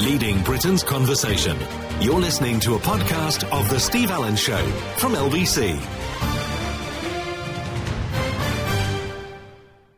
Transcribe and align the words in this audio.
leading 0.00 0.42
Britain's 0.42 0.82
conversation. 0.82 1.58
You're 2.00 2.20
listening 2.20 2.58
to 2.60 2.74
a 2.74 2.78
podcast 2.78 3.44
of 3.52 3.68
The 3.68 3.78
Steve 3.78 4.10
Allen 4.10 4.34
Show 4.34 4.64
from 4.96 5.12
LBC. 5.12 5.78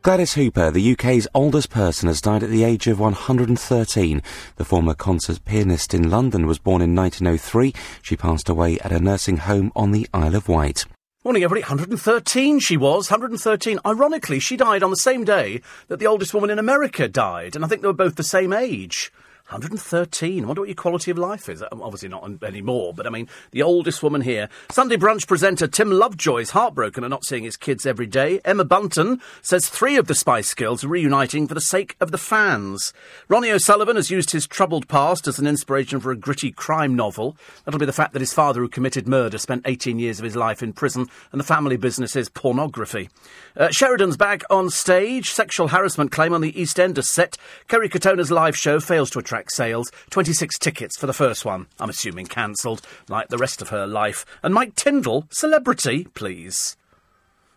Gladys 0.03 0.35
Hooper, 0.35 0.73
the 0.73 0.93
UK's 0.93 1.29
oldest 1.33 1.71
person, 1.71 2.09
has 2.09 2.21
died 2.21 2.43
at 2.43 2.51
the 2.51 2.65
age 2.65 2.88
of 2.88 2.99
113. 2.99 4.23
The 4.57 4.65
former 4.65 4.95
concert 4.95 5.45
pianist 5.45 5.95
in 5.95 6.11
London 6.11 6.48
was 6.48 6.59
born 6.59 6.82
in 6.82 6.96
1903. 6.96 7.73
She 8.03 8.16
passed 8.16 8.48
away 8.48 8.80
at 8.80 8.91
a 8.91 8.98
nursing 8.98 9.37
home 9.37 9.71
on 9.77 9.93
the 9.93 10.09
Isle 10.12 10.34
of 10.34 10.48
Wight. 10.48 10.84
Morning, 11.25 11.45
everybody. 11.45 11.62
113 11.62 12.59
she 12.59 12.77
was. 12.77 13.09
113. 13.09 13.79
Ironically, 13.87 14.41
she 14.41 14.57
died 14.57 14.82
on 14.82 14.91
the 14.91 14.96
same 14.96 15.23
day 15.23 15.61
that 15.87 16.00
the 16.00 16.09
oldest 16.09 16.34
woman 16.34 16.50
in 16.50 16.59
America 16.59 17.07
died, 17.07 17.55
and 17.55 17.64
I 17.64 17.69
think 17.69 17.82
they 17.82 17.87
were 17.87 17.93
both 17.93 18.16
the 18.16 18.25
same 18.25 18.53
age. 18.53 19.12
113. 19.53 20.43
I 20.43 20.46
wonder 20.46 20.62
what 20.62 20.68
your 20.68 20.75
quality 20.75 21.11
of 21.11 21.18
life 21.18 21.49
is. 21.49 21.63
Um, 21.71 21.82
Obviously 21.82 22.08
not 22.08 22.43
anymore, 22.43 22.95
but 22.95 23.07
I 23.07 23.11
mean, 23.11 23.29
the 23.50 23.63
oldest 23.63 24.03
woman 24.03 24.22
here. 24.22 24.49
Sunday 24.71 24.96
brunch 24.96 25.26
presenter 25.26 25.67
Tim 25.67 25.90
Lovejoy 25.90 26.39
is 26.39 26.50
heartbroken 26.50 27.04
at 27.04 27.11
not 27.11 27.25
seeing 27.25 27.45
his 27.45 27.57
kids 27.57 27.85
every 27.85 28.07
day. 28.07 28.40
Emma 28.45 28.64
Bunton 28.64 29.21
says 29.43 29.68
three 29.68 29.96
of 29.96 30.07
the 30.07 30.14
Spice 30.14 30.54
Girls 30.54 30.85
are 30.85 30.89
reuniting 30.89 31.46
for 31.46 31.54
the 31.54 31.61
sake 31.61 31.96
of 32.00 32.12
the 32.12 32.19
fans. 32.19 32.95
Ronnie 33.28 33.50
O'Sullivan 33.50 33.97
has 33.97 34.11
used 34.11 34.31
his 34.31 34.47
troubled 34.47 34.89
past 34.89 35.28
as 35.28 35.39
an 35.39 35.47
inspiration 35.47 36.00
for 36.00 36.11
a 36.11 36.17
gritty 36.17 36.50
crime 36.50 36.97
novel. 36.97 37.37
That'll 37.64 37.81
be 37.81 37.87
the 37.87 37.92
fact 37.92 38.12
that 38.14 38.20
his 38.20 38.33
father, 38.33 38.61
who 38.61 38.69
committed 38.69 39.06
murder, 39.06 39.39
spent 39.39 39.67
18 39.67 39.98
years 39.98 40.19
of 40.19 40.25
his 40.25 40.37
life 40.37 40.62
in 40.62 40.73
prison, 40.73 41.09
and 41.31 41.41
the 41.41 41.45
family 41.45 41.77
business 41.77 42.17
is 42.17 42.28
pornography. 42.28 43.11
Uh, 43.56 43.69
Sheridan's 43.70 44.17
back 44.17 44.42
on 44.48 44.70
stage. 44.70 45.31
Sexual 45.31 45.69
harassment 45.69 46.11
claim 46.11 46.33
on 46.33 46.41
the 46.41 46.53
EastEnders 46.53 47.05
set. 47.05 47.37
Kerry 47.69 47.89
Katona's 47.89 48.31
live 48.31 48.56
show 48.56 48.81
fails 48.81 49.11
to 49.11 49.19
attract 49.19 49.42
sales. 49.51 49.91
26 50.11 50.59
tickets 50.59 50.97
for 50.97 51.06
the 51.06 51.12
first 51.12 51.45
one. 51.45 51.67
I'm 51.81 51.91
assuming 51.91 52.27
cancelled, 52.27 52.83
like 53.09 53.29
the 53.29 53.39
rest 53.39 53.62
of 53.62 53.71
her 53.71 53.87
life. 53.87 54.25
And 54.43 54.55
Mike 54.55 54.75
Tindall, 54.75 55.27
celebrity, 55.31 56.09
please. 56.15 56.77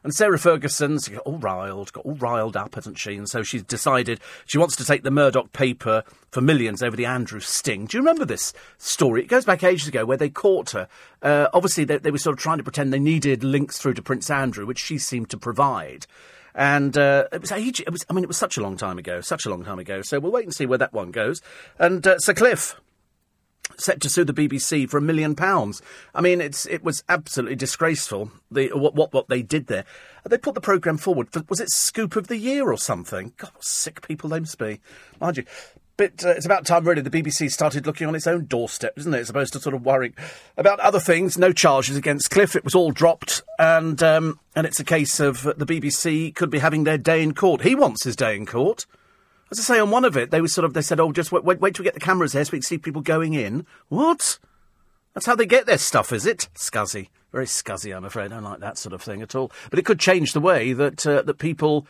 And 0.05 0.13
Sarah 0.13 0.37
Ferguson's 0.37 1.07
got 1.07 1.23
all 1.23 1.39
riled, 1.39 1.91
got 1.91 2.05
all 2.05 2.13
riled 2.13 2.55
up, 2.55 2.75
hasn't 2.75 2.99
she? 2.99 3.15
And 3.15 3.27
so 3.27 3.41
she's 3.41 3.63
decided 3.63 4.19
she 4.45 4.59
wants 4.59 4.75
to 4.75 4.85
take 4.85 5.01
the 5.01 5.09
Murdoch 5.09 5.51
paper 5.51 6.03
for 6.29 6.41
millions 6.41 6.83
over 6.83 6.95
the 6.95 7.07
Andrew 7.07 7.39
Sting. 7.39 7.87
Do 7.87 7.97
you 7.97 8.01
remember 8.01 8.23
this 8.23 8.53
story? 8.77 9.23
It 9.23 9.29
goes 9.29 9.45
back 9.45 9.63
ages 9.63 9.87
ago 9.87 10.05
where 10.05 10.15
they 10.15 10.29
caught 10.29 10.69
her. 10.69 10.87
Uh, 11.23 11.47
obviously, 11.55 11.85
they, 11.85 11.97
they 11.97 12.11
were 12.11 12.19
sort 12.19 12.37
of 12.37 12.39
trying 12.39 12.59
to 12.59 12.63
pretend 12.63 12.93
they 12.93 12.99
needed 12.99 13.43
links 13.43 13.79
through 13.79 13.95
to 13.95 14.03
Prince 14.03 14.29
Andrew, 14.29 14.67
which 14.67 14.77
she 14.77 14.99
seemed 14.99 15.31
to 15.31 15.39
provide. 15.39 16.05
And 16.55 16.97
uh, 16.97 17.25
it 17.33 17.41
was 17.41 17.51
age. 17.51 17.81
It 17.81 17.91
was. 17.91 18.05
I 18.09 18.13
mean, 18.13 18.23
it 18.23 18.27
was 18.27 18.37
such 18.37 18.57
a 18.57 18.61
long 18.61 18.77
time 18.77 18.97
ago. 18.97 19.19
Such 19.19 19.45
a 19.45 19.49
long 19.49 19.65
time 19.65 19.77
ago. 19.77 20.01
So 20.01 20.19
we'll 20.19 20.31
wait 20.31 20.45
and 20.45 20.55
see 20.55 20.65
where 20.65 20.77
that 20.77 20.93
one 20.93 21.11
goes. 21.11 21.41
And 21.77 22.07
uh, 22.07 22.17
Sir 22.19 22.33
Cliff 22.33 22.79
set 23.77 23.99
to 24.01 24.09
sue 24.09 24.23
the 24.23 24.33
BBC 24.33 24.89
for 24.89 24.97
a 24.97 25.01
million 25.01 25.35
pounds. 25.35 25.81
I 26.13 26.21
mean, 26.21 26.39
it's 26.39 26.65
it 26.67 26.83
was 26.83 27.03
absolutely 27.09 27.57
disgraceful. 27.57 28.31
The 28.49 28.69
what 28.69 28.95
what, 28.95 29.13
what 29.13 29.27
they 29.27 29.41
did 29.41 29.67
there. 29.67 29.85
They 30.27 30.37
put 30.37 30.55
the 30.55 30.61
programme 30.61 30.97
forward. 30.97 31.29
For, 31.31 31.43
was 31.49 31.59
it 31.59 31.69
Scoop 31.69 32.15
of 32.15 32.27
the 32.27 32.37
Year 32.37 32.71
or 32.71 32.77
something? 32.77 33.33
God, 33.37 33.51
sick 33.59 34.05
people 34.07 34.29
they 34.29 34.39
must 34.39 34.57
be, 34.57 34.79
mind 35.19 35.37
you. 35.37 35.43
But 35.97 36.25
uh, 36.25 36.29
it's 36.29 36.45
about 36.45 36.65
time, 36.65 36.85
really, 36.85 37.01
the 37.01 37.09
BBC 37.09 37.49
started 37.49 37.85
looking 37.85 38.07
on 38.07 38.15
its 38.15 38.27
own 38.27 38.45
doorstep, 38.45 38.97
isn't 38.97 39.13
it? 39.13 39.19
As 39.19 39.29
opposed 39.29 39.53
to 39.53 39.59
sort 39.59 39.75
of 39.75 39.85
worrying 39.85 40.13
about 40.57 40.79
other 40.81 40.99
things. 40.99 41.37
No 41.37 41.53
charges 41.53 41.95
against 41.95 42.31
Cliff. 42.31 42.55
It 42.55 42.65
was 42.65 42.75
all 42.75 42.91
dropped, 42.91 43.43
and 43.57 44.01
um, 44.03 44.39
and 44.55 44.67
it's 44.67 44.79
a 44.79 44.83
case 44.83 45.19
of 45.19 45.43
the 45.43 45.65
BBC 45.65 46.35
could 46.35 46.49
be 46.49 46.59
having 46.59 46.83
their 46.83 46.97
day 46.97 47.23
in 47.23 47.33
court. 47.33 47.61
He 47.61 47.75
wants 47.75 48.03
his 48.03 48.15
day 48.15 48.35
in 48.35 48.45
court. 48.45 48.85
As 49.51 49.59
I 49.59 49.63
say, 49.63 49.79
on 49.79 49.91
one 49.91 50.03
of 50.03 50.17
it, 50.17 50.31
they 50.31 50.41
were 50.41 50.47
sort 50.49 50.65
of 50.65 50.73
they 50.73 50.81
said, 50.81 50.99
"Oh, 50.99 51.13
just 51.13 51.31
wait, 51.31 51.45
wait, 51.45 51.61
wait 51.61 51.75
till 51.75 51.83
we 51.83 51.87
get 51.87 51.93
the 51.93 51.99
cameras 52.01 52.33
there, 52.33 52.43
so 52.43 52.51
we 52.51 52.57
can 52.57 52.63
see 52.63 52.77
people 52.77 53.01
going 53.01 53.33
in." 53.33 53.65
What? 53.87 54.37
That's 55.13 55.27
how 55.27 55.35
they 55.35 55.45
get 55.45 55.65
their 55.65 55.77
stuff, 55.77 56.11
is 56.11 56.25
it? 56.25 56.49
Scuzzy, 56.55 57.07
very 57.31 57.45
scuzzy. 57.45 57.95
I'm 57.95 58.03
afraid. 58.03 58.33
I 58.33 58.35
don't 58.35 58.43
like 58.43 58.59
that 58.59 58.77
sort 58.77 58.91
of 58.91 59.01
thing 59.01 59.21
at 59.21 59.33
all. 59.33 59.49
But 59.69 59.79
it 59.79 59.85
could 59.85 59.99
change 59.99 60.33
the 60.33 60.41
way 60.41 60.73
that 60.73 61.07
uh, 61.07 61.21
that 61.21 61.37
people 61.37 61.87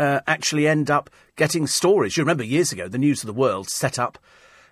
uh, 0.00 0.20
actually 0.26 0.66
end 0.66 0.90
up 0.90 1.10
getting 1.36 1.66
stories. 1.66 2.16
You 2.16 2.22
remember 2.22 2.42
years 2.42 2.72
ago, 2.72 2.88
the 2.88 2.98
News 2.98 3.22
of 3.22 3.26
the 3.26 3.34
World 3.34 3.68
set 3.68 3.98
up. 3.98 4.18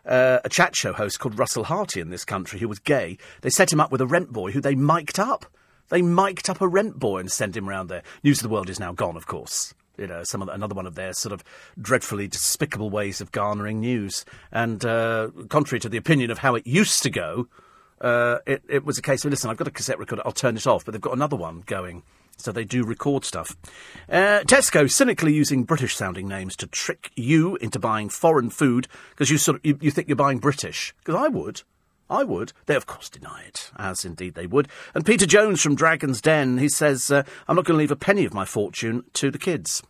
Uh, 0.06 0.39
a 0.43 0.49
chat 0.49 0.75
show 0.75 0.94
host 0.94 1.21
called 1.21 1.39
Russell 1.39 1.65
Harty 1.65 2.00
in 2.00 2.09
this 2.09 2.25
country 2.25 2.59
who 2.59 2.69
was 2.69 2.78
gay. 2.78 3.19
They 3.43 3.50
set 3.50 3.71
him 3.71 3.78
up 3.78 3.93
with 3.93 4.00
a 4.00 4.06
rent 4.06 4.33
boy 4.33 4.53
who 4.53 4.62
they 4.62 4.75
mic'd 4.75 5.19
up. 5.19 5.44
They 5.91 6.00
mic'd 6.00 6.49
up 6.49 6.62
a 6.62 6.69
rent 6.69 6.99
boy 6.99 7.19
and 7.19 7.31
sent 7.31 7.59
him 7.59 7.69
round 7.69 7.91
there. 7.91 8.03
News 8.25 8.39
of 8.39 8.44
the 8.44 8.49
World 8.49 8.71
is 8.71 8.81
now 8.81 8.93
gone, 8.93 9.16
of 9.16 9.27
course 9.27 9.75
you 9.99 10.06
know, 10.06 10.22
some 10.22 10.41
the, 10.41 10.53
another 10.53 10.77
one 10.77 10.87
of 10.87 10.94
their 10.94 11.12
sort 11.12 11.33
of 11.33 11.43
dreadfully 11.81 12.28
despicable 12.28 12.89
ways 12.89 13.21
of 13.21 13.33
garnering 13.33 13.81
news. 13.81 14.25
And 14.53 14.84
uh, 14.84 15.31
contrary 15.49 15.81
to 15.81 15.89
the 15.89 15.97
opinion 15.97 16.31
of 16.31 16.39
how 16.39 16.55
it 16.55 16.66
used 16.66 17.03
to 17.03 17.10
go, 17.10 17.49
uh, 18.00 18.39
it, 18.47 18.62
it 18.69 18.84
was 18.84 18.97
a 18.97 19.03
case 19.03 19.25
of 19.25 19.33
listen, 19.33 19.50
I've 19.50 19.56
got 19.56 19.66
a 19.66 19.72
cassette 19.72 19.99
recorder, 19.99 20.22
I'll 20.25 20.31
turn 20.31 20.56
it 20.56 20.69
off, 20.69 20.84
but 20.84 20.93
they've 20.93 21.00
got 21.00 21.15
another 21.15 21.37
one 21.37 21.65
going. 21.66 22.05
So 22.38 22.53
they 22.53 22.65
do 22.65 22.84
record 22.84 23.25
stuff. 23.25 23.56
Uh, 24.09 24.41
Tesco 24.47 24.91
cynically 24.91 25.34
using 25.34 25.65
British 25.65 25.97
sounding 25.97 26.28
names 26.28 26.56
to 26.56 26.66
trick 26.69 27.10
you 27.16 27.56
into 27.56 27.78
buying 27.78 28.09
foreign 28.09 28.49
food 28.49 28.87
because 29.10 29.31
you 29.31 29.38
sort 29.38 29.56
of 29.56 29.66
you, 29.66 29.76
you 29.81 29.91
think 29.91 30.09
you're 30.09 30.16
buying 30.16 30.38
British. 30.38 30.94
Because 30.98 31.21
I 31.21 31.28
would. 31.28 31.62
I 32.10 32.25
would. 32.25 32.53
They, 32.66 32.77
of 32.77 32.87
course, 32.87 33.10
deny 33.10 33.43
it, 33.47 33.71
as 33.77 34.04
indeed 34.04 34.34
they 34.34 34.47
would. 34.47 34.69
And 34.94 35.04
Peter 35.04 35.27
Jones 35.27 35.60
from 35.60 35.75
Dragon's 35.75 36.22
Den, 36.22 36.59
he 36.59 36.69
says, 36.69 37.10
uh, 37.10 37.22
I'm 37.47 37.56
not 37.56 37.66
going 37.66 37.77
to 37.77 37.78
leave 37.78 37.91
a 37.91 37.97
penny 37.97 38.25
of 38.25 38.32
my 38.32 38.44
fortune 38.44 39.04
to 39.15 39.31
the 39.31 39.38
kids. 39.38 39.82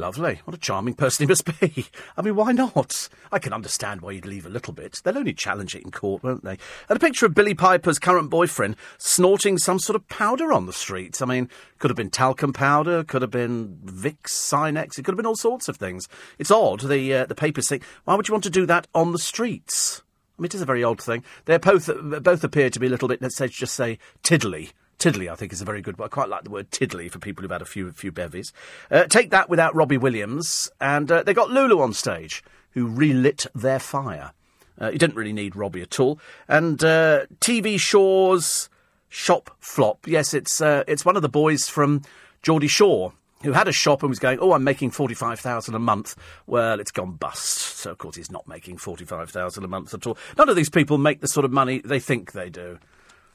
Lovely. 0.00 0.40
What 0.44 0.54
a 0.54 0.60
charming 0.60 0.94
person 0.94 1.24
he 1.24 1.28
must 1.28 1.60
be. 1.60 1.86
I 2.16 2.22
mean, 2.22 2.36
why 2.36 2.52
not? 2.52 3.08
I 3.32 3.40
can 3.40 3.52
understand 3.52 4.00
why 4.00 4.12
you'd 4.12 4.26
leave 4.26 4.46
a 4.46 4.48
little 4.48 4.72
bit. 4.72 5.00
They'll 5.02 5.18
only 5.18 5.34
challenge 5.34 5.74
it 5.74 5.82
in 5.82 5.90
court, 5.90 6.22
won't 6.22 6.44
they? 6.44 6.56
And 6.88 6.96
a 6.96 7.00
picture 7.00 7.26
of 7.26 7.34
Billie 7.34 7.52
Piper's 7.52 7.98
current 7.98 8.30
boyfriend 8.30 8.76
snorting 8.96 9.58
some 9.58 9.80
sort 9.80 9.96
of 9.96 10.06
powder 10.06 10.52
on 10.52 10.66
the 10.66 10.72
streets. 10.72 11.20
I 11.20 11.26
mean, 11.26 11.48
could 11.80 11.90
have 11.90 11.96
been 11.96 12.10
talcum 12.10 12.52
powder, 12.52 13.02
could 13.02 13.22
have 13.22 13.32
been 13.32 13.80
Vicks, 13.84 14.28
Sinex, 14.28 14.98
it 14.98 15.02
could 15.02 15.14
have 15.14 15.16
been 15.16 15.26
all 15.26 15.34
sorts 15.34 15.68
of 15.68 15.78
things. 15.78 16.08
It's 16.38 16.52
odd, 16.52 16.82
the, 16.82 17.14
uh, 17.14 17.26
the 17.26 17.34
papers 17.34 17.68
think, 17.68 17.82
why 18.04 18.14
would 18.14 18.28
you 18.28 18.34
want 18.34 18.44
to 18.44 18.50
do 18.50 18.66
that 18.66 18.86
on 18.94 19.10
the 19.10 19.18
streets? 19.18 20.04
I 20.38 20.42
mean, 20.42 20.46
it 20.46 20.54
is 20.54 20.62
a 20.62 20.66
very 20.66 20.84
odd 20.84 21.02
thing. 21.02 21.24
They 21.46 21.58
both, 21.58 21.90
both 22.22 22.44
appear 22.44 22.70
to 22.70 22.78
be 22.78 22.86
a 22.86 22.90
little 22.90 23.08
bit, 23.08 23.20
let's 23.20 23.36
say, 23.36 23.48
just 23.48 23.74
say, 23.74 23.98
tiddly. 24.22 24.70
Tiddly, 24.98 25.30
I 25.30 25.36
think, 25.36 25.52
is 25.52 25.62
a 25.62 25.64
very 25.64 25.80
good 25.80 25.96
word. 25.98 26.06
I 26.06 26.08
quite 26.08 26.28
like 26.28 26.44
the 26.44 26.50
word 26.50 26.70
tiddly 26.72 27.08
for 27.08 27.18
people 27.18 27.42
who've 27.42 27.50
had 27.50 27.62
a 27.62 27.66
few 27.66 27.92
few 27.92 28.10
bevies. 28.10 28.52
Uh, 28.90 29.04
take 29.04 29.30
that 29.30 29.48
without 29.48 29.74
Robbie 29.74 29.98
Williams, 29.98 30.70
and 30.80 31.10
uh, 31.10 31.22
they 31.22 31.34
got 31.34 31.50
Lulu 31.50 31.80
on 31.80 31.92
stage, 31.92 32.42
who 32.72 32.86
relit 32.86 33.46
their 33.54 33.78
fire. 33.78 34.32
Uh, 34.80 34.90
you 34.90 34.98
didn't 34.98 35.16
really 35.16 35.32
need 35.32 35.56
Robbie 35.56 35.82
at 35.82 35.98
all. 36.00 36.18
And 36.48 36.82
uh, 36.82 37.26
TV 37.40 37.78
Shaw's 37.78 38.68
shop 39.08 39.50
flop. 39.58 40.06
Yes, 40.06 40.34
it's 40.34 40.60
uh, 40.60 40.84
it's 40.86 41.04
one 41.04 41.16
of 41.16 41.22
the 41.22 41.28
boys 41.28 41.68
from 41.68 42.02
Geordie 42.42 42.68
Shore 42.68 43.12
who 43.42 43.52
had 43.52 43.68
a 43.68 43.72
shop 43.72 44.02
and 44.02 44.10
was 44.10 44.18
going, 44.18 44.38
"Oh, 44.40 44.52
I'm 44.52 44.64
making 44.64 44.90
forty 44.90 45.14
five 45.14 45.40
thousand 45.40 45.74
a 45.74 45.78
month." 45.78 46.16
Well, 46.46 46.80
it's 46.80 46.90
gone 46.90 47.12
bust. 47.12 47.58
So 47.58 47.90
of 47.90 47.98
course 47.98 48.16
he's 48.16 48.30
not 48.30 48.46
making 48.48 48.78
forty 48.78 49.04
five 49.04 49.30
thousand 49.30 49.64
a 49.64 49.68
month 49.68 49.94
at 49.94 50.06
all. 50.06 50.18
None 50.36 50.48
of 50.48 50.56
these 50.56 50.70
people 50.70 50.98
make 50.98 51.20
the 51.20 51.28
sort 51.28 51.44
of 51.44 51.52
money 51.52 51.80
they 51.84 52.00
think 52.00 52.32
they 52.32 52.50
do. 52.50 52.78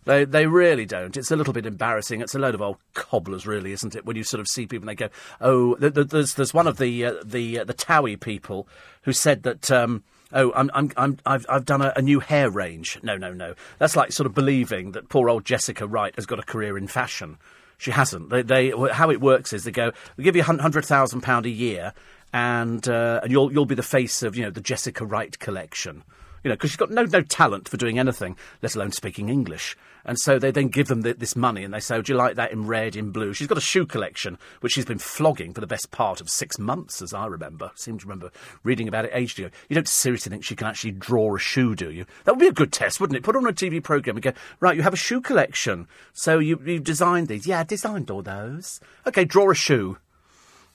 They 0.05 0.25
they 0.25 0.47
really 0.47 0.85
don't. 0.85 1.15
It's 1.17 1.31
a 1.31 1.35
little 1.35 1.53
bit 1.53 1.65
embarrassing. 1.65 2.21
It's 2.21 2.35
a 2.35 2.39
load 2.39 2.55
of 2.55 2.61
old 2.61 2.77
cobblers, 2.93 3.47
really, 3.47 3.71
isn't 3.71 3.95
it? 3.95 4.05
When 4.05 4.15
you 4.15 4.23
sort 4.23 4.41
of 4.41 4.47
see 4.47 4.65
people 4.67 4.87
and 4.87 4.97
they 4.97 5.07
go, 5.07 5.09
"Oh, 5.41 5.75
th- 5.75 5.93
th- 5.93 6.07
there's 6.07 6.33
there's 6.35 6.53
one 6.53 6.67
of 6.67 6.77
the 6.77 7.05
uh, 7.05 7.13
the 7.23 7.59
uh, 7.59 7.63
the 7.63 7.73
Towie 7.73 8.19
people 8.19 8.67
who 9.03 9.13
said 9.13 9.43
that." 9.43 9.69
Um, 9.71 10.03
Oh, 10.35 10.51
I'm, 10.55 10.71
I'm, 10.73 10.91
I'm, 10.97 11.17
I've, 11.27 11.45
I've 11.47 11.65
done 11.65 11.83
a, 11.83 11.93
a 11.95 12.01
new 12.01 12.19
hair 12.19 12.49
range. 12.49 12.97
No, 13.03 13.17
no, 13.17 13.33
no. 13.33 13.53
That's 13.77 13.95
like 13.95 14.11
sort 14.11 14.25
of 14.25 14.33
believing 14.33 14.93
that 14.93 15.07
poor 15.07 15.29
old 15.29 15.45
Jessica 15.45 15.85
Wright 15.85 16.15
has 16.15 16.25
got 16.25 16.39
a 16.39 16.43
career 16.43 16.75
in 16.75 16.87
fashion. 16.87 17.37
She 17.77 17.91
hasn't. 17.91 18.31
They, 18.31 18.41
they, 18.41 18.71
how 18.71 19.11
it 19.11 19.21
works 19.21 19.53
is 19.53 19.63
they 19.63 19.69
go, 19.69 19.91
we 20.17 20.23
give 20.23 20.35
you 20.35 20.41
hundred 20.41 20.85
thousand 20.85 21.21
pound 21.21 21.45
a 21.45 21.51
year, 21.51 21.93
and 22.33 22.87
uh, 22.89 23.19
and 23.21 23.31
you'll 23.31 23.53
you'll 23.53 23.67
be 23.67 23.75
the 23.75 23.83
face 23.83 24.23
of 24.23 24.35
you 24.35 24.41
know 24.41 24.49
the 24.49 24.59
Jessica 24.59 25.05
Wright 25.05 25.37
collection. 25.37 26.01
You 26.43 26.49
know, 26.49 26.55
because 26.55 26.71
she's 26.71 26.77
got 26.77 26.91
no 26.91 27.03
no 27.03 27.21
talent 27.21 27.69
for 27.69 27.77
doing 27.77 27.97
anything, 27.99 28.35
let 28.61 28.75
alone 28.75 28.91
speaking 28.91 29.29
English. 29.29 29.77
And 30.05 30.19
so 30.19 30.37
they 30.37 30.51
then 30.51 30.67
give 30.67 30.87
them 30.87 31.01
the, 31.01 31.13
this 31.13 31.35
money 31.35 31.63
and 31.63 31.73
they 31.73 31.79
say, 31.79 31.95
"Would 31.95 32.09
you 32.09 32.15
like 32.15 32.35
that 32.35 32.51
in 32.51 32.67
red, 32.67 32.95
in 32.95 33.11
blue?" 33.11 33.33
She's 33.33 33.47
got 33.47 33.57
a 33.57 33.61
shoe 33.61 33.85
collection 33.85 34.37
which 34.59 34.73
she's 34.73 34.85
been 34.85 34.99
flogging 34.99 35.53
for 35.53 35.61
the 35.61 35.67
best 35.67 35.91
part 35.91 36.19
of 36.19 36.29
six 36.29 36.59
months, 36.59 37.01
as 37.01 37.13
I 37.13 37.25
remember. 37.27 37.71
seem 37.75 37.97
to 37.99 38.05
remember 38.05 38.31
reading 38.63 38.87
about 38.87 39.05
it 39.05 39.11
ages 39.13 39.39
ago. 39.39 39.49
You 39.69 39.75
don't 39.75 39.87
seriously 39.87 40.29
think 40.29 40.43
she 40.43 40.55
can 40.55 40.67
actually 40.67 40.91
draw 40.91 41.35
a 41.35 41.39
shoe, 41.39 41.75
do 41.75 41.89
you? 41.89 42.05
That 42.25 42.33
would 42.33 42.41
be 42.41 42.47
a 42.47 42.53
good 42.53 42.73
test, 42.73 42.99
wouldn't 42.99 43.17
it? 43.17 43.23
Put 43.23 43.35
on 43.35 43.47
a 43.47 43.53
TV 43.53 43.81
program 43.81 44.17
and 44.17 44.23
go, 44.23 44.33
"Right, 44.59 44.75
you 44.75 44.83
have 44.83 44.93
a 44.93 44.97
shoe 44.97 45.21
collection, 45.21 45.87
so 46.11 46.39
you 46.39 46.59
you 46.65 46.79
designed 46.79 47.29
these. 47.29 47.47
Yeah, 47.47 47.61
I 47.61 47.63
designed 47.63 48.11
all 48.11 48.21
those. 48.21 48.81
Okay, 49.07 49.23
draw 49.23 49.49
a 49.49 49.55
shoe." 49.55 49.97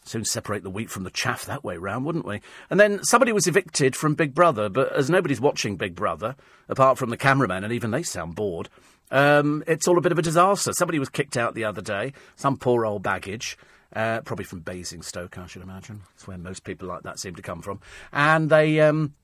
Soon 0.08 0.24
separate 0.24 0.62
the 0.62 0.70
wheat 0.70 0.88
from 0.88 1.04
the 1.04 1.10
chaff 1.10 1.44
that 1.44 1.62
way 1.62 1.76
round, 1.76 2.06
wouldn't 2.06 2.24
we? 2.24 2.40
And 2.70 2.80
then 2.80 3.04
somebody 3.04 3.30
was 3.30 3.46
evicted 3.46 3.94
from 3.94 4.14
Big 4.14 4.34
Brother, 4.34 4.70
but 4.70 4.90
as 4.92 5.10
nobody's 5.10 5.40
watching 5.40 5.76
Big 5.76 5.94
Brother, 5.94 6.34
apart 6.66 6.96
from 6.96 7.10
the 7.10 7.18
cameraman, 7.18 7.62
and 7.62 7.74
even 7.74 7.90
they 7.90 8.02
sound 8.02 8.34
bored, 8.34 8.70
um, 9.10 9.62
it's 9.66 9.86
all 9.86 9.98
a 9.98 10.00
bit 10.00 10.12
of 10.12 10.18
a 10.18 10.22
disaster. 10.22 10.72
Somebody 10.72 10.98
was 10.98 11.10
kicked 11.10 11.36
out 11.36 11.54
the 11.54 11.64
other 11.64 11.82
day, 11.82 12.14
some 12.36 12.56
poor 12.56 12.86
old 12.86 13.02
baggage. 13.02 13.58
Uh, 13.94 14.20
probably 14.20 14.44
from 14.44 14.60
Basingstoke, 14.60 15.38
I 15.38 15.46
should 15.46 15.62
imagine. 15.62 16.02
That's 16.14 16.26
where 16.26 16.38
most 16.38 16.64
people 16.64 16.88
like 16.88 17.02
that 17.02 17.18
seem 17.18 17.34
to 17.36 17.42
come 17.42 17.62
from. 17.62 17.80
And 18.12 18.50
they, 18.50 18.80
um, 18.80 19.14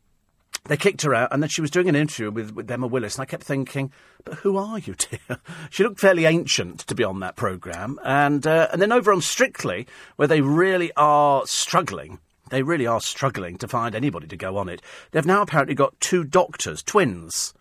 they 0.64 0.76
kicked 0.76 1.02
her 1.02 1.14
out, 1.14 1.28
and 1.30 1.42
then 1.42 1.50
she 1.50 1.60
was 1.60 1.70
doing 1.70 1.88
an 1.88 1.96
interview 1.96 2.30
with, 2.30 2.52
with 2.52 2.70
Emma 2.70 2.86
Willis, 2.86 3.16
and 3.16 3.22
I 3.22 3.26
kept 3.26 3.42
thinking, 3.42 3.92
but 4.24 4.34
who 4.38 4.56
are 4.56 4.78
you, 4.78 4.94
dear? 4.98 5.38
she 5.70 5.82
looked 5.82 6.00
fairly 6.00 6.24
ancient 6.24 6.80
to 6.80 6.94
be 6.94 7.04
on 7.04 7.20
that 7.20 7.36
programme. 7.36 7.98
And, 8.04 8.46
uh, 8.46 8.68
and 8.72 8.80
then 8.80 8.92
over 8.92 9.12
on 9.12 9.20
Strictly, 9.20 9.86
where 10.16 10.28
they 10.28 10.40
really 10.40 10.90
are 10.96 11.46
struggling, 11.46 12.18
they 12.50 12.62
really 12.62 12.86
are 12.86 13.00
struggling 13.00 13.58
to 13.58 13.68
find 13.68 13.94
anybody 13.94 14.26
to 14.26 14.36
go 14.36 14.56
on 14.56 14.68
it, 14.68 14.80
they've 15.10 15.26
now 15.26 15.42
apparently 15.42 15.74
got 15.74 16.00
two 16.00 16.24
doctors, 16.24 16.82
twins, 16.82 17.52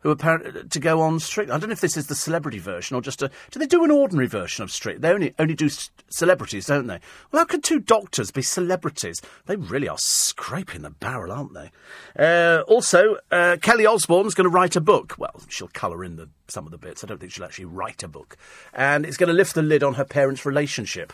who 0.00 0.10
apparently 0.10 0.64
to 0.64 0.80
go 0.80 1.00
on 1.00 1.20
Strictly. 1.20 1.54
I 1.54 1.58
don't 1.58 1.68
know 1.68 1.74
if 1.74 1.80
this 1.80 1.96
is 1.96 2.06
the 2.06 2.14
celebrity 2.14 2.58
version 2.58 2.96
or 2.96 3.00
just 3.00 3.22
a. 3.22 3.30
Do 3.50 3.58
they 3.58 3.66
do 3.66 3.84
an 3.84 3.90
ordinary 3.90 4.26
version 4.26 4.62
of 4.62 4.70
Strictly? 4.70 5.00
They 5.00 5.12
only 5.12 5.34
only 5.38 5.54
do 5.54 5.68
celebrities, 6.08 6.66
don't 6.66 6.86
they? 6.86 7.00
Well, 7.30 7.40
how 7.40 7.44
could 7.44 7.62
two 7.62 7.80
doctors 7.80 8.30
be 8.30 8.42
celebrities? 8.42 9.20
They 9.46 9.56
really 9.56 9.88
are 9.88 9.98
scraping 9.98 10.82
the 10.82 10.90
barrel, 10.90 11.32
aren't 11.32 11.54
they? 11.54 11.70
Uh, 12.18 12.62
also, 12.62 13.18
uh, 13.30 13.56
Kelly 13.60 13.86
Osbourne's 13.86 14.34
going 14.34 14.44
to 14.44 14.54
write 14.54 14.76
a 14.76 14.80
book. 14.80 15.14
Well, 15.18 15.42
she'll 15.48 15.68
colour 15.68 16.04
in 16.04 16.16
the, 16.16 16.28
some 16.48 16.64
of 16.64 16.70
the 16.70 16.78
bits. 16.78 17.04
I 17.04 17.06
don't 17.06 17.18
think 17.18 17.32
she'll 17.32 17.44
actually 17.44 17.66
write 17.66 18.02
a 18.02 18.08
book, 18.08 18.36
and 18.72 19.04
it's 19.04 19.16
going 19.16 19.28
to 19.28 19.34
lift 19.34 19.54
the 19.54 19.62
lid 19.62 19.82
on 19.82 19.94
her 19.94 20.04
parents' 20.04 20.46
relationship. 20.46 21.12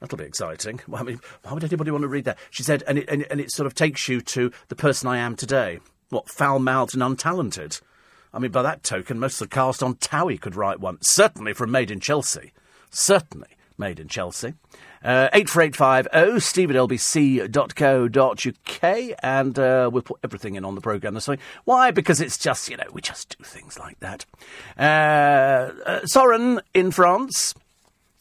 That'll 0.00 0.18
be 0.18 0.24
exciting. 0.24 0.80
Well, 0.88 1.00
I 1.00 1.04
mean, 1.04 1.20
why 1.42 1.52
would 1.52 1.62
anybody 1.62 1.92
want 1.92 2.02
to 2.02 2.08
read 2.08 2.24
that? 2.24 2.38
She 2.50 2.64
said, 2.64 2.82
and 2.88 2.98
it, 2.98 3.08
and, 3.08 3.24
and 3.30 3.40
it 3.40 3.52
sort 3.52 3.68
of 3.68 3.74
takes 3.74 4.08
you 4.08 4.20
to 4.20 4.50
the 4.66 4.74
person 4.74 5.06
I 5.06 5.18
am 5.18 5.36
today. 5.36 5.78
What, 6.12 6.28
foul 6.28 6.58
mouthed 6.58 6.92
and 6.94 7.02
untalented? 7.02 7.80
I 8.34 8.38
mean, 8.38 8.50
by 8.50 8.60
that 8.60 8.82
token, 8.82 9.18
most 9.18 9.40
of 9.40 9.48
the 9.48 9.54
cast 9.54 9.82
on 9.82 9.94
Towie 9.94 10.38
could 10.38 10.54
write 10.54 10.78
one. 10.78 10.98
Certainly 11.00 11.54
from 11.54 11.70
Made 11.70 11.90
in 11.90 12.00
Chelsea. 12.00 12.52
Certainly 12.90 13.48
Made 13.78 13.98
in 13.98 14.08
Chelsea. 14.08 14.52
Uh, 15.02 15.30
84850 15.32 16.40
steve 16.40 16.68
lbc.co.uk 16.68 17.58
and 19.22 19.58
uh, 19.58 19.88
we'll 19.90 20.02
put 20.02 20.20
everything 20.22 20.54
in 20.54 20.66
on 20.66 20.74
the 20.74 20.82
programme 20.82 21.14
this 21.14 21.28
week. 21.28 21.40
Why? 21.64 21.90
Because 21.90 22.20
it's 22.20 22.36
just, 22.36 22.68
you 22.68 22.76
know, 22.76 22.84
we 22.92 23.00
just 23.00 23.38
do 23.38 23.42
things 23.42 23.78
like 23.78 23.98
that. 24.00 24.26
Uh, 24.78 25.72
uh, 25.86 26.04
Soren 26.04 26.60
in 26.74 26.90
France 26.90 27.54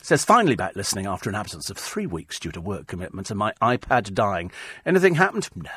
says, 0.02 0.24
finally 0.24 0.56
back 0.56 0.78
listening 0.78 1.08
after 1.08 1.30
an 1.30 1.36
absence 1.36 1.70
of 1.70 1.78
three 1.78 2.08
weeks 2.08 2.40
due 2.40 2.54
to 2.54 2.62
work 2.62 2.88
commitments 2.88 3.30
and 3.30 3.38
my 3.38 3.52
iPad 3.62 4.14
dying. 4.14 4.50
Anything 4.86 5.16
happened? 5.16 5.50
No, 5.58 5.70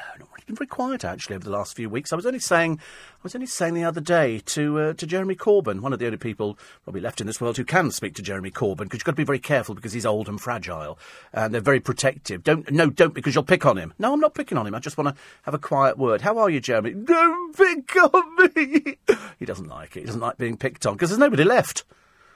It's 0.44 0.48
been 0.48 0.56
very 0.56 0.68
quiet 0.68 1.06
actually 1.06 1.36
over 1.36 1.44
the 1.46 1.50
last 1.50 1.74
few 1.74 1.88
weeks. 1.88 2.12
I 2.12 2.16
was 2.16 2.26
only 2.26 2.38
saying, 2.38 2.78
I 2.78 3.20
was 3.22 3.34
only 3.34 3.46
saying 3.46 3.72
the 3.72 3.84
other 3.84 4.02
day 4.02 4.40
to 4.40 4.78
uh, 4.78 4.92
to 4.92 5.06
Jeremy 5.06 5.36
Corbyn, 5.36 5.80
one 5.80 5.94
of 5.94 5.98
the 5.98 6.04
only 6.04 6.18
people 6.18 6.58
probably 6.82 7.00
left 7.00 7.22
in 7.22 7.26
this 7.26 7.40
world 7.40 7.56
who 7.56 7.64
can 7.64 7.90
speak 7.90 8.14
to 8.16 8.22
Jeremy 8.22 8.50
Corbyn, 8.50 8.80
because 8.80 8.98
you've 8.98 9.04
got 9.04 9.12
to 9.12 9.16
be 9.16 9.24
very 9.24 9.38
careful 9.38 9.74
because 9.74 9.94
he's 9.94 10.04
old 10.04 10.28
and 10.28 10.38
fragile 10.38 10.98
and 11.32 11.54
they're 11.54 11.62
very 11.62 11.80
protective. 11.80 12.44
Don't 12.44 12.70
no, 12.70 12.90
don't 12.90 13.14
because 13.14 13.34
you'll 13.34 13.42
pick 13.42 13.64
on 13.64 13.78
him. 13.78 13.94
No, 13.98 14.12
I'm 14.12 14.20
not 14.20 14.34
picking 14.34 14.58
on 14.58 14.66
him. 14.66 14.74
I 14.74 14.80
just 14.80 14.98
want 14.98 15.16
to 15.16 15.22
have 15.44 15.54
a 15.54 15.58
quiet 15.58 15.96
word. 15.96 16.20
How 16.20 16.36
are 16.36 16.50
you, 16.50 16.60
Jeremy? 16.60 16.92
Don't 16.92 17.56
pick 17.56 17.96
on 17.96 18.36
me. 18.54 18.98
he 19.38 19.46
doesn't 19.46 19.68
like 19.68 19.96
it. 19.96 20.00
He 20.00 20.06
doesn't 20.06 20.20
like 20.20 20.36
being 20.36 20.58
picked 20.58 20.84
on 20.84 20.92
because 20.92 21.08
there's 21.08 21.18
nobody 21.18 21.44
left. 21.44 21.84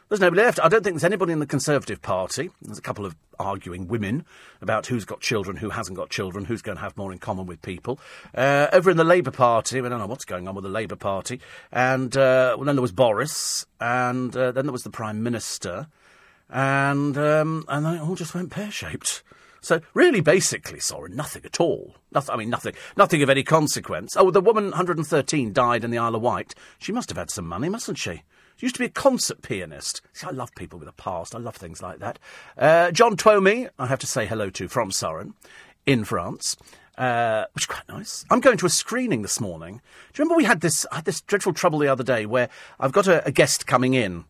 There's 0.09 0.21
nobody 0.21 0.43
left. 0.43 0.59
I 0.63 0.69
don't 0.69 0.83
think 0.83 0.95
there's 0.95 1.05
anybody 1.05 1.33
in 1.33 1.39
the 1.39 1.47
Conservative 1.47 2.01
Party. 2.01 2.49
There's 2.63 2.79
a 2.79 2.83
couple 2.83 3.05
of 3.05 3.15
arguing 3.39 3.89
women 3.89 4.25
about 4.63 4.87
who's 4.87 5.05
got 5.05 5.21
children, 5.21 5.59
who 5.59 5.69
hasn't 5.69 5.99
got 5.99 6.09
children, 6.09 6.47
who's 6.47 6.63
going 6.63 6.77
to 6.77 6.83
have 6.83 6.97
more 6.97 7.13
in 7.13 7.19
common 7.19 7.45
with 7.45 7.61
people. 7.61 8.01
Uh, 8.35 8.69
over 8.73 8.91
in 8.91 8.97
the 8.97 9.05
Labour 9.05 9.31
Party, 9.31 9.83
we 9.83 9.89
don't 9.91 9.99
know 9.99 10.07
what's 10.07 10.25
going 10.25 10.49
on 10.49 10.55
with 10.55 10.65
the 10.65 10.71
Labour 10.71 10.97
Party. 10.97 11.41
And 11.71 12.17
uh, 12.17 12.55
well, 12.57 12.65
then 12.65 12.77
there 12.77 12.83
was 12.83 12.93
Boris, 12.93 13.67
and 13.83 14.35
uh, 14.35 14.51
then 14.51 14.65
there 14.65 14.73
was 14.73 14.83
the 14.83 14.91
Prime 14.91 15.23
Minister, 15.23 15.89
and 16.49 17.19
um, 17.19 17.67
and 17.69 17.85
then 17.85 17.97
it 17.97 18.01
all 18.01 18.15
just 18.15 18.35
went 18.35 18.51
pear 18.51 18.71
shaped. 18.71 19.23
So 19.61 19.83
really, 19.93 20.23
basically, 20.23 20.81
sorry, 20.81 21.11
nothing 21.11 21.45
at 21.45 21.61
all. 21.61 21.97
Nothing. 22.13 22.35
I 22.35 22.39
mean, 22.39 22.49
nothing. 22.49 22.73
Nothing 22.97 23.23
of 23.23 23.29
any 23.29 23.43
consequence. 23.43 24.17
Oh, 24.17 24.31
the 24.31 24.41
woman 24.41 24.71
113 24.71 25.53
died 25.53 25.85
in 25.85 25.91
the 25.91 25.99
Isle 25.99 26.15
of 26.15 26.23
Wight. 26.23 26.55
She 26.79 26.93
must 26.93 27.11
have 27.11 27.19
had 27.19 27.31
some 27.31 27.47
money, 27.47 27.69
mustn't 27.69 27.99
she? 27.99 28.23
She 28.59 28.67
used 28.67 28.75
to 28.75 28.81
be 28.81 28.87
a 28.87 28.91
concert 28.91 29.41
pianist. 29.41 30.03
See, 30.13 30.27
I 30.27 30.31
love 30.31 30.53
people 30.57 30.81
with 30.81 30.89
a 30.89 30.93
past. 30.93 31.33
I 31.33 31.39
love 31.39 31.55
things 31.55 31.81
like 31.81 32.01
that. 32.01 32.19
Uh, 32.57 32.91
John 32.91 33.17
Twomey, 33.17 33.69
I 33.79 33.87
have 33.87 34.01
to 34.01 34.07
say 34.07 34.27
hello 34.27 34.51
to 34.51 34.67
from 34.67 34.91
Surren 34.91 35.35
in 35.87 36.05
France. 36.05 36.57
Uh, 36.97 37.45
which 37.53 37.63
is 37.63 37.67
quite 37.67 37.89
nice. 37.89 38.25
I'm 38.29 38.41
going 38.41 38.59
to 38.59 38.67
a 38.67 38.71
screening 38.71 39.23
this 39.23 39.41
morning. 39.41 39.75
Do 40.13 40.21
you 40.21 40.25
remember 40.25 40.35
we 40.35 40.45
had 40.45 40.61
this? 40.61 40.85
I 40.91 40.97
had 40.97 41.05
this 41.05 41.21
dreadful 41.21 41.53
trouble 41.53 41.79
the 41.79 41.87
other 41.87 42.03
day 42.03 42.27
where 42.27 42.49
I've 42.81 42.91
got 42.91 43.07
a, 43.07 43.25
a 43.25 43.31
guest 43.31 43.69
coming 43.69 43.95
in 43.95 44.25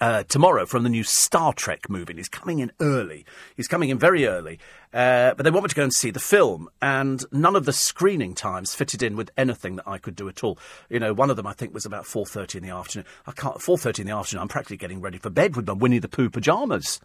uh, 0.00 0.24
tomorrow 0.24 0.66
from 0.66 0.82
the 0.82 0.88
new 0.88 1.04
Star 1.04 1.52
Trek 1.52 1.88
movie. 1.88 2.12
And 2.12 2.18
he's 2.18 2.28
coming 2.28 2.58
in 2.58 2.72
early. 2.80 3.24
He's 3.56 3.68
coming 3.68 3.88
in 3.88 3.98
very 3.98 4.26
early. 4.26 4.58
Uh, 4.92 5.34
but 5.34 5.44
they 5.44 5.50
want 5.50 5.62
me 5.62 5.68
to 5.68 5.74
go 5.74 5.84
and 5.84 5.94
see 5.94 6.10
the 6.10 6.18
film, 6.18 6.68
and 6.82 7.24
none 7.30 7.54
of 7.54 7.64
the 7.64 7.72
screening 7.72 8.34
times 8.34 8.74
fitted 8.74 9.04
in 9.04 9.14
with 9.14 9.30
anything 9.36 9.76
that 9.76 9.86
I 9.86 9.98
could 9.98 10.16
do 10.16 10.28
at 10.28 10.42
all. 10.42 10.58
You 10.88 10.98
know, 10.98 11.12
one 11.12 11.30
of 11.30 11.36
them 11.36 11.46
I 11.46 11.52
think 11.52 11.72
was 11.72 11.86
about 11.86 12.06
four 12.06 12.26
thirty 12.26 12.58
in 12.58 12.64
the 12.64 12.74
afternoon. 12.74 13.06
I 13.24 13.30
can't 13.30 13.62
four 13.62 13.78
thirty 13.78 14.02
in 14.02 14.08
the 14.08 14.14
afternoon. 14.14 14.42
I'm 14.42 14.48
practically 14.48 14.78
getting 14.78 15.00
ready 15.00 15.18
for 15.18 15.30
bed 15.30 15.54
with 15.54 15.68
my 15.68 15.74
Winnie 15.74 16.00
the 16.00 16.08
Pooh 16.08 16.28
pajamas. 16.28 17.00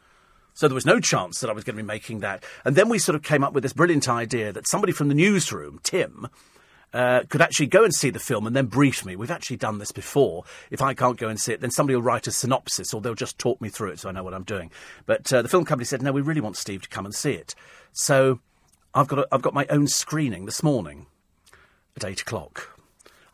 So 0.56 0.68
there 0.68 0.74
was 0.74 0.86
no 0.86 1.00
chance 1.00 1.42
that 1.42 1.50
I 1.50 1.54
was 1.54 1.64
going 1.64 1.76
to 1.76 1.84
be 1.84 1.88
making 1.88 2.22
that. 2.22 2.44
And 2.64 2.76
then 2.76 2.90
we 2.90 2.98
sort 2.98 3.16
of 3.16 3.22
came 3.22 3.44
up 3.44 3.54
with 3.54 3.62
this 3.62 3.74
brilliant 3.74 4.10
idea 4.10 4.52
that 4.54 4.68
somebody 4.68 4.94
from 4.94 5.10
the 5.10 5.14
newsroom, 5.14 5.80
Tim, 5.84 6.28
uh, 6.96 7.24
could 7.28 7.42
actually 7.42 7.68
go 7.68 7.84
and 7.84 7.94
see 7.94 8.10
the 8.10 8.20
film 8.20 8.48
and 8.48 8.56
then 8.56 8.68
brief 8.68 9.06
me. 9.06 9.18
We've 9.18 9.30
actually 9.30 9.58
done 9.58 9.80
this 9.80 9.92
before. 9.92 10.46
If 10.72 10.82
I 10.82 10.94
can't 10.94 11.18
go 11.18 11.28
and 11.28 11.38
see 11.38 11.52
it, 11.52 11.60
then 11.60 11.70
somebody 11.70 11.96
will 11.96 12.04
write 12.04 12.26
a 12.26 12.32
synopsis 12.32 12.94
or 12.94 13.02
they'll 13.02 13.16
just 13.16 13.38
talk 13.38 13.60
me 13.60 13.68
through 13.68 13.92
it 13.92 14.00
so 14.00 14.08
I 14.08 14.14
know 14.14 14.24
what 14.24 14.34
I'm 14.34 14.44
doing. 14.44 14.72
But 15.06 15.32
uh, 15.34 15.42
the 15.42 15.50
film 15.50 15.66
company 15.66 15.84
said, 15.84 16.02
no, 16.02 16.14
we 16.14 16.22
really 16.22 16.40
want 16.40 16.56
Steve 16.56 16.84
to 16.84 16.90
come 16.90 17.06
and 17.06 17.14
see 17.14 17.34
it. 17.34 17.54
So 17.92 18.40
I've 18.94 19.10
got, 19.10 19.20
a, 19.20 19.28
I've 19.30 19.42
got 19.42 19.54
my 19.54 19.66
own 19.70 19.88
screening 19.88 20.46
this 20.46 20.64
morning 20.64 21.08
at 21.98 22.06
8 22.06 22.22
o'clock. 22.22 22.75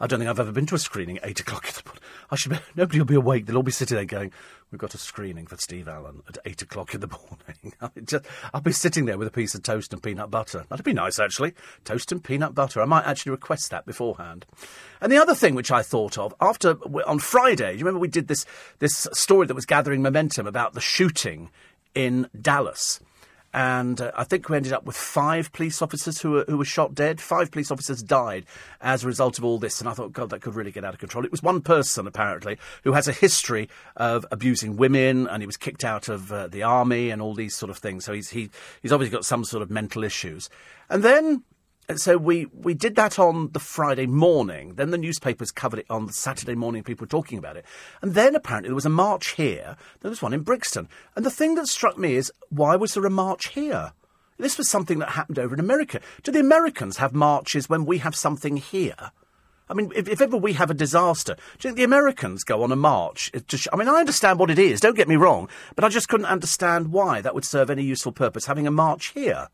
I 0.02 0.08
don't 0.08 0.18
think 0.18 0.32
I've 0.32 0.40
ever 0.40 0.52
been 0.52 0.66
to 0.66 0.76
a 0.76 0.80
screening 0.80 1.20
at 1.20 1.28
8 1.28 1.42
o'clock 1.42 1.68
in 1.68 1.76
the 1.76 1.84
morning. 1.86 2.04
I 2.32 2.36
should 2.36 2.52
be, 2.52 2.58
nobody 2.76 2.98
will 2.98 3.06
be 3.06 3.16
awake. 3.16 3.46
They'll 3.46 3.58
all 3.58 3.64
be 3.64 3.72
sitting 3.72 3.96
there 3.96 4.06
going, 4.06 4.32
we've 4.72 4.80
got 4.80 4.96
a 4.96 4.98
screening 4.98 5.46
for 5.46 5.58
Steve 5.58 5.88
Allen 5.88 6.24
at 6.28 6.40
8 6.44 6.64
o'clock 6.64 6.96
in 6.96 7.02
the 7.02 7.08
morning. 7.30 7.74
I 7.82 7.90
just, 8.04 8.26
I'll 8.52 8.62
be 8.62 8.72
sitting 8.72 9.06
there 9.06 9.20
with 9.20 9.28
a 9.28 9.32
piece 9.32 9.54
of 9.54 9.62
toast 9.62 9.94
and 9.94 10.02
peanut 10.02 10.32
butter. 10.32 10.66
That'd 10.70 10.84
be 10.84 10.92
nice, 10.92 11.20
actually. 11.20 11.54
Toast 11.86 12.12
and 12.12 12.24
peanut 12.24 12.56
butter. 12.56 12.82
I 12.82 12.86
might 12.86 13.06
actually 13.06 13.34
request 13.34 13.70
that 13.70 13.86
beforehand. 13.86 14.48
And 15.02 15.12
the 15.12 15.20
other 15.20 15.36
thing 15.36 15.54
which 15.54 15.72
I 15.72 15.84
thought 15.84 16.18
of, 16.18 16.34
after, 16.42 16.72
on 17.06 17.20
Friday, 17.20 17.74
you 17.74 17.80
remember 17.80 18.00
we 18.00 18.08
did 18.08 18.28
this, 18.28 18.44
this 18.80 19.08
story 19.14 19.46
that 19.46 19.54
was 19.54 19.68
gathering 19.68 20.02
momentum 20.02 20.48
about 20.48 20.74
the 20.74 20.82
shooting 20.82 21.52
in 21.94 22.28
Dallas? 22.40 23.02
And 23.54 24.00
uh, 24.00 24.12
I 24.16 24.24
think 24.24 24.50
we 24.50 24.58
ended 24.58 24.74
up 24.74 24.86
with 24.86 24.96
five 24.96 25.52
police 25.52 25.82
officers 25.82 26.22
who 26.22 26.32
were, 26.32 26.46
who 26.48 26.58
were 26.58 26.66
shot 26.66 26.96
dead. 26.96 27.20
Five 27.20 27.52
police 27.52 27.72
officers 27.72 28.02
died 28.02 28.46
as 28.80 29.04
a 29.04 29.08
result 29.08 29.38
of 29.38 29.44
all 29.44 29.60
this, 29.60 29.80
and 29.80 29.90
I 29.90 29.94
thought, 29.94 30.14
God, 30.14 30.30
that 30.30 30.42
could 30.42 30.56
really 30.56 30.72
get 30.72 30.86
out 30.86 30.94
of 30.94 31.00
control. 31.00 31.26
It 31.26 31.32
was 31.32 31.44
one 31.44 31.62
person, 31.62 32.08
apparently, 32.08 32.58
who 32.84 32.94
has 32.94 33.08
a 33.08 33.14
history 33.14 33.70
of 33.96 34.26
abusing 34.32 34.78
women, 34.78 35.28
and 35.28 35.42
he 35.42 35.48
was 35.48 35.58
kicked 35.58 35.84
out 35.84 36.08
of 36.08 36.32
uh, 36.32 36.48
the 36.48 36.64
army 36.64 37.10
and 37.10 37.22
all 37.22 37.34
these 37.34 37.56
sort 37.56 37.70
of 37.70 37.78
things. 37.78 38.06
So 38.06 38.14
he's, 38.14 38.30
he, 38.30 38.50
he's 38.82 38.92
obviously 38.92 39.16
got 39.16 39.26
some 39.26 39.44
sort 39.44 39.64
of 39.64 39.70
mental 39.70 40.04
issues. 40.04 40.50
And 40.90 41.04
then 41.04 41.44
so 42.00 42.18
we, 42.18 42.46
we 42.54 42.74
did 42.74 42.96
that 42.96 43.18
on 43.18 43.50
the 43.54 43.60
Friday 43.60 44.06
morning. 44.06 44.76
Then 44.76 44.92
the 44.92 44.98
newspapers 44.98 45.52
covered 45.52 45.80
it 45.80 45.86
on 45.90 46.06
the 46.06 46.14
Saturday 46.14 46.56
morning. 46.56 46.84
People 46.84 47.06
were 47.06 47.10
talking 47.10 47.38
about 47.38 47.58
it. 47.58 47.66
And 48.02 48.14
then 48.14 48.36
apparently 48.36 48.70
there 48.70 48.76
was 48.76 48.86
a 48.86 48.90
march 48.90 49.30
here. 49.30 49.76
There 50.02 50.10
was 50.10 50.22
one 50.22 50.34
in 50.34 50.42
Brixton. 50.42 50.88
And 51.16 51.26
the 51.26 51.32
thing 51.32 51.56
that 51.56 51.68
struck 51.68 51.98
me 51.98 52.16
is 52.16 52.32
why 52.50 52.76
was 52.76 52.94
there 52.94 53.06
a 53.06 53.10
march 53.10 53.50
here? 53.50 53.94
This 54.38 54.58
was 54.58 54.70
something 54.70 55.00
that 55.00 55.10
happened 55.10 55.40
over 55.40 55.54
in 55.54 55.60
America. 55.60 56.02
Do 56.24 56.32
the 56.32 56.40
Americans 56.40 56.98
have 56.98 57.14
marches 57.14 57.70
when 57.70 57.86
we 57.86 58.00
have 58.00 58.16
something 58.16 58.58
here? 58.58 59.12
I 59.70 59.74
mean, 59.74 59.92
if, 59.96 60.10
if 60.10 60.22
ever 60.22 60.36
we 60.36 60.54
have 60.54 60.70
a 60.70 60.74
disaster, 60.74 61.36
do 61.36 61.68
you 61.68 61.70
think 61.70 61.78
the 61.78 61.84
Americans 61.84 62.44
go 62.44 62.62
on 62.62 62.72
a 62.72 62.76
march? 62.76 63.32
Sh- 63.48 63.68
I 63.72 63.78
mean, 63.78 63.88
I 63.88 64.00
understand 64.00 64.38
what 64.38 64.52
it 64.52 64.60
is, 64.60 64.82
don't 64.82 64.98
get 64.98 65.08
me 65.08 65.16
wrong, 65.16 65.48
but 65.76 65.86
I 65.86 65.90
just 65.90 66.10
couldn't 66.10 66.26
understand 66.26 66.92
why 66.92 67.22
that 67.22 67.34
would 67.34 67.46
serve 67.46 67.70
any 67.70 67.84
useful 67.84 68.12
purpose 68.12 68.48
having 68.48 68.68
a 68.68 68.72
march 68.72 69.10
here. 69.10 69.48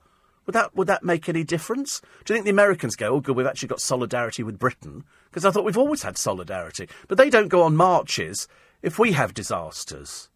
Would 0.47 0.53
that 0.53 0.75
would 0.75 0.87
that 0.87 1.03
make 1.03 1.27
any 1.27 1.43
difference? 1.43 2.01
Do 2.23 2.33
you 2.33 2.37
think 2.37 2.45
the 2.45 2.51
Americans 2.51 2.95
go, 2.95 3.09
oh, 3.09 3.19
good, 3.19 3.35
we've 3.35 3.45
actually 3.45 3.67
got 3.67 3.81
solidarity 3.81 4.43
with 4.43 4.57
Britain? 4.57 5.03
Because 5.29 5.43
I 5.43 5.51
thought 5.51 5.65
we've 5.65 5.77
always 5.77 6.03
had 6.03 6.17
solidarity. 6.17 6.87
But 7.09 7.17
they 7.17 7.29
don't 7.29 7.49
go 7.49 7.61
on 7.61 7.75
marches 7.75 8.47
if 8.81 8.97
we 8.97 9.11
have 9.11 9.33
disasters. 9.33 10.29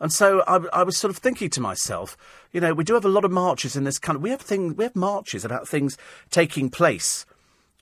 And 0.00 0.12
so 0.12 0.42
I, 0.48 0.56
I 0.72 0.82
was 0.82 0.96
sort 0.96 1.12
of 1.12 1.18
thinking 1.18 1.48
to 1.50 1.60
myself, 1.60 2.16
you 2.50 2.60
know, 2.60 2.74
we 2.74 2.82
do 2.82 2.94
have 2.94 3.04
a 3.04 3.08
lot 3.08 3.24
of 3.24 3.30
marches 3.30 3.76
in 3.76 3.84
this 3.84 4.00
country. 4.00 4.20
We 4.20 4.30
have 4.30 4.40
things, 4.40 4.74
we 4.76 4.82
have 4.82 4.96
marches 4.96 5.44
about 5.44 5.68
things 5.68 5.96
taking 6.30 6.68
place 6.68 7.24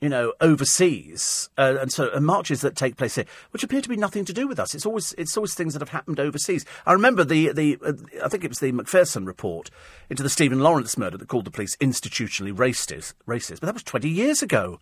you 0.01 0.09
know, 0.09 0.33
overseas, 0.41 1.51
uh, 1.59 1.77
and 1.81 1.93
so 1.93 2.11
and 2.11 2.25
marches 2.25 2.63
that 2.63 2.75
take 2.75 2.97
place 2.97 3.17
here, 3.17 3.27
which 3.51 3.63
appear 3.63 3.83
to 3.83 3.89
be 3.89 3.97
nothing 3.97 4.25
to 4.25 4.33
do 4.33 4.49
with 4.49 4.59
us. 4.59 4.75
It's 4.75 4.87
always 4.87 5.13
it's 5.19 5.37
always 5.37 5.55
things 5.55 5.75
that 5.75 5.83
have 5.83 5.91
happened 5.91 6.19
overseas. 6.19 6.65
I 6.87 6.93
remember 6.93 7.23
the 7.23 7.53
the 7.53 7.79
uh, 7.85 7.93
I 8.25 8.29
think 8.29 8.43
it 8.43 8.51
was 8.51 8.61
the 8.61 8.73
Macpherson 8.73 9.27
report 9.27 9.71
into 10.09 10.23
the 10.23 10.31
Stephen 10.31 10.61
Lawrence 10.61 10.97
murder 10.97 11.19
that 11.19 11.29
called 11.29 11.45
the 11.45 11.51
police 11.51 11.77
institutionally 11.77 12.55
racist, 12.55 13.13
racist, 13.27 13.61
but 13.61 13.67
that 13.67 13.75
was 13.75 13.83
twenty 13.83 14.09
years 14.09 14.43
ago. 14.43 14.81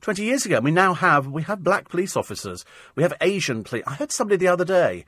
Twenty 0.00 0.24
years 0.24 0.46
ago, 0.46 0.60
we 0.60 0.70
now 0.70 0.94
have 0.94 1.26
we 1.26 1.42
have 1.42 1.64
black 1.64 1.88
police 1.88 2.16
officers, 2.16 2.64
we 2.94 3.02
have 3.02 3.12
Asian 3.20 3.64
police. 3.64 3.84
I 3.86 3.94
heard 3.94 4.12
somebody 4.12 4.36
the 4.36 4.48
other 4.48 4.64
day 4.64 5.04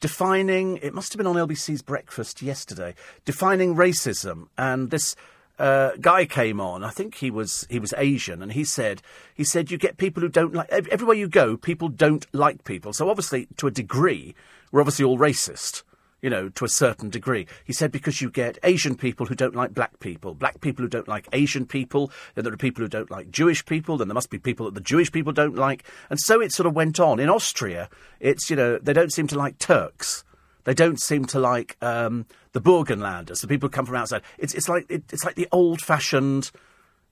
defining 0.00 0.76
it 0.76 0.94
must 0.94 1.12
have 1.12 1.18
been 1.18 1.26
on 1.26 1.34
LBC's 1.34 1.82
breakfast 1.82 2.42
yesterday, 2.42 2.94
defining 3.24 3.74
racism 3.74 4.48
and 4.56 4.90
this 4.90 5.16
uh, 5.58 5.92
guy 6.00 6.24
came 6.24 6.60
on. 6.60 6.84
I 6.84 6.90
think 6.90 7.16
he 7.16 7.30
was 7.30 7.66
he 7.68 7.78
was 7.78 7.92
Asian, 7.96 8.42
and 8.42 8.52
he 8.52 8.64
said 8.64 9.02
he 9.34 9.44
said 9.44 9.70
you 9.70 9.78
get 9.78 9.96
people 9.96 10.20
who 10.22 10.28
don't 10.28 10.54
like 10.54 10.68
everywhere 10.70 11.16
you 11.16 11.28
go. 11.28 11.56
People 11.56 11.88
don't 11.88 12.26
like 12.32 12.64
people. 12.64 12.92
So 12.92 13.10
obviously, 13.10 13.48
to 13.56 13.66
a 13.66 13.70
degree, 13.70 14.34
we're 14.70 14.80
obviously 14.80 15.04
all 15.04 15.18
racist. 15.18 15.82
You 16.20 16.30
know, 16.30 16.48
to 16.48 16.64
a 16.64 16.68
certain 16.68 17.10
degree. 17.10 17.46
He 17.64 17.72
said 17.72 17.92
because 17.92 18.20
you 18.20 18.28
get 18.28 18.58
Asian 18.64 18.96
people 18.96 19.26
who 19.26 19.36
don't 19.36 19.54
like 19.54 19.72
black 19.72 20.00
people, 20.00 20.34
black 20.34 20.60
people 20.60 20.82
who 20.82 20.88
don't 20.88 21.06
like 21.06 21.28
Asian 21.32 21.64
people, 21.64 22.10
then 22.34 22.42
there 22.42 22.52
are 22.52 22.56
people 22.56 22.82
who 22.82 22.88
don't 22.88 23.08
like 23.08 23.30
Jewish 23.30 23.64
people, 23.64 23.96
then 23.96 24.08
there 24.08 24.16
must 24.16 24.28
be 24.28 24.36
people 24.36 24.66
that 24.66 24.74
the 24.74 24.80
Jewish 24.80 25.12
people 25.12 25.32
don't 25.32 25.54
like. 25.54 25.84
And 26.10 26.18
so 26.18 26.40
it 26.40 26.50
sort 26.50 26.66
of 26.66 26.74
went 26.74 26.98
on. 26.98 27.20
In 27.20 27.28
Austria, 27.28 27.88
it's, 28.18 28.50
you 28.50 28.56
know, 28.56 28.78
they 28.78 28.92
don't 28.92 29.12
seem 29.12 29.28
to 29.28 29.38
like 29.38 29.60
Turks. 29.60 30.24
They 30.68 30.74
don't 30.74 31.00
seem 31.00 31.24
to 31.28 31.38
like 31.38 31.78
um, 31.80 32.26
the 32.52 32.60
Burgenlanders, 32.60 33.40
the 33.40 33.48
people 33.48 33.68
who 33.68 33.70
come 33.70 33.86
from 33.86 33.96
outside. 33.96 34.20
It's, 34.36 34.52
it's 34.52 34.68
like 34.68 34.84
it, 34.90 35.02
it's 35.10 35.24
like 35.24 35.34
the 35.34 35.48
old-fashioned 35.50 36.50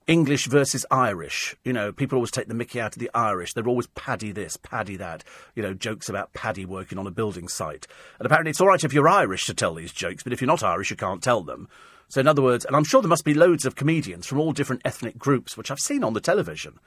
English 0.07 0.47
versus 0.47 0.85
Irish. 0.91 1.57
You 1.65 1.73
know, 1.73 1.91
people 1.91 2.17
always 2.17 2.31
take 2.31 2.49
the 2.49 2.55
mickey 2.55 2.83
out 2.83 2.95
of 2.95 3.01
the 3.01 3.11
Irish. 3.15 3.55
They're 3.55 3.67
always 3.67 3.87
Paddy 3.87 4.31
this, 4.31 4.59
Paddy 4.59 4.97
that. 4.97 5.25
You 5.55 5.63
know, 5.63 5.73
jokes 5.73 6.11
about 6.11 6.35
Paddy 6.35 6.67
working 6.67 6.99
on 6.99 7.07
a 7.07 7.11
building 7.11 7.49
site. 7.49 7.87
And 8.19 8.27
apparently 8.27 8.51
it's 8.51 8.61
all 8.61 8.69
right 8.69 8.85
if 8.85 8.93
you're 8.93 9.09
Irish 9.09 9.47
to 9.47 9.55
tell 9.55 9.73
these 9.73 9.91
jokes, 9.91 10.23
but 10.23 10.35
if 10.35 10.43
you're 10.43 10.47
not 10.47 10.63
Irish, 10.63 10.91
you 10.91 10.97
can't 10.97 11.23
tell 11.23 11.41
them. 11.43 11.67
So, 12.09 12.21
in 12.21 12.29
other 12.29 12.43
words, 12.43 12.67
and 12.67 12.77
I'm 12.77 12.85
sure 12.85 13.01
there 13.01 13.09
must 13.09 13.25
be 13.25 13.33
loads 13.33 13.65
of 13.65 13.75
comedians 13.75 14.27
from 14.27 14.39
all 14.39 14.53
different 14.53 14.83
ethnic 14.85 15.17
groups, 15.17 15.57
which 15.57 15.71
I've 15.71 15.81
seen 15.81 16.05
on 16.05 16.13
the 16.13 16.21
television. 16.21 16.79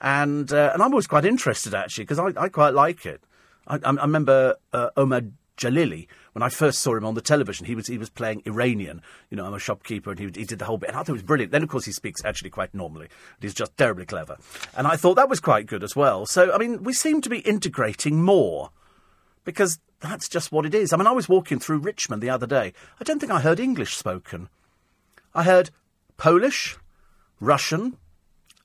And, 0.00 0.50
uh, 0.50 0.70
and 0.72 0.82
I'm 0.82 0.92
always 0.92 1.06
quite 1.06 1.26
interested, 1.26 1.74
actually, 1.74 2.04
because 2.04 2.18
I, 2.18 2.28
I 2.40 2.48
quite 2.48 2.72
like 2.72 3.04
it. 3.04 3.22
I, 3.66 3.78
I 3.84 3.90
remember 3.90 4.56
uh, 4.72 4.88
Omar 4.96 5.20
Djalili, 5.56 6.08
when 6.32 6.42
I 6.42 6.48
first 6.48 6.80
saw 6.80 6.96
him 6.96 7.04
on 7.04 7.14
the 7.14 7.20
television, 7.20 7.66
he 7.66 7.74
was 7.74 7.86
he 7.86 7.98
was 7.98 8.10
playing 8.10 8.42
Iranian. 8.44 9.02
You 9.30 9.36
know, 9.36 9.46
I'm 9.46 9.54
a 9.54 9.58
shopkeeper, 9.58 10.10
and 10.10 10.18
he, 10.18 10.26
he 10.26 10.44
did 10.44 10.58
the 10.58 10.64
whole 10.64 10.78
bit. 10.78 10.88
And 10.88 10.98
I 10.98 11.00
thought 11.00 11.10
it 11.10 11.12
was 11.12 11.22
brilliant. 11.22 11.52
Then, 11.52 11.62
of 11.62 11.68
course, 11.68 11.84
he 11.84 11.92
speaks 11.92 12.24
actually 12.24 12.50
quite 12.50 12.74
normally. 12.74 13.08
He's 13.40 13.54
just 13.54 13.76
terribly 13.76 14.04
clever, 14.04 14.36
and 14.76 14.86
I 14.86 14.96
thought 14.96 15.14
that 15.14 15.28
was 15.28 15.40
quite 15.40 15.66
good 15.66 15.84
as 15.84 15.94
well. 15.94 16.26
So, 16.26 16.52
I 16.52 16.58
mean, 16.58 16.82
we 16.82 16.92
seem 16.92 17.20
to 17.20 17.30
be 17.30 17.38
integrating 17.38 18.22
more 18.22 18.70
because 19.44 19.78
that's 20.00 20.28
just 20.28 20.50
what 20.50 20.66
it 20.66 20.74
is. 20.74 20.92
I 20.92 20.96
mean, 20.96 21.06
I 21.06 21.12
was 21.12 21.28
walking 21.28 21.60
through 21.60 21.78
Richmond 21.78 22.22
the 22.22 22.30
other 22.30 22.46
day. 22.46 22.72
I 23.00 23.04
don't 23.04 23.20
think 23.20 23.32
I 23.32 23.40
heard 23.40 23.60
English 23.60 23.96
spoken. 23.96 24.48
I 25.34 25.44
heard 25.44 25.70
Polish, 26.16 26.76
Russian, 27.40 27.96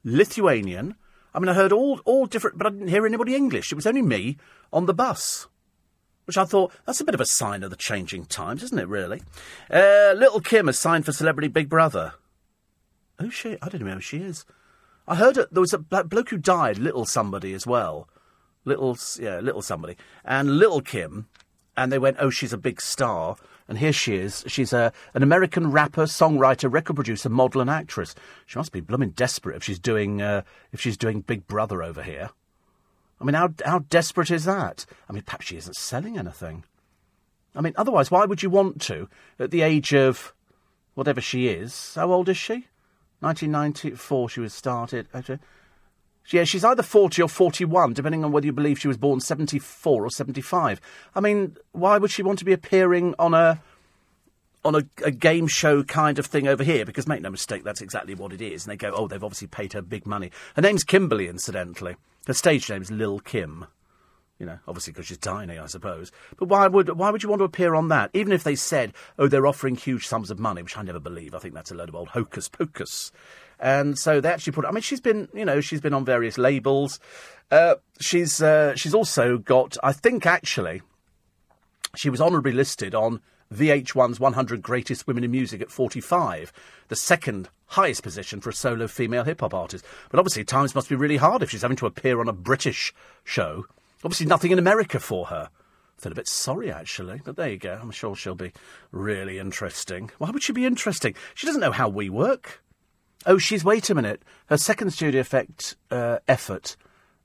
Lithuanian. 0.03 0.95
I 1.35 1.39
mean, 1.39 1.49
I 1.49 1.53
heard 1.53 1.71
all 1.71 2.01
all 2.05 2.25
different, 2.25 2.57
but 2.57 2.65
I 2.65 2.71
didn't 2.71 2.87
hear 2.87 3.05
anybody 3.05 3.35
English. 3.35 3.71
It 3.71 3.75
was 3.75 3.87
only 3.87 4.01
me 4.01 4.37
on 4.73 4.87
the 4.87 4.93
bus 4.93 5.47
which 6.29 6.37
I 6.37 6.45
thought 6.45 6.71
that's 6.85 7.01
a 7.01 7.03
bit 7.03 7.15
of 7.15 7.21
a 7.21 7.25
sign 7.25 7.63
of 7.63 7.71
the 7.71 7.75
changing 7.75 8.25
times, 8.25 8.61
isn't 8.61 8.77
it? 8.77 8.87
Really. 8.87 9.23
Uh, 9.67 10.13
Little 10.15 10.41
Kim 10.41 10.67
has 10.67 10.77
signed 10.77 11.03
for 11.03 11.11
Celebrity 11.11 11.47
Big 11.47 11.67
Brother. 11.67 12.13
Who's 13.19 13.33
she? 13.33 13.57
I 13.63 13.67
don't 13.67 13.81
know 13.81 13.95
who 13.95 13.99
she 13.99 14.17
is. 14.17 14.45
I 15.07 15.15
heard 15.15 15.39
it, 15.39 15.51
there 15.51 15.61
was 15.61 15.73
a 15.73 15.79
bloke 15.79 16.29
who 16.29 16.37
died, 16.37 16.77
Little 16.77 17.05
somebody 17.05 17.55
as 17.55 17.65
well. 17.65 18.07
Little, 18.63 18.95
yeah, 19.19 19.39
Little 19.39 19.63
somebody, 19.63 19.97
and 20.23 20.59
Little 20.59 20.81
Kim, 20.81 21.27
and 21.75 21.91
they 21.91 21.97
went, 21.97 22.17
oh, 22.19 22.29
she's 22.29 22.53
a 22.53 22.59
big 22.59 22.79
star. 22.79 23.35
And 23.67 23.79
here 23.79 23.91
she 23.91 24.15
is. 24.15 24.43
She's 24.45 24.71
a, 24.71 24.93
an 25.15 25.23
American 25.23 25.71
rapper, 25.71 26.03
songwriter, 26.03 26.71
record 26.71 26.93
producer, 26.93 27.29
model, 27.29 27.59
and 27.59 27.71
actress. 27.71 28.13
She 28.45 28.59
must 28.59 28.71
be 28.71 28.81
blooming 28.81 29.11
desperate 29.11 29.55
if 29.55 29.63
she's 29.63 29.79
doing 29.79 30.21
uh, 30.21 30.43
if 30.71 30.79
she's 30.79 30.95
doing 30.97 31.21
Big 31.21 31.47
Brother 31.47 31.81
over 31.81 32.03
here. 32.03 32.29
I 33.21 33.25
mean, 33.25 33.35
how, 33.35 33.53
how 33.65 33.79
desperate 33.79 34.31
is 34.31 34.45
that? 34.45 34.85
I 35.09 35.13
mean, 35.13 35.23
perhaps 35.23 35.47
she 35.47 35.57
isn't 35.57 35.75
selling 35.75 36.17
anything. 36.17 36.63
I 37.55 37.61
mean, 37.61 37.73
otherwise, 37.75 38.11
why 38.11 38.25
would 38.25 38.43
you 38.43 38.49
want 38.49 38.81
to, 38.83 39.09
at 39.39 39.51
the 39.51 39.61
age 39.61 39.93
of 39.93 40.33
whatever 40.93 41.19
she 41.19 41.47
is? 41.47 41.95
How 41.95 42.11
old 42.11 42.29
is 42.29 42.37
she? 42.37 42.67
1994 43.21 44.29
she 44.29 44.39
was 44.39 44.53
started. 44.53 45.07
Uh, 45.13 45.21
yeah, 46.29 46.43
she's 46.43 46.63
either 46.63 46.83
40 46.83 47.23
or 47.23 47.27
41, 47.27 47.93
depending 47.93 48.23
on 48.23 48.31
whether 48.31 48.45
you 48.45 48.53
believe 48.53 48.79
she 48.79 48.87
was 48.87 48.97
born 48.97 49.19
74 49.19 50.05
or 50.05 50.09
75. 50.09 50.79
I 51.15 51.19
mean, 51.19 51.57
why 51.71 51.97
would 51.97 52.11
she 52.11 52.23
want 52.23 52.39
to 52.39 52.45
be 52.45 52.53
appearing 52.53 53.15
on 53.17 53.33
a 53.33 53.61
on 54.63 54.75
a, 54.75 54.83
a, 55.03 55.11
game 55.11 55.47
show 55.47 55.83
kind 55.83 56.19
of 56.19 56.25
thing 56.25 56.47
over 56.47 56.63
here, 56.63 56.85
because 56.85 57.07
make 57.07 57.21
no 57.21 57.29
mistake, 57.29 57.63
that's 57.63 57.81
exactly 57.81 58.15
what 58.15 58.33
it 58.33 58.41
is. 58.41 58.65
And 58.65 58.71
they 58.71 58.77
go, 58.77 58.91
oh, 58.93 59.07
they've 59.07 59.23
obviously 59.23 59.47
paid 59.47 59.73
her 59.73 59.81
big 59.81 60.05
money. 60.05 60.31
Her 60.55 60.61
name's 60.61 60.83
Kimberly, 60.83 61.27
incidentally. 61.27 61.95
Her 62.27 62.33
stage 62.33 62.69
name's 62.69 62.91
Lil 62.91 63.19
Kim. 63.19 63.65
You 64.37 64.45
know, 64.45 64.59
obviously 64.67 64.93
because 64.93 65.07
she's 65.07 65.17
tiny, 65.17 65.57
I 65.57 65.65
suppose. 65.65 66.11
But 66.37 66.47
why 66.47 66.67
would 66.67 66.97
why 66.97 67.09
would 67.09 67.23
you 67.23 67.29
want 67.29 67.39
to 67.39 67.45
appear 67.45 67.75
on 67.75 67.89
that? 67.89 68.09
Even 68.13 68.31
if 68.31 68.45
they 68.45 68.55
said, 68.55 68.93
oh, 69.17 69.27
they're 69.27 69.47
offering 69.47 69.75
huge 69.75 70.07
sums 70.07 70.31
of 70.31 70.39
money, 70.39 70.61
which 70.61 70.77
I 70.77 70.81
never 70.81 70.99
believe. 70.99 71.35
I 71.35 71.39
think 71.39 71.53
that's 71.53 71.71
a 71.71 71.75
load 71.75 71.89
of 71.89 71.95
old 71.95 72.09
hocus 72.09 72.47
pocus. 72.47 73.11
And 73.59 73.99
so 73.99 74.21
they 74.21 74.29
actually 74.29 74.53
put. 74.53 74.65
I 74.65 74.71
mean, 74.71 74.81
she's 74.81 75.01
been, 75.01 75.27
you 75.33 75.43
know, 75.43 75.59
she's 75.59 75.81
been 75.81 75.93
on 75.93 76.05
various 76.05 76.37
labels. 76.37 77.01
Uh, 77.51 77.75
she's 77.99 78.41
uh, 78.41 78.75
she's 78.75 78.93
also 78.93 79.37
got. 79.37 79.75
I 79.83 79.91
think 79.91 80.25
actually, 80.25 80.81
she 81.97 82.09
was 82.09 82.21
honourably 82.21 82.53
listed 82.53 82.95
on 82.95 83.19
VH1's 83.53 84.19
100 84.19 84.61
Greatest 84.61 85.07
Women 85.07 85.23
in 85.23 85.31
Music 85.31 85.61
at 85.61 85.71
45, 85.71 86.53
the 86.87 86.95
second 86.95 87.49
highest 87.67 88.03
position 88.03 88.41
for 88.41 88.49
a 88.49 88.53
solo 88.53 88.87
female 88.87 89.23
hip 89.23 89.41
hop 89.41 89.53
artist. 89.53 89.85
But 90.09 90.19
obviously, 90.19 90.43
times 90.43 90.75
must 90.75 90.89
be 90.89 90.95
really 90.95 91.17
hard 91.17 91.41
if 91.41 91.49
she's 91.49 91.63
having 91.63 91.77
to 91.77 91.85
appear 91.87 92.19
on 92.19 92.27
a 92.27 92.33
British 92.33 92.93
show. 93.23 93.65
Obviously, 94.03 94.27
nothing 94.27 94.51
in 94.51 94.59
America 94.59 94.99
for 94.99 95.27
her. 95.27 95.49
I 95.97 96.01
feel 96.01 96.11
a 96.11 96.15
bit 96.15 96.27
sorry, 96.27 96.71
actually, 96.71 97.21
but 97.25 97.35
there 97.35 97.49
you 97.49 97.57
go. 97.57 97.77
I'm 97.81 97.91
sure 97.91 98.15
she'll 98.15 98.35
be 98.35 98.53
really 98.91 99.39
interesting. 99.39 100.11
Why 100.17 100.29
would 100.29 100.43
she 100.43 100.53
be 100.53 100.65
interesting? 100.65 101.15
She 101.33 101.47
doesn't 101.47 101.61
know 101.61 101.71
how 101.71 101.89
we 101.89 102.09
work. 102.09 102.63
Oh, 103.25 103.37
she's, 103.37 103.65
wait 103.65 103.89
a 103.89 103.95
minute, 103.95 104.23
her 104.45 104.57
second 104.57 104.91
studio 104.91 105.19
effect 105.19 105.75
uh, 105.91 106.19
effort, 106.27 106.77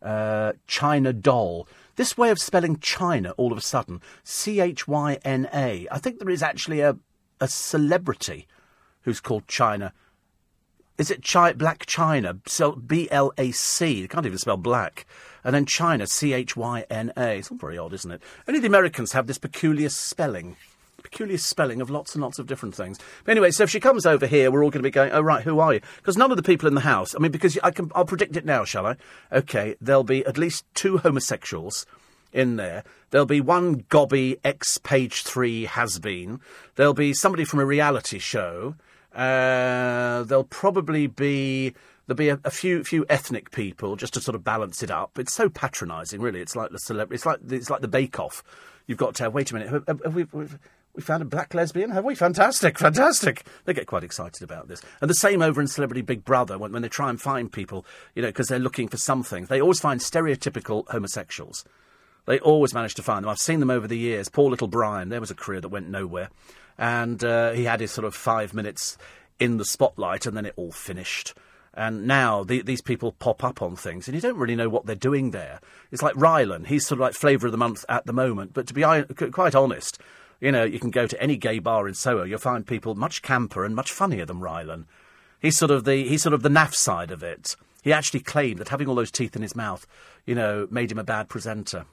uh, 0.02 0.54
China 0.66 1.12
Doll, 1.12 1.68
this 1.96 2.16
way 2.16 2.30
of 2.30 2.40
spelling 2.40 2.78
China 2.78 3.32
all 3.36 3.52
of 3.52 3.58
a 3.58 3.62
sudden, 3.62 4.00
C 4.22 4.60
H 4.60 4.88
Y 4.88 5.18
N 5.24 5.48
A. 5.52 5.86
I 5.90 5.98
think 5.98 6.18
there 6.18 6.30
is 6.30 6.42
actually 6.42 6.80
a, 6.80 6.96
a 7.40 7.48
celebrity 7.48 8.46
who's 9.02 9.20
called 9.20 9.46
China. 9.46 9.92
Is 10.96 11.10
it 11.10 11.26
Chi- 11.26 11.52
Blac 11.54 11.86
Chyna? 11.86 12.40
So 12.46 12.72
B 12.72 13.08
L 13.10 13.32
A 13.36 13.50
C. 13.50 14.02
They 14.02 14.08
can't 14.08 14.26
even 14.26 14.38
spell 14.38 14.56
black. 14.56 15.06
And 15.42 15.54
then 15.54 15.66
China, 15.66 16.06
C 16.06 16.32
H 16.32 16.56
Y 16.56 16.84
N 16.88 17.12
A. 17.16 17.38
It's 17.38 17.50
all 17.50 17.58
very 17.58 17.76
odd, 17.76 17.92
isn't 17.92 18.10
it? 18.10 18.22
Only 18.48 18.60
the 18.60 18.68
Americans 18.68 19.12
have 19.12 19.26
this 19.26 19.38
peculiar 19.38 19.88
spelling 19.88 20.56
peculiar 21.04 21.38
spelling 21.38 21.80
of 21.80 21.90
lots 21.90 22.14
and 22.14 22.23
lots 22.23 22.40
of 22.40 22.49
different 22.49 22.75
things. 22.75 22.99
But 23.25 23.32
anyway, 23.32 23.52
so 23.52 23.62
if 23.62 23.70
she 23.70 23.78
comes 23.78 24.04
over 24.04 24.26
here, 24.26 24.50
we're 24.50 24.64
all 24.64 24.70
going 24.70 24.82
to 24.82 24.88
be 24.88 24.90
going, 24.90 25.12
oh, 25.12 25.20
right, 25.20 25.44
who 25.44 25.61
are 25.61 25.75
you? 25.75 25.80
Because 25.99 26.16
none 26.16 26.32
of 26.32 26.37
the 26.37 26.42
people 26.42 26.66
in 26.66 26.75
the 26.75 26.80
house, 26.80 27.14
I 27.14 27.18
mean, 27.18 27.30
because 27.30 27.56
I 27.62 27.70
can, 27.70 27.92
I'll 27.94 28.04
predict 28.04 28.37
it 28.37 28.44
now, 28.44 28.64
shall 28.64 28.87
I? 28.87 28.96
Okay, 29.30 29.76
there'll 29.80 30.02
be 30.02 30.26
at 30.26 30.37
least 30.37 30.64
two 30.75 30.99
homosexuals 30.99 31.87
in 32.32 32.56
there. 32.56 32.82
There'll 33.11 33.26
be 33.26 33.40
one 33.40 33.84
gobby 33.88 34.38
ex 34.42 34.78
page 34.78 35.23
three 35.23 35.66
has 35.66 36.00
been. 36.00 36.40
There'll 36.75 36.94
be 36.94 37.14
somebody 37.14 37.44
from 37.44 37.61
a 37.61 37.64
reality 37.64 38.18
show. 38.18 38.75
Uh, 39.14 40.25
there'll 40.25 40.42
probably 40.42 41.06
be 41.06 41.73
there'll 42.06 42.16
be 42.16 42.30
a, 42.30 42.40
a, 42.44 42.50
few 42.50 42.82
few 42.82 43.06
ethnic 43.08 43.52
people 43.52 43.94
just 43.94 44.14
to 44.14 44.20
sort 44.20 44.34
of 44.34 44.42
balance 44.42 44.82
it 44.82 44.90
up. 44.90 45.18
It's 45.18 45.32
so 45.32 45.49
patronising, 45.49 46.20
really. 46.20 46.40
It's 46.40 46.56
like 46.56 46.73
the 46.73 46.80
celebrity. 46.80 47.14
It's 47.14 47.26
like 47.26 47.38
it's 47.49 47.70
like 47.70 47.80
the 47.80 47.88
Bake 47.88 48.18
Off. 48.18 48.42
You've 48.87 48.99
got 48.99 49.14
to 49.16 49.30
wait 49.30 49.50
a 49.50 49.54
minute. 49.54 49.70
Have, 49.70 50.02
have 50.04 50.14
we, 50.14 50.26
we 50.94 51.02
found 51.02 51.22
a 51.22 51.26
black 51.26 51.54
lesbian, 51.54 51.90
have 51.90 52.04
we? 52.04 52.14
Fantastic, 52.14 52.78
fantastic. 52.78 53.44
They 53.64 53.74
get 53.74 53.86
quite 53.86 54.04
excited 54.04 54.42
about 54.42 54.68
this. 54.68 54.80
And 55.00 55.10
the 55.10 55.14
same 55.14 55.42
over 55.42 55.60
in 55.60 55.66
Celebrity 55.66 56.02
Big 56.02 56.24
Brother, 56.24 56.56
when, 56.56 56.72
when 56.72 56.82
they 56.82 56.88
try 56.88 57.10
and 57.10 57.20
find 57.20 57.50
people, 57.52 57.84
you 58.14 58.22
know, 58.22 58.28
because 58.28 58.46
they're 58.46 58.58
looking 58.58 58.88
for 58.88 58.96
something. 58.96 59.46
They 59.46 59.60
always 59.60 59.80
find 59.80 60.00
stereotypical 60.00 60.88
homosexuals. 60.88 61.64
They 62.26 62.38
always 62.38 62.72
manage 62.72 62.94
to 62.94 63.02
find 63.02 63.24
them. 63.24 63.30
I've 63.30 63.38
seen 63.38 63.60
them 63.60 63.70
over 63.70 63.88
the 63.88 63.98
years. 63.98 64.28
Poor 64.28 64.48
little 64.48 64.68
Brian, 64.68 65.08
there 65.08 65.20
was 65.20 65.30
a 65.30 65.34
career 65.34 65.60
that 65.60 65.68
went 65.68 65.88
nowhere. 65.88 66.30
And 66.78 67.22
uh, 67.24 67.52
he 67.52 67.64
had 67.64 67.80
his 67.80 67.90
sort 67.90 68.04
of 68.04 68.14
five 68.14 68.54
minutes 68.54 68.96
in 69.40 69.56
the 69.56 69.64
spotlight, 69.64 70.26
and 70.26 70.36
then 70.36 70.46
it 70.46 70.54
all 70.56 70.72
finished. 70.72 71.34
And 71.74 72.06
now 72.06 72.44
the, 72.44 72.62
these 72.62 72.80
people 72.80 73.12
pop 73.12 73.42
up 73.42 73.60
on 73.60 73.74
things, 73.74 74.06
and 74.06 74.14
you 74.14 74.20
don't 74.20 74.38
really 74.38 74.56
know 74.56 74.68
what 74.68 74.86
they're 74.86 74.94
doing 74.94 75.32
there. 75.32 75.60
It's 75.90 76.02
like 76.02 76.14
Rylan. 76.14 76.66
He's 76.66 76.86
sort 76.86 76.98
of 76.98 77.02
like 77.02 77.14
flavour 77.14 77.46
of 77.46 77.52
the 77.52 77.58
month 77.58 77.84
at 77.88 78.06
the 78.06 78.12
moment. 78.12 78.54
But 78.54 78.68
to 78.68 78.74
be 78.74 78.82
quite 79.30 79.54
honest, 79.56 80.00
you 80.40 80.52
know, 80.52 80.64
you 80.64 80.78
can 80.78 80.90
go 80.90 81.06
to 81.06 81.22
any 81.22 81.36
gay 81.36 81.58
bar 81.58 81.88
in 81.88 81.94
Soho, 81.94 82.24
you'll 82.24 82.38
find 82.38 82.66
people 82.66 82.94
much 82.94 83.22
camper 83.22 83.64
and 83.64 83.74
much 83.74 83.92
funnier 83.92 84.26
than 84.26 84.40
Rylan. 84.40 84.84
He's 85.40 85.56
sort 85.56 85.70
of 85.70 85.84
the 85.84 86.08
he's 86.08 86.22
sort 86.22 86.34
of 86.34 86.42
the 86.42 86.48
naff 86.48 86.74
side 86.74 87.10
of 87.10 87.22
it. 87.22 87.56
He 87.82 87.92
actually 87.92 88.20
claimed 88.20 88.58
that 88.58 88.68
having 88.68 88.88
all 88.88 88.94
those 88.94 89.10
teeth 89.10 89.36
in 89.36 89.42
his 89.42 89.54
mouth, 89.54 89.86
you 90.24 90.34
know, 90.34 90.66
made 90.70 90.90
him 90.90 90.98
a 90.98 91.04
bad 91.04 91.28
presenter 91.28 91.84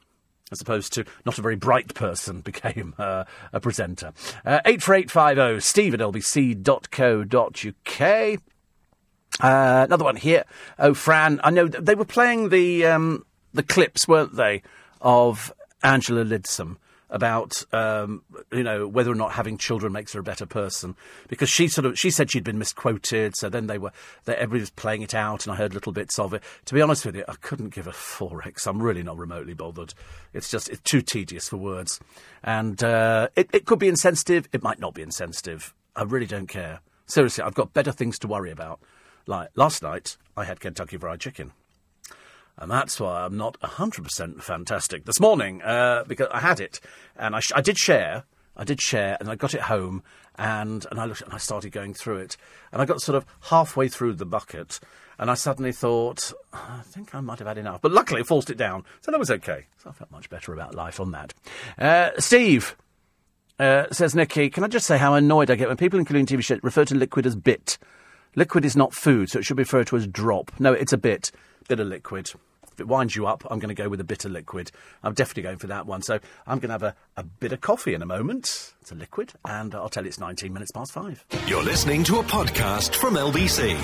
as 0.51 0.62
opposed 0.62 0.93
to 0.93 1.05
not 1.25 1.38
a 1.38 1.41
very 1.41 1.55
bright 1.55 1.93
person 1.93 2.41
became 2.45 2.93
uh, 2.98 3.24
a 3.53 3.60
presenter. 3.60 4.13
Uh, 4.45 4.60
84850 4.65 5.60
steve 5.62 5.93
at 5.93 6.00
lbc.co.uk. 6.00 7.21
Uh, 9.39 9.86
another 9.86 10.03
one 10.03 10.17
here. 10.17 10.43
Oh, 10.77 10.93
Fran, 10.93 11.39
I 11.43 11.50
know 11.51 11.67
they 11.67 11.95
were 11.95 12.05
playing 12.05 12.50
the 12.50 12.86
um, 12.86 13.25
the 13.53 13.63
clips, 13.63 14.07
weren't 14.07 14.36
they, 14.36 14.62
of 15.01 15.53
Angela 15.83 16.24
Leadsom 16.24 16.77
about 17.12 17.63
um, 17.74 18.24
you 18.51 18.63
know 18.63 18.88
whether 18.88 19.12
or 19.12 19.15
not 19.15 19.34
having 19.34 19.58
children 19.58 19.91
makes 19.91 20.13
her 20.13 20.22
a 20.22 20.24
better 20.24 20.46
person. 20.46 20.96
Because 21.27 21.50
she 21.50 21.68
sort 21.68 21.86
of 21.86 22.00
she 22.00 22.10
said 22.10 22.32
she'd 22.32 22.44
been 22.44 22.58
misquoted 22.58 23.36
so 23.36 23.50
then 23.50 23.68
they 23.68 23.77
were 23.77 23.91
they, 24.25 24.36
everybody 24.36 24.62
was 24.62 24.70
playing 24.72 25.01
it 25.01 25.13
out 25.13 25.46
and 25.46 25.53
I 25.53 25.58
heard 25.58 25.74
little 25.74 25.91
bits 25.91 26.18
of 26.18 26.34
it. 26.34 26.41
To 26.65 26.74
be 26.74 26.82
honest 26.82 27.06
with 27.06 27.15
you 27.15 27.25
I 27.27 27.36
couldn't 27.41 27.74
give 27.74 27.88
a 27.88 27.91
forex. 27.91 28.65
I'm 28.65 28.82
really 28.82 29.03
not 29.03 29.18
remotely 29.18 29.53
bothered. 29.53 29.94
It's 30.34 30.50
just 30.50 30.70
it's 30.70 30.82
too 30.82 31.01
tedious 31.01 31.50
for 31.50 31.58
words. 31.58 32.00
And 32.44 32.82
uh, 32.84 33.27
it, 33.36 33.50
it 33.53 33.65
could 33.65 33.80
be 33.80 33.88
insensitive. 33.89 34.48
It 34.53 34.63
might 34.63 34.80
not 34.80 34.94
be 34.94 35.01
insensitive. 35.01 35.74
I 35.96 36.03
really 36.03 36.25
don't 36.25 36.48
care. 36.48 36.80
Seriously 37.06 37.44
I've 37.44 37.56
got 37.56 37.74
better 37.74 37.91
things 37.91 38.18
to 38.20 38.27
worry 38.27 38.51
about. 38.51 38.80
Like 39.27 39.50
last 39.56 39.84
night 39.84 40.18
I 40.38 40.46
had 40.46 40.60
Kentucky 40.60 40.98
Fried 40.98 41.20
Chicken 41.20 41.51
and 42.58 42.70
that's 42.70 43.00
why 43.00 43.24
I'm 43.24 43.38
not 43.38 43.60
100% 43.62 44.41
fantastic 44.41 45.05
this 45.05 45.20
morning, 45.20 45.62
uh, 45.62 46.03
because 46.08 46.27
I 46.31 46.39
had 46.39 46.60
it, 46.60 46.79
and 47.15 47.36
I, 47.36 47.39
sh- 47.39 47.53
I 47.55 47.62
did 47.62 47.77
share, 47.77 48.24
I 48.55 48.63
did 48.63 48.81
share, 48.81 49.17
and 49.20 49.29
I 49.29 49.36
got 49.36 49.53
it 49.53 49.62
home, 49.62 50.03
and, 50.38 50.86
and 50.89 51.00
I 51.00 51.05
looked 51.05 51.22
and 51.22 51.34
I 51.34 51.38
started 51.38 51.72
going 51.72 51.93
through 51.93 52.17
it, 52.17 52.38
and 52.72 52.81
I 52.81 52.86
got 52.86 53.01
sort 53.01 53.15
of 53.15 53.25
halfway 53.50 53.88
through 53.88 54.13
the 54.13 54.25
bucket, 54.25 54.79
and 55.17 55.29
I 55.29 55.36
suddenly 55.36 55.72
thought, 55.72 56.31
I 56.53 56.81
think 56.84 57.13
I 57.13 57.22
might 57.22 57.39
have 57.39 57.48
had 57.48 57.58
enough. 57.58 57.81
But 57.81 57.91
luckily, 57.91 58.22
I 58.22 58.24
forced 58.24 58.50
it 58.50 58.58
down, 58.58 58.84
so 59.01 59.12
that 59.12 59.20
was 59.20 59.31
okay. 59.31 59.65
So 59.77 59.89
I 59.89 59.93
felt 59.93 60.12
much 60.12 60.29
better 60.29 60.53
about 60.53 60.75
life 60.75 61.00
on 61.00 61.12
that. 61.12 61.34
Uh, 61.77 62.12
Steve. 62.20 62.75
Uh, 63.60 63.86
says 63.91 64.15
Nikki, 64.15 64.50
can 64.50 64.63
I 64.63 64.67
just 64.67 64.88
say 64.88 64.98
how 64.98 65.13
annoyed 65.13 65.51
I 65.51 65.55
get 65.55 65.67
when 65.67 65.77
people, 65.77 65.98
in 65.98 66.01
including 66.01 66.25
TV 66.25 66.43
shows, 66.43 66.60
refer 66.63 66.84
to 66.86 66.96
liquid 66.96 67.27
as 67.27 67.36
bit? 67.36 67.77
Liquid 68.36 68.65
is 68.65 68.75
not 68.75 68.91
food, 68.91 69.29
so 69.29 69.38
it 69.38 69.46
should 69.46 69.58
be 69.58 69.62
referred 69.62 69.86
to 69.88 69.98
as 69.98 70.08
drop. 70.08 70.51
No, 70.60 70.74
it's 70.74 70.93
a 70.93 70.98
bit. 70.98 71.31
Bit 71.68 71.80
of 71.80 71.88
liquid. 71.88 72.32
If 72.72 72.80
it 72.80 72.88
winds 72.88 73.15
you 73.15 73.27
up, 73.27 73.44
I'm 73.50 73.60
going 73.60 73.74
to 73.74 73.82
go 73.82 73.89
with 73.89 74.00
a 74.00 74.03
bitter 74.06 74.30
liquid. 74.30 74.72
I'm 75.03 75.13
definitely 75.13 75.44
going 75.44 75.58
for 75.58 75.68
that 75.68 75.86
one. 75.86 76.01
So 76.01 76.20
I'm 76.48 76.60
going 76.60 76.70
to 76.70 76.74
have 76.74 76.84
a, 76.84 76.96
a 77.18 77.24
bit 77.24 77.51
of 77.51 77.62
coffee 77.62 77.94
in 77.94 78.01
a 78.01 78.06
moment. 78.06 78.74
It's 78.82 78.91
a 78.91 78.96
liquid, 78.96 79.34
and 79.44 79.75
I'll 79.75 79.89
tell 79.89 80.03
you 80.03 80.10
it's 80.10 80.20
19 80.20 80.53
minutes 80.53 80.72
past 80.72 80.91
five. 80.94 81.25
You're 81.48 81.63
listening 81.63 82.03
to 82.06 82.20
a 82.20 82.24
podcast 82.24 82.96
from 82.96 83.15
LBC. 83.15 83.77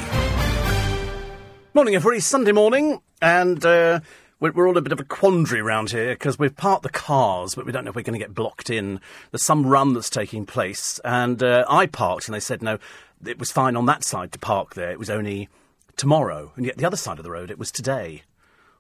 Morning, 1.73 1.95
everybody. 1.95 2.21
Sunday 2.21 2.53
morning, 2.53 3.01
and 3.21 3.63
uh, 3.65 3.99
we're, 4.39 4.51
we're 4.51 4.67
all 4.67 4.71
in 4.71 4.77
a 4.77 4.81
bit 4.81 4.93
of 4.93 4.99
a 4.99 5.03
quandary 5.03 5.59
around 5.59 5.91
here 5.91 6.13
because 6.13 6.39
we've 6.39 6.55
parked 6.55 6.83
the 6.83 6.89
cars, 6.89 7.55
but 7.55 7.65
we 7.65 7.71
don't 7.71 7.83
know 7.83 7.89
if 7.89 7.95
we're 7.95 8.03
going 8.03 8.19
to 8.19 8.25
get 8.25 8.33
blocked 8.33 8.69
in. 8.69 9.01
There's 9.31 9.43
some 9.43 9.65
run 9.65 9.93
that's 9.93 10.09
taking 10.09 10.45
place, 10.45 10.99
and 11.03 11.43
uh, 11.43 11.65
I 11.69 11.87
parked, 11.87 12.27
and 12.27 12.35
they 12.35 12.39
said 12.39 12.61
no, 12.61 12.79
it 13.25 13.37
was 13.37 13.51
fine 13.51 13.75
on 13.75 13.85
that 13.87 14.03
side 14.03 14.31
to 14.31 14.39
park 14.39 14.75
there. 14.75 14.91
It 14.91 14.99
was 14.99 15.09
only 15.09 15.49
tomorrow, 15.97 16.53
and 16.55 16.65
yet 16.65 16.77
the 16.77 16.85
other 16.85 16.97
side 16.97 17.17
of 17.17 17.23
the 17.23 17.31
road, 17.31 17.51
it 17.51 17.59
was 17.59 17.71
today. 17.71 18.23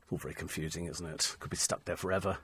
All 0.09 0.17
very 0.17 0.33
confusing, 0.33 0.85
isn't 0.85 1.05
it? 1.05 1.35
Could 1.39 1.51
be 1.51 1.57
stuck 1.57 1.83
there 1.83 1.97
forever. 1.97 2.37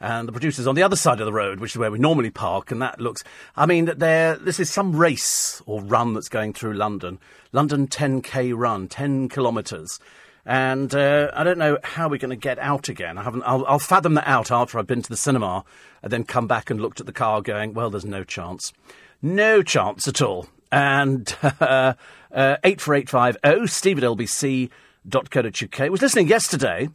And 0.00 0.26
the 0.26 0.32
producer's 0.32 0.66
on 0.66 0.74
the 0.74 0.82
other 0.82 0.96
side 0.96 1.20
of 1.20 1.26
the 1.26 1.32
road, 1.32 1.60
which 1.60 1.72
is 1.72 1.78
where 1.78 1.90
we 1.90 1.98
normally 1.98 2.30
park, 2.30 2.70
and 2.70 2.80
that 2.82 3.00
looks. 3.00 3.22
I 3.56 3.66
mean, 3.66 3.86
there. 3.96 4.36
This 4.36 4.58
is 4.58 4.70
some 4.70 4.96
race 4.96 5.62
or 5.66 5.82
run 5.82 6.14
that's 6.14 6.28
going 6.28 6.54
through 6.54 6.74
London. 6.74 7.18
London 7.52 7.86
10k 7.86 8.56
run, 8.56 8.88
10 8.88 9.28
kilometres. 9.28 10.00
And 10.44 10.94
uh, 10.94 11.30
I 11.34 11.44
don't 11.44 11.58
know 11.58 11.78
how 11.82 12.08
we're 12.08 12.18
going 12.18 12.30
to 12.30 12.36
get 12.36 12.58
out 12.58 12.88
again. 12.88 13.18
I 13.18 13.22
haven't. 13.22 13.42
I'll, 13.42 13.66
I'll 13.66 13.78
fathom 13.78 14.14
that 14.14 14.26
out 14.26 14.50
after 14.50 14.78
I've 14.78 14.86
been 14.86 15.02
to 15.02 15.08
the 15.08 15.16
cinema, 15.16 15.64
and 16.02 16.12
then 16.12 16.24
come 16.24 16.46
back 16.46 16.70
and 16.70 16.80
looked 16.80 17.00
at 17.00 17.06
the 17.06 17.12
car, 17.12 17.42
going, 17.42 17.74
"Well, 17.74 17.90
there's 17.90 18.04
no 18.04 18.24
chance, 18.24 18.72
no 19.20 19.62
chance 19.62 20.08
at 20.08 20.22
all." 20.22 20.48
And 20.72 21.36
uh, 21.60 21.94
uh, 22.32 22.56
eight 22.64 22.80
four 22.80 22.94
eight 22.94 23.08
five 23.08 23.36
oh 23.44 23.66
Steve 23.66 23.98
at 23.98 24.04
LBC 24.04 24.70
uk. 25.14 25.80
I 25.80 25.88
was 25.88 26.02
listening 26.02 26.28
yesterday, 26.28 26.88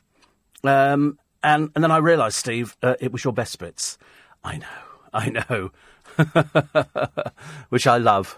um, 0.64 1.18
and, 1.44 1.70
and 1.76 1.84
then 1.84 1.92
I 1.92 1.98
realised, 1.98 2.36
Steve, 2.36 2.78
uh, 2.82 2.96
it 3.00 3.12
was 3.12 3.24
your 3.24 3.34
best 3.34 3.60
bits. 3.60 3.98
I 4.44 4.58
know, 4.58 4.68
I 5.14 5.30
know. 5.30 5.72
Which 7.70 7.88
I 7.88 7.98
love. 7.98 8.38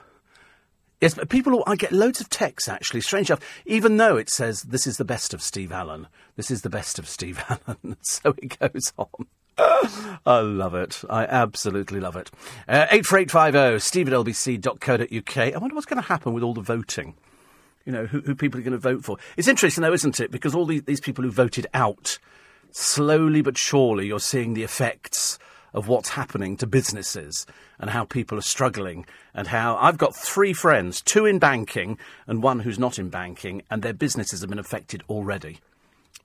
Yes, 1.01 1.13
but 1.13 1.29
people, 1.29 1.63
I 1.67 1.75
get 1.75 1.91
loads 1.91 2.21
of 2.21 2.29
texts 2.29 2.69
actually, 2.69 3.01
strange 3.01 3.29
enough, 3.29 3.43
even 3.65 3.97
though 3.97 4.15
it 4.15 4.29
says 4.29 4.63
this 4.63 4.87
is 4.87 4.97
the 4.97 5.05
best 5.05 5.33
of 5.33 5.41
Steve 5.41 5.71
Allen. 5.71 6.07
This 6.35 6.49
is 6.49 6.61
the 6.61 6.69
best 6.69 6.97
of 6.99 7.07
Steve 7.07 7.43
Allen. 7.49 7.97
so 8.01 8.33
it 8.41 8.57
goes 8.57 8.93
on. 8.97 9.27
I 10.25 10.39
love 10.39 10.75
it. 10.75 11.01
I 11.09 11.25
absolutely 11.25 11.99
love 11.99 12.15
it. 12.15 12.31
Uh, 12.67 12.87
84850 12.91 13.79
steve 13.79 14.07
at 14.07 14.13
lbc.co.uk. 14.13 15.37
I 15.37 15.57
wonder 15.57 15.75
what's 15.75 15.85
going 15.85 16.01
to 16.01 16.07
happen 16.07 16.33
with 16.33 16.43
all 16.43 16.53
the 16.53 16.61
voting 16.61 17.15
you 17.85 17.91
know, 17.91 18.05
who, 18.05 18.19
who 18.21 18.35
people 18.35 18.59
are 18.59 18.63
going 18.63 18.73
to 18.73 18.77
vote 18.77 19.05
for. 19.05 19.17
It's 19.37 19.47
interesting, 19.47 19.83
though, 19.83 19.93
isn't 19.93 20.19
it? 20.19 20.31
Because 20.31 20.55
all 20.55 20.65
these, 20.65 20.83
these 20.83 20.99
people 20.99 21.23
who 21.23 21.31
voted 21.31 21.67
out, 21.73 22.17
slowly 22.71 23.41
but 23.41 23.57
surely, 23.57 24.07
you're 24.07 24.19
seeing 24.19 24.53
the 24.53 24.63
effects 24.63 25.37
of 25.73 25.87
what's 25.87 26.09
happening 26.09 26.57
to 26.57 26.65
businesses 26.65 27.45
and 27.79 27.89
how 27.89 28.05
people 28.05 28.37
are 28.37 28.41
struggling 28.41 29.05
and 29.33 29.47
how 29.47 29.75
I've 29.75 29.97
got 29.97 30.15
three 30.15 30.53
friends, 30.53 31.01
two 31.01 31.25
in 31.25 31.37
banking 31.37 31.97
and 32.27 32.41
one 32.41 32.59
who's 32.59 32.79
not 32.79 32.97
in 32.97 33.09
banking, 33.09 33.61
and 33.69 33.81
their 33.81 33.93
businesses 33.93 34.41
have 34.41 34.49
been 34.49 34.59
affected 34.59 35.03
already 35.09 35.59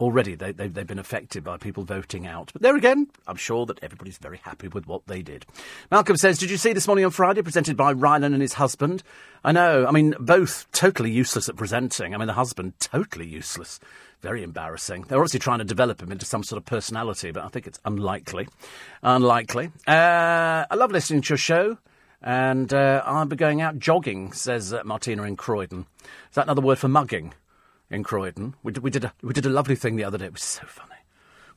already 0.00 0.34
they, 0.34 0.46
have 0.58 0.74
they've 0.74 0.86
been 0.86 0.98
affected 0.98 1.44
by 1.44 1.56
people 1.56 1.84
voting 1.84 2.26
out. 2.26 2.50
But 2.52 2.62
there 2.62 2.76
again, 2.76 3.08
I'm 3.26 3.36
sure 3.36 3.66
that 3.66 3.78
everybody's 3.82 4.18
very 4.18 4.38
happy 4.38 4.68
with 4.68 4.86
what 4.86 5.06
they 5.06 5.22
did. 5.22 5.46
Malcolm 5.90 6.16
says, 6.16 6.38
Did 6.38 6.50
you 6.50 6.56
see 6.56 6.72
this 6.72 6.86
morning 6.86 7.04
on 7.04 7.10
Friday, 7.10 7.42
presented 7.42 7.76
by 7.76 7.92
Rylan 7.92 8.32
and 8.32 8.42
his 8.42 8.54
husband? 8.54 9.02
I 9.44 9.52
know, 9.52 9.86
I 9.86 9.90
mean, 9.90 10.14
both 10.18 10.66
totally 10.72 11.10
useless 11.10 11.48
at 11.48 11.56
presenting. 11.56 12.14
I 12.14 12.18
mean, 12.18 12.26
the 12.26 12.32
husband, 12.32 12.74
totally 12.80 13.26
useless. 13.26 13.78
Very 14.20 14.42
embarrassing. 14.42 15.06
They're 15.08 15.18
obviously 15.18 15.40
trying 15.40 15.60
to 15.60 15.64
develop 15.64 16.02
him 16.02 16.12
into 16.12 16.26
some 16.26 16.42
sort 16.42 16.58
of 16.58 16.66
personality, 16.66 17.30
but 17.30 17.44
I 17.44 17.48
think 17.48 17.66
it's 17.66 17.78
unlikely. 17.84 18.48
Unlikely. 19.02 19.70
Uh, 19.86 20.66
I 20.70 20.74
love 20.74 20.92
listening 20.92 21.22
to 21.22 21.30
your 21.30 21.38
show. 21.38 21.78
And 22.22 22.72
uh, 22.74 23.02
I'll 23.06 23.24
be 23.24 23.36
going 23.36 23.62
out 23.62 23.78
jogging, 23.78 24.32
says 24.32 24.74
uh, 24.74 24.82
Martina 24.84 25.22
in 25.22 25.36
Croydon. 25.36 25.86
Is 26.02 26.34
that 26.34 26.44
another 26.44 26.60
word 26.60 26.78
for 26.78 26.88
mugging? 26.88 27.32
In 27.90 28.02
Croydon. 28.02 28.54
We 28.62 28.72
did, 28.72 28.82
we 28.82 28.90
did, 28.90 29.04
a, 29.04 29.12
we 29.22 29.32
did 29.32 29.46
a 29.46 29.50
lovely 29.50 29.76
thing 29.76 29.96
the 29.96 30.04
other 30.04 30.18
day. 30.18 30.26
It 30.26 30.32
was 30.32 30.42
so 30.42 30.62
funny. 30.66 30.94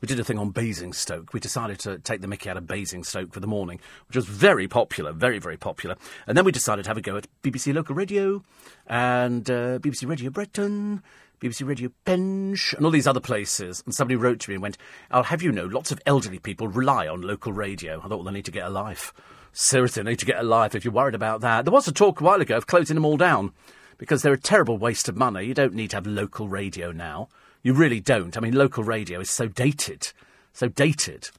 We 0.02 0.08
did 0.08 0.20
a 0.20 0.24
thing 0.24 0.38
on 0.38 0.50
Basingstoke. 0.50 1.34
We 1.34 1.40
decided 1.40 1.80
to 1.80 1.98
take 1.98 2.20
the 2.20 2.28
mickey 2.28 2.50
out 2.50 2.58
of 2.58 2.68
Basingstoke 2.68 3.32
for 3.32 3.40
the 3.40 3.48
morning, 3.48 3.80
which 4.08 4.18
was 4.18 4.26
very 4.26 4.68
popular, 4.68 5.14
very, 5.14 5.40
very 5.40 5.56
popular. 5.56 5.96
And 6.28 6.38
then 6.38 6.44
we 6.44 6.52
decided 6.52 6.84
to 6.84 6.90
have 6.90 6.98
a 6.98 7.02
go 7.02 7.16
at 7.16 7.28
BBC 7.42 7.74
Local 7.74 7.96
Radio 7.96 8.44
and 8.86 9.50
uh, 9.50 9.80
BBC 9.80 10.10
Radio 10.10 10.30
Breton, 10.30 11.02
BBC 11.40 11.66
Radio 11.66 11.90
Penge, 12.04 12.74
and 12.76 12.86
all 12.86 12.92
these 12.92 13.08
other 13.08 13.22
places. 13.22 13.82
And 13.86 13.96
somebody 13.96 14.18
wrote 14.18 14.42
to 14.42 14.50
me 14.50 14.56
and 14.56 14.62
went, 14.62 14.78
I'll 15.10 15.24
have 15.24 15.42
you 15.42 15.54
know, 15.54 15.68
lots 15.68 15.90
of 15.90 16.02
elderly 16.06 16.40
people 16.40 16.68
rely 16.68 17.08
on 17.08 17.22
local 17.22 17.54
radio. 17.54 18.00
I 18.00 18.02
thought, 18.02 18.18
well, 18.18 18.24
they 18.24 18.32
need 18.32 18.46
to 18.46 18.52
get 18.52 18.66
a 18.66 18.70
life. 18.70 19.14
Seriously, 19.54 20.04
they 20.04 20.10
need 20.10 20.20
to 20.20 20.26
get 20.26 20.40
a 20.40 20.44
life 20.44 20.76
if 20.76 20.84
you're 20.84 20.94
worried 20.94 21.16
about 21.16 21.40
that. 21.42 21.64
There 21.64 21.74
was 21.74 21.88
a 21.88 21.94
talk 21.94 22.20
a 22.20 22.24
while 22.26 22.42
ago 22.42 22.58
of 22.58 22.68
closing 22.68 22.96
them 22.96 23.06
all 23.06 23.16
down 23.18 23.54
because 24.04 24.22
they're 24.22 24.34
a 24.34 24.38
terrible 24.38 24.78
waste 24.78 25.08
of 25.08 25.16
money. 25.16 25.46
You 25.46 25.54
don't 25.54 25.74
need 25.74 25.92
to 25.92 25.96
have 25.96 26.06
local 26.06 26.50
radio 26.50 26.92
now. 26.92 27.30
You 27.62 27.74
really 27.74 28.02
don't. 28.02 28.36
I 28.36 28.42
mean, 28.42 28.54
local 28.54 28.84
radio 28.84 29.22
is 29.22 29.30
so 29.30 29.48
dated, 29.48 30.12
so 30.52 30.68
dated. 30.68 31.30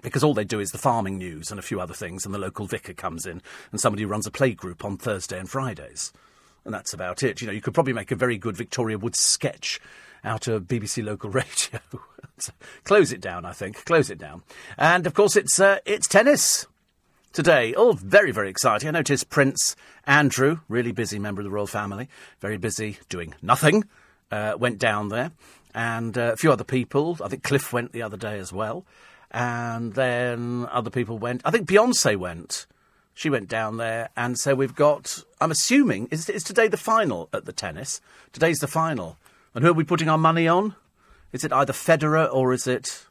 Because 0.00 0.24
all 0.24 0.32
they 0.32 0.42
do 0.42 0.58
is 0.58 0.70
the 0.70 0.78
farming 0.78 1.18
news 1.18 1.50
and 1.50 1.60
a 1.60 1.62
few 1.62 1.82
other 1.82 1.92
things, 1.92 2.24
and 2.24 2.34
the 2.34 2.38
local 2.38 2.64
vicar 2.64 2.94
comes 2.94 3.26
in, 3.26 3.42
and 3.70 3.78
somebody 3.78 4.06
runs 4.06 4.26
a 4.26 4.30
playgroup 4.30 4.86
on 4.86 4.96
Thursday 4.96 5.38
and 5.38 5.50
Fridays. 5.50 6.14
And 6.64 6.72
that's 6.72 6.94
about 6.94 7.22
it. 7.22 7.42
You 7.42 7.46
know, 7.46 7.52
you 7.52 7.60
could 7.60 7.74
probably 7.74 7.92
make 7.92 8.10
a 8.10 8.16
very 8.16 8.38
good 8.38 8.56
Victoria 8.56 8.96
Wood 8.96 9.14
sketch 9.14 9.78
out 10.24 10.48
of 10.48 10.62
BBC 10.62 11.04
local 11.04 11.28
radio. 11.30 11.78
Close 12.84 13.12
it 13.12 13.20
down, 13.20 13.44
I 13.44 13.52
think. 13.52 13.84
Close 13.84 14.08
it 14.08 14.16
down. 14.16 14.44
And 14.78 15.06
of 15.06 15.12
course, 15.12 15.36
it's 15.36 15.60
uh, 15.60 15.80
it's 15.84 16.08
tennis 16.08 16.66
today. 17.32 17.74
All 17.74 17.94
very, 17.94 18.30
very 18.30 18.48
exciting. 18.48 18.88
I 18.88 18.92
noticed 18.92 19.30
Prince 19.30 19.76
Andrew, 20.06 20.60
really 20.68 20.92
busy 20.92 21.18
member 21.18 21.40
of 21.40 21.44
the 21.44 21.50
royal 21.50 21.66
family, 21.66 22.08
very 22.40 22.58
busy 22.58 22.98
doing 23.08 23.34
nothing, 23.42 23.84
uh, 24.30 24.54
went 24.58 24.78
down 24.78 25.08
there. 25.08 25.32
And 25.74 26.16
uh, 26.18 26.32
a 26.32 26.36
few 26.36 26.52
other 26.52 26.64
people. 26.64 27.18
I 27.22 27.28
think 27.28 27.42
Cliff 27.42 27.72
went 27.72 27.92
the 27.92 28.02
other 28.02 28.16
day 28.16 28.38
as 28.38 28.52
well. 28.52 28.84
And 29.30 29.94
then 29.94 30.68
other 30.70 30.90
people 30.90 31.18
went. 31.18 31.40
I 31.44 31.50
think 31.50 31.66
Beyonce 31.66 32.16
went. 32.16 32.66
She 33.14 33.30
went 33.30 33.48
down 33.48 33.78
there. 33.78 34.10
And 34.16 34.38
so 34.38 34.54
we've 34.54 34.74
got, 34.74 35.24
I'm 35.40 35.50
assuming, 35.50 36.08
is, 36.10 36.28
is 36.28 36.44
today 36.44 36.68
the 36.68 36.76
final 36.76 37.28
at 37.32 37.46
the 37.46 37.52
tennis? 37.52 38.00
Today's 38.32 38.58
the 38.58 38.68
final. 38.68 39.16
And 39.54 39.64
who 39.64 39.70
are 39.70 39.74
we 39.74 39.84
putting 39.84 40.08
our 40.08 40.18
money 40.18 40.46
on? 40.46 40.74
Is 41.32 41.44
it 41.44 41.52
either 41.52 41.72
Federer 41.72 42.32
or 42.32 42.52
is 42.52 42.66
it. 42.66 43.06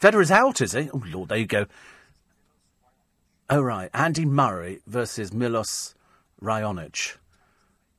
Federer's 0.00 0.30
out, 0.30 0.60
is 0.60 0.72
he? 0.72 0.88
Oh, 0.92 1.02
Lord, 1.06 1.28
there 1.28 1.38
you 1.38 1.46
go. 1.46 1.66
Oh, 3.50 3.62
right. 3.62 3.88
Andy 3.94 4.26
Murray 4.26 4.80
versus 4.86 5.32
Milos 5.32 5.94
Raonic. 6.42 7.16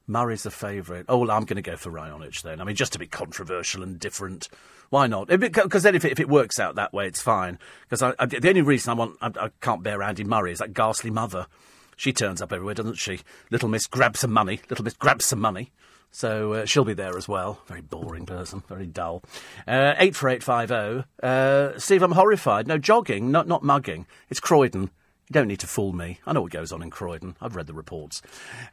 Murray's 0.06 0.44
the 0.44 0.52
favourite. 0.52 1.06
Oh, 1.10 1.18
well, 1.20 1.32
I'm 1.32 1.46
going 1.46 1.56
to 1.56 1.64
go 1.64 1.76
for 1.76 1.92
Raonic 1.92 2.42
then. 2.44 2.62
I 2.62 2.64
mean, 2.64 2.76
just 2.76 2.94
to 2.94 3.00
be 3.00 3.08
controversial 3.08 3.82
and 3.82 4.00
different. 4.00 4.48
Why 4.90 5.08
not? 5.08 5.28
Because 5.28 5.84
then 5.84 5.96
if 5.96 6.06
it, 6.06 6.12
if 6.12 6.20
it 6.20 6.30
works 6.30 6.60
out 6.60 6.76
that 6.76 6.94
way, 6.94 7.08
it's 7.08 7.22
fine. 7.22 7.58
Because 7.88 8.00
the 8.00 8.50
only 8.50 8.62
reason 8.62 8.92
I 8.92 8.94
want 8.94 9.18
I, 9.22 9.32
I, 9.46 9.50
can't 9.62 9.84
bear 9.84 10.04
Andy 10.04 10.24
Murray 10.24 10.52
is 10.52 10.60
that 10.60 10.74
ghastly 10.74 11.10
mother. 11.12 11.48
She 11.96 12.14
turns 12.14 12.42
up 12.42 12.54
everywhere, 12.54 12.76
doesn't 12.76 12.96
she? 12.96 13.20
Little 13.52 13.70
Miss 13.70 13.88
grabs 13.88 14.20
some 14.20 14.32
money. 14.32 14.62
Little 14.70 14.86
Miss 14.86 14.94
grabs 14.94 15.26
some 15.26 15.40
money. 15.40 15.72
So 16.12 16.54
uh, 16.54 16.66
she'll 16.66 16.86
be 16.86 16.94
there 16.94 17.18
as 17.18 17.28
well. 17.28 17.60
Very 17.68 17.82
boring 17.82 18.26
person, 18.26 18.64
very 18.68 18.88
dull. 18.88 19.24
Uh, 19.68 19.94
84850. 19.98 21.08
Uh, 21.22 21.78
Steve, 21.80 22.02
I'm 22.02 22.14
horrified. 22.14 22.68
No 22.68 22.78
jogging, 22.78 23.32
not, 23.32 23.48
not 23.48 23.64
mugging. 23.64 24.08
It's 24.30 24.40
Croydon. 24.40 24.90
You 25.30 25.36
don't 25.36 25.48
need 25.48 25.60
to 25.60 25.68
fool 25.68 25.94
me. 25.94 26.20
I 26.26 26.34
know 26.34 26.42
what 26.42 26.52
goes 26.52 26.72
on 26.72 26.82
in 26.82 26.90
Croydon. 26.90 27.36
I've 27.40 27.56
read 27.56 27.68
the 27.68 27.74
reports. 27.76 28.24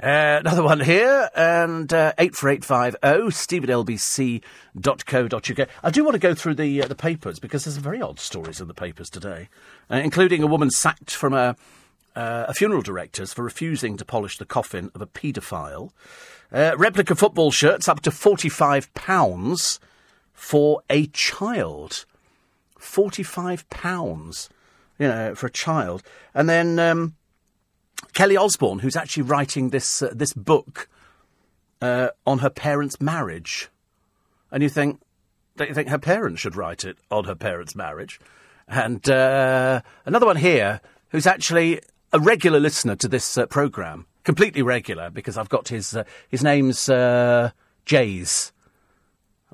Uh, 0.02 0.40
another 0.40 0.62
one 0.62 0.80
here, 0.80 1.28
and 1.36 1.92
uh, 1.92 2.14
84850, 2.16 3.30
steve 3.30 3.64
at 3.64 3.68
lbc.co.uk. 3.68 5.68
I 5.82 5.90
do 5.90 6.02
want 6.02 6.14
to 6.14 6.18
go 6.18 6.34
through 6.34 6.54
the, 6.54 6.82
uh, 6.82 6.88
the 6.88 6.94
papers 6.94 7.38
because 7.38 7.64
there's 7.64 7.74
some 7.74 7.82
very 7.82 8.00
odd 8.00 8.18
stories 8.18 8.58
in 8.58 8.68
the 8.68 8.74
papers 8.74 9.10
today, 9.10 9.50
uh, 9.90 9.96
including 9.96 10.42
a 10.42 10.46
woman 10.46 10.70
sacked 10.70 11.10
from 11.10 11.34
a, 11.34 11.56
uh, 12.14 12.46
a 12.48 12.54
funeral 12.54 12.80
director's 12.80 13.34
for 13.34 13.42
refusing 13.42 13.98
to 13.98 14.06
polish 14.06 14.38
the 14.38 14.46
coffin 14.46 14.90
of 14.94 15.02
a 15.02 15.06
paedophile. 15.06 15.90
Uh, 16.50 16.72
replica 16.78 17.14
football 17.14 17.50
shirts 17.50 17.86
up 17.86 18.00
to 18.00 18.08
£45 18.08 19.78
for 20.32 20.80
a 20.88 21.06
child. 21.08 22.06
£45 22.80 24.48
you 24.98 25.08
know, 25.08 25.34
for 25.34 25.46
a 25.46 25.50
child. 25.50 26.02
And 26.34 26.48
then 26.48 26.78
um, 26.78 27.16
Kelly 28.14 28.36
Osbourne, 28.36 28.80
who's 28.80 28.96
actually 28.96 29.24
writing 29.24 29.70
this 29.70 30.02
uh, 30.02 30.10
this 30.14 30.32
book 30.32 30.88
uh, 31.80 32.08
on 32.26 32.38
her 32.38 32.50
parents' 32.50 33.00
marriage, 33.00 33.68
and 34.50 34.62
you 34.62 34.68
think, 34.68 35.00
don't 35.56 35.68
you 35.68 35.74
think 35.74 35.88
her 35.88 35.98
parents 35.98 36.40
should 36.40 36.56
write 36.56 36.84
it 36.84 36.96
on 37.10 37.24
her 37.24 37.34
parents' 37.34 37.74
marriage? 37.74 38.20
And 38.68 39.08
uh, 39.08 39.82
another 40.04 40.26
one 40.26 40.36
here, 40.36 40.80
who's 41.10 41.26
actually 41.26 41.80
a 42.12 42.18
regular 42.18 42.58
listener 42.58 42.96
to 42.96 43.08
this 43.08 43.38
uh, 43.38 43.46
program, 43.46 44.06
completely 44.24 44.62
regular 44.62 45.10
because 45.10 45.36
I've 45.36 45.48
got 45.48 45.68
his 45.68 45.94
uh, 45.94 46.04
his 46.28 46.42
name's 46.42 46.88
uh, 46.88 47.50
Jays 47.84 48.52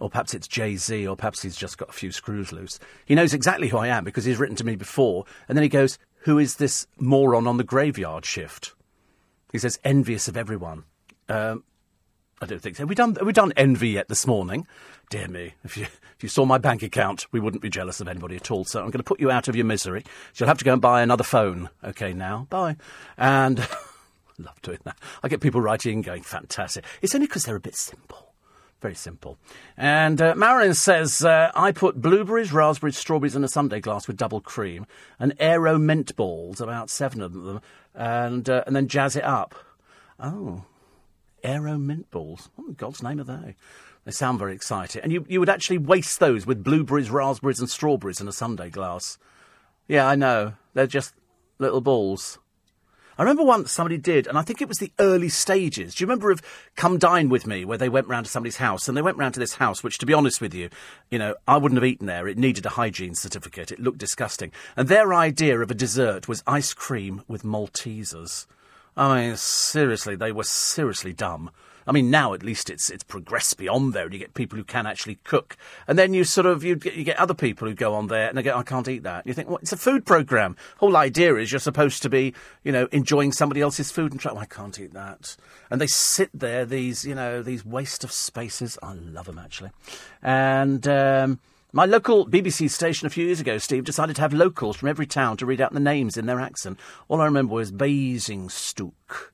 or 0.03 0.11
perhaps 0.11 0.35
it's 0.35 0.49
Jay 0.49 0.75
Z, 0.75 1.07
or 1.07 1.15
perhaps 1.15 1.43
he's 1.43 1.55
just 1.55 1.79
got 1.79 1.89
a 1.89 1.93
few 1.93 2.11
screws 2.11 2.53
loose. 2.53 2.81
He 3.05 3.15
knows 3.15 3.33
exactly 3.33 3.69
who 3.69 3.79
I 3.79 3.87
am 3.87 4.03
because 4.03 4.25
he's 4.25 4.39
written 4.39 4.57
to 4.57 4.65
me 4.65 4.75
before, 4.75 5.25
and 5.49 5.57
then 5.57 5.63
he 5.63 5.69
goes, 5.69 5.97
Who 6.23 6.39
is 6.39 6.57
this 6.57 6.89
moron 6.99 7.47
on 7.47 7.57
the 7.57 7.65
graveyard 7.65 8.27
shift? 8.27 8.75
He 9.53 9.59
says, 9.59 9.79
Envious 9.85 10.27
of 10.27 10.37
everyone. 10.37 10.83
Um, 11.29 11.63
I 12.41 12.47
don't 12.47 12.61
think 12.61 12.75
so. 12.75 12.83
Have 12.83 12.89
we 12.89 12.97
done, 12.97 13.15
have 13.15 13.27
we 13.27 13.33
done 13.33 13.53
envy 13.57 13.91
yet 13.91 14.09
this 14.09 14.27
morning? 14.27 14.67
Dear 15.09 15.29
me, 15.29 15.55
if 15.63 15.77
you, 15.77 15.85
if 15.85 16.23
you 16.23 16.29
saw 16.29 16.45
my 16.45 16.59
bank 16.59 16.83
account, 16.83 17.27
we 17.31 17.39
wouldn't 17.39 17.63
be 17.63 17.71
jealous 17.71 18.01
of 18.01 18.09
anybody 18.09 18.35
at 18.35 18.51
all. 18.51 18.65
So 18.65 18.81
I'm 18.81 18.87
going 18.87 18.99
to 18.99 19.05
put 19.05 19.21
you 19.21 19.31
out 19.31 19.47
of 19.47 19.55
your 19.55 19.67
misery. 19.67 20.03
So 20.33 20.45
you'll 20.45 20.49
have 20.49 20.59
to 20.59 20.65
go 20.65 20.73
and 20.73 20.83
buy 20.83 21.03
another 21.03 21.23
phone. 21.23 21.71
Okay, 21.85 22.13
now, 22.13 22.49
bye. 22.51 22.77
And 23.17 23.59
love 24.39 24.61
doing 24.63 24.81
that. 24.83 24.99
I 25.23 25.29
get 25.29 25.41
people 25.41 25.61
writing 25.61 26.03
going, 26.03 26.23
fantastic. 26.23 26.85
It's 27.03 27.15
only 27.15 27.29
because 27.29 27.45
they're 27.45 27.55
a 27.55 27.61
bit 27.61 27.77
simple. 27.77 28.32
Very 28.83 28.97
simple. 28.97 29.39
And 29.77 30.21
uh, 30.21 30.35
Marilyn 30.35 30.75
says, 30.75 31.25
uh, 31.25 31.53
I 31.55 31.71
put 31.71 32.03
blueberries, 32.03 32.53
raspberries, 32.53 32.99
strawberries 32.99 33.37
in 33.37 33.45
a 33.45 33.49
sundae 33.49 33.79
glass 33.79 34.09
with 34.09 34.17
double 34.17 34.41
cream 34.41 34.87
and 35.21 35.35
aero 35.39 35.79
mint 35.79 36.17
balls, 36.17 36.61
about 36.61 36.91
seven 36.91 37.21
of 37.21 37.33
them, 37.33 37.61
and, 37.95 38.51
uh, 38.51 38.65
and 38.67 38.75
then 38.75 38.89
jazz 38.89 39.15
it 39.15 39.23
up. 39.23 39.55
Oh, 40.19 40.65
aero 41.45 41.79
mint 41.79 42.11
balls. 42.11 42.51
What 42.57 42.67
in 42.67 42.75
God's 42.75 43.05
name 43.05 43.21
are 43.21 43.25
they? 43.25 43.55
They 44.05 44.11
sound 44.11 44.41
very 44.41 44.53
exciting. 44.53 45.03
And 45.03 45.13
you, 45.13 45.25
you 45.29 45.39
would 45.39 45.49
actually 45.49 45.79
waste 45.79 46.19
those 46.19 46.45
with 46.45 46.65
blueberries, 46.65 47.09
raspberries, 47.09 47.61
and 47.61 47.71
strawberries 47.71 48.21
in 48.21 48.27
a 48.27 48.33
sundae 48.33 48.71
glass. 48.71 49.17
Yeah, 49.87 50.09
I 50.09 50.17
know. 50.17 50.55
They're 50.75 50.89
just 50.89 51.15
little 51.61 51.81
balls. 51.81 52.41
I 53.19 53.23
remember 53.23 53.45
once 53.45 53.71
somebody 53.71 53.99
did, 53.99 54.27
and 54.27 54.39
I 54.39 54.43
think 54.43 54.63
it 54.63 54.69
was 54.69 54.79
the 54.79 54.93
early 54.99 55.29
stages. 55.29 55.95
Do 55.95 56.03
you 56.03 56.07
remember 56.07 56.31
of 56.31 56.41
Come 56.77 56.99
Dine 56.99 57.29
With 57.29 57.47
Me, 57.47 57.65
where 57.65 57.77
they 57.77 57.91
went 57.91 58.09
round 58.09 58.25
to 58.27 58.33
somebody's 58.33 58.57
house, 58.57 58.89
and 58.89 58.97
they 58.97 59.03
went 59.03 59.19
round 59.19 59.35
to 59.35 59.41
this 59.41 59.55
house, 59.55 59.85
which, 59.85 59.99
to 59.99 60.07
be 60.07 60.15
honest 60.15 60.41
with 60.41 60.55
you, 60.55 60.71
you 61.11 61.19
know, 61.19 61.35
I 61.47 61.59
wouldn't 61.59 61.81
have 61.81 61.89
eaten 61.89 62.07
there. 62.07 62.27
It 62.27 62.39
needed 62.39 62.65
a 62.65 62.71
hygiene 62.71 63.15
certificate. 63.15 63.71
It 63.71 63.81
looked 63.81 63.99
disgusting. 63.99 64.51
And 64.77 64.89
their 64.89 65.13
idea 65.13 65.61
of 65.61 65.71
a 65.71 65.75
dessert 65.75 66.27
was 66.27 66.43
ice 66.47 66.73
cream 66.73 67.23
with 67.29 67.43
Maltesers. 67.43 68.47
I 68.97 69.27
mean, 69.27 69.37
seriously, 69.37 70.17
they 70.17 70.33
were 70.33 70.45
seriously 70.45 71.13
dumb. 71.13 71.51
I 71.87 71.93
mean, 71.93 72.11
now 72.11 72.35
at 72.35 72.43
least 72.43 72.71
it's 72.71 72.91
it's 72.91 73.05
progressed 73.05 73.57
beyond 73.57 73.93
there, 73.93 74.05
and 74.05 74.13
you 74.13 74.19
get 74.19 74.35
people 74.35 74.57
who 74.57 74.65
can 74.65 74.87
actually 74.87 75.17
cook. 75.25 75.57
And 75.87 75.99
then 75.99 76.15
you 76.15 76.25
sort 76.25 76.47
of 76.47 76.63
you 76.63 76.77
get, 76.77 76.95
you 76.95 77.05
get 77.05 77.19
other 77.19 77.35
people 77.35 77.69
who 77.69 77.75
go 77.75 77.95
on 77.95 78.07
there 78.09 78.29
and 78.29 78.37
they 78.37 78.43
go, 78.43 78.57
I 78.57 78.63
can't 78.63 78.89
eat 78.89 79.03
that. 79.03 79.25
And 79.25 79.27
you 79.27 79.35
think, 79.35 79.49
well, 79.49 79.59
it's 79.59 79.73
a 79.73 79.77
food 79.77 80.07
program. 80.07 80.57
Whole 80.79 80.97
idea 80.97 81.37
is 81.37 81.51
you're 81.51 81.59
supposed 81.59 82.03
to 82.03 82.09
be, 82.09 82.35
you 82.65 82.73
know, 82.73 82.89
enjoying 82.93 83.33
somebody 83.33 83.61
else's 83.61 83.91
food 83.91 84.13
and 84.13 84.21
try. 84.21 84.33
Well, 84.33 84.43
I 84.43 84.47
can't 84.47 84.79
eat 84.79 84.95
that. 84.95 85.37
And 85.71 85.81
they 85.81 85.87
sit 85.87 86.31
there, 86.33 86.65
these 86.65 87.05
you 87.05 87.15
know, 87.15 87.43
these 87.43 87.65
waste 87.65 88.05
of 88.05 88.13
spaces. 88.13 88.79
I 88.83 88.95
love 88.95 89.27
them 89.27 89.39
actually, 89.39 89.71
and. 90.23 90.87
Um, 90.87 91.41
my 91.75 91.87
local 91.87 92.27
BBC 92.27 92.69
station 92.69 93.07
a 93.07 93.11
few 93.11 93.25
years 93.25 93.41
ago, 93.41 93.57
Steve, 93.57 93.85
decided 93.85 94.15
to 94.17 94.21
have 94.21 94.35
locals 94.35 94.77
from 94.77 94.91
every 94.91 95.07
town 95.07 95.39
to 95.39 95.47
read 95.47 95.59
out 95.59 95.73
the 95.73 95.81
names 95.81 96.19
in 96.19 96.27
their 96.27 96.39
accent. 96.39 96.79
All 97.09 97.23
I 97.23 97.25
remember 97.25 97.55
was 97.55 97.73
Basingstoke. 97.73 99.32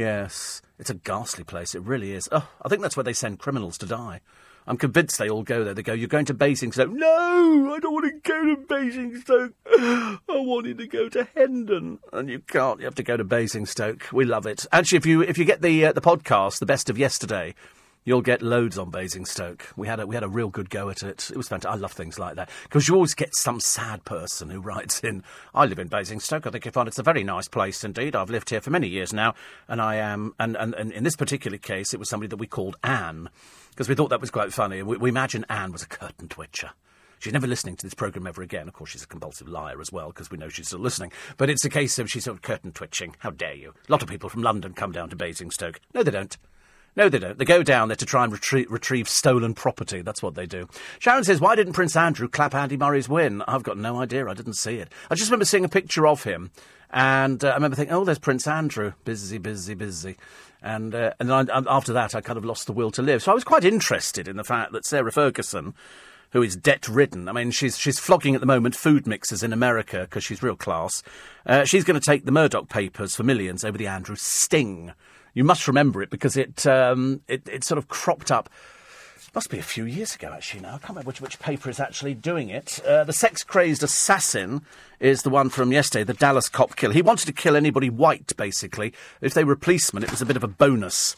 Yes, 0.00 0.62
it's 0.78 0.88
a 0.88 0.94
ghastly 0.94 1.44
place. 1.44 1.74
It 1.74 1.82
really 1.82 2.12
is. 2.12 2.26
Oh, 2.32 2.48
I 2.62 2.70
think 2.70 2.80
that's 2.80 2.96
where 2.96 3.04
they 3.04 3.12
send 3.12 3.38
criminals 3.38 3.76
to 3.76 3.86
die. 3.86 4.22
I'm 4.66 4.78
convinced 4.78 5.18
they 5.18 5.28
all 5.28 5.42
go 5.42 5.62
there. 5.62 5.74
They 5.74 5.82
go, 5.82 5.92
You're 5.92 6.08
going 6.08 6.24
to 6.24 6.32
Basingstoke. 6.32 6.90
No, 6.90 7.74
I 7.74 7.78
don't 7.80 7.92
want 7.92 8.06
to 8.06 8.26
go 8.26 8.44
to 8.46 8.56
Basingstoke. 8.56 9.52
I 9.66 10.18
wanted 10.28 10.78
to 10.78 10.86
go 10.86 11.10
to 11.10 11.28
Hendon. 11.36 11.98
And 12.14 12.30
you 12.30 12.38
can't. 12.38 12.80
You 12.80 12.86
have 12.86 12.94
to 12.94 13.02
go 13.02 13.18
to 13.18 13.24
Basingstoke. 13.24 14.10
We 14.10 14.24
love 14.24 14.46
it. 14.46 14.64
Actually, 14.72 14.96
if 14.96 15.04
you 15.04 15.20
if 15.20 15.36
you 15.36 15.44
get 15.44 15.60
the 15.60 15.84
uh, 15.84 15.92
the 15.92 16.00
podcast, 16.00 16.60
the 16.60 16.66
best 16.66 16.88
of 16.88 16.96
yesterday, 16.96 17.54
You'll 18.02 18.22
get 18.22 18.40
loads 18.40 18.78
on 18.78 18.90
Basingstoke. 18.90 19.68
We 19.76 19.86
had 19.86 20.00
a, 20.00 20.06
we 20.06 20.16
had 20.16 20.24
a 20.24 20.28
real 20.28 20.48
good 20.48 20.70
go 20.70 20.88
at 20.88 21.02
it. 21.02 21.30
It 21.30 21.36
was 21.36 21.48
fantastic. 21.48 21.78
I 21.78 21.80
love 21.80 21.92
things 21.92 22.18
like 22.18 22.36
that 22.36 22.48
because 22.62 22.88
you 22.88 22.94
always 22.94 23.14
get 23.14 23.34
some 23.34 23.60
sad 23.60 24.04
person 24.06 24.48
who 24.48 24.60
writes 24.60 25.00
in. 25.00 25.22
I 25.54 25.66
live 25.66 25.78
in 25.78 25.88
Basingstoke. 25.88 26.46
I 26.46 26.50
think 26.50 26.64
you 26.64 26.70
find 26.70 26.88
it's 26.88 26.98
a 26.98 27.02
very 27.02 27.22
nice 27.22 27.46
place 27.46 27.84
indeed. 27.84 28.16
I've 28.16 28.30
lived 28.30 28.48
here 28.48 28.62
for 28.62 28.70
many 28.70 28.88
years 28.88 29.12
now, 29.12 29.34
and 29.68 29.82
I 29.82 29.96
am. 29.96 30.34
And, 30.38 30.56
and, 30.56 30.74
and 30.74 30.92
in 30.92 31.04
this 31.04 31.16
particular 31.16 31.58
case, 31.58 31.92
it 31.92 31.98
was 31.98 32.08
somebody 32.08 32.28
that 32.28 32.38
we 32.38 32.46
called 32.46 32.76
Anne 32.82 33.28
because 33.70 33.88
we 33.88 33.94
thought 33.94 34.08
that 34.08 34.20
was 34.20 34.30
quite 34.30 34.52
funny. 34.52 34.82
We, 34.82 34.96
we 34.96 35.10
imagine 35.10 35.44
Anne 35.50 35.72
was 35.72 35.82
a 35.82 35.88
curtain 35.88 36.28
twitcher. 36.28 36.70
She's 37.18 37.34
never 37.34 37.46
listening 37.46 37.76
to 37.76 37.86
this 37.86 37.92
programme 37.92 38.26
ever 38.26 38.40
again. 38.40 38.66
Of 38.66 38.72
course, 38.72 38.90
she's 38.90 39.02
a 39.02 39.06
compulsive 39.06 39.46
liar 39.46 39.78
as 39.78 39.92
well, 39.92 40.08
because 40.08 40.30
we 40.30 40.38
know 40.38 40.48
she's 40.48 40.68
still 40.68 40.78
listening. 40.80 41.12
But 41.36 41.50
it's 41.50 41.66
a 41.66 41.70
case 41.70 41.98
of 41.98 42.10
she's 42.10 42.24
sort 42.24 42.38
of 42.38 42.42
curtain 42.42 42.72
twitching. 42.72 43.14
How 43.18 43.28
dare 43.28 43.52
you? 43.52 43.74
A 43.86 43.92
lot 43.92 44.02
of 44.02 44.08
people 44.08 44.30
from 44.30 44.42
London 44.42 44.72
come 44.72 44.90
down 44.90 45.10
to 45.10 45.16
Basingstoke. 45.16 45.80
No, 45.92 46.02
they 46.02 46.10
don't. 46.10 46.34
No, 46.96 47.08
they 47.08 47.18
don't. 47.18 47.38
They 47.38 47.44
go 47.44 47.62
down 47.62 47.88
there 47.88 47.96
to 47.96 48.06
try 48.06 48.24
and 48.24 48.32
retrie- 48.32 48.68
retrieve 48.68 49.08
stolen 49.08 49.54
property. 49.54 50.02
That's 50.02 50.22
what 50.22 50.34
they 50.34 50.46
do. 50.46 50.68
Sharon 50.98 51.24
says, 51.24 51.40
Why 51.40 51.54
didn't 51.54 51.74
Prince 51.74 51.96
Andrew 51.96 52.28
clap 52.28 52.54
Andy 52.54 52.76
Murray's 52.76 53.08
win? 53.08 53.42
I've 53.46 53.62
got 53.62 53.78
no 53.78 54.00
idea. 54.00 54.26
I 54.28 54.34
didn't 54.34 54.54
see 54.54 54.76
it. 54.76 54.92
I 55.10 55.14
just 55.14 55.30
remember 55.30 55.44
seeing 55.44 55.64
a 55.64 55.68
picture 55.68 56.06
of 56.06 56.24
him, 56.24 56.50
and 56.90 57.42
uh, 57.44 57.50
I 57.50 57.54
remember 57.54 57.76
thinking, 57.76 57.94
Oh, 57.94 58.04
there's 58.04 58.18
Prince 58.18 58.46
Andrew. 58.46 58.92
Busy, 59.04 59.38
busy, 59.38 59.74
busy. 59.74 60.16
And, 60.62 60.94
uh, 60.94 61.14
and 61.18 61.32
I, 61.32 61.46
after 61.68 61.92
that, 61.94 62.14
I 62.14 62.20
kind 62.20 62.36
of 62.36 62.44
lost 62.44 62.66
the 62.66 62.72
will 62.72 62.90
to 62.90 63.02
live. 63.02 63.22
So 63.22 63.32
I 63.32 63.34
was 63.34 63.44
quite 63.44 63.64
interested 63.64 64.28
in 64.28 64.36
the 64.36 64.44
fact 64.44 64.72
that 64.72 64.84
Sarah 64.84 65.10
Ferguson, 65.12 65.74
who 66.32 66.42
is 66.42 66.54
debt 66.56 66.86
ridden. 66.88 67.28
I 67.28 67.32
mean, 67.32 67.50
she's 67.50 67.78
she's 67.78 67.98
flogging 67.98 68.34
at 68.34 68.40
the 68.40 68.46
moment 68.46 68.76
food 68.76 69.06
mixers 69.06 69.42
in 69.42 69.52
America 69.52 70.00
because 70.00 70.24
she's 70.24 70.42
real 70.42 70.56
class. 70.56 71.02
Uh, 71.46 71.64
she's 71.64 71.84
going 71.84 71.98
to 71.98 72.04
take 72.04 72.24
the 72.24 72.32
Murdoch 72.32 72.68
papers 72.68 73.16
for 73.16 73.22
millions 73.22 73.64
over 73.64 73.78
the 73.78 73.86
Andrew 73.86 74.16
sting. 74.16 74.92
You 75.34 75.44
must 75.44 75.68
remember 75.68 76.02
it 76.02 76.10
because 76.10 76.36
it, 76.36 76.66
um, 76.66 77.20
it, 77.28 77.48
it 77.48 77.64
sort 77.64 77.78
of 77.78 77.88
cropped 77.88 78.30
up. 78.30 78.48
Must 79.32 79.48
be 79.48 79.60
a 79.60 79.62
few 79.62 79.84
years 79.84 80.16
ago, 80.16 80.32
actually. 80.34 80.62
Now 80.62 80.70
I 80.70 80.78
can't 80.78 80.88
remember 80.88 81.06
which, 81.06 81.20
which 81.20 81.38
paper 81.38 81.70
is 81.70 81.78
actually 81.78 82.14
doing 82.14 82.48
it. 82.48 82.80
Uh, 82.84 83.04
the 83.04 83.12
sex-crazed 83.12 83.80
assassin 83.80 84.62
is 84.98 85.22
the 85.22 85.30
one 85.30 85.50
from 85.50 85.70
yesterday, 85.70 86.02
the 86.02 86.14
Dallas 86.14 86.48
cop 86.48 86.74
killer. 86.74 86.92
He 86.94 87.00
wanted 87.00 87.26
to 87.26 87.32
kill 87.32 87.54
anybody 87.54 87.88
white, 87.90 88.36
basically. 88.36 88.92
If 89.20 89.34
they 89.34 89.44
were 89.44 89.52
a 89.52 89.56
policeman, 89.56 90.02
it 90.02 90.10
was 90.10 90.20
a 90.20 90.26
bit 90.26 90.34
of 90.34 90.42
a 90.42 90.48
bonus. 90.48 91.14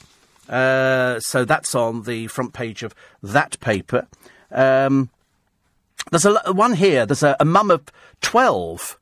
Uh, 0.47 1.21
so 1.21 1.47
that's 1.47 1.75
on 1.75 2.03
the 2.03 2.27
front 2.27 2.53
page 2.53 2.83
of 2.83 2.95
that 3.23 3.59
paper. 3.61 4.07
Um, 4.51 5.09
there's 6.11 6.27
a 6.27 6.53
one 6.53 6.75
here. 6.75 7.07
There's 7.07 7.23
a, 7.23 7.35
a 7.41 7.47
mum 7.47 7.71
of 7.71 7.85
twelve 8.21 8.99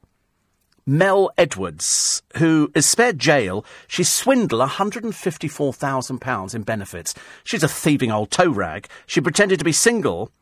Mel 0.91 1.31
Edwards, 1.39 2.21
who 2.39 2.73
is 2.75 2.85
spared 2.85 3.21
jail. 3.21 3.65
She 3.87 4.03
swindled 4.03 4.61
£154,000 4.69 6.55
in 6.57 6.63
benefits. 6.63 7.15
She's 7.45 7.63
a 7.63 7.69
thieving 7.69 8.11
old 8.11 8.33
toe 8.33 8.51
rag. 8.51 8.89
She 9.07 9.21
pretended 9.21 9.61
to 9.61 9.65
be 9.65 9.71
single, 9.71 10.33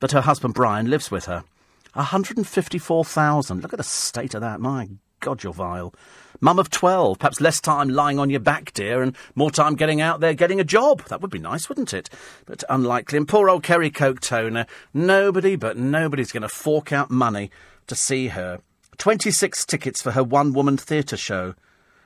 but 0.00 0.10
her 0.10 0.22
husband 0.22 0.54
Brian 0.54 0.90
lives 0.90 1.12
with 1.12 1.26
her. 1.26 1.44
154,000. 1.92 3.62
Look 3.62 3.72
at 3.72 3.76
the 3.76 3.84
state 3.84 4.34
of 4.34 4.40
that. 4.40 4.58
My 4.58 4.88
God, 5.20 5.44
you're 5.44 5.52
vile. 5.52 5.94
Mum 6.40 6.58
of 6.58 6.70
12, 6.70 7.20
perhaps 7.20 7.40
less 7.40 7.60
time 7.60 7.88
lying 7.88 8.18
on 8.18 8.30
your 8.30 8.40
back, 8.40 8.72
dear, 8.72 9.00
and 9.00 9.14
more 9.36 9.52
time 9.52 9.76
getting 9.76 10.00
out 10.00 10.18
there 10.18 10.34
getting 10.34 10.58
a 10.58 10.64
job. 10.64 11.04
That 11.04 11.20
would 11.20 11.30
be 11.30 11.38
nice, 11.38 11.68
wouldn't 11.68 11.94
it? 11.94 12.10
But 12.46 12.64
unlikely. 12.68 13.18
And 13.18 13.28
poor 13.28 13.48
old 13.48 13.62
Kerry 13.62 13.92
Coke 13.92 14.18
Toner. 14.18 14.66
Nobody 14.92 15.54
but 15.54 15.76
nobody's 15.76 16.32
going 16.32 16.42
to 16.42 16.48
fork 16.48 16.92
out 16.92 17.12
money 17.12 17.52
to 17.86 17.94
see 17.94 18.26
her. 18.26 18.58
26 18.98 19.64
tickets 19.66 20.02
for 20.02 20.12
her 20.12 20.24
one 20.24 20.52
woman 20.52 20.76
theatre 20.76 21.16
show. 21.16 21.54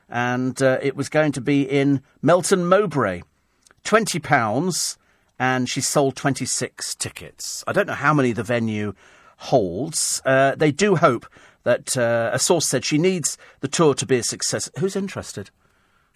And 0.08 0.60
uh, 0.62 0.78
it 0.80 0.96
was 0.96 1.08
going 1.08 1.32
to 1.32 1.40
be 1.40 1.62
in 1.62 2.02
Melton 2.22 2.64
Mowbray. 2.66 3.22
£20, 3.84 4.96
and 5.38 5.68
she 5.68 5.80
sold 5.80 6.16
26 6.16 6.94
tickets. 6.94 7.64
I 7.66 7.72
don't 7.72 7.86
know 7.86 7.94
how 7.94 8.14
many 8.14 8.32
the 8.32 8.42
venue 8.42 8.94
holds. 9.36 10.20
Uh, 10.24 10.54
they 10.56 10.72
do 10.72 10.96
hope 10.96 11.26
that 11.64 11.96
uh, 11.96 12.30
a 12.32 12.38
source 12.38 12.66
said 12.66 12.84
she 12.84 12.98
needs 12.98 13.38
the 13.60 13.68
tour 13.68 13.94
to 13.94 14.06
be 14.06 14.16
a 14.16 14.22
success. 14.22 14.70
Who's 14.78 14.96
interested? 14.96 15.50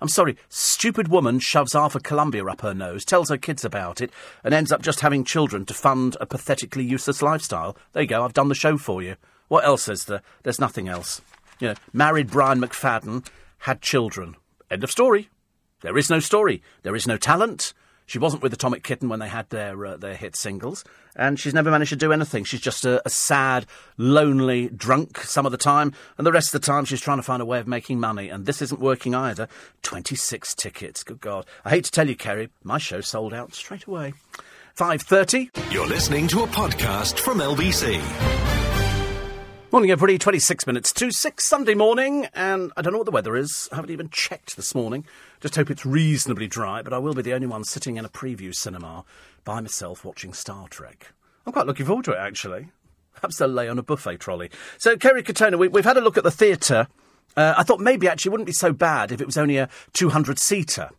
I'm 0.01 0.09
sorry, 0.09 0.37
stupid 0.49 1.07
woman 1.07 1.39
shoves 1.39 1.77
Arthur 1.77 2.01
Colombia 2.01 2.45
up 2.47 2.63
her 2.63 2.75
nose, 2.75 3.05
tells 3.05 3.29
her 3.29 3.37
kids 3.37 3.65
about 3.65 4.01
it, 4.01 4.11
and 4.43 4.53
ends 4.53 4.73
up 4.73 4.83
just 4.83 4.99
having 5.01 5.23
children 5.23 5.65
to 5.67 5.75
fund 5.75 6.17
a 6.21 6.27
pathetically 6.27 6.83
useless 6.83 7.23
lifestyle. 7.23 7.77
There 7.93 8.03
you 8.03 8.09
go, 8.09 8.25
I've 8.25 8.33
done 8.33 8.49
the 8.49 8.55
show 8.57 8.77
for 8.77 9.01
you. 9.01 9.15
What 9.53 9.67
else 9.67 9.87
is 9.87 10.07
there? 10.07 10.23
There's 10.45 10.59
nothing 10.59 10.89
else. 10.89 11.21
You 11.61 11.69
know, 11.69 11.75
married 11.93 12.31
Brian 12.31 12.59
McFadden, 12.59 13.27
had 13.59 13.83
children. 13.83 14.37
End 14.71 14.83
of 14.83 14.91
story. 14.91 15.29
There 15.83 15.99
is 15.99 16.09
no 16.09 16.21
story. 16.21 16.63
There 16.85 16.97
is 16.97 17.07
no 17.07 17.19
talent. 17.19 17.75
She 18.07 18.19
wasn't 18.19 18.43
with 18.43 18.55
Atomic 18.55 18.83
Kitten 18.83 19.11
when 19.11 19.21
they 19.21 19.29
had 19.29 19.51
their 19.51 19.85
uh, 19.85 19.99
their 19.99 20.17
hit 20.17 20.37
singles, 20.37 20.85
and 21.15 21.39
she's 21.39 21.53
never 21.53 21.71
managed 21.71 21.91
to 21.91 21.97
do 21.97 22.15
anything. 22.15 22.45
She's 22.45 22.63
just 22.63 22.87
a, 22.87 23.07
a, 23.07 23.11
sad, 23.11 23.67
lonely 23.99 24.71
drunk 24.71 25.19
some 25.19 25.45
of 25.45 25.53
the 25.53 25.59
time, 25.59 25.93
and 26.17 26.27
the 26.27 26.33
rest 26.33 26.55
of 26.55 26.59
the 26.59 26.67
time 26.67 26.87
she's 26.87 27.03
trying 27.03 27.19
to 27.19 27.23
find 27.23 27.43
a 27.43 27.47
way 27.47 27.59
of 27.59 27.69
making 27.69 28.01
money, 28.01 28.31
and 28.31 28.47
this 28.47 28.63
isn't 28.63 28.81
working 28.81 29.15
either. 29.15 29.49
Twenty 29.83 30.17
six 30.17 30.55
tickets. 30.55 31.05
Good 31.05 31.21
God! 31.21 31.45
I 31.63 31.69
hate 31.69 31.85
to 31.85 31.91
tell 31.91 32.09
you, 32.09 32.17
Kerry, 32.17 32.49
my 32.65 32.79
show 32.79 33.03
sold 33.03 33.35
out 33.35 33.53
straight 33.53 33.85
away. 33.85 34.15
Five 34.75 35.03
thirty. 35.03 35.51
You're 35.71 35.89
listening 35.89 36.27
to 36.29 36.41
a 36.41 36.47
podcast 36.47 37.19
from 37.19 37.41
LBC. 37.41 38.52
Morning, 39.73 39.91
everybody. 39.91 40.19
26 40.19 40.67
minutes 40.67 40.93
to 40.93 41.11
6 41.11 41.47
Sunday 41.47 41.73
morning, 41.73 42.27
and 42.35 42.71
I 42.77 42.83
don't 42.83 42.93
know 42.93 42.99
what 42.99 43.07
the 43.07 43.11
weather 43.11 43.35
is. 43.35 43.71
I 43.73 43.77
haven't 43.77 43.91
even 43.91 44.11
checked 44.11 44.55
this 44.55 44.75
morning. 44.75 45.07
Just 45.41 45.57
hope 45.57 45.71
it's 45.71 45.87
reasonably 45.87 46.47
dry, 46.47 46.83
but 46.83 46.93
I 46.93 46.99
will 46.99 47.15
be 47.15 47.23
the 47.23 47.33
only 47.33 47.47
one 47.47 47.65
sitting 47.65 47.97
in 47.97 48.05
a 48.05 48.11
preview 48.11 48.55
cinema 48.55 49.07
by 49.47 49.63
myself 49.63 50.05
watching 50.05 50.35
Star 50.35 50.69
Trek. 50.69 51.15
I'm 51.47 51.55
quite 51.55 51.65
looking 51.65 51.87
forward 51.87 52.05
to 52.05 52.13
it, 52.13 52.19
actually. 52.19 52.69
Perhaps 53.15 53.39
they'll 53.39 53.49
lay 53.49 53.67
on 53.67 53.79
a 53.79 53.83
buffet 53.83 54.19
trolley. 54.19 54.51
So, 54.77 54.99
Kerry 54.99 55.23
Katona, 55.23 55.59
we, 55.59 55.71
have 55.79 55.87
had 55.87 55.97
a 55.97 56.03
look 56.03 56.19
at 56.19 56.25
the 56.25 56.31
theatre. 56.31 56.87
Uh, 57.35 57.55
I 57.57 57.63
thought 57.63 57.81
maybe 57.81 58.07
actually 58.07 58.29
it 58.29 58.33
wouldn't 58.33 58.47
be 58.49 58.53
so 58.53 58.75
bad 58.75 59.11
if 59.11 59.23
it 59.23 59.27
was 59.27 59.39
only 59.39 59.57
a 59.57 59.71
200 59.95 60.39
seater 60.39 60.91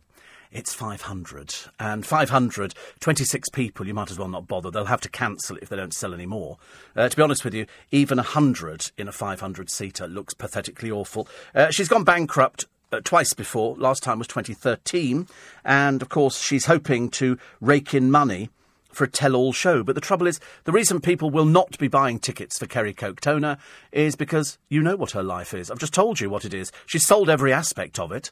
it's 0.54 0.72
500. 0.72 1.54
And 1.80 2.06
500, 2.06 2.74
26 3.00 3.48
people, 3.50 3.86
you 3.86 3.92
might 3.92 4.10
as 4.10 4.18
well 4.18 4.28
not 4.28 4.46
bother. 4.46 4.70
They'll 4.70 4.84
have 4.84 5.00
to 5.02 5.10
cancel 5.10 5.56
it 5.56 5.64
if 5.64 5.68
they 5.68 5.76
don't 5.76 5.92
sell 5.92 6.14
any 6.14 6.26
more. 6.26 6.58
Uh, 6.96 7.08
to 7.08 7.16
be 7.16 7.22
honest 7.22 7.44
with 7.44 7.54
you, 7.54 7.66
even 7.90 8.16
100 8.18 8.92
in 8.96 9.08
a 9.08 9.12
500 9.12 9.68
seater 9.68 10.06
looks 10.06 10.32
pathetically 10.32 10.90
awful. 10.90 11.28
Uh, 11.54 11.70
she's 11.70 11.88
gone 11.88 12.04
bankrupt 12.04 12.66
uh, 12.92 13.00
twice 13.02 13.34
before. 13.34 13.74
Last 13.76 14.04
time 14.04 14.18
was 14.18 14.28
2013. 14.28 15.26
And 15.64 16.00
of 16.00 16.08
course, 16.08 16.40
she's 16.40 16.66
hoping 16.66 17.10
to 17.10 17.36
rake 17.60 17.92
in 17.92 18.12
money 18.12 18.48
for 18.92 19.02
a 19.02 19.10
tell 19.10 19.34
all 19.34 19.52
show. 19.52 19.82
But 19.82 19.96
the 19.96 20.00
trouble 20.00 20.28
is, 20.28 20.38
the 20.62 20.72
reason 20.72 21.00
people 21.00 21.30
will 21.30 21.44
not 21.44 21.76
be 21.78 21.88
buying 21.88 22.20
tickets 22.20 22.60
for 22.60 22.66
Kerry 22.66 22.94
Toner 22.94 23.58
is 23.90 24.14
because 24.14 24.56
you 24.68 24.82
know 24.82 24.94
what 24.94 25.10
her 25.10 25.22
life 25.24 25.52
is. 25.52 25.68
I've 25.68 25.80
just 25.80 25.94
told 25.94 26.20
you 26.20 26.30
what 26.30 26.44
it 26.44 26.54
is. 26.54 26.70
She's 26.86 27.04
sold 27.04 27.28
every 27.28 27.52
aspect 27.52 27.98
of 27.98 28.12
it. 28.12 28.30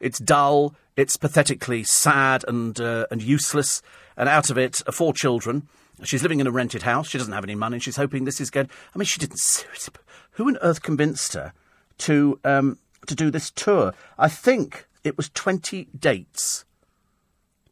It's 0.00 0.18
dull. 0.18 0.74
It's 0.96 1.16
pathetically 1.16 1.84
sad 1.84 2.44
and 2.46 2.80
uh, 2.80 3.06
and 3.10 3.22
useless. 3.22 3.82
And 4.16 4.28
out 4.28 4.50
of 4.50 4.58
it 4.58 4.82
are 4.86 4.92
four 4.92 5.12
children. 5.12 5.68
She's 6.04 6.22
living 6.22 6.40
in 6.40 6.46
a 6.46 6.50
rented 6.50 6.82
house. 6.82 7.08
She 7.08 7.18
doesn't 7.18 7.32
have 7.32 7.44
any 7.44 7.54
money. 7.54 7.78
She's 7.78 7.96
hoping 7.96 8.24
this 8.24 8.40
is 8.40 8.50
good. 8.50 8.68
I 8.94 8.98
mean, 8.98 9.06
she 9.06 9.18
didn't. 9.18 9.40
Who 10.32 10.46
on 10.46 10.58
earth 10.62 10.82
convinced 10.82 11.34
her 11.34 11.52
to 11.98 12.38
um, 12.44 12.78
to 13.06 13.14
do 13.14 13.30
this 13.30 13.50
tour? 13.50 13.94
I 14.18 14.28
think 14.28 14.86
it 15.04 15.16
was 15.16 15.28
twenty 15.30 15.88
dates. 15.98 16.64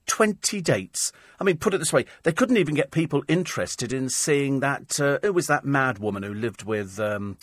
20 0.07 0.61
dates. 0.61 1.13
I 1.41 1.45
mean, 1.45 1.59
put 1.59 1.75
it 1.75 1.79
this 1.79 1.93
way, 1.93 2.07
they 2.23 2.33
couldn't 2.33 2.57
even 2.57 2.75
get 2.75 2.91
people 2.91 3.25
interested 3.29 3.93
in 3.93 4.09
seeing 4.09 4.61
that. 4.61 4.99
Uh, 5.01 5.19
it 5.23 5.35
was 5.35 5.49
that 5.49 5.65
mad 5.65 5.99
woman 5.99 6.23
who 6.23 6.33
lived 6.33 6.63
with 6.63 6.99
um, 6.99 7.37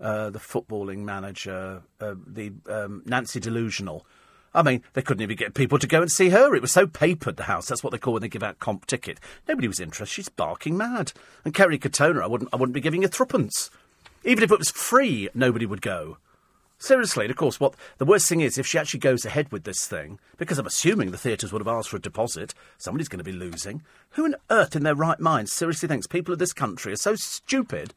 uh, 0.00 0.30
the 0.30 0.38
footballing 0.38 0.98
manager, 0.98 1.82
uh, 2.00 2.14
the 2.26 2.52
um, 2.68 3.02
Nancy 3.06 3.40
Delusional. 3.40 4.06
I 4.54 4.62
mean, 4.62 4.82
they 4.94 5.02
couldn't 5.02 5.22
even 5.22 5.36
get 5.36 5.54
people 5.54 5.78
to 5.78 5.86
go 5.86 6.00
and 6.00 6.10
see 6.10 6.30
her. 6.30 6.54
It 6.54 6.62
was 6.62 6.72
so 6.72 6.86
papered, 6.86 7.36
the 7.36 7.44
house. 7.44 7.66
That's 7.66 7.84
what 7.84 7.90
they 7.90 7.98
call 7.98 8.14
when 8.14 8.22
they 8.22 8.28
give 8.28 8.42
out 8.42 8.58
comp 8.58 8.86
ticket. 8.86 9.20
Nobody 9.46 9.68
was 9.68 9.80
interested. 9.80 10.14
She's 10.14 10.28
barking 10.28 10.76
mad. 10.76 11.12
And 11.44 11.54
Kerry 11.54 11.78
Katona, 11.78 12.22
I 12.22 12.26
wouldn't, 12.26 12.50
I 12.52 12.56
wouldn't 12.56 12.74
be 12.74 12.80
giving 12.80 13.04
a 13.04 13.08
threepence. 13.08 13.70
Even 14.24 14.42
if 14.42 14.50
it 14.50 14.58
was 14.58 14.70
free, 14.70 15.28
nobody 15.34 15.66
would 15.66 15.82
go. 15.82 16.18
Seriously, 16.80 17.24
and 17.24 17.30
of 17.30 17.36
course, 17.36 17.58
what 17.58 17.74
the 17.98 18.04
worst 18.04 18.28
thing 18.28 18.40
is, 18.40 18.56
if 18.56 18.66
she 18.66 18.78
actually 18.78 19.00
goes 19.00 19.24
ahead 19.24 19.50
with 19.50 19.64
this 19.64 19.86
thing, 19.88 20.20
because 20.36 20.58
I'm 20.58 20.66
assuming 20.66 21.10
the 21.10 21.18
theatres 21.18 21.52
would 21.52 21.60
have 21.60 21.74
asked 21.74 21.88
for 21.88 21.96
a 21.96 22.00
deposit, 22.00 22.54
somebody's 22.78 23.08
going 23.08 23.18
to 23.18 23.24
be 23.24 23.32
losing. 23.32 23.82
Who 24.10 24.24
on 24.24 24.36
earth 24.48 24.76
in 24.76 24.84
their 24.84 24.94
right 24.94 25.18
mind 25.18 25.48
seriously 25.48 25.88
thinks 25.88 26.06
people 26.06 26.32
of 26.32 26.38
this 26.38 26.52
country 26.52 26.92
are 26.92 26.96
so 26.96 27.16
stupid 27.16 27.94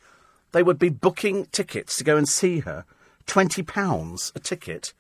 they 0.51 0.63
would 0.63 0.79
be 0.79 0.89
booking 0.89 1.45
tickets 1.51 1.95
to 1.97 2.03
go 2.03 2.17
and 2.17 2.27
see 2.27 2.59
her? 2.61 2.85
£20 3.27 4.35
a 4.35 4.39
ticket 4.39 4.93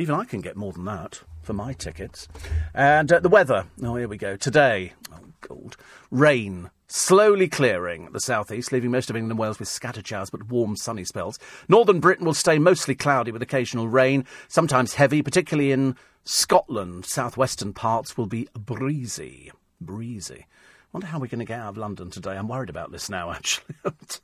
even 0.00 0.14
I 0.14 0.24
can 0.24 0.40
get 0.40 0.56
more 0.56 0.72
than 0.72 0.86
that 0.86 1.20
for 1.42 1.52
my 1.52 1.74
tickets. 1.74 2.26
And 2.72 3.12
uh, 3.12 3.20
the 3.20 3.28
weather. 3.28 3.66
Oh, 3.82 3.96
here 3.96 4.08
we 4.08 4.16
go. 4.16 4.34
Today, 4.34 4.94
oh, 5.12 5.18
cold. 5.42 5.76
Rain. 6.10 6.70
Slowly 6.88 7.48
clearing 7.48 8.10
the 8.12 8.18
southeast, 8.18 8.72
leaving 8.72 8.90
most 8.90 9.10
of 9.10 9.16
England 9.16 9.32
and 9.32 9.38
Wales 9.38 9.58
with 9.58 9.68
scattered 9.68 10.06
showers 10.06 10.30
but 10.30 10.48
warm, 10.48 10.74
sunny 10.74 11.04
spells. 11.04 11.38
Northern 11.68 12.00
Britain 12.00 12.24
will 12.24 12.34
stay 12.34 12.58
mostly 12.58 12.94
cloudy 12.94 13.30
with 13.30 13.42
occasional 13.42 13.88
rain, 13.88 14.24
sometimes 14.48 14.94
heavy, 14.94 15.22
particularly 15.22 15.70
in 15.70 15.94
Scotland. 16.24 17.04
Southwestern 17.04 17.74
parts 17.74 18.16
will 18.16 18.26
be 18.26 18.48
breezy. 18.54 19.52
Breezy 19.80 20.46
wonder 20.92 21.06
how 21.06 21.18
we're 21.18 21.28
going 21.28 21.40
to 21.40 21.44
get 21.44 21.60
out 21.60 21.70
of 21.70 21.76
London 21.76 22.10
today. 22.10 22.36
I'm 22.36 22.48
worried 22.48 22.70
about 22.70 22.90
this 22.90 23.08
now, 23.08 23.30
actually. 23.32 23.74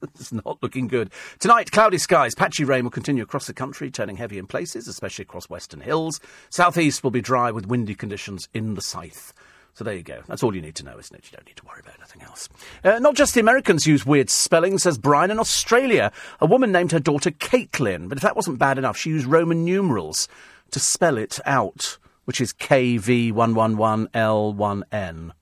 it's 0.02 0.32
not 0.32 0.58
looking 0.62 0.88
good. 0.88 1.10
Tonight, 1.38 1.70
cloudy 1.70 1.98
skies. 1.98 2.34
Patchy 2.34 2.64
rain 2.64 2.84
will 2.84 2.90
continue 2.90 3.22
across 3.22 3.46
the 3.46 3.54
country, 3.54 3.90
turning 3.90 4.16
heavy 4.16 4.38
in 4.38 4.46
places, 4.46 4.88
especially 4.88 5.22
across 5.22 5.48
western 5.48 5.80
hills. 5.80 6.20
Southeast 6.50 7.04
will 7.04 7.10
be 7.10 7.20
dry 7.20 7.50
with 7.50 7.66
windy 7.66 7.94
conditions 7.94 8.48
in 8.52 8.74
the 8.74 8.82
south. 8.82 9.32
So 9.74 9.84
there 9.84 9.94
you 9.94 10.02
go. 10.02 10.22
That's 10.26 10.42
all 10.42 10.56
you 10.56 10.62
need 10.62 10.74
to 10.76 10.84
know, 10.84 10.98
isn't 10.98 11.14
it? 11.14 11.30
You 11.30 11.36
don't 11.36 11.46
need 11.46 11.56
to 11.56 11.66
worry 11.66 11.80
about 11.80 11.96
anything 11.98 12.22
else. 12.22 12.48
Uh, 12.82 12.98
not 12.98 13.14
just 13.14 13.34
the 13.34 13.40
Americans 13.40 13.86
use 13.86 14.06
weird 14.06 14.30
spelling, 14.30 14.78
says 14.78 14.96
Brian. 14.96 15.30
In 15.30 15.38
Australia, 15.38 16.10
a 16.40 16.46
woman 16.46 16.72
named 16.72 16.92
her 16.92 16.98
daughter 16.98 17.30
Caitlin. 17.30 18.08
But 18.08 18.16
if 18.16 18.22
that 18.22 18.36
wasn't 18.36 18.58
bad 18.58 18.78
enough, 18.78 18.96
she 18.96 19.10
used 19.10 19.26
Roman 19.26 19.66
numerals 19.66 20.28
to 20.70 20.80
spell 20.80 21.18
it 21.18 21.38
out, 21.44 21.98
which 22.24 22.40
is 22.40 22.54
KV111L1N. 22.54 25.32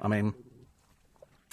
I 0.00 0.08
mean, 0.08 0.32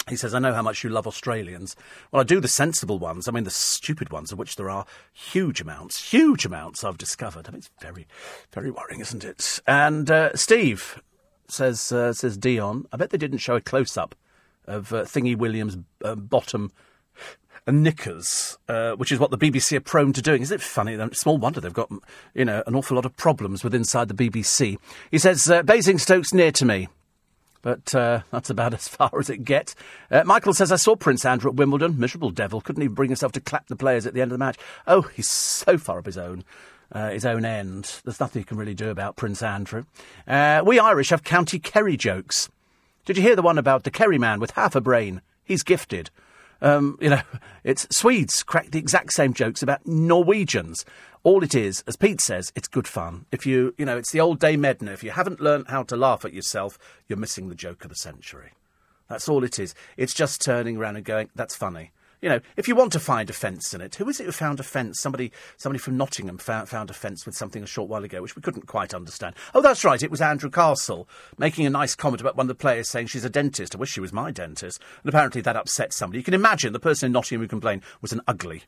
he 0.08 0.16
says, 0.16 0.34
I 0.36 0.40
know 0.40 0.54
how 0.54 0.62
much 0.62 0.84
you 0.84 0.90
love 0.90 1.08
Australians. 1.08 1.76
Well, 2.12 2.22
I 2.22 2.24
do 2.24 2.40
the 2.40 2.48
sensible 2.48 3.00
ones. 3.00 3.28
I 3.28 3.32
mean, 3.32 3.44
the 3.44 3.50
stupid 3.50 4.12
ones, 4.12 4.32
of 4.32 4.38
which 4.38 4.56
there 4.56 4.70
are 4.70 4.86
huge 5.14 5.62
amounts, 5.62 6.12
huge 6.12 6.46
amounts 6.46 6.84
I've 6.84 6.98
discovered. 6.98 7.48
I 7.48 7.52
mean, 7.52 7.60
it's 7.60 7.72
very, 7.82 8.08
very 8.52 8.72
worrying, 8.72 9.02
isn't 9.02 9.24
it? 9.24 9.60
And 9.66 10.10
uh, 10.12 10.36
Steve 10.36 11.02
says, 11.48 11.92
uh, 11.92 12.14
says 12.14 12.38
Dion, 12.38 12.86
I 12.92 12.98
bet 12.98 13.10
they 13.10 13.18
didn't 13.18 13.40
show 13.40 13.56
a 13.56 13.62
close 13.62 13.98
up 13.98 14.16
of 14.66 14.94
uh, 14.94 15.04
Thingy 15.04 15.36
Williams' 15.36 15.78
uh, 16.04 16.16
bottom 16.16 16.72
knickers, 17.68 18.58
uh, 18.68 18.92
which 18.92 19.12
is 19.12 19.20
what 19.20 19.32
the 19.32 19.38
BBC 19.38 19.78
are 19.78 19.82
prone 19.82 20.14
to 20.14 20.22
doing. 20.22 20.42
Isn't 20.42 20.56
it 20.56 20.62
funny? 20.62 20.98
Small 21.14 21.38
wonder 21.38 21.60
they've 21.60 21.74
got, 21.74 21.92
you 22.34 22.46
know, 22.46 22.64
an 22.68 22.76
awful 22.76 22.96
lot 22.96 23.06
of 23.06 23.18
problems 23.18 23.64
with 23.64 23.74
inside 23.74 24.08
the 24.08 24.14
BBC. 24.14 24.78
He 25.10 25.18
says, 25.18 25.50
uh, 25.50 25.64
Basingstoke's 25.64 26.34
near 26.34 26.52
to 26.52 26.66
me. 26.66 26.88
But 27.66 27.96
uh, 27.96 28.22
that's 28.30 28.52
about 28.52 28.76
as 28.76 28.88
far 28.88 29.10
as 29.20 29.28
it 29.32 29.44
gets. 29.44 29.74
Uh, 30.12 30.24
Michael 30.24 30.54
says, 30.54 30.72
I 30.72 30.76
saw 30.76 30.96
Prince 30.96 31.26
Andrew 31.26 31.50
at 31.50 31.58
Wimbledon. 31.58 32.00
Miserable 32.00 32.30
devil. 32.30 32.62
Couldn't 32.62 32.84
even 32.84 32.94
bring 32.94 33.10
himself 33.10 33.32
to 33.32 33.42
clap 33.42 33.70
the 33.70 33.76
players 33.76 34.06
at 34.06 34.14
the 34.14 34.22
end 34.22 34.32
of 34.32 34.38
the 34.38 34.46
match. 34.46 34.60
Oh, 34.86 35.02
he's 35.02 35.28
so 35.28 35.80
far 35.80 35.98
up 35.98 36.06
his 36.06 36.16
own. 36.16 36.44
Uh, 36.92 37.10
his 37.10 37.26
own 37.26 37.44
end. 37.44 38.02
There's 38.04 38.20
nothing 38.20 38.42
you 38.42 38.46
can 38.46 38.58
really 38.58 38.76
do 38.76 38.92
about 38.92 39.16
Prince 39.16 39.42
Andrew. 39.42 39.86
Uh, 40.28 40.62
we 40.64 40.78
Irish 40.78 41.10
have 41.10 41.24
County 41.24 41.58
Kerry 41.58 41.98
jokes. 41.98 42.50
Did 43.04 43.18
you 43.18 43.24
hear 43.24 43.36
the 43.36 43.42
one 43.42 43.58
about 43.58 43.84
the 43.84 43.90
Kerry 43.90 44.20
man 44.20 44.40
with 44.40 44.52
half 44.52 44.76
a 44.76 44.82
brain? 44.82 45.22
He's 45.44 45.64
gifted. 45.64 46.12
Um, 46.66 46.98
you 47.00 47.12
know, 47.12 47.22
it's 47.64 47.88
Swedes 47.96 48.42
crack 48.42 48.72
the 48.72 48.80
exact 48.80 49.14
same 49.14 49.34
jokes 49.34 49.62
about 49.62 49.86
Norwegians. 49.86 50.84
All 51.24 51.44
it 51.44 51.54
is, 51.56 51.84
as 51.88 51.96
Pete 51.96 52.20
says, 52.20 52.52
it's 52.56 52.68
good 52.68 52.88
fun. 52.88 53.26
If 53.32 53.46
you, 53.46 53.74
you 53.78 53.86
know, 53.86 53.98
it's 53.98 54.12
the 54.12 54.20
old 54.20 54.40
Dame 54.40 54.66
Edna. 54.66 54.92
If 54.92 55.04
you 55.04 55.12
haven't 55.12 55.40
learned 55.40 55.68
how 55.68 55.84
to 55.84 55.96
laugh 55.96 56.26
at 56.26 56.34
yourself, 56.34 56.78
you're 57.08 57.20
missing 57.20 57.50
the 57.50 57.56
joke 57.56 57.84
of 57.84 57.90
the 57.90 57.96
century. 57.96 58.52
That's 59.08 59.30
all 59.30 59.44
it 59.44 59.60
is. 59.60 59.76
It's 59.96 60.14
just 60.14 60.42
turning 60.42 60.78
around 60.78 60.96
and 60.96 61.06
going, 61.06 61.30
that's 61.36 61.56
funny. 61.56 61.92
You 62.22 62.30
know, 62.30 62.40
if 62.58 62.68
you 62.68 62.76
want 62.76 62.92
to 62.94 63.00
find 63.00 63.30
a 63.30 63.34
fence 63.34 63.74
in 63.74 63.82
it, 63.82 63.96
who 63.96 64.10
is 64.10 64.20
it 64.20 64.26
who 64.26 64.32
found 64.32 64.60
offence? 64.60 65.00
Somebody, 65.00 65.32
somebody 65.58 65.80
from 65.80 65.98
Nottingham 65.98 66.38
found, 66.38 66.70
found 66.70 66.96
fence 66.96 67.26
with 67.26 67.36
something 67.36 67.62
a 67.64 67.68
short 67.68 67.90
while 67.90 68.04
ago, 68.04 68.22
which 68.22 68.36
we 68.36 68.42
couldn't 68.42 68.68
quite 68.68 68.94
understand. 68.94 69.36
Oh, 69.54 69.62
that's 69.62 69.84
right, 69.84 70.02
it 70.02 70.12
was 70.12 70.22
Andrew 70.22 70.50
Castle 70.50 71.08
making 71.38 71.66
a 71.66 71.70
nice 71.70 71.96
comment 71.96 72.22
about 72.22 72.36
one 72.36 72.46
of 72.46 72.48
the 72.50 72.56
players 72.56 72.90
saying 72.90 73.08
she's 73.08 73.26
a 73.26 73.30
dentist. 73.30 73.76
I 73.76 73.78
wish 73.78 73.92
she 73.92 74.00
was 74.00 74.14
my 74.14 74.32
dentist. 74.32 74.82
And 75.04 75.10
apparently 75.10 75.42
that 75.42 75.56
upset 75.56 75.94
somebody. 75.94 76.20
You 76.20 76.24
can 76.24 76.34
imagine 76.34 76.74
the 76.74 76.80
person 76.80 77.08
in 77.08 77.12
Nottingham 77.12 77.42
who 77.42 77.48
complained 77.48 77.84
was 78.02 78.14
an 78.14 78.22
ugly 78.28 78.64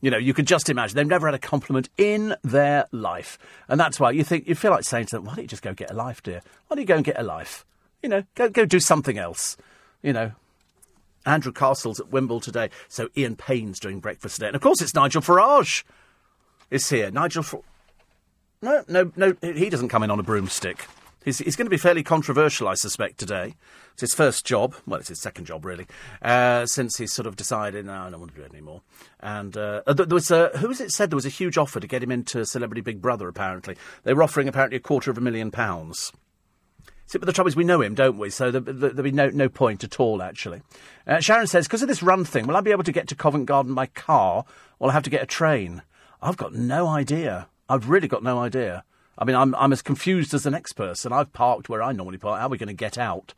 You 0.00 0.10
know, 0.10 0.16
you 0.18 0.32
could 0.32 0.46
just 0.46 0.70
imagine 0.70 0.96
they've 0.96 1.06
never 1.06 1.26
had 1.26 1.34
a 1.34 1.38
compliment 1.38 1.88
in 1.98 2.34
their 2.42 2.86
life, 2.90 3.38
and 3.68 3.78
that's 3.78 4.00
why 4.00 4.10
you 4.12 4.24
think 4.24 4.48
you 4.48 4.54
feel 4.54 4.70
like 4.70 4.84
saying 4.84 5.06
to 5.06 5.16
them, 5.16 5.24
"Why 5.24 5.34
don't 5.34 5.44
you 5.44 5.48
just 5.48 5.62
go 5.62 5.74
get 5.74 5.90
a 5.90 5.94
life, 5.94 6.22
dear? 6.22 6.40
Why 6.66 6.76
don't 6.76 6.82
you 6.82 6.86
go 6.86 6.96
and 6.96 7.04
get 7.04 7.18
a 7.18 7.22
life? 7.22 7.66
You 8.02 8.08
know, 8.08 8.22
go 8.34 8.48
go 8.48 8.64
do 8.64 8.80
something 8.80 9.18
else. 9.18 9.56
You 10.02 10.12
know." 10.12 10.32
Andrew 11.26 11.52
Castle's 11.52 12.00
at 12.00 12.10
Wimble 12.10 12.40
today, 12.40 12.70
so 12.88 13.08
Ian 13.16 13.36
Payne's 13.36 13.80
doing 13.80 14.00
breakfast 14.00 14.36
today, 14.36 14.48
and 14.48 14.56
of 14.56 14.62
course 14.62 14.80
it's 14.80 14.94
Nigel 14.94 15.22
Farage 15.22 15.84
is 16.70 16.88
here. 16.88 17.10
Nigel, 17.10 17.42
Farage. 17.42 17.62
no, 18.62 18.84
no, 18.88 19.12
no, 19.16 19.34
he 19.42 19.68
doesn't 19.70 19.88
come 19.88 20.02
in 20.02 20.10
on 20.10 20.18
a 20.18 20.22
broomstick. 20.22 20.86
He's, 21.24 21.38
he's 21.38 21.56
going 21.56 21.66
to 21.66 21.70
be 21.70 21.76
fairly 21.76 22.02
controversial, 22.02 22.66
I 22.66 22.74
suspect, 22.74 23.18
today. 23.18 23.54
It's 23.92 24.00
his 24.00 24.14
first 24.14 24.46
job. 24.46 24.74
Well, 24.86 25.00
it's 25.00 25.10
his 25.10 25.20
second 25.20 25.44
job, 25.44 25.66
really, 25.66 25.86
uh, 26.22 26.64
since 26.64 26.96
he's 26.96 27.12
sort 27.12 27.26
of 27.26 27.36
decided, 27.36 27.84
no, 27.84 27.92
I 27.92 28.10
don't 28.10 28.20
want 28.20 28.34
to 28.34 28.38
do 28.38 28.44
it 28.44 28.52
anymore. 28.52 28.80
And 29.20 29.54
uh, 29.54 29.82
there 29.86 30.06
was 30.06 30.30
a, 30.30 30.48
who 30.56 30.68
was 30.68 30.80
it 30.80 30.92
said 30.92 31.10
there 31.10 31.16
was 31.16 31.26
a 31.26 31.30
huge 31.30 31.58
offer 31.58 31.78
to 31.78 31.86
get 31.86 32.02
him 32.02 32.10
into 32.10 32.46
Celebrity 32.46 32.80
Big 32.80 33.02
Brother, 33.02 33.28
apparently. 33.28 33.76
They 34.04 34.14
were 34.14 34.22
offering 34.22 34.48
apparently 34.48 34.78
a 34.78 34.80
quarter 34.80 35.10
of 35.10 35.18
a 35.18 35.20
million 35.20 35.50
pounds. 35.50 36.12
See, 37.10 37.18
but 37.18 37.26
the 37.26 37.32
trouble 37.32 37.48
is, 37.48 37.56
we 37.56 37.64
know 37.64 37.80
him, 37.80 37.96
don't 37.96 38.18
we? 38.18 38.30
So 38.30 38.52
there, 38.52 38.60
will 38.60 39.02
be 39.02 39.10
no, 39.10 39.30
no 39.30 39.48
point 39.48 39.82
at 39.82 39.98
all, 39.98 40.22
actually. 40.22 40.62
Uh, 41.08 41.18
Sharon 41.18 41.48
says, 41.48 41.66
because 41.66 41.82
of 41.82 41.88
this 41.88 42.04
run 42.04 42.24
thing, 42.24 42.46
will 42.46 42.56
I 42.56 42.60
be 42.60 42.70
able 42.70 42.84
to 42.84 42.92
get 42.92 43.08
to 43.08 43.16
Covent 43.16 43.46
Garden 43.46 43.74
by 43.74 43.86
car, 43.86 44.44
or 44.78 44.84
will 44.84 44.90
I 44.90 44.92
have 44.92 45.02
to 45.02 45.10
get 45.10 45.20
a 45.20 45.26
train? 45.26 45.82
I've 46.22 46.36
got 46.36 46.54
no 46.54 46.86
idea. 46.86 47.48
I've 47.68 47.88
really 47.88 48.06
got 48.06 48.22
no 48.22 48.38
idea. 48.38 48.84
I 49.18 49.24
mean, 49.24 49.34
I'm, 49.34 49.56
I'm 49.56 49.72
as 49.72 49.82
confused 49.82 50.34
as 50.34 50.44
the 50.44 50.52
next 50.52 50.74
person. 50.74 51.12
I've 51.12 51.32
parked 51.32 51.68
where 51.68 51.82
I 51.82 51.90
normally 51.90 52.16
park. 52.16 52.38
How 52.38 52.46
are 52.46 52.50
we 52.50 52.58
going 52.58 52.68
to 52.68 52.74
get 52.74 52.96
out? 52.96 53.34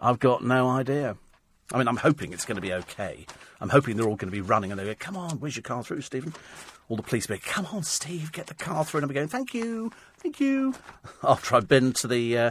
I've 0.00 0.18
got 0.18 0.42
no 0.42 0.68
idea. 0.68 1.16
I 1.72 1.78
mean, 1.78 1.86
I'm 1.86 1.98
hoping 1.98 2.32
it's 2.32 2.44
going 2.44 2.56
to 2.56 2.60
be 2.60 2.72
okay. 2.72 3.24
I'm 3.60 3.68
hoping 3.68 3.96
they're 3.96 4.08
all 4.08 4.16
going 4.16 4.32
to 4.32 4.36
be 4.36 4.40
running 4.40 4.72
and 4.72 4.80
they 4.80 4.84
go, 4.84 4.96
come 4.98 5.16
on, 5.16 5.38
where's 5.38 5.54
your 5.54 5.62
car 5.62 5.84
through, 5.84 6.00
Stephen? 6.00 6.34
All 6.88 6.96
the 6.96 7.04
police 7.04 7.28
be, 7.28 7.38
come 7.38 7.68
on, 7.72 7.84
Steve, 7.84 8.32
get 8.32 8.48
the 8.48 8.54
car 8.54 8.84
through. 8.84 8.98
And 8.98 9.08
I'm 9.08 9.14
going, 9.14 9.28
thank 9.28 9.54
you, 9.54 9.92
thank 10.18 10.40
you. 10.40 10.74
After 11.22 11.54
I've 11.54 11.68
been 11.68 11.92
to 11.92 12.08
the, 12.08 12.36
uh, 12.36 12.50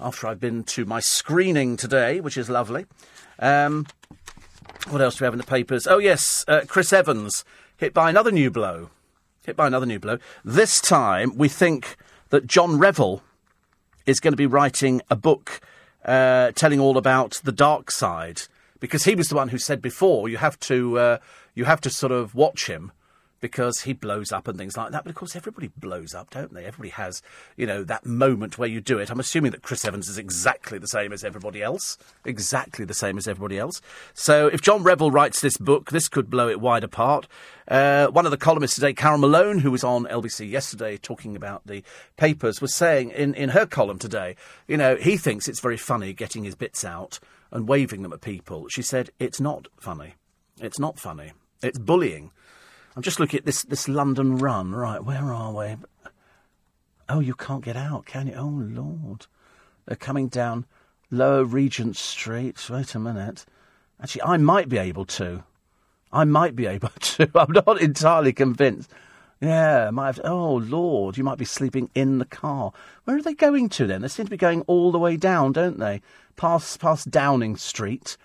after 0.00 0.26
I've 0.26 0.40
been 0.40 0.64
to 0.64 0.84
my 0.84 1.00
screening 1.00 1.76
today, 1.76 2.20
which 2.20 2.36
is 2.36 2.50
lovely. 2.50 2.86
Um, 3.38 3.86
what 4.88 5.00
else 5.00 5.16
do 5.16 5.24
we 5.24 5.26
have 5.26 5.34
in 5.34 5.38
the 5.38 5.44
papers? 5.44 5.86
Oh, 5.86 5.98
yes, 5.98 6.44
uh, 6.48 6.62
Chris 6.66 6.92
Evans 6.92 7.44
hit 7.76 7.94
by 7.94 8.10
another 8.10 8.30
new 8.30 8.50
blow. 8.50 8.90
Hit 9.46 9.56
by 9.56 9.66
another 9.66 9.86
new 9.86 9.98
blow. 9.98 10.18
This 10.44 10.80
time, 10.80 11.36
we 11.36 11.48
think 11.48 11.96
that 12.30 12.46
John 12.46 12.78
Revell 12.78 13.22
is 14.06 14.20
going 14.20 14.32
to 14.32 14.36
be 14.36 14.46
writing 14.46 15.00
a 15.10 15.16
book 15.16 15.60
uh, 16.04 16.52
telling 16.52 16.80
all 16.80 16.98
about 16.98 17.40
the 17.44 17.52
dark 17.52 17.90
side 17.90 18.42
because 18.80 19.04
he 19.04 19.14
was 19.14 19.28
the 19.28 19.34
one 19.34 19.48
who 19.48 19.58
said 19.58 19.80
before 19.80 20.28
you 20.28 20.36
have 20.36 20.60
to 20.60 20.98
uh, 20.98 21.18
you 21.54 21.64
have 21.64 21.80
to 21.80 21.88
sort 21.88 22.12
of 22.12 22.34
watch 22.34 22.66
him 22.66 22.92
because 23.44 23.82
he 23.82 23.92
blows 23.92 24.32
up 24.32 24.48
and 24.48 24.56
things 24.56 24.74
like 24.74 24.90
that. 24.90 25.04
But 25.04 25.10
of 25.10 25.16
course, 25.16 25.36
everybody 25.36 25.68
blows 25.76 26.14
up, 26.14 26.30
don't 26.30 26.54
they? 26.54 26.64
Everybody 26.64 26.88
has, 26.88 27.20
you 27.58 27.66
know, 27.66 27.84
that 27.84 28.06
moment 28.06 28.56
where 28.56 28.70
you 28.70 28.80
do 28.80 28.98
it. 28.98 29.10
I'm 29.10 29.20
assuming 29.20 29.52
that 29.52 29.60
Chris 29.60 29.84
Evans 29.84 30.08
is 30.08 30.16
exactly 30.16 30.78
the 30.78 30.88
same 30.88 31.12
as 31.12 31.22
everybody 31.22 31.62
else. 31.62 31.98
Exactly 32.24 32.86
the 32.86 32.94
same 32.94 33.18
as 33.18 33.28
everybody 33.28 33.58
else. 33.58 33.82
So 34.14 34.46
if 34.46 34.62
John 34.62 34.82
Revell 34.82 35.10
writes 35.10 35.42
this 35.42 35.58
book, 35.58 35.90
this 35.90 36.08
could 36.08 36.30
blow 36.30 36.48
it 36.48 36.58
wide 36.58 36.84
apart. 36.84 37.28
Uh, 37.68 38.06
one 38.06 38.24
of 38.24 38.30
the 38.30 38.38
columnists 38.38 38.76
today, 38.76 38.94
Carole 38.94 39.18
Malone, 39.18 39.58
who 39.58 39.70
was 39.70 39.84
on 39.84 40.06
LBC 40.06 40.48
yesterday 40.48 40.96
talking 40.96 41.36
about 41.36 41.66
the 41.66 41.84
papers, 42.16 42.62
was 42.62 42.72
saying 42.72 43.10
in, 43.10 43.34
in 43.34 43.50
her 43.50 43.66
column 43.66 43.98
today, 43.98 44.36
you 44.66 44.78
know, 44.78 44.96
he 44.96 45.18
thinks 45.18 45.48
it's 45.48 45.60
very 45.60 45.76
funny 45.76 46.14
getting 46.14 46.44
his 46.44 46.54
bits 46.54 46.82
out 46.82 47.20
and 47.50 47.68
waving 47.68 48.00
them 48.00 48.14
at 48.14 48.22
people. 48.22 48.68
She 48.68 48.80
said, 48.80 49.10
it's 49.18 49.38
not 49.38 49.68
funny. 49.78 50.14
It's 50.62 50.78
not 50.78 50.98
funny. 50.98 51.32
It's 51.62 51.78
bullying. 51.78 52.30
I'm 52.96 53.02
just 53.02 53.18
looking 53.18 53.38
at 53.38 53.46
this, 53.46 53.62
this 53.62 53.88
London 53.88 54.36
run. 54.36 54.72
Right, 54.72 55.02
where 55.02 55.32
are 55.32 55.52
we? 55.52 55.76
Oh, 57.08 57.20
you 57.20 57.34
can't 57.34 57.64
get 57.64 57.76
out, 57.76 58.06
can 58.06 58.28
you? 58.28 58.34
Oh, 58.34 58.46
Lord. 58.46 59.26
They're 59.86 59.96
coming 59.96 60.28
down 60.28 60.64
Lower 61.10 61.44
Regent 61.44 61.96
Street. 61.96 62.70
Wait 62.70 62.94
a 62.94 62.98
minute. 62.98 63.44
Actually, 64.00 64.22
I 64.22 64.36
might 64.36 64.68
be 64.68 64.78
able 64.78 65.04
to. 65.06 65.42
I 66.12 66.24
might 66.24 66.54
be 66.54 66.66
able 66.76 66.88
to. 66.88 67.30
I'm 67.34 67.52
not 67.52 67.80
entirely 67.80 68.32
convinced. 68.32 68.90
Yeah, 69.40 69.90
might 69.90 70.16
have 70.16 70.20
oh 70.24 70.54
Lord, 70.54 71.18
you 71.18 71.24
might 71.24 71.36
be 71.36 71.44
sleeping 71.44 71.90
in 71.94 72.18
the 72.18 72.24
car. 72.24 72.72
Where 73.04 73.16
are 73.16 73.22
they 73.22 73.34
going 73.34 73.68
to 73.70 73.86
then? 73.86 74.00
They 74.00 74.08
seem 74.08 74.24
to 74.24 74.30
be 74.30 74.36
going 74.36 74.62
all 74.62 74.90
the 74.90 74.98
way 74.98 75.16
down, 75.16 75.52
don't 75.52 75.78
they? 75.78 76.00
Past 76.36 76.80
past 76.80 77.10
Downing 77.10 77.56
Street. 77.56 78.16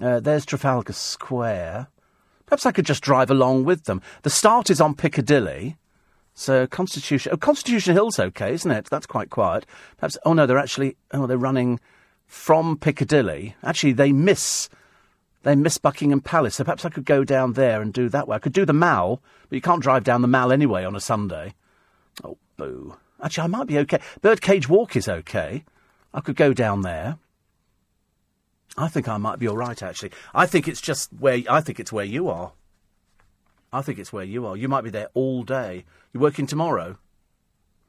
Uh, 0.00 0.20
there's 0.20 0.46
Trafalgar 0.46 0.92
Square. 0.92 1.88
Perhaps 2.52 2.66
I 2.66 2.72
could 2.72 2.84
just 2.84 3.02
drive 3.02 3.30
along 3.30 3.64
with 3.64 3.84
them. 3.84 4.02
The 4.24 4.28
start 4.28 4.68
is 4.68 4.78
on 4.78 4.94
Piccadilly. 4.94 5.78
So 6.34 6.66
Constitution, 6.66 7.32
oh, 7.32 7.38
Constitution 7.38 7.94
Hill's 7.94 8.18
okay, 8.18 8.52
isn't 8.52 8.70
it? 8.70 8.90
That's 8.90 9.06
quite 9.06 9.30
quiet. 9.30 9.64
Perhaps, 9.96 10.18
oh 10.26 10.34
no, 10.34 10.44
they're 10.44 10.58
actually, 10.58 10.98
oh, 11.12 11.26
they're 11.26 11.38
running 11.38 11.80
from 12.26 12.76
Piccadilly. 12.76 13.56
Actually, 13.64 13.94
they 13.94 14.12
miss, 14.12 14.68
they 15.44 15.54
miss 15.54 15.78
Buckingham 15.78 16.20
Palace. 16.20 16.56
So 16.56 16.64
perhaps 16.64 16.84
I 16.84 16.90
could 16.90 17.06
go 17.06 17.24
down 17.24 17.54
there 17.54 17.80
and 17.80 17.90
do 17.90 18.10
that 18.10 18.28
way. 18.28 18.36
I 18.36 18.38
could 18.38 18.52
do 18.52 18.66
the 18.66 18.74
Mall, 18.74 19.22
but 19.48 19.56
you 19.56 19.62
can't 19.62 19.82
drive 19.82 20.04
down 20.04 20.20
the 20.20 20.28
Mall 20.28 20.52
anyway 20.52 20.84
on 20.84 20.94
a 20.94 21.00
Sunday. 21.00 21.54
Oh, 22.22 22.36
boo. 22.58 22.96
Actually, 23.22 23.44
I 23.44 23.46
might 23.46 23.66
be 23.66 23.78
okay. 23.78 24.00
Birdcage 24.20 24.68
Walk 24.68 24.94
is 24.94 25.08
okay. 25.08 25.64
I 26.12 26.20
could 26.20 26.36
go 26.36 26.52
down 26.52 26.82
there. 26.82 27.16
I 28.76 28.88
think 28.88 29.08
I 29.08 29.18
might 29.18 29.38
be 29.38 29.48
all 29.48 29.56
right, 29.56 29.82
actually. 29.82 30.12
I 30.34 30.46
think 30.46 30.66
it's 30.66 30.80
just 30.80 31.12
where 31.12 31.42
I 31.48 31.60
think 31.60 31.78
it's 31.78 31.92
where 31.92 32.04
you 32.04 32.28
are. 32.28 32.52
I 33.72 33.82
think 33.82 33.98
it's 33.98 34.12
where 34.12 34.24
you 34.24 34.46
are. 34.46 34.56
You 34.56 34.68
might 34.68 34.84
be 34.84 34.90
there 34.90 35.08
all 35.14 35.42
day. 35.42 35.84
You're 36.12 36.22
working 36.22 36.46
tomorrow? 36.46 36.98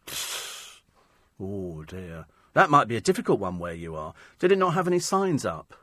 Oh 1.40 1.84
dear, 1.84 2.28
that 2.54 2.70
might 2.70 2.88
be 2.88 2.96
a 2.96 3.02
difficult 3.02 3.40
one 3.40 3.58
where 3.58 3.74
you 3.74 3.96
are. 3.96 4.14
Did 4.38 4.52
it 4.52 4.58
not 4.60 4.76
have 4.76 4.88
any 4.88 5.00
signs 5.00 5.46
up? 5.46 5.74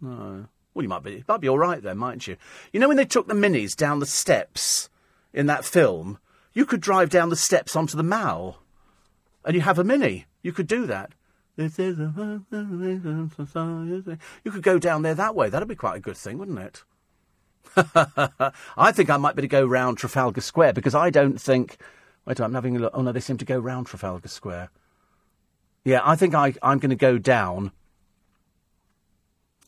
No. 0.00 0.46
Well, 0.72 0.82
you 0.82 0.88
might 0.88 1.02
be. 1.02 1.24
Might 1.26 1.40
be 1.40 1.48
all 1.48 1.58
right 1.58 1.82
then, 1.82 1.98
mightn't 1.98 2.26
you? 2.28 2.36
You 2.72 2.80
know 2.80 2.88
when 2.88 2.96
they 2.96 3.04
took 3.04 3.26
the 3.26 3.34
minis 3.34 3.74
down 3.76 3.98
the 3.98 4.06
steps 4.06 4.88
in 5.32 5.46
that 5.46 5.64
film, 5.64 6.18
you 6.52 6.64
could 6.64 6.80
drive 6.80 7.10
down 7.10 7.28
the 7.28 7.36
steps 7.36 7.74
onto 7.74 7.96
the 7.96 8.02
Mall, 8.02 8.58
and 9.44 9.54
you 9.54 9.60
have 9.60 9.78
a 9.78 9.84
mini. 9.84 10.26
You 10.42 10.52
could 10.52 10.68
do 10.68 10.86
that. 10.86 11.12
This 11.56 11.78
is 11.78 11.98
a. 12.00 12.42
You 12.50 14.50
could 14.50 14.62
go 14.62 14.78
down 14.78 15.02
there 15.02 15.14
that 15.14 15.36
way. 15.36 15.48
That'd 15.48 15.68
be 15.68 15.76
quite 15.76 15.96
a 15.96 16.00
good 16.00 16.16
thing, 16.16 16.38
wouldn't 16.38 16.58
it? 16.58 16.82
I 18.76 18.92
think 18.92 19.10
I 19.10 19.16
might 19.16 19.36
better 19.36 19.46
go 19.46 19.64
round 19.64 19.98
Trafalgar 19.98 20.40
Square 20.40 20.72
because 20.72 20.94
I 20.94 21.10
don't 21.10 21.40
think. 21.40 21.78
Wait, 22.26 22.40
I'm 22.40 22.54
having 22.54 22.76
a 22.76 22.80
look. 22.80 22.92
Oh 22.94 23.02
no, 23.02 23.12
they 23.12 23.20
seem 23.20 23.38
to 23.38 23.44
go 23.44 23.58
round 23.58 23.86
Trafalgar 23.86 24.28
Square. 24.28 24.70
Yeah, 25.84 26.00
I 26.02 26.16
think 26.16 26.34
I, 26.34 26.54
I'm 26.62 26.78
going 26.78 26.90
to 26.90 26.96
go 26.96 27.18
down. 27.18 27.70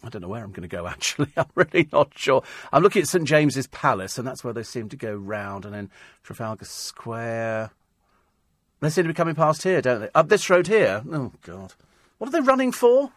I 0.02 0.08
don't 0.08 0.22
know 0.22 0.28
where 0.28 0.42
I'm 0.42 0.52
going 0.52 0.68
to 0.68 0.76
go 0.76 0.86
actually. 0.86 1.30
I'm 1.36 1.50
really 1.54 1.88
not 1.92 2.12
sure. 2.16 2.42
I'm 2.72 2.82
looking 2.82 3.02
at 3.02 3.08
St 3.08 3.24
James's 3.24 3.66
Palace, 3.68 4.18
and 4.18 4.26
that's 4.26 4.42
where 4.42 4.54
they 4.54 4.62
seem 4.62 4.88
to 4.88 4.96
go 4.96 5.14
round, 5.14 5.64
and 5.64 5.74
then 5.74 5.90
Trafalgar 6.22 6.64
Square. 6.64 7.70
They 8.80 8.90
seem 8.90 9.04
to 9.04 9.08
be 9.08 9.14
coming 9.14 9.34
past 9.34 9.62
here, 9.62 9.80
don't 9.80 10.00
they? 10.00 10.10
Up 10.14 10.28
this 10.28 10.48
road 10.50 10.66
here? 10.66 11.02
Oh, 11.10 11.32
God. 11.42 11.74
What 12.18 12.28
are 12.28 12.32
they 12.32 12.40
running 12.40 12.72
for? 12.72 13.10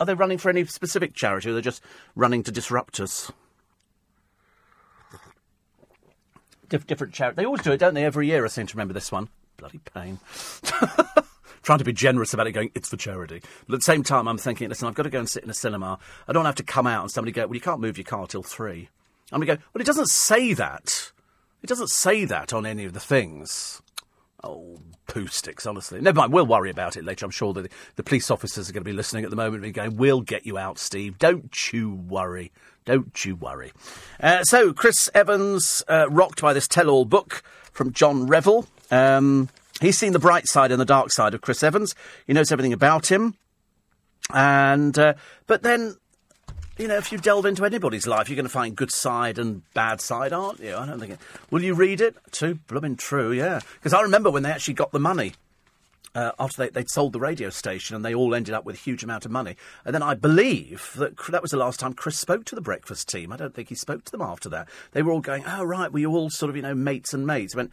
Are 0.00 0.06
they 0.06 0.14
running 0.14 0.38
for 0.38 0.48
any 0.48 0.64
specific 0.64 1.14
charity 1.14 1.50
or 1.50 1.52
they're 1.52 1.62
just 1.62 1.82
running 2.16 2.42
to 2.44 2.50
disrupt 2.50 3.00
us? 3.00 3.30
Dif- 6.70 6.86
different 6.86 7.12
charity. 7.12 7.36
They 7.36 7.44
always 7.44 7.60
do 7.60 7.72
it, 7.72 7.76
don't 7.78 7.92
they? 7.92 8.04
Every 8.04 8.26
year, 8.26 8.44
I 8.44 8.48
seem 8.48 8.66
to 8.66 8.74
remember 8.74 8.94
this 8.94 9.12
one. 9.12 9.28
Bloody 9.58 9.80
pain. 9.92 10.18
Trying 11.62 11.78
to 11.78 11.84
be 11.84 11.92
generous 11.92 12.32
about 12.32 12.46
it, 12.46 12.52
going, 12.52 12.70
it's 12.74 12.88
for 12.88 12.96
charity. 12.96 13.42
But 13.66 13.74
at 13.74 13.80
the 13.80 13.84
same 13.84 14.02
time, 14.02 14.26
I'm 14.26 14.38
thinking, 14.38 14.70
listen, 14.70 14.88
I've 14.88 14.94
got 14.94 15.02
to 15.02 15.10
go 15.10 15.18
and 15.18 15.28
sit 15.28 15.44
in 15.44 15.50
a 15.50 15.54
cinema. 15.54 15.98
I 16.26 16.32
don't 16.32 16.46
have 16.46 16.54
to 16.54 16.62
come 16.62 16.86
out 16.86 17.02
and 17.02 17.10
somebody 17.10 17.32
go, 17.32 17.46
well, 17.46 17.54
you 17.54 17.60
can't 17.60 17.80
move 17.80 17.98
your 17.98 18.06
car 18.06 18.26
till 18.26 18.42
three. 18.42 18.88
I'm 19.30 19.40
going 19.40 19.48
to 19.48 19.56
go, 19.56 19.62
well, 19.74 19.82
it 19.82 19.86
doesn't 19.86 20.08
say 20.08 20.54
that. 20.54 21.12
It 21.62 21.66
doesn't 21.66 21.90
say 21.90 22.24
that 22.24 22.54
on 22.54 22.64
any 22.64 22.86
of 22.86 22.94
the 22.94 23.00
things. 23.00 23.82
Oh, 24.42 24.78
poo 25.06 25.26
sticks, 25.26 25.66
honestly. 25.66 26.00
Never 26.00 26.16
mind, 26.16 26.32
we'll 26.32 26.46
worry 26.46 26.70
about 26.70 26.96
it 26.96 27.04
later. 27.04 27.26
I'm 27.26 27.30
sure 27.30 27.52
that 27.52 27.70
the 27.96 28.02
police 28.02 28.30
officers 28.30 28.70
are 28.70 28.72
going 28.72 28.84
to 28.84 28.90
be 28.90 28.96
listening 28.96 29.24
at 29.24 29.30
the 29.30 29.36
moment 29.36 29.64
and 29.64 29.74
going, 29.74 29.96
We'll 29.96 30.22
get 30.22 30.46
you 30.46 30.56
out, 30.56 30.78
Steve. 30.78 31.18
Don't 31.18 31.72
you 31.72 31.92
worry. 31.92 32.52
Don't 32.84 33.24
you 33.24 33.36
worry. 33.36 33.72
Uh, 34.18 34.42
so, 34.44 34.72
Chris 34.72 35.10
Evans, 35.14 35.82
uh, 35.88 36.08
rocked 36.10 36.40
by 36.40 36.52
this 36.52 36.66
tell 36.66 36.88
all 36.88 37.04
book 37.04 37.42
from 37.72 37.92
John 37.92 38.26
Revell. 38.26 38.66
Um, 38.90 39.50
he's 39.80 39.98
seen 39.98 40.12
the 40.12 40.18
bright 40.18 40.48
side 40.48 40.72
and 40.72 40.80
the 40.80 40.86
dark 40.86 41.12
side 41.12 41.34
of 41.34 41.42
Chris 41.42 41.62
Evans. 41.62 41.94
He 42.26 42.32
knows 42.32 42.50
everything 42.50 42.72
about 42.72 43.10
him. 43.10 43.34
And, 44.32 44.98
uh, 44.98 45.14
but 45.46 45.62
then 45.62 45.96
you 46.80 46.88
know, 46.88 46.96
if 46.96 47.12
you 47.12 47.18
delve 47.18 47.46
into 47.46 47.64
anybody's 47.64 48.06
life, 48.06 48.28
you're 48.28 48.36
going 48.36 48.44
to 48.46 48.50
find 48.50 48.74
good 48.74 48.90
side 48.90 49.38
and 49.38 49.62
bad 49.74 50.00
side, 50.00 50.32
aren't 50.32 50.60
you? 50.60 50.74
I 50.74 50.86
don't 50.86 50.98
think. 50.98 51.12
It... 51.12 51.18
Will 51.50 51.62
you 51.62 51.74
read 51.74 52.00
it? 52.00 52.16
Too 52.30 52.54
blooming 52.66 52.96
true, 52.96 53.32
yeah. 53.32 53.60
Because 53.74 53.92
I 53.92 54.00
remember 54.00 54.30
when 54.30 54.42
they 54.42 54.50
actually 54.50 54.74
got 54.74 54.90
the 54.90 54.98
money. 54.98 55.34
uh, 56.14 56.32
after 56.38 56.66
they, 56.66 56.80
would 56.80 56.90
sold 56.90 57.12
the 57.12 57.20
radio 57.20 57.50
station 57.50 57.94
and 57.94 58.04
they 58.04 58.14
all 58.14 58.34
ended 58.34 58.54
up 58.54 58.64
with 58.64 58.76
a 58.76 58.78
huge 58.78 59.04
amount 59.04 59.24
of 59.24 59.30
money. 59.30 59.56
And 59.84 59.94
then 59.94 60.02
I 60.02 60.14
believe 60.14 60.92
that 60.96 61.16
that 61.28 61.42
was 61.42 61.50
the 61.50 61.56
last 61.56 61.80
time 61.80 61.92
Chris 61.92 62.18
spoke 62.18 62.44
to 62.46 62.54
the 62.54 62.60
breakfast 62.60 63.08
team. 63.08 63.32
I 63.32 63.36
don't 63.36 63.54
think 63.54 63.68
he 63.68 63.74
spoke 63.74 64.04
to 64.04 64.12
them 64.12 64.22
after 64.22 64.48
that. 64.48 64.68
They 64.92 65.02
were 65.02 65.12
all 65.12 65.20
going, 65.20 65.44
oh, 65.46 65.64
right, 65.64 65.92
were 65.92 66.00
you 66.00 66.10
all 66.10 66.30
sort 66.30 66.50
of, 66.50 66.56
you 66.56 66.62
know, 66.62 66.74
mates 66.74 67.14
and 67.14 67.26
mates? 67.26 67.54
I 67.54 67.58
went, 67.58 67.72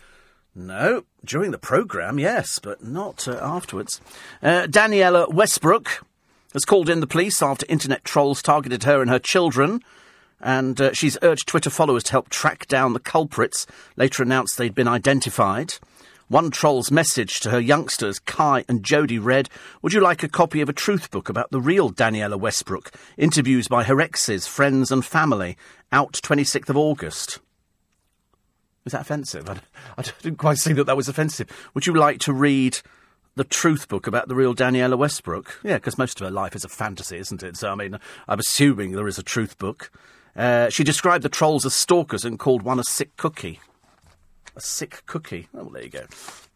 no, 0.54 1.04
during 1.24 1.52
the 1.52 1.58
programme, 1.58 2.20
yes, 2.20 2.60
but 2.60 2.84
not 2.84 3.28
uh, 3.28 3.40
afterwards. 3.42 4.02
Uh, 4.42 4.68
Danniella 4.68 5.32
Westbrook 5.32 6.04
has 6.54 6.66
called 6.66 6.90
in 6.90 7.00
the 7.00 7.08
police 7.08 7.42
after 7.42 7.66
internet 7.70 8.04
trolls 8.04 8.42
targeted 8.42 8.84
her 8.84 9.02
and 9.02 9.10
her 9.10 9.20
children. 9.20 9.82
And 10.40 10.80
uh, 10.80 10.94
she's 10.94 11.18
urged 11.22 11.48
Twitter 11.48 11.70
followers 11.70 12.04
to 12.04 12.12
help 12.12 12.30
track 12.30 12.68
down 12.68 12.94
the 12.94 13.00
culprits, 13.00 13.66
later 13.96 14.22
announced 14.22 14.58
they'd 14.58 14.76
been 14.76 14.88
identified. 14.88 15.76
One 16.30 16.52
troll's 16.52 16.92
message 16.92 17.40
to 17.42 17.52
her 17.52 17.60
youngsters, 17.60 18.20
Kai 18.20 18.66
and 18.68 18.84
Jody, 18.84 19.18
read, 19.18 19.50
Would 19.82 19.94
you 19.94 20.02
like 20.02 20.24
a 20.24 20.28
copy 20.28 20.60
of 20.60 20.68
a 20.68 20.74
truth 20.74 21.10
book 21.10 21.30
about 21.30 21.52
the 21.52 21.62
real 21.62 21.90
Danniella 21.90 22.38
Westbrook? 22.38 22.92
Interviews 23.16 23.70
by 23.70 23.84
her 23.86 24.02
exes, 24.02 24.46
friends 24.46 24.92
and 24.92 25.06
family. 25.06 25.58
Out 25.92 26.14
26th 26.14 26.70
of 26.70 26.76
August. 26.76 27.40
Is 28.86 28.92
that 28.92 29.02
offensive? 29.02 29.50
I, 29.50 29.58
I 29.98 30.04
didn't 30.22 30.38
quite 30.38 30.58
see 30.58 30.74
that 30.74 30.84
that 30.86 30.98
was 30.98 31.08
offensive. 31.08 31.50
Would 31.74 31.88
you 31.88 31.94
like 31.94 32.20
to 32.20 32.34
read 32.34 32.80
the 33.38 33.44
truth 33.44 33.88
book 33.88 34.08
about 34.08 34.28
the 34.28 34.36
real 34.36 34.54
Danniella 34.54 34.98
Westbrook? 34.98 35.60
Yeah, 35.64 35.76
because 35.76 35.98
most 35.98 36.20
of 36.20 36.26
her 36.26 36.32
life 36.32 36.56
is 36.56 36.66
a 36.66 36.70
fantasy, 36.70 37.18
isn't 37.18 37.44
it? 37.44 37.56
So, 37.56 37.72
I 37.72 37.76
mean, 37.76 37.98
I'm 38.28 38.40
assuming 38.40 38.92
there 38.92 39.08
is 39.08 39.18
a 39.18 39.24
truth 39.24 39.58
book. 39.58 39.92
Uh, 40.36 40.70
she 40.70 40.84
described 40.84 41.24
the 41.24 41.30
trolls 41.30 41.66
as 41.66 41.74
stalkers 41.74 42.26
and 42.26 42.38
called 42.38 42.64
one 42.64 42.80
a 42.80 42.84
sick 42.84 43.16
cookie. 43.16 43.60
A 44.56 44.62
sick 44.62 45.04
cookie. 45.06 45.48
Oh, 45.54 45.64
well, 45.64 45.70
there 45.70 45.84
you 45.84 45.90
go. 45.90 46.06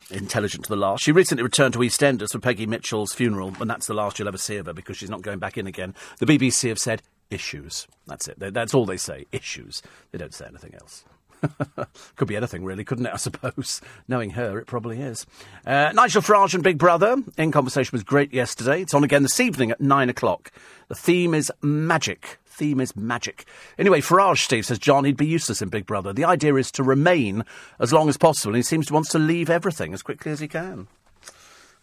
Intelligent 0.10 0.66
to 0.66 0.70
the 0.70 0.76
last. 0.76 1.04
She 1.04 1.12
recently 1.12 1.44
returned 1.44 1.74
to 1.76 1.80
EastEnders 1.80 2.32
for 2.32 2.40
Peggy 2.40 2.66
Mitchell's 2.66 3.14
funeral, 3.14 3.54
and 3.60 3.70
that's 3.70 3.88
the 3.88 3.94
last 3.94 4.20
you'll 4.20 4.28
ever 4.28 4.38
see 4.38 4.58
of 4.58 4.66
her 4.66 4.74
because 4.74 4.98
she's 4.98 5.10
not 5.10 5.22
going 5.22 5.40
back 5.40 5.58
in 5.58 5.68
again. 5.68 5.96
The 6.20 6.26
BBC 6.26 6.68
have 6.70 6.80
said 6.80 7.02
issues. 7.30 7.88
That's 8.08 8.28
it. 8.28 8.38
That's 8.40 8.74
all 8.74 8.86
they 8.86 8.98
say. 8.98 9.26
Issues. 9.32 9.82
They 10.12 10.18
don't 10.18 10.34
say 10.34 10.48
anything 10.48 10.76
else. 10.76 11.06
Could 12.16 12.28
be 12.28 12.36
anything, 12.36 12.64
really, 12.64 12.84
couldn't 12.84 13.06
it? 13.06 13.14
I 13.14 13.18
suppose. 13.18 13.82
Knowing 14.08 14.32
her, 14.32 14.60
it 14.60 14.68
probably 14.68 15.02
is. 15.02 15.26
Uh, 15.66 15.92
Nigel 15.94 16.22
Farage 16.22 16.54
and 16.54 16.64
Big 16.64 16.78
Brother 16.78 17.18
in 17.38 17.52
conversation 17.52 17.92
was 17.94 18.04
great 18.04 18.34
yesterday. 18.34 18.82
It's 18.82 18.94
on 18.94 19.04
again 19.04 19.24
this 19.24 19.39
evening 19.39 19.72
at 19.72 19.82
nine 19.82 20.10
o'clock. 20.10 20.52
The 20.88 20.96
theme 20.96 21.34
is 21.34 21.52
magic 21.62 22.38
theme 22.62 22.80
is 22.80 22.96
magic. 22.96 23.46
Anyway, 23.80 24.02
Farage, 24.02 24.44
Steve, 24.44 24.68
says 24.68 24.78
John, 24.78 25.04
he'd 25.04 25.18
be 25.18 25.26
useless 25.26 25.64
in 25.64 25.70
Big 25.70 25.88
Brother. 25.88 26.14
The 26.14 26.26
idea 26.26 26.54
is 26.56 26.70
to 26.74 26.84
remain 26.84 27.44
as 27.80 27.92
long 27.92 28.08
as 28.08 28.18
possible, 28.18 28.52
and 28.52 28.58
he 28.58 28.62
seems 28.62 28.86
to 28.88 28.94
want 28.94 29.10
to 29.10 29.20
leave 29.20 29.50
everything 29.50 29.96
as 29.96 30.04
quickly 30.04 30.32
as 30.32 30.42
he 30.42 30.48
can. 30.48 30.88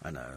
I 0.03 0.13
know. 0.13 0.37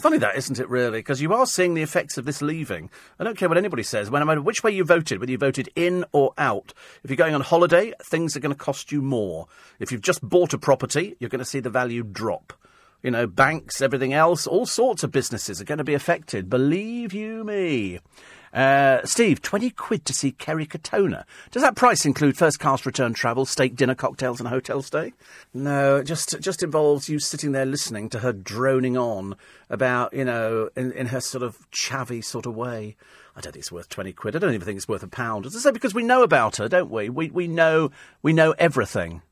Funny 0.00 0.16
that, 0.16 0.36
isn't 0.36 0.58
it, 0.58 0.66
really? 0.70 1.00
Because 1.00 1.20
you 1.20 1.34
are 1.34 1.44
seeing 1.44 1.74
the 1.74 1.82
effects 1.82 2.16
of 2.16 2.24
this 2.24 2.40
leaving. 2.40 2.88
I 3.18 3.24
don't 3.24 3.36
care 3.36 3.50
what 3.50 3.58
anybody 3.58 3.82
says. 3.82 4.10
No 4.10 4.24
matter 4.24 4.40
which 4.40 4.64
way 4.64 4.70
you 4.70 4.82
voted, 4.82 5.20
whether 5.20 5.30
you 5.30 5.36
voted 5.36 5.68
in 5.76 6.06
or 6.12 6.32
out, 6.38 6.72
if 7.04 7.10
you're 7.10 7.18
going 7.18 7.34
on 7.34 7.42
holiday, 7.42 7.92
things 8.02 8.34
are 8.34 8.40
going 8.40 8.54
to 8.54 8.58
cost 8.58 8.90
you 8.90 9.02
more. 9.02 9.46
If 9.78 9.92
you've 9.92 10.00
just 10.00 10.26
bought 10.26 10.54
a 10.54 10.58
property, 10.58 11.16
you're 11.18 11.28
going 11.28 11.40
to 11.40 11.44
see 11.44 11.60
the 11.60 11.68
value 11.68 12.02
drop. 12.02 12.54
You 13.02 13.10
know, 13.10 13.26
banks, 13.26 13.82
everything 13.82 14.14
else, 14.14 14.46
all 14.46 14.64
sorts 14.64 15.02
of 15.02 15.12
businesses 15.12 15.60
are 15.60 15.64
going 15.64 15.76
to 15.76 15.84
be 15.84 15.92
affected. 15.92 16.48
Believe 16.48 17.12
you 17.12 17.44
me. 17.44 18.00
Uh, 18.52 19.04
Steve, 19.04 19.40
20 19.40 19.70
quid 19.70 20.04
to 20.04 20.12
see 20.12 20.32
Kerry 20.32 20.66
Katona. 20.66 21.24
Does 21.52 21.62
that 21.62 21.76
price 21.76 22.04
include 22.04 22.36
first 22.36 22.58
class 22.58 22.84
return 22.84 23.14
travel, 23.14 23.46
steak 23.46 23.76
dinner, 23.76 23.94
cocktails, 23.94 24.40
and 24.40 24.46
a 24.48 24.50
hotel 24.50 24.82
stay? 24.82 25.12
No, 25.54 25.96
it 25.96 26.04
just, 26.04 26.40
just 26.40 26.62
involves 26.62 27.08
you 27.08 27.20
sitting 27.20 27.52
there 27.52 27.64
listening 27.64 28.08
to 28.10 28.20
her 28.20 28.32
droning 28.32 28.96
on 28.96 29.36
about, 29.68 30.12
you 30.12 30.24
know, 30.24 30.68
in, 30.76 30.90
in 30.92 31.06
her 31.08 31.20
sort 31.20 31.44
of 31.44 31.70
chavvy 31.70 32.24
sort 32.24 32.46
of 32.46 32.56
way. 32.56 32.96
I 33.36 33.40
don't 33.40 33.52
think 33.52 33.62
it's 33.62 33.72
worth 33.72 33.88
20 33.88 34.12
quid. 34.14 34.34
I 34.34 34.40
don't 34.40 34.54
even 34.54 34.64
think 34.64 34.76
it's 34.76 34.88
worth 34.88 35.04
a 35.04 35.08
pound. 35.08 35.46
As 35.46 35.54
I 35.54 35.60
say, 35.60 35.70
because 35.70 35.94
we 35.94 36.02
know 36.02 36.22
about 36.24 36.56
her, 36.56 36.68
don't 36.68 36.90
we? 36.90 37.08
We, 37.08 37.30
we, 37.30 37.46
know, 37.46 37.92
we 38.22 38.32
know 38.32 38.52
everything. 38.58 39.22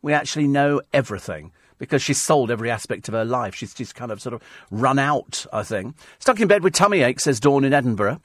We 0.00 0.14
actually 0.14 0.48
know 0.48 0.80
everything 0.94 1.52
because 1.78 2.02
she's 2.02 2.20
sold 2.20 2.50
every 2.50 2.70
aspect 2.70 3.06
of 3.08 3.14
her 3.14 3.24
life. 3.24 3.54
She's 3.54 3.74
just 3.74 3.94
kind 3.94 4.10
of 4.10 4.22
sort 4.22 4.34
of 4.34 4.42
run 4.70 4.98
out, 4.98 5.44
I 5.52 5.62
think. 5.62 5.94
Stuck 6.18 6.40
in 6.40 6.48
bed 6.48 6.64
with 6.64 6.72
tummy 6.72 7.02
ache, 7.02 7.20
says 7.20 7.38
Dawn 7.38 7.64
in 7.64 7.74
Edinburgh. 7.74 8.20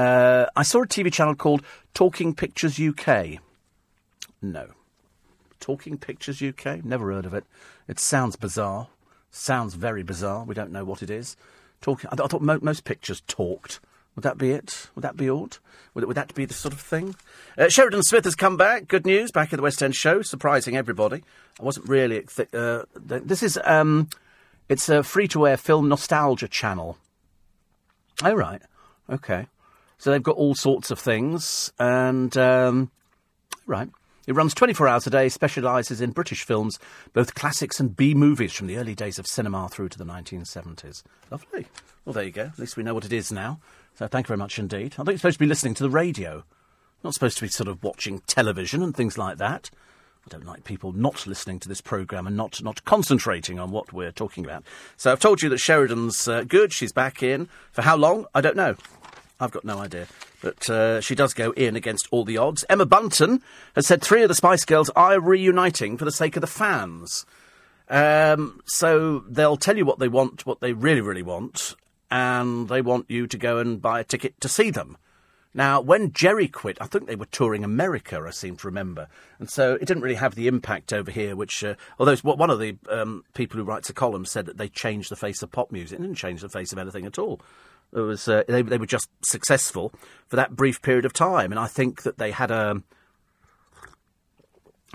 Uh, 0.00 0.46
I 0.56 0.62
saw 0.62 0.82
a 0.82 0.86
TV 0.86 1.12
channel 1.12 1.34
called 1.34 1.62
Talking 1.92 2.34
Pictures 2.34 2.80
UK. 2.80 3.38
No. 4.40 4.68
Talking 5.60 5.98
Pictures 5.98 6.42
UK? 6.42 6.82
Never 6.82 7.12
heard 7.12 7.26
of 7.26 7.34
it. 7.34 7.44
It 7.86 8.00
sounds 8.00 8.34
bizarre. 8.36 8.88
Sounds 9.30 9.74
very 9.74 10.02
bizarre. 10.02 10.44
We 10.44 10.54
don't 10.54 10.72
know 10.72 10.86
what 10.86 11.02
it 11.02 11.10
is. 11.10 11.36
Talking. 11.82 12.08
I, 12.10 12.16
th- 12.16 12.24
I 12.24 12.28
thought 12.28 12.40
mo- 12.40 12.60
most 12.62 12.84
pictures 12.84 13.20
talked. 13.26 13.78
Would 14.16 14.22
that 14.22 14.38
be 14.38 14.52
it? 14.52 14.88
Would 14.94 15.02
that 15.02 15.18
be 15.18 15.28
ought? 15.28 15.58
Would, 15.92 16.04
would 16.06 16.16
that 16.16 16.34
be 16.34 16.46
the 16.46 16.54
sort 16.54 16.72
of 16.72 16.80
thing? 16.80 17.14
Uh, 17.58 17.68
Sheridan 17.68 18.02
Smith 18.02 18.24
has 18.24 18.34
come 18.34 18.56
back. 18.56 18.88
Good 18.88 19.04
news. 19.04 19.30
Back 19.30 19.52
at 19.52 19.56
the 19.58 19.62
West 19.62 19.82
End 19.82 19.94
show, 19.94 20.22
surprising 20.22 20.78
everybody. 20.78 21.22
I 21.60 21.62
wasn't 21.62 21.88
really. 21.90 22.22
Th- 22.22 22.54
uh, 22.54 22.84
th- 23.06 23.24
this 23.26 23.42
is. 23.42 23.58
Um, 23.64 24.08
it's 24.66 24.88
a 24.88 25.02
free 25.02 25.28
to 25.28 25.46
air 25.46 25.58
film 25.58 25.90
nostalgia 25.90 26.48
channel. 26.48 26.96
Oh, 28.24 28.32
right. 28.34 28.62
Okay. 29.10 29.46
So 30.00 30.10
they've 30.10 30.22
got 30.22 30.36
all 30.36 30.54
sorts 30.54 30.90
of 30.90 30.98
things. 30.98 31.72
And, 31.78 32.34
um, 32.38 32.90
right. 33.66 33.88
It 34.26 34.34
runs 34.34 34.54
24 34.54 34.88
hours 34.88 35.06
a 35.06 35.10
day, 35.10 35.28
specialises 35.28 36.00
in 36.00 36.12
British 36.12 36.42
films, 36.42 36.78
both 37.12 37.34
classics 37.34 37.80
and 37.80 37.94
B 37.94 38.14
movies 38.14 38.52
from 38.54 38.66
the 38.66 38.78
early 38.78 38.94
days 38.94 39.18
of 39.18 39.26
cinema 39.26 39.68
through 39.68 39.90
to 39.90 39.98
the 39.98 40.04
1970s. 40.04 41.02
Lovely. 41.30 41.66
Well, 42.04 42.14
there 42.14 42.24
you 42.24 42.30
go. 42.30 42.44
At 42.44 42.58
least 42.58 42.78
we 42.78 42.82
know 42.82 42.94
what 42.94 43.04
it 43.04 43.12
is 43.12 43.30
now. 43.30 43.60
So 43.94 44.06
thank 44.06 44.24
you 44.24 44.28
very 44.28 44.38
much 44.38 44.58
indeed. 44.58 44.94
I 44.94 44.96
think 44.96 45.08
you're 45.08 45.18
supposed 45.18 45.38
to 45.38 45.44
be 45.44 45.46
listening 45.46 45.74
to 45.74 45.82
the 45.82 45.90
radio, 45.90 46.44
not 47.04 47.12
supposed 47.12 47.36
to 47.36 47.42
be 47.42 47.48
sort 47.48 47.68
of 47.68 47.82
watching 47.82 48.20
television 48.20 48.82
and 48.82 48.96
things 48.96 49.18
like 49.18 49.36
that. 49.36 49.68
I 50.24 50.28
don't 50.30 50.46
like 50.46 50.64
people 50.64 50.92
not 50.92 51.26
listening 51.26 51.60
to 51.60 51.68
this 51.68 51.80
programme 51.80 52.26
and 52.26 52.36
not, 52.36 52.62
not 52.62 52.84
concentrating 52.84 53.58
on 53.58 53.70
what 53.70 53.92
we're 53.92 54.12
talking 54.12 54.44
about. 54.44 54.64
So 54.96 55.12
I've 55.12 55.20
told 55.20 55.42
you 55.42 55.50
that 55.50 55.58
Sheridan's 55.58 56.26
uh, 56.26 56.44
good. 56.44 56.72
She's 56.72 56.92
back 56.92 57.22
in. 57.22 57.48
For 57.72 57.82
how 57.82 57.96
long? 57.96 58.26
I 58.34 58.40
don't 58.40 58.56
know. 58.56 58.76
I've 59.40 59.50
got 59.50 59.64
no 59.64 59.78
idea. 59.78 60.06
But 60.42 60.68
uh, 60.68 61.00
she 61.00 61.14
does 61.14 61.34
go 61.34 61.50
in 61.52 61.76
against 61.76 62.08
all 62.10 62.24
the 62.24 62.36
odds. 62.36 62.64
Emma 62.68 62.86
Bunton 62.86 63.42
has 63.74 63.86
said 63.86 64.02
three 64.02 64.22
of 64.22 64.28
the 64.28 64.34
Spice 64.34 64.64
Girls 64.64 64.90
are 64.90 65.20
reuniting 65.20 65.96
for 65.96 66.04
the 66.04 66.12
sake 66.12 66.36
of 66.36 66.42
the 66.42 66.46
fans. 66.46 67.24
Um, 67.88 68.60
so 68.66 69.20
they'll 69.28 69.56
tell 69.56 69.76
you 69.76 69.84
what 69.84 69.98
they 69.98 70.08
want, 70.08 70.46
what 70.46 70.60
they 70.60 70.72
really, 70.72 71.00
really 71.00 71.22
want, 71.22 71.74
and 72.10 72.68
they 72.68 72.82
want 72.82 73.10
you 73.10 73.26
to 73.26 73.36
go 73.36 73.58
and 73.58 73.82
buy 73.82 74.00
a 74.00 74.04
ticket 74.04 74.40
to 74.40 74.48
see 74.48 74.70
them. 74.70 74.96
Now, 75.52 75.80
when 75.80 76.12
Geri 76.12 76.46
quit, 76.46 76.78
I 76.80 76.86
think 76.86 77.06
they 77.08 77.16
were 77.16 77.26
touring 77.26 77.64
America, 77.64 78.22
I 78.24 78.30
seem 78.30 78.56
to 78.58 78.68
remember. 78.68 79.08
And 79.40 79.50
so 79.50 79.74
it 79.74 79.86
didn't 79.86 80.04
really 80.04 80.14
have 80.14 80.36
the 80.36 80.46
impact 80.46 80.92
over 80.92 81.10
here, 81.10 81.34
which, 81.34 81.64
uh, 81.64 81.74
although 81.98 82.14
one 82.18 82.50
of 82.50 82.60
the 82.60 82.76
um, 82.88 83.24
people 83.34 83.58
who 83.58 83.64
writes 83.64 83.90
a 83.90 83.92
column 83.92 84.24
said 84.24 84.46
that 84.46 84.58
they 84.58 84.68
changed 84.68 85.10
the 85.10 85.16
face 85.16 85.42
of 85.42 85.50
pop 85.50 85.72
music. 85.72 85.98
It 85.98 86.02
didn't 86.02 86.16
change 86.16 86.42
the 86.42 86.48
face 86.48 86.72
of 86.72 86.78
anything 86.78 87.04
at 87.04 87.18
all. 87.18 87.40
It 87.92 88.00
was 88.00 88.28
uh, 88.28 88.44
they, 88.46 88.62
they 88.62 88.78
were 88.78 88.86
just 88.86 89.08
successful 89.22 89.92
for 90.28 90.36
that 90.36 90.54
brief 90.54 90.80
period 90.80 91.04
of 91.04 91.12
time, 91.12 91.50
and 91.50 91.58
I 91.58 91.66
think 91.66 92.02
that 92.02 92.18
they 92.18 92.30
had 92.30 92.50
a. 92.50 92.82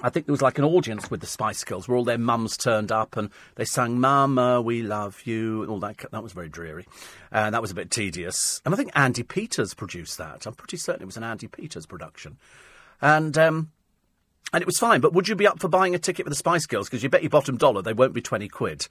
I 0.04 0.10
think 0.10 0.26
there 0.26 0.34
was 0.34 0.42
like 0.42 0.58
an 0.58 0.66
audience 0.66 1.10
with 1.10 1.22
the 1.22 1.28
Spice 1.28 1.64
Girls, 1.64 1.88
where 1.88 1.98
all 1.98 2.04
their 2.04 2.18
mums 2.18 2.58
turned 2.58 2.92
up 2.92 3.18
and 3.18 3.30
they 3.56 3.66
sang 3.66 4.00
"Mama, 4.00 4.62
we 4.62 4.82
love 4.82 5.22
you" 5.26 5.62
and 5.62 5.70
all 5.70 5.80
that. 5.80 6.06
That 6.12 6.24
was 6.24 6.32
very 6.32 6.50
dreary, 6.50 6.86
and 7.32 7.54
that 7.54 7.62
was 7.62 7.72
a 7.72 7.76
bit 7.76 7.92
tedious. 7.92 8.62
And 8.66 8.74
I 8.74 8.78
think 8.78 8.92
Andy 8.96 9.24
Peters 9.24 9.74
produced 9.74 10.18
that. 10.18 10.46
I'm 10.46 10.54
pretty 10.54 10.78
certain 10.78 11.02
it 11.02 11.06
was 11.08 11.18
an 11.18 11.24
Andy 11.24 11.48
Peters 11.48 11.86
production, 11.86 12.38
and 13.02 13.38
um, 13.38 13.72
and 14.54 14.62
it 14.62 14.68
was 14.68 14.78
fine. 14.78 15.02
But 15.02 15.12
would 15.12 15.28
you 15.28 15.36
be 15.36 15.48
up 15.48 15.60
for 15.60 15.68
buying 15.68 15.96
a 15.96 16.00
ticket 16.00 16.26
for 16.26 16.30
the 16.30 16.36
Spice 16.36 16.66
Girls? 16.66 16.88
Because 16.88 17.04
you 17.04 17.10
bet 17.10 17.24
your 17.24 17.30
bottom 17.30 17.58
dollar 17.58 17.82
they 17.82 17.94
won't 17.94 18.14
be 18.14 18.22
twenty 18.22 18.48
quid. 18.48 18.88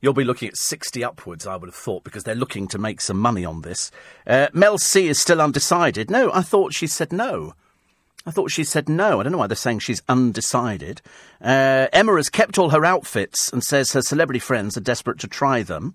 You'll 0.00 0.12
be 0.12 0.24
looking 0.24 0.48
at 0.48 0.56
60 0.56 1.02
upwards, 1.02 1.46
I 1.46 1.56
would 1.56 1.68
have 1.68 1.74
thought, 1.74 2.04
because 2.04 2.24
they're 2.24 2.34
looking 2.34 2.68
to 2.68 2.78
make 2.78 3.00
some 3.00 3.18
money 3.18 3.44
on 3.44 3.62
this. 3.62 3.90
Uh, 4.26 4.48
Mel 4.52 4.78
C 4.78 5.08
is 5.08 5.20
still 5.20 5.40
undecided. 5.40 6.10
No, 6.10 6.30
I 6.32 6.42
thought 6.42 6.74
she 6.74 6.86
said 6.86 7.12
no. 7.12 7.54
I 8.26 8.32
thought 8.32 8.50
she 8.50 8.64
said 8.64 8.88
no. 8.88 9.20
I 9.20 9.22
don't 9.22 9.32
know 9.32 9.38
why 9.38 9.46
they're 9.46 9.56
saying 9.56 9.78
she's 9.78 10.02
undecided. 10.08 11.00
Uh, 11.40 11.86
Emma 11.92 12.16
has 12.16 12.28
kept 12.28 12.58
all 12.58 12.70
her 12.70 12.84
outfits 12.84 13.52
and 13.52 13.62
says 13.62 13.92
her 13.92 14.02
celebrity 14.02 14.40
friends 14.40 14.76
are 14.76 14.80
desperate 14.80 15.20
to 15.20 15.28
try 15.28 15.62
them. 15.62 15.94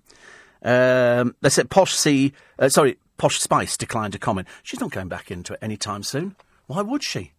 Um, 0.62 1.36
they 1.42 1.50
said 1.50 1.70
Posh 1.70 1.94
C, 1.94 2.32
uh, 2.58 2.70
sorry, 2.70 2.96
Posh 3.18 3.38
Spice 3.38 3.76
declined 3.76 4.14
to 4.14 4.18
comment. 4.18 4.48
She's 4.62 4.80
not 4.80 4.90
going 4.90 5.08
back 5.08 5.30
into 5.30 5.52
it 5.52 5.58
any 5.60 5.76
time 5.76 6.02
soon. 6.02 6.34
Why 6.66 6.80
would 6.80 7.04
she? 7.04 7.32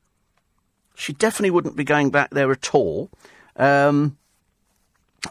She 0.95 1.13
definitely 1.13 1.51
wouldn't 1.51 1.75
be 1.75 1.83
going 1.83 2.11
back 2.11 2.29
there 2.29 2.51
at 2.51 2.75
all. 2.75 3.09
Um, 3.55 4.17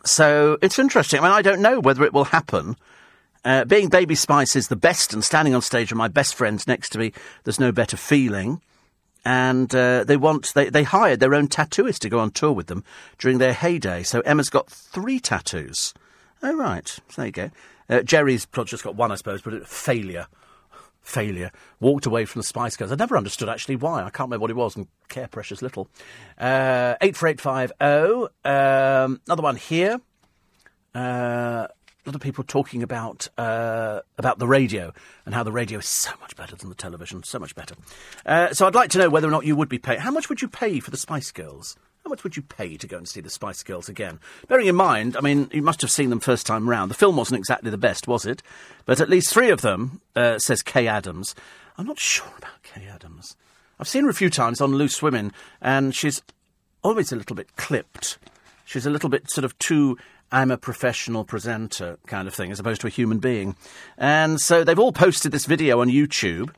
so 0.05 0.59
it's 0.63 0.79
interesting. 0.79 1.21
I 1.21 1.23
mean, 1.25 1.33
I 1.33 1.43
don't 1.43 1.63
know 1.63 1.81
whether 1.81 2.05
it 2.05 2.13
will 2.13 2.25
happen. 2.25 2.77
Uh, 3.45 3.65
being 3.65 3.89
Baby 3.89 4.15
Spice 4.15 4.55
is 4.55 4.69
the 4.69 4.77
best, 4.77 5.13
and 5.13 5.25
standing 5.25 5.55
on 5.55 5.63
stage 5.63 5.91
with 5.91 5.99
my 5.99 6.09
best 6.09 6.35
friends 6.35 6.67
next 6.67 6.91
to 6.91 6.99
me, 6.99 7.13
there's 7.45 7.61
no 7.61 7.73
better 7.73 7.97
feeling. 7.97 8.61
And 9.25 9.73
uh, 9.75 10.05
they 10.05 10.17
want 10.17 10.53
they, 10.55 10.69
they 10.69 10.83
hired 10.83 11.21
their 11.21 11.35
own 11.35 11.49
tattooist 11.49 12.01
to 12.01 12.09
go 12.09 12.19
on 12.19 12.33
tour 12.33 12.53
with 12.53 12.67
them 12.67 12.85
during 13.19 13.39
their 13.39 13.53
heyday. 13.53 14.03
So 14.03 14.21
Emma's 14.21 14.51
got 14.51 14.69
three 14.71 15.21
tattoos. 15.21 15.95
Oh, 16.43 16.57
right. 16.57 16.89
So 16.89 17.03
there 17.17 17.27
you 17.27 17.33
go. 17.33 17.51
Uh, 17.89 18.03
Geri's 18.03 18.47
just 18.65 18.83
got 18.83 18.97
one, 18.97 19.13
I 19.13 19.17
suppose, 19.17 19.43
but 19.43 19.67
failure. 19.67 20.27
Failure. 21.03 21.51
Walked 21.81 22.07
away 22.07 22.25
from 22.25 22.41
the 22.41 22.45
Spice 22.45 22.77
Girls. 22.77 22.93
I 22.93 22.95
never 22.95 23.17
understood 23.17 23.49
actually 23.49 23.77
why. 23.77 24.03
I 24.03 24.11
can't 24.11 24.29
remember 24.29 24.43
what 24.43 24.51
it 24.51 24.57
was 24.57 24.77
and 24.77 24.87
care 25.09 25.29
precious 25.29 25.61
little. 25.61 25.89
Uh, 26.39 26.95
84850. 27.01 28.33
Um, 28.45 29.21
another 29.27 29.43
one 29.43 29.57
here. 29.57 30.01
Uh, 30.95 31.67
a 32.05 32.09
lot 32.09 32.15
of 32.17 32.21
people 32.21 32.43
talking 32.45 32.83
about 32.83 33.29
uh, 33.39 34.01
about 34.19 34.39
the 34.39 34.47
radio 34.47 34.93
and 35.25 35.35
how 35.35 35.43
the 35.43 35.53
radio 35.53 35.79
is 35.79 35.87
so 35.87 36.11
much 36.21 36.35
better 36.35 36.57
than 36.57 36.69
the 36.69 36.75
television, 36.75 37.23
so 37.23 37.39
much 37.39 37.55
better. 37.55 37.77
Uh, 38.27 38.53
so 38.53 38.67
I'd 38.67 38.75
like 38.75 38.91
to 38.91 38.99
know 38.99 39.09
whether 39.09 39.29
or 39.29 39.31
not 39.31 39.47
you 39.47 39.55
would 39.55 39.69
be 39.69 39.79
paying. 39.79 40.01
How 40.01 40.11
much 40.11 40.29
would 40.29 40.43
you 40.43 40.49
pay 40.49 40.81
for 40.81 40.91
the 40.91 40.97
Spice 40.97 41.31
Girls? 41.31 41.77
How 42.05 42.11
much 42.11 42.25
would 42.25 42.37
you 42.37 42.43
pay 42.43 42.77
to 42.77 42.87
go 42.87 42.97
and 42.97 43.09
see 43.09 43.21
the 43.21 43.31
Spice 43.31 43.63
Girls 43.63 43.89
again? 43.89 44.19
Bearing 44.49 44.67
in 44.67 44.75
mind, 44.75 45.17
I 45.17 45.21
mean, 45.21 45.49
you 45.53 45.63
must 45.63 45.81
have 45.83 45.91
seen 45.91 46.11
them 46.11 46.19
first 46.19 46.47
time 46.47 46.69
round. 46.69 46.91
The 46.91 46.97
film 46.97 47.17
wasn't 47.17 47.39
exactly 47.39 47.71
the 47.71 47.79
best, 47.79 48.09
was 48.09 48.27
it? 48.27 48.43
But 48.87 49.01
at 49.01 49.09
least 49.09 49.33
three 49.33 49.51
of 49.51 49.61
them, 49.61 50.01
uh, 50.17 50.39
says 50.39 50.63
Kaye 50.63 50.89
Adams. 50.89 51.35
I'm 51.79 51.87
not 51.87 52.01
sure 52.01 52.33
about 52.39 52.63
Kaye 52.65 52.89
Adams. 52.93 53.37
I've 53.79 53.89
seen 53.89 54.05
her 54.05 54.11
a 54.11 54.15
few 54.15 54.31
times 54.31 54.61
on 54.61 54.75
Loose 54.75 55.01
Women, 55.01 55.33
and 55.61 55.95
she's 55.95 56.23
always 56.83 57.13
a 57.13 57.17
little 57.17 57.37
bit 57.37 57.55
clipped. 57.57 58.19
She's 58.65 58.87
a 58.87 58.91
little 58.91 59.09
bit 59.09 59.31
sort 59.31 59.45
of 59.45 59.57
too 59.59 59.97
I'm 60.33 60.51
a 60.51 60.57
professional 60.57 61.25
presenter 61.25 61.99
kind 62.07 62.27
of 62.27 62.35
thing, 62.35 62.51
as 62.51 62.59
opposed 62.59 62.81
to 62.81 62.87
a 62.87 62.91
human 62.91 63.19
being. 63.19 63.55
And 63.99 64.41
so 64.41 64.65
they've 64.65 64.79
all 64.79 64.93
posted 64.93 65.31
this 65.31 65.45
video 65.45 65.81
on 65.81 65.89
YouTube, 65.89 66.49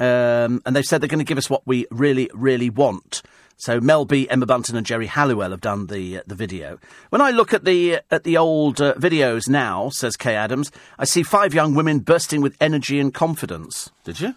um, 0.00 0.60
and 0.66 0.74
they've 0.74 0.84
said 0.84 1.00
they're 1.00 1.08
going 1.08 1.20
to 1.20 1.24
give 1.24 1.38
us 1.38 1.48
what 1.48 1.64
we 1.64 1.86
really, 1.90 2.28
really 2.34 2.68
want. 2.68 3.22
So 3.56 3.80
Mel 3.80 4.04
B, 4.04 4.28
Emma 4.28 4.46
Bunton, 4.46 4.76
and 4.76 4.86
Geri 4.86 5.06
Halliwell 5.06 5.50
have 5.50 5.60
done 5.60 5.86
the 5.86 6.18
uh, 6.18 6.22
the 6.26 6.34
video. 6.34 6.78
When 7.10 7.20
I 7.20 7.30
look 7.30 7.54
at 7.54 7.64
the 7.64 8.00
at 8.10 8.24
the 8.24 8.36
old 8.36 8.80
uh, 8.80 8.94
videos 8.94 9.48
now, 9.48 9.90
says 9.90 10.16
Kaye 10.16 10.34
Adams, 10.34 10.72
I 10.98 11.04
see 11.04 11.22
five 11.22 11.54
young 11.54 11.74
women 11.74 12.00
bursting 12.00 12.40
with 12.40 12.56
energy 12.60 12.98
and 12.98 13.12
confidence. 13.14 13.90
Did 14.04 14.20
you? 14.20 14.34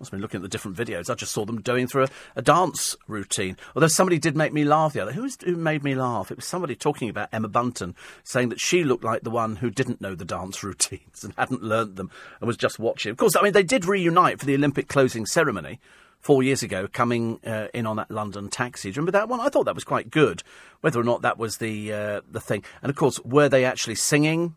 I've 0.00 0.10
been 0.10 0.20
looking 0.20 0.38
at 0.38 0.42
the 0.42 0.48
different 0.48 0.76
videos. 0.76 1.08
I 1.08 1.14
just 1.14 1.32
saw 1.32 1.46
them 1.46 1.62
doing 1.62 1.86
through 1.86 2.04
a, 2.04 2.08
a 2.36 2.42
dance 2.42 2.96
routine. 3.08 3.56
Although 3.74 3.86
somebody 3.88 4.18
did 4.18 4.36
make 4.36 4.52
me 4.52 4.64
laugh 4.64 4.92
the 4.92 5.00
other. 5.00 5.12
Who, 5.12 5.22
was, 5.22 5.38
who 5.42 5.56
made 5.56 5.82
me 5.82 5.94
laugh? 5.94 6.30
It 6.30 6.36
was 6.36 6.44
somebody 6.44 6.74
talking 6.74 7.08
about 7.08 7.30
Emma 7.32 7.48
Bunton, 7.48 7.94
saying 8.22 8.50
that 8.50 8.60
she 8.60 8.84
looked 8.84 9.04
like 9.04 9.22
the 9.22 9.30
one 9.30 9.56
who 9.56 9.70
didn't 9.70 10.02
know 10.02 10.14
the 10.14 10.26
dance 10.26 10.62
routines 10.62 11.24
and 11.24 11.32
hadn't 11.38 11.62
learnt 11.62 11.96
them 11.96 12.10
and 12.40 12.46
was 12.46 12.58
just 12.58 12.78
watching. 12.78 13.10
Of 13.10 13.16
course, 13.16 13.36
I 13.36 13.42
mean 13.42 13.52
they 13.52 13.62
did 13.62 13.86
reunite 13.86 14.38
for 14.38 14.46
the 14.46 14.54
Olympic 14.54 14.88
closing 14.88 15.24
ceremony 15.24 15.80
four 16.26 16.42
years 16.42 16.64
ago, 16.64 16.88
coming 16.92 17.38
uh, 17.46 17.68
in 17.72 17.86
on 17.86 17.94
that 17.96 18.10
London 18.10 18.48
taxi. 18.48 18.90
Remember 18.90 19.12
that 19.12 19.28
one? 19.28 19.38
I 19.38 19.48
thought 19.48 19.64
that 19.66 19.76
was 19.76 19.84
quite 19.84 20.10
good. 20.10 20.42
Whether 20.80 20.98
or 20.98 21.04
not 21.04 21.22
that 21.22 21.38
was 21.38 21.58
the 21.58 21.92
uh, 21.92 22.20
the 22.28 22.40
thing, 22.40 22.64
and 22.82 22.90
of 22.90 22.96
course, 22.96 23.20
were 23.20 23.48
they 23.48 23.64
actually 23.64 23.94
singing? 23.94 24.56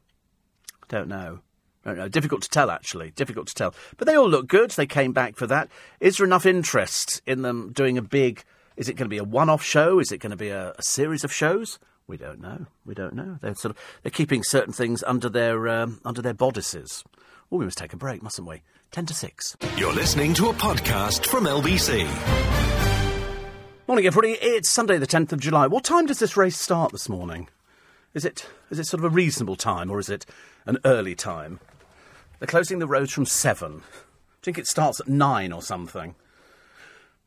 Don't 0.88 1.08
know. 1.08 1.42
Don't 1.86 1.98
know. 1.98 2.10
Difficult 2.10 2.42
to 2.42 2.50
tell, 2.50 2.72
actually. 2.72 3.12
Difficult 3.12 3.48
to 3.50 3.54
tell. 3.54 3.76
But 3.98 4.08
they 4.08 4.16
all 4.16 4.28
look 4.28 4.48
good. 4.48 4.72
They 4.72 4.88
came 4.88 5.14
back 5.14 5.36
for 5.36 5.46
that. 5.46 5.70
Is 6.00 6.18
there 6.18 6.26
enough 6.26 6.48
interest 6.48 7.22
in 7.28 7.44
them 7.44 7.72
doing 7.72 8.00
a 8.00 8.02
big? 8.02 8.44
Is 8.76 8.90
it 8.90 8.96
going 8.96 9.06
to 9.06 9.10
be 9.10 9.20
a 9.20 9.24
one-off 9.24 9.64
show? 9.64 10.00
Is 10.00 10.12
it 10.12 10.18
going 10.18 10.32
to 10.32 10.38
be 10.38 10.50
a, 10.50 10.74
a 10.76 10.82
series 10.82 11.24
of 11.24 11.32
shows? 11.32 11.78
We 12.08 12.18
don't 12.18 12.42
know. 12.42 12.66
We 12.84 12.96
don't 12.96 13.14
know. 13.14 13.38
They're 13.42 13.54
sort 13.54 13.76
of 13.76 13.78
they're 14.02 14.10
keeping 14.10 14.42
certain 14.42 14.74
things 14.74 15.04
under 15.04 15.30
their 15.30 15.68
um, 15.70 16.02
under 16.04 16.24
their 16.24 16.34
bodices. 16.34 17.04
Oh, 17.52 17.58
we 17.58 17.66
must 17.66 17.78
take 17.78 17.94
a 17.94 17.98
break, 17.98 18.24
mustn't 18.24 18.48
we? 18.48 18.64
Ten 18.92 19.06
to 19.06 19.14
six. 19.14 19.56
You're 19.78 19.94
listening 19.94 20.34
to 20.36 20.50
a 20.50 20.54
podcast 20.54 21.28
from 21.28 21.44
LBC. 21.46 22.08
Morning, 23.88 24.06
everybody. 24.08 24.32
It's 24.42 24.70
Sunday, 24.70 24.98
the 24.98 25.06
tenth 25.06 25.32
of 25.32 25.40
July. 25.40 25.68
What 25.68 25.84
time 25.84 26.08
does 26.08 26.18
this 26.20 26.36
race 26.36 26.58
start 26.58 26.92
this 26.92 27.08
morning? 27.08 27.50
Is 28.16 28.26
it 28.26 28.48
is 28.72 28.80
it 28.80 28.86
sort 28.86 29.04
of 29.04 29.12
a 29.12 29.16
reasonable 29.16 29.56
time, 29.56 29.92
or 29.92 30.00
is 30.00 30.10
it 30.10 30.26
an 30.66 30.80
early 30.86 31.14
time? 31.14 31.60
They're 32.40 32.48
closing 32.48 32.80
the 32.80 32.88
roads 32.88 33.12
from 33.14 33.26
seven. 33.28 33.84
I 33.86 34.44
think 34.44 34.58
it 34.58 34.68
starts 34.68 35.00
at 35.00 35.08
nine 35.08 35.54
or 35.54 35.62
something. 35.62 36.16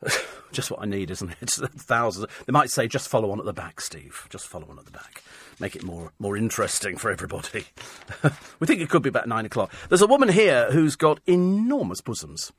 just 0.53 0.71
what 0.71 0.83
I 0.83 0.87
need, 0.87 1.11
isn't 1.11 1.35
it? 1.41 1.51
Thousands. 1.51 2.27
They 2.47 2.53
might 2.53 2.71
say, 2.71 2.89
just 2.89 3.09
follow 3.09 3.31
on 3.31 3.39
at 3.39 3.45
the 3.45 3.53
back, 3.53 3.81
Steve. 3.81 4.27
Just 4.31 4.47
follow 4.47 4.67
on 4.71 4.79
at 4.79 4.85
the 4.85 4.91
back. 4.91 5.23
Make 5.61 5.77
it 5.77 5.83
more 5.83 6.13
more 6.19 6.37
interesting 6.37 6.97
for 6.97 7.11
everybody. 7.11 7.67
we 8.61 8.67
think 8.67 8.81
it 8.81 8.89
could 8.89 9.03
be 9.03 9.09
about 9.09 9.29
nine 9.29 9.47
o'clock. 9.47 9.73
There's 9.89 10.03
a 10.03 10.07
woman 10.07 10.29
here 10.29 10.71
who's 10.73 10.97
got 10.97 11.21
enormous 11.27 12.01
bosoms. 12.01 12.53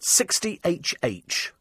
60 0.00 0.60
HH. 0.64 1.52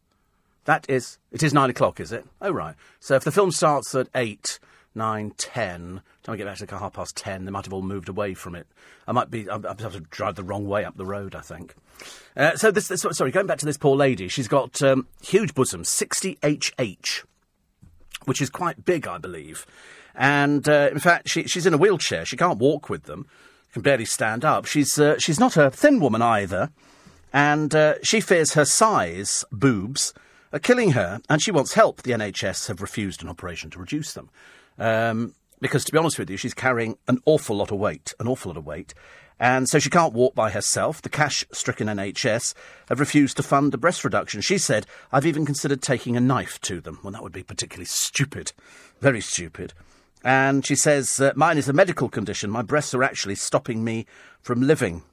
That 0.66 0.86
is, 0.90 1.18
it 1.32 1.44
is 1.44 1.54
nine 1.54 1.70
o'clock, 1.70 2.00
is 2.00 2.12
it? 2.12 2.26
Oh, 2.42 2.52
right. 2.52 2.76
So 3.00 3.16
if 3.16 3.24
the 3.24 3.32
film 3.32 3.52
starts 3.52 3.96
at 3.96 4.08
eight, 4.16 4.60
nine, 4.96 5.32
ten, 5.38 6.02
time 6.24 6.34
I 6.34 6.38
get 6.38 6.46
back 6.46 6.58
to 6.58 6.64
the 6.64 6.68
car 6.68 6.80
half 6.80 6.94
past 6.94 7.16
ten, 7.16 7.46
they 7.46 7.52
might 7.52 7.66
have 7.66 7.74
all 7.74 7.82
moved 7.82 8.10
away 8.10 8.34
from 8.34 8.56
it. 8.56 8.68
I 9.08 9.12
might 9.12 9.30
be, 9.32 9.50
I 9.50 9.54
have 9.54 9.94
to 9.94 10.00
drive 10.00 10.36
the 10.36 10.44
wrong 10.44 10.68
way 10.68 10.86
up 10.86 10.98
the 10.98 11.06
road, 11.06 11.36
I 11.36 11.42
think. 11.42 11.76
Uh, 12.36 12.56
so 12.56 12.72
this, 12.72 12.88
this, 12.88 13.06
sorry, 13.12 13.32
going 13.32 13.48
back 13.48 13.60
to 13.60 13.66
this 13.66 13.78
poor 13.78 13.96
lady, 13.96 14.28
she's 14.28 14.48
got 14.48 14.82
um, 14.82 15.08
huge 15.22 15.54
bosoms, 15.54 15.90
60 15.90 16.38
HH, 16.44 17.24
which 18.26 18.42
is 18.42 18.50
quite 18.50 18.86
big, 18.86 19.08
I 19.08 19.18
believe. 19.18 19.66
And 20.16 20.68
uh, 20.68 20.90
in 20.92 21.00
fact, 21.00 21.30
she, 21.30 21.44
she's 21.48 21.66
in 21.66 21.74
a 21.74 21.78
wheelchair. 21.78 22.26
She 22.26 22.38
can't 22.38 22.60
walk 22.60 22.90
with 22.90 23.04
them. 23.04 23.28
Can 23.74 23.82
barely 23.82 24.06
stand 24.06 24.46
up. 24.46 24.66
She's 24.66 25.00
uh, 25.00 25.18
she's 25.18 25.40
not 25.40 25.58
a 25.58 25.72
thin 25.72 26.00
woman 26.00 26.22
either, 26.22 26.70
and 27.34 27.74
uh, 27.74 27.96
she 28.04 28.22
fears 28.22 28.54
her 28.54 28.66
size, 28.66 29.44
boobs, 29.52 30.14
are 30.52 30.60
killing 30.60 30.92
her, 30.92 31.22
and 31.28 31.42
she 31.42 31.52
wants 31.52 31.74
help. 31.74 32.04
The 32.04 32.12
NHS 32.12 32.68
have 32.68 32.82
refused 32.82 33.24
an 33.24 33.30
operation 33.30 33.72
to 33.72 33.80
reduce 33.80 34.14
them. 34.14 34.30
Um, 34.78 35.36
because 35.60 35.86
to 35.86 35.92
be 35.92 35.98
honest 35.98 36.20
with 36.20 36.30
you, 36.30 36.38
she's 36.38 36.54
carrying 36.54 36.98
an 37.08 37.20
awful 37.26 37.56
lot 37.56 37.72
of 37.72 37.80
weight, 37.80 38.14
an 38.20 38.28
awful 38.28 38.50
lot 38.50 38.58
of 38.58 38.66
weight. 38.66 38.94
And 39.40 39.68
so 39.68 39.80
she 39.80 39.90
can't 39.90 40.14
walk 40.14 40.36
by 40.36 40.52
herself. 40.52 41.02
The 41.02 41.10
cash 41.10 41.46
stricken 41.52 41.88
NHS 41.88 42.54
have 42.90 43.00
refused 43.00 43.38
to 43.38 43.44
fund 43.44 43.74
a 43.74 43.78
breast 43.78 44.04
reduction. 44.04 44.42
She 44.42 44.58
said, 44.58 44.86
I've 45.12 45.26
even 45.26 45.46
considered 45.46 45.82
taking 45.82 46.16
a 46.16 46.22
knife 46.22 46.60
to 46.62 46.80
them. 46.80 47.00
Well, 47.04 47.12
that 47.14 47.24
would 47.24 47.32
be 47.32 47.44
particularly 47.44 47.86
stupid. 47.86 48.52
Very 49.00 49.22
stupid. 49.22 49.74
And 50.24 50.66
she 50.66 50.76
says, 50.76 51.20
uh, 51.20 51.34
Mine 51.36 51.58
is 51.58 51.68
a 51.68 51.74
medical 51.74 52.10
condition. 52.10 52.50
My 52.50 52.62
breasts 52.62 52.94
are 52.94 53.04
actually 53.04 53.36
stopping 53.36 53.84
me 53.84 54.06
from 54.42 54.62
living. 54.62 55.04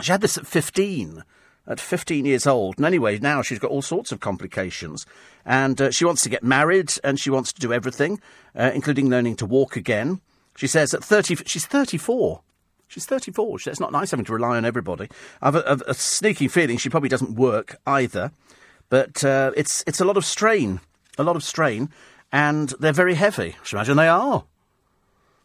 She 0.00 0.12
had 0.12 0.20
this 0.20 0.38
at 0.38 0.46
15 0.46 1.22
at 1.68 1.78
15 1.78 2.24
years 2.24 2.46
old. 2.46 2.78
And 2.78 2.86
anyway, 2.86 3.18
now 3.18 3.42
she's 3.42 3.58
got 3.58 3.70
all 3.70 3.82
sorts 3.82 4.10
of 4.10 4.20
complications. 4.20 5.06
And 5.44 5.80
uh, 5.80 5.90
she 5.90 6.04
wants 6.04 6.22
to 6.22 6.28
get 6.28 6.42
married 6.42 6.92
and 7.04 7.20
she 7.20 7.30
wants 7.30 7.52
to 7.52 7.60
do 7.60 7.72
everything, 7.72 8.20
uh, 8.56 8.72
including 8.74 9.10
learning 9.10 9.36
to 9.36 9.46
walk 9.46 9.76
again. 9.76 10.20
She 10.56 10.66
says 10.66 10.94
at 10.94 11.04
30, 11.04 11.36
she's 11.46 11.66
34. 11.66 12.40
She's 12.88 13.04
34. 13.04 13.58
She 13.58 13.64
says 13.64 13.72
it's 13.72 13.80
not 13.80 13.92
nice 13.92 14.10
having 14.10 14.24
to 14.24 14.32
rely 14.32 14.56
on 14.56 14.64
everybody. 14.64 15.08
I've 15.42 15.54
a, 15.54 15.60
a, 15.86 15.90
a 15.90 15.94
sneaky 15.94 16.48
feeling 16.48 16.78
she 16.78 16.88
probably 16.88 17.10
doesn't 17.10 17.36
work 17.36 17.76
either. 17.86 18.32
But 18.88 19.22
uh, 19.22 19.52
it's, 19.54 19.84
it's 19.86 20.00
a 20.00 20.06
lot 20.06 20.16
of 20.16 20.24
strain, 20.24 20.80
a 21.18 21.22
lot 21.22 21.36
of 21.36 21.44
strain. 21.44 21.90
And 22.32 22.70
they're 22.80 22.92
very 22.92 23.14
heavy. 23.14 23.56
I 23.60 23.64
should 23.64 23.76
imagine 23.76 23.96
they 23.98 24.08
are. 24.08 24.44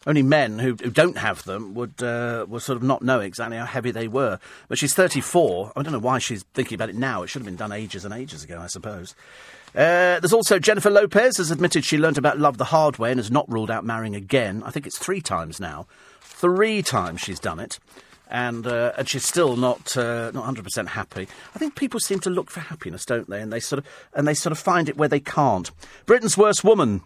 Only 0.06 0.22
men 0.22 0.60
who, 0.60 0.76
who 0.76 0.90
don't 0.90 1.18
have 1.18 1.44
them 1.44 1.74
would 1.76 2.04
uh, 2.04 2.46
would 2.50 2.62
sort 2.62 2.76
of 2.76 2.84
not 2.84 3.02
know 3.02 3.20
exactly 3.22 3.58
how 3.58 3.66
heavy 3.66 3.92
they 3.92 4.08
were. 4.08 4.40
But 4.68 4.78
she's 4.78 4.94
34. 4.94 5.74
I 5.76 5.82
don't 5.82 5.94
know 5.94 6.00
why 6.00 6.20
she's 6.20 6.44
thinking 6.54 6.76
about 6.76 6.90
it 6.90 6.96
now. 6.96 7.24
It 7.24 7.28
should 7.28 7.42
have 7.42 7.46
been 7.46 7.56
done 7.56 7.72
ages 7.72 8.04
and 8.04 8.14
ages 8.14 8.44
ago, 8.44 8.60
I 8.60 8.68
suppose. 8.68 9.16
Uh, 9.76 10.20
there's 10.20 10.34
also 10.34 10.60
Jennifer 10.60 10.92
Lopez 10.92 11.38
has 11.38 11.50
admitted 11.50 11.84
she 11.84 11.98
learnt 11.98 12.18
about 12.18 12.38
love 12.38 12.58
the 12.58 12.66
hard 12.66 13.00
way 13.00 13.12
and 13.12 13.20
has 13.20 13.32
not 13.32 13.52
ruled 13.52 13.72
out 13.72 13.84
marrying 13.84 14.16
again. 14.16 14.62
I 14.64 14.72
think 14.72 14.86
it's 14.86 15.00
three 15.00 15.22
times 15.22 15.60
now. 15.60 15.88
Three 16.22 16.82
times 16.84 17.22
she's 17.22 17.40
done 17.40 17.60
it. 17.60 17.80
And, 18.30 18.66
uh, 18.66 18.94
and 18.98 19.08
she's 19.08 19.26
still 19.26 19.56
not 19.56 19.96
uh, 19.96 20.32
not 20.32 20.56
100% 20.56 20.88
happy. 20.88 21.28
I 21.54 21.60
think 21.60 21.76
people 21.76 22.00
seem 22.00 22.20
to 22.22 22.30
look 22.30 22.50
for 22.50 22.62
happiness, 22.62 23.06
don't 23.06 23.30
they? 23.30 23.40
And 23.42 23.54
they 23.54 23.60
sort 23.60 23.80
of 23.80 23.86
and 24.14 24.28
they 24.28 24.34
sort 24.34 24.52
of 24.52 24.60
find 24.60 24.90
it 24.90 24.98
where 24.98 25.10
they 25.10 25.20
can't. 25.20 25.70
Britain's 26.06 26.38
worst 26.38 26.64
woman 26.64 27.02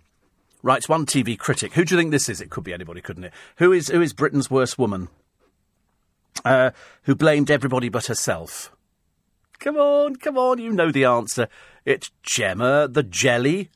Writes 0.64 0.90
one 0.90 1.06
TV 1.06 1.38
critic. 1.38 1.74
Who 1.74 1.86
do 1.86 1.96
you 1.96 2.02
think 2.02 2.12
this 2.12 2.30
is? 2.30 2.42
It 2.42 2.50
could 2.50 2.64
be 2.64 2.74
anybody, 2.74 3.02
couldn't 3.02 3.26
it? 3.26 3.34
Who 3.58 3.72
is 3.72 3.90
who 3.90 4.02
is 4.02 4.14
Britain's 4.14 4.50
worst 4.50 4.78
woman? 4.78 5.10
Uh, 6.44 6.72
who 7.04 7.16
blamed 7.16 7.52
everybody 7.52 7.90
but 7.90 8.08
herself? 8.08 8.72
Come 9.60 9.78
on, 9.78 10.18
come 10.18 10.38
on, 10.38 10.60
you 10.60 10.72
know 10.72 10.92
the 10.92 11.06
answer. 11.06 11.48
It's 11.86 12.12
Gemma 12.22 12.88
the 12.88 13.04
Jelly 13.04 13.70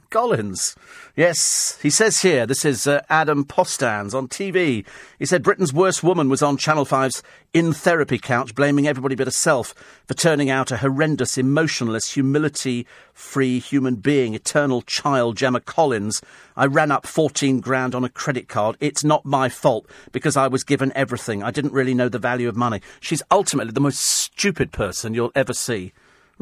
Collins. 0.10 0.76
Yes, 1.16 1.78
he 1.82 1.90
says 1.90 2.22
here, 2.22 2.46
this 2.46 2.64
is 2.64 2.86
uh, 2.86 3.02
Adam 3.08 3.44
Postans 3.44 4.14
on 4.14 4.28
TV. 4.28 4.84
He 5.18 5.26
said 5.26 5.42
Britain's 5.42 5.72
worst 5.72 6.02
woman 6.02 6.28
was 6.28 6.42
on 6.42 6.56
Channel 6.56 6.86
5's 6.86 7.22
In 7.52 7.72
Therapy 7.72 8.18
couch, 8.18 8.54
blaming 8.54 8.86
everybody 8.86 9.14
but 9.14 9.26
herself 9.26 9.74
for 10.06 10.14
turning 10.14 10.48
out 10.48 10.70
a 10.70 10.78
horrendous, 10.78 11.36
emotionless, 11.36 12.14
humility 12.14 12.86
free 13.12 13.58
human 13.58 13.96
being, 13.96 14.34
eternal 14.34 14.82
child, 14.82 15.36
Gemma 15.36 15.60
Collins. 15.60 16.22
I 16.56 16.66
ran 16.66 16.90
up 16.90 17.06
14 17.06 17.60
grand 17.60 17.94
on 17.94 18.04
a 18.04 18.08
credit 18.08 18.48
card. 18.48 18.76
It's 18.80 19.04
not 19.04 19.24
my 19.24 19.48
fault 19.48 19.86
because 20.12 20.36
I 20.36 20.48
was 20.48 20.64
given 20.64 20.92
everything. 20.94 21.42
I 21.42 21.50
didn't 21.50 21.72
really 21.72 21.94
know 21.94 22.08
the 22.08 22.18
value 22.18 22.48
of 22.48 22.56
money. 22.56 22.80
She's 23.00 23.22
ultimately 23.30 23.72
the 23.72 23.80
most 23.80 24.00
stupid 24.00 24.72
person 24.72 25.14
you'll 25.14 25.32
ever 25.34 25.52
see. 25.52 25.92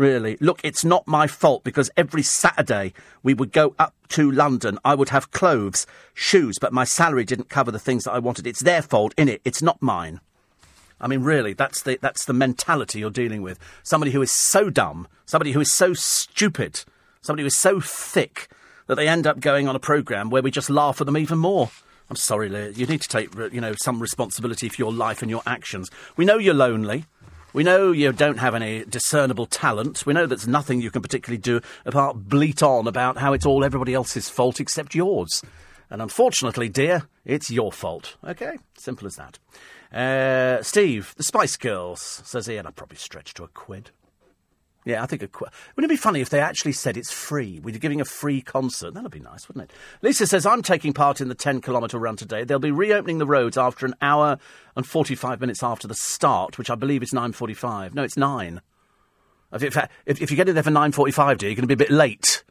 Really. 0.00 0.38
Look, 0.40 0.62
it's 0.64 0.82
not 0.82 1.06
my 1.06 1.26
fault 1.26 1.62
because 1.62 1.90
every 1.94 2.22
Saturday 2.22 2.94
we 3.22 3.34
would 3.34 3.52
go 3.52 3.74
up 3.78 3.94
to 4.08 4.30
London. 4.30 4.78
I 4.82 4.94
would 4.94 5.10
have 5.10 5.30
clothes, 5.30 5.86
shoes, 6.14 6.58
but 6.58 6.72
my 6.72 6.84
salary 6.84 7.26
didn't 7.26 7.50
cover 7.50 7.70
the 7.70 7.78
things 7.78 8.04
that 8.04 8.12
I 8.12 8.18
wanted. 8.18 8.46
It's 8.46 8.60
their 8.60 8.80
fault, 8.80 9.14
innit? 9.16 9.40
It's 9.44 9.60
not 9.60 9.82
mine. 9.82 10.20
I 11.02 11.06
mean, 11.06 11.20
really, 11.22 11.52
that's 11.52 11.82
the, 11.82 11.98
that's 12.00 12.24
the 12.24 12.32
mentality 12.32 13.00
you're 13.00 13.10
dealing 13.10 13.42
with. 13.42 13.58
Somebody 13.82 14.12
who 14.12 14.22
is 14.22 14.30
so 14.30 14.70
dumb, 14.70 15.06
somebody 15.26 15.52
who 15.52 15.60
is 15.60 15.70
so 15.70 15.92
stupid, 15.92 16.82
somebody 17.20 17.42
who 17.42 17.48
is 17.48 17.58
so 17.58 17.78
thick 17.78 18.48
that 18.86 18.94
they 18.94 19.06
end 19.06 19.26
up 19.26 19.38
going 19.38 19.68
on 19.68 19.76
a 19.76 19.78
programme 19.78 20.30
where 20.30 20.40
we 20.40 20.50
just 20.50 20.70
laugh 20.70 21.02
at 21.02 21.04
them 21.04 21.18
even 21.18 21.36
more. 21.36 21.70
I'm 22.08 22.16
sorry, 22.16 22.48
Leah. 22.48 22.70
You 22.70 22.86
need 22.86 23.02
to 23.02 23.08
take, 23.08 23.34
you 23.52 23.60
know, 23.60 23.74
some 23.74 24.00
responsibility 24.00 24.70
for 24.70 24.80
your 24.80 24.94
life 24.94 25.20
and 25.20 25.30
your 25.30 25.42
actions. 25.46 25.90
We 26.16 26.24
know 26.24 26.38
you're 26.38 26.54
lonely. 26.54 27.04
We 27.52 27.64
know 27.64 27.90
you 27.90 28.12
don't 28.12 28.38
have 28.38 28.54
any 28.54 28.84
discernible 28.84 29.46
talent. 29.46 30.06
We 30.06 30.12
know 30.12 30.26
there's 30.26 30.46
nothing 30.46 30.80
you 30.80 30.90
can 30.90 31.02
particularly 31.02 31.40
do 31.40 31.60
apart 31.84 32.28
bleat 32.28 32.62
on 32.62 32.86
about 32.86 33.18
how 33.18 33.32
it's 33.32 33.44
all 33.44 33.64
everybody 33.64 33.92
else's 33.92 34.28
fault 34.28 34.60
except 34.60 34.94
yours. 34.94 35.42
And 35.90 36.00
unfortunately, 36.00 36.68
dear, 36.68 37.08
it's 37.24 37.50
your 37.50 37.72
fault. 37.72 38.16
Okay? 38.24 38.58
Simple 38.78 39.08
as 39.08 39.16
that. 39.16 39.38
Uh, 39.92 40.62
Steve, 40.62 41.12
the 41.16 41.24
Spice 41.24 41.56
Girls, 41.56 42.22
says 42.24 42.46
he, 42.46 42.56
and 42.56 42.68
I'd 42.68 42.76
probably 42.76 42.98
stretch 42.98 43.34
to 43.34 43.42
a 43.42 43.48
quid. 43.48 43.90
Yeah, 44.84 45.02
I 45.02 45.06
think 45.06 45.22
a 45.22 45.28
qu- 45.28 45.46
wouldn't 45.76 45.90
it 45.90 45.94
be 45.94 46.00
funny 46.00 46.20
if 46.20 46.30
they 46.30 46.40
actually 46.40 46.72
said 46.72 46.96
it's 46.96 47.12
free? 47.12 47.60
We're 47.62 47.76
giving 47.78 48.00
a 48.00 48.04
free 48.06 48.40
concert. 48.40 48.94
That'd 48.94 49.10
be 49.10 49.20
nice, 49.20 49.46
wouldn't 49.46 49.70
it? 49.70 49.76
Lisa 50.00 50.26
says 50.26 50.46
I'm 50.46 50.62
taking 50.62 50.94
part 50.94 51.20
in 51.20 51.28
the 51.28 51.34
10 51.34 51.60
kilometre 51.60 51.98
run 51.98 52.16
today. 52.16 52.44
They'll 52.44 52.58
be 52.58 52.70
reopening 52.70 53.18
the 53.18 53.26
roads 53.26 53.58
after 53.58 53.84
an 53.84 53.94
hour 54.00 54.38
and 54.76 54.86
45 54.86 55.40
minutes 55.40 55.62
after 55.62 55.86
the 55.86 55.94
start, 55.94 56.56
which 56.56 56.70
I 56.70 56.76
believe 56.76 57.02
is 57.02 57.12
9:45. 57.12 57.94
No, 57.94 58.02
it's 58.02 58.16
nine. 58.16 58.62
If, 59.52 59.76
if, 60.06 60.22
if 60.22 60.30
you 60.30 60.36
get 60.36 60.48
in 60.48 60.54
there 60.54 60.62
for 60.62 60.70
9:45, 60.70 61.38
dear, 61.38 61.50
you're 61.50 61.56
going 61.56 61.62
to 61.62 61.66
be 61.66 61.74
a 61.74 61.76
bit 61.76 61.90
late. 61.90 62.42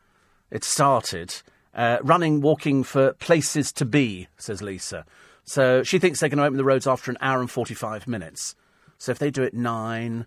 It 0.52 0.64
started. 0.64 1.34
Uh, 1.74 1.98
running, 2.04 2.42
walking 2.42 2.84
for 2.84 3.14
places 3.14 3.72
to 3.72 3.86
be, 3.86 4.28
says 4.38 4.62
Lisa. 4.62 5.06
So 5.46 5.82
she 5.82 5.98
thinks 5.98 6.20
they're 6.20 6.30
going 6.30 6.40
to 6.40 6.44
open 6.44 6.58
the 6.58 6.64
roads 6.64 6.86
after 6.86 7.10
an 7.10 7.18
hour 7.22 7.40
and 7.40 7.50
45 7.50 8.08
minutes. 8.08 8.56
So 8.98 9.12
if 9.12 9.20
they 9.20 9.32
do 9.32 9.44
it 9.44 9.54
nine, 9.54 10.26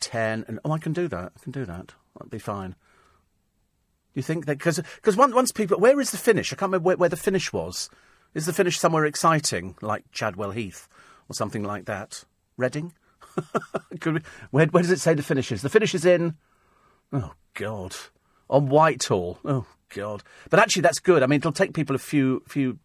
ten, 0.00 0.44
and 0.48 0.58
oh, 0.64 0.72
I 0.72 0.78
can 0.78 0.92
do 0.92 1.08
that. 1.08 1.32
I 1.36 1.42
can 1.42 1.52
do 1.52 1.64
that. 1.64 1.94
That'd 2.16 2.30
be 2.30 2.38
fine. 2.38 2.74
You 4.14 4.22
think 4.22 4.46
that 4.46 4.58
because 4.58 4.80
because 4.96 5.16
once, 5.16 5.34
once 5.34 5.52
people, 5.52 5.78
where 5.78 6.00
is 6.00 6.10
the 6.10 6.16
finish? 6.16 6.52
I 6.52 6.56
can't 6.56 6.70
remember 6.70 6.86
where, 6.86 6.96
where 6.96 7.08
the 7.08 7.16
finish 7.16 7.52
was. 7.52 7.88
Is 8.34 8.46
the 8.46 8.52
finish 8.52 8.78
somewhere 8.78 9.06
exciting, 9.06 9.76
like 9.80 10.04
Chadwell 10.12 10.52
Heath 10.52 10.88
or 11.28 11.34
something 11.34 11.64
like 11.64 11.86
that? 11.86 12.24
Reading? 12.56 12.92
we, 14.04 14.20
where, 14.50 14.66
where 14.66 14.82
does 14.82 14.90
it 14.90 15.00
say 15.00 15.14
the 15.14 15.22
finish 15.22 15.50
is? 15.52 15.62
The 15.62 15.68
finish 15.68 15.94
is 15.94 16.04
in. 16.04 16.34
Oh 17.12 17.32
God, 17.54 17.96
on 18.48 18.68
Whitehall. 18.68 19.38
Oh 19.44 19.66
God. 19.90 20.22
But 20.48 20.60
actually, 20.60 20.82
that's 20.82 21.00
good. 21.00 21.22
I 21.22 21.26
mean, 21.26 21.38
it'll 21.38 21.52
take 21.52 21.74
people 21.74 21.96
a 21.96 22.00
few 22.00 22.42
few. 22.46 22.78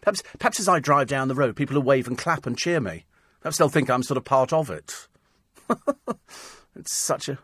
Perhaps 0.00 0.22
perhaps 0.38 0.60
as 0.60 0.68
I 0.68 0.80
drive 0.80 1.08
down 1.08 1.28
the 1.28 1.34
road, 1.34 1.56
people 1.56 1.74
will 1.74 1.82
wave 1.82 2.08
and 2.08 2.16
clap 2.16 2.46
and 2.46 2.56
cheer 2.56 2.80
me. 2.80 3.04
Perhaps 3.40 3.58
they'll 3.58 3.68
think 3.68 3.90
I'm 3.90 4.02
sort 4.02 4.18
of 4.18 4.24
part 4.24 4.52
of 4.52 4.70
it. 4.70 5.08
It's 6.78 6.94
such 6.94 7.28
a. 7.28 7.38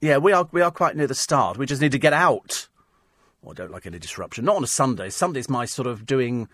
Yeah, 0.00 0.18
we 0.18 0.32
are 0.32 0.48
we 0.52 0.60
are 0.60 0.70
quite 0.70 0.96
near 0.96 1.06
the 1.06 1.14
start. 1.14 1.56
We 1.56 1.66
just 1.66 1.82
need 1.82 1.92
to 1.92 1.98
get 1.98 2.12
out. 2.12 2.68
Oh, 3.44 3.50
I 3.50 3.54
don't 3.54 3.72
like 3.72 3.86
any 3.86 3.98
disruption. 3.98 4.44
Not 4.44 4.56
on 4.56 4.64
a 4.64 4.68
Sunday. 4.68 5.10
Sunday's 5.10 5.48
my 5.48 5.64
sort 5.64 5.88
of 5.88 6.04
doing 6.06 6.48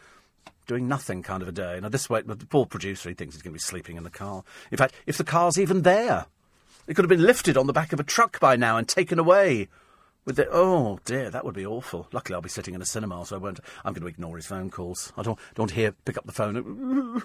doing 0.66 0.88
nothing 0.88 1.22
kind 1.22 1.42
of 1.42 1.48
a 1.48 1.52
day. 1.52 1.78
Now 1.82 1.88
this 1.88 2.08
way, 2.08 2.22
the 2.22 2.36
poor 2.36 2.64
producer 2.64 3.08
he 3.08 3.14
thinks 3.14 3.34
he's 3.34 3.42
going 3.42 3.52
to 3.52 3.58
be 3.58 3.60
sleeping 3.60 3.96
in 3.96 4.04
the 4.04 4.10
car. 4.10 4.44
In 4.70 4.78
fact, 4.78 4.94
if 5.06 5.18
the 5.18 5.24
car's 5.24 5.58
even 5.58 5.82
there, 5.82 6.26
it 6.86 6.94
could 6.94 7.04
have 7.04 7.10
been 7.10 7.26
lifted 7.26 7.56
on 7.56 7.66
the 7.66 7.72
back 7.72 7.92
of 7.92 8.00
a 8.00 8.04
truck 8.04 8.38
by 8.40 8.56
now 8.56 8.76
and 8.76 8.88
taken 8.88 9.18
away. 9.18 9.68
With 10.24 10.36
the 10.36 10.48
oh 10.50 10.98
dear, 11.04 11.28
that 11.30 11.44
would 11.44 11.54
be 11.54 11.66
awful. 11.66 12.08
Luckily, 12.10 12.34
I'll 12.34 12.40
be 12.40 12.48
sitting 12.48 12.74
in 12.74 12.80
a 12.80 12.86
cinema, 12.86 13.26
so 13.26 13.36
I 13.36 13.38
won't. 13.38 13.60
I'm 13.84 13.92
going 13.92 14.02
to 14.02 14.08
ignore 14.08 14.36
his 14.36 14.46
phone 14.46 14.70
calls. 14.70 15.12
I 15.18 15.22
don't 15.22 15.38
don't 15.54 15.70
hear 15.70 15.92
pick 15.92 16.16
up 16.16 16.24
the 16.24 16.32
phone. 16.32 17.20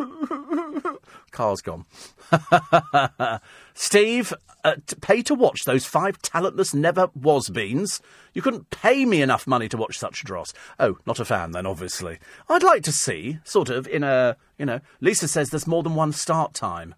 Car's 1.31 1.61
gone. 1.61 1.85
Steve, 3.73 4.33
uh, 4.65 4.75
to 4.87 4.95
pay 4.97 5.21
to 5.23 5.33
watch 5.33 5.63
those 5.63 5.85
five 5.85 6.21
talentless 6.21 6.73
never 6.73 7.09
was 7.15 7.49
beans. 7.49 8.01
You 8.33 8.41
couldn't 8.41 8.69
pay 8.69 9.05
me 9.05 9.21
enough 9.21 9.47
money 9.47 9.69
to 9.69 9.77
watch 9.77 9.97
such 9.97 10.25
dross. 10.25 10.53
Oh, 10.77 10.97
not 11.05 11.21
a 11.21 11.25
fan 11.25 11.51
then, 11.51 11.65
obviously. 11.65 12.19
I'd 12.49 12.63
like 12.63 12.83
to 12.83 12.91
see, 12.91 13.39
sort 13.45 13.69
of, 13.69 13.87
in 13.87 14.03
a, 14.03 14.35
you 14.57 14.65
know, 14.65 14.81
Lisa 14.99 15.27
says 15.27 15.49
there's 15.49 15.67
more 15.67 15.83
than 15.83 15.95
one 15.95 16.11
start 16.11 16.53
time. 16.53 16.95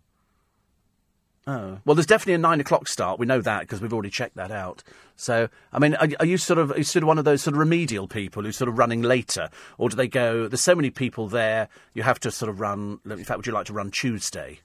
Oh. 1.47 1.79
Well, 1.85 1.95
there's 1.95 2.05
definitely 2.05 2.35
a 2.35 2.39
nine 2.39 2.59
o'clock 2.59 2.87
start. 2.87 3.19
We 3.19 3.25
know 3.25 3.41
that 3.41 3.61
because 3.61 3.81
we've 3.81 3.93
already 3.93 4.11
checked 4.11 4.35
that 4.35 4.51
out. 4.51 4.83
So, 5.15 5.49
I 5.73 5.79
mean, 5.79 5.95
are, 5.95 6.07
are, 6.19 6.25
you 6.25 6.37
sort 6.37 6.59
of 6.59 6.71
are 6.71 6.77
you 6.77 6.83
sort 6.83 7.03
of 7.03 7.07
one 7.07 7.17
of 7.17 7.25
those 7.25 7.41
sort 7.41 7.55
of 7.55 7.59
remedial 7.59 8.07
people 8.07 8.43
who's 8.43 8.57
sort 8.57 8.69
of 8.69 8.77
running 8.77 9.01
later, 9.01 9.49
or 9.77 9.89
do 9.89 9.95
they 9.95 10.07
go? 10.07 10.47
There's 10.47 10.61
so 10.61 10.75
many 10.75 10.91
people 10.91 11.27
there, 11.27 11.67
you 11.93 12.03
have 12.03 12.19
to 12.21 12.31
sort 12.31 12.49
of 12.49 12.59
run. 12.59 12.99
In 13.05 13.23
fact, 13.23 13.37
would 13.37 13.47
you 13.47 13.53
like 13.53 13.65
to 13.67 13.73
run 13.73 13.89
Tuesday? 13.89 14.59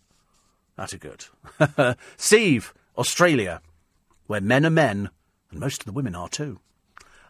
That's 0.76 0.92
a 0.92 0.98
good. 0.98 1.24
Steve, 2.18 2.74
Australia, 2.98 3.62
where 4.26 4.42
men 4.42 4.66
are 4.66 4.70
men, 4.70 5.08
and 5.50 5.60
most 5.60 5.80
of 5.80 5.86
the 5.86 5.92
women 5.92 6.14
are 6.14 6.28
too. 6.28 6.60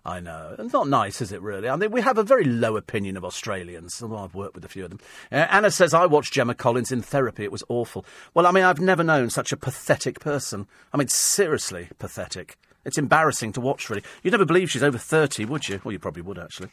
I 0.06 0.20
know. 0.20 0.54
It's 0.56 0.72
not 0.72 0.86
nice, 0.88 1.20
is 1.20 1.32
it, 1.32 1.42
really? 1.42 1.68
I 1.68 1.74
mean, 1.74 1.90
we 1.90 2.00
have 2.00 2.16
a 2.16 2.22
very 2.22 2.44
low 2.44 2.76
opinion 2.76 3.16
of 3.16 3.24
Australians. 3.24 4.00
Although 4.00 4.18
I've 4.18 4.36
worked 4.36 4.54
with 4.54 4.64
a 4.64 4.68
few 4.68 4.84
of 4.84 4.90
them. 4.90 5.00
Uh, 5.32 5.48
Anna 5.50 5.68
says, 5.68 5.92
I 5.92 6.06
watched 6.06 6.32
Gemma 6.32 6.54
Collins 6.54 6.92
in 6.92 7.02
therapy. 7.02 7.42
It 7.42 7.50
was 7.50 7.64
awful. 7.68 8.06
Well, 8.32 8.46
I 8.46 8.52
mean, 8.52 8.62
I've 8.62 8.80
never 8.80 9.02
known 9.02 9.30
such 9.30 9.50
a 9.50 9.56
pathetic 9.56 10.20
person. 10.20 10.68
I 10.92 10.96
mean, 10.96 11.08
seriously 11.08 11.88
pathetic. 11.98 12.56
It's 12.84 12.98
embarrassing 12.98 13.52
to 13.54 13.60
watch, 13.60 13.90
really. 13.90 14.04
You'd 14.22 14.30
never 14.30 14.44
believe 14.44 14.70
she's 14.70 14.84
over 14.84 14.96
30, 14.96 15.44
would 15.46 15.68
you? 15.68 15.80
Well, 15.82 15.90
you 15.90 15.98
probably 15.98 16.22
would, 16.22 16.38
actually. 16.38 16.68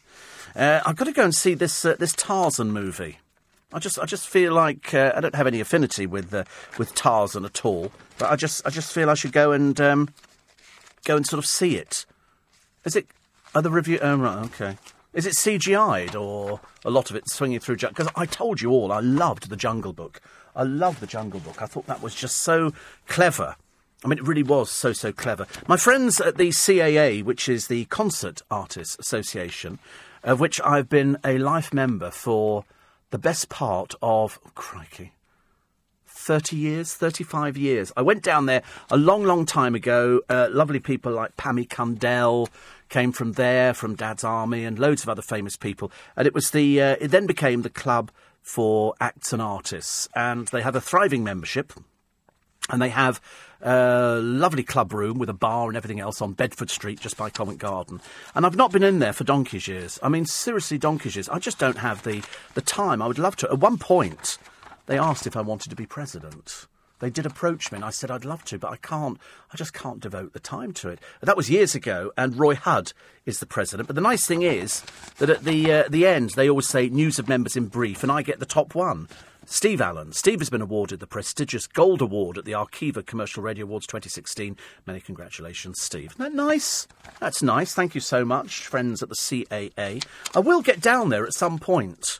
Uh, 0.54 0.80
I've 0.86 0.94
got 0.94 1.06
to 1.06 1.12
go 1.12 1.24
and 1.24 1.34
see 1.34 1.54
this, 1.54 1.84
uh, 1.84 1.96
this 1.98 2.12
Tarzan 2.12 2.70
movie. 2.70 3.18
I 3.72 3.80
just, 3.80 3.98
I 3.98 4.04
just 4.04 4.28
feel 4.28 4.52
like 4.52 4.94
uh, 4.94 5.12
I 5.16 5.20
don't 5.20 5.34
have 5.34 5.48
any 5.48 5.58
affinity 5.58 6.06
with 6.06 6.32
uh, 6.32 6.44
with 6.78 6.94
Tarzan 6.94 7.44
at 7.44 7.64
all, 7.64 7.90
but 8.18 8.30
I 8.30 8.36
just, 8.36 8.64
I 8.64 8.70
just 8.70 8.92
feel 8.92 9.10
I 9.10 9.14
should 9.14 9.32
go 9.32 9.50
and 9.50 9.80
um, 9.80 10.10
go 11.04 11.16
and 11.16 11.26
sort 11.26 11.38
of 11.38 11.46
see 11.46 11.74
it. 11.74 12.06
Is 12.84 12.94
it 12.94 13.08
are 13.54 13.62
the 13.62 13.70
review? 13.70 13.98
Oh, 14.02 14.16
right, 14.16 14.44
okay. 14.46 14.76
Is 15.12 15.26
it 15.26 15.34
CGI'd 15.34 16.16
or 16.16 16.60
a 16.84 16.90
lot 16.90 17.10
of 17.10 17.16
it 17.16 17.28
swinging 17.28 17.60
through? 17.60 17.76
Because 17.76 18.08
I 18.16 18.26
told 18.26 18.60
you 18.60 18.70
all, 18.70 18.90
I 18.90 19.00
loved 19.00 19.48
the 19.48 19.56
Jungle 19.56 19.92
Book. 19.92 20.20
I 20.56 20.64
loved 20.64 21.00
the 21.00 21.06
Jungle 21.06 21.40
Book. 21.40 21.62
I 21.62 21.66
thought 21.66 21.86
that 21.86 22.02
was 22.02 22.14
just 22.14 22.38
so 22.38 22.72
clever. 23.06 23.56
I 24.04 24.08
mean, 24.08 24.18
it 24.18 24.26
really 24.26 24.42
was 24.42 24.70
so, 24.70 24.92
so 24.92 25.12
clever. 25.12 25.46
My 25.66 25.76
friends 25.76 26.20
at 26.20 26.36
the 26.36 26.48
CAA, 26.48 27.22
which 27.22 27.48
is 27.48 27.68
the 27.68 27.84
Concert 27.86 28.42
Artists 28.50 28.96
Association, 28.98 29.78
of 30.22 30.40
which 30.40 30.60
I've 30.62 30.88
been 30.88 31.16
a 31.24 31.38
life 31.38 31.72
member 31.72 32.10
for 32.10 32.64
the 33.10 33.18
best 33.18 33.48
part 33.48 33.94
of, 34.02 34.40
oh, 34.44 34.50
crikey, 34.54 35.12
30 36.06 36.56
years, 36.56 36.94
35 36.94 37.56
years. 37.56 37.92
I 37.96 38.02
went 38.02 38.22
down 38.22 38.46
there 38.46 38.62
a 38.90 38.96
long, 38.96 39.24
long 39.24 39.46
time 39.46 39.74
ago. 39.74 40.20
Uh, 40.28 40.48
lovely 40.50 40.80
people 40.80 41.12
like 41.12 41.36
Pammy 41.36 41.68
Cundell, 41.68 42.48
came 42.94 43.10
from 43.10 43.32
there, 43.32 43.74
from 43.74 43.96
Dad's 43.96 44.22
Army, 44.22 44.64
and 44.64 44.78
loads 44.78 45.02
of 45.02 45.08
other 45.08 45.20
famous 45.20 45.56
people. 45.56 45.90
And 46.16 46.28
it 46.28 46.32
was 46.32 46.52
the 46.52 46.80
uh, 46.80 46.96
it 47.00 47.08
then 47.08 47.26
became 47.26 47.62
the 47.62 47.68
club 47.68 48.12
for 48.40 48.94
acts 49.00 49.32
and 49.32 49.42
artists, 49.42 50.08
and 50.14 50.46
they 50.48 50.62
have 50.62 50.76
a 50.76 50.80
thriving 50.80 51.24
membership. 51.24 51.72
And 52.70 52.80
they 52.80 52.88
have 52.88 53.20
a 53.60 54.20
lovely 54.22 54.62
club 54.62 54.94
room 54.94 55.18
with 55.18 55.28
a 55.28 55.34
bar 55.34 55.68
and 55.68 55.76
everything 55.76 56.00
else 56.00 56.22
on 56.22 56.32
Bedford 56.32 56.70
Street, 56.70 56.98
just 56.98 57.16
by 57.18 57.28
Covent 57.28 57.58
Garden. 57.58 58.00
And 58.34 58.46
I've 58.46 58.56
not 58.56 58.72
been 58.72 58.82
in 58.82 59.00
there 59.00 59.12
for 59.12 59.24
donkey's 59.24 59.68
years. 59.68 59.98
I 60.02 60.08
mean, 60.08 60.24
seriously, 60.24 60.78
donkey's 60.78 61.16
years. 61.16 61.28
I 61.28 61.38
just 61.38 61.58
don't 61.58 61.76
have 61.76 62.04
the, 62.04 62.22
the 62.54 62.62
time. 62.62 63.02
I 63.02 63.06
would 63.06 63.18
love 63.18 63.36
to. 63.36 63.50
At 63.50 63.58
one 63.58 63.76
point, 63.76 64.38
they 64.86 64.96
asked 64.98 65.26
if 65.26 65.36
I 65.36 65.42
wanted 65.42 65.68
to 65.70 65.76
be 65.76 65.84
president. 65.84 66.66
They 67.04 67.10
did 67.10 67.26
approach 67.26 67.70
me, 67.70 67.76
and 67.76 67.84
I 67.84 67.90
said 67.90 68.10
I'd 68.10 68.24
love 68.24 68.44
to, 68.44 68.58
but 68.58 68.72
I 68.72 68.76
can't. 68.76 69.18
I 69.52 69.58
just 69.58 69.74
can't 69.74 70.00
devote 70.00 70.32
the 70.32 70.40
time 70.40 70.72
to 70.72 70.88
it. 70.88 70.98
That 71.20 71.36
was 71.36 71.50
years 71.50 71.74
ago, 71.74 72.10
and 72.16 72.34
Roy 72.34 72.54
Hudd 72.54 72.94
is 73.26 73.40
the 73.40 73.46
president. 73.46 73.88
But 73.88 73.94
the 73.94 74.00
nice 74.00 74.24
thing 74.24 74.40
is 74.40 74.80
that 75.18 75.28
at 75.28 75.44
the 75.44 75.70
uh, 75.70 75.84
the 75.90 76.06
end, 76.06 76.30
they 76.30 76.48
always 76.48 76.66
say 76.66 76.88
news 76.88 77.18
of 77.18 77.28
members 77.28 77.58
in 77.58 77.66
brief, 77.66 78.02
and 78.02 78.10
I 78.10 78.22
get 78.22 78.40
the 78.40 78.46
top 78.46 78.74
one. 78.74 79.08
Steve 79.44 79.82
Allen. 79.82 80.14
Steve 80.14 80.38
has 80.38 80.48
been 80.48 80.62
awarded 80.62 81.00
the 81.00 81.06
prestigious 81.06 81.66
Gold 81.66 82.00
Award 82.00 82.38
at 82.38 82.46
the 82.46 82.52
Arqiva 82.52 83.04
Commercial 83.04 83.42
Radio 83.42 83.66
Awards 83.66 83.86
2016. 83.86 84.56
Many 84.86 85.00
congratulations, 85.00 85.82
Steve. 85.82 86.12
Isn't 86.12 86.20
that 86.20 86.32
nice? 86.32 86.88
That's 87.20 87.42
nice. 87.42 87.74
Thank 87.74 87.94
you 87.94 88.00
so 88.00 88.24
much, 88.24 88.66
friends 88.66 89.02
at 89.02 89.10
the 89.10 89.14
CAA. 89.14 90.02
I 90.34 90.40
will 90.40 90.62
get 90.62 90.80
down 90.80 91.10
there 91.10 91.26
at 91.26 91.34
some 91.34 91.58
point. 91.58 92.18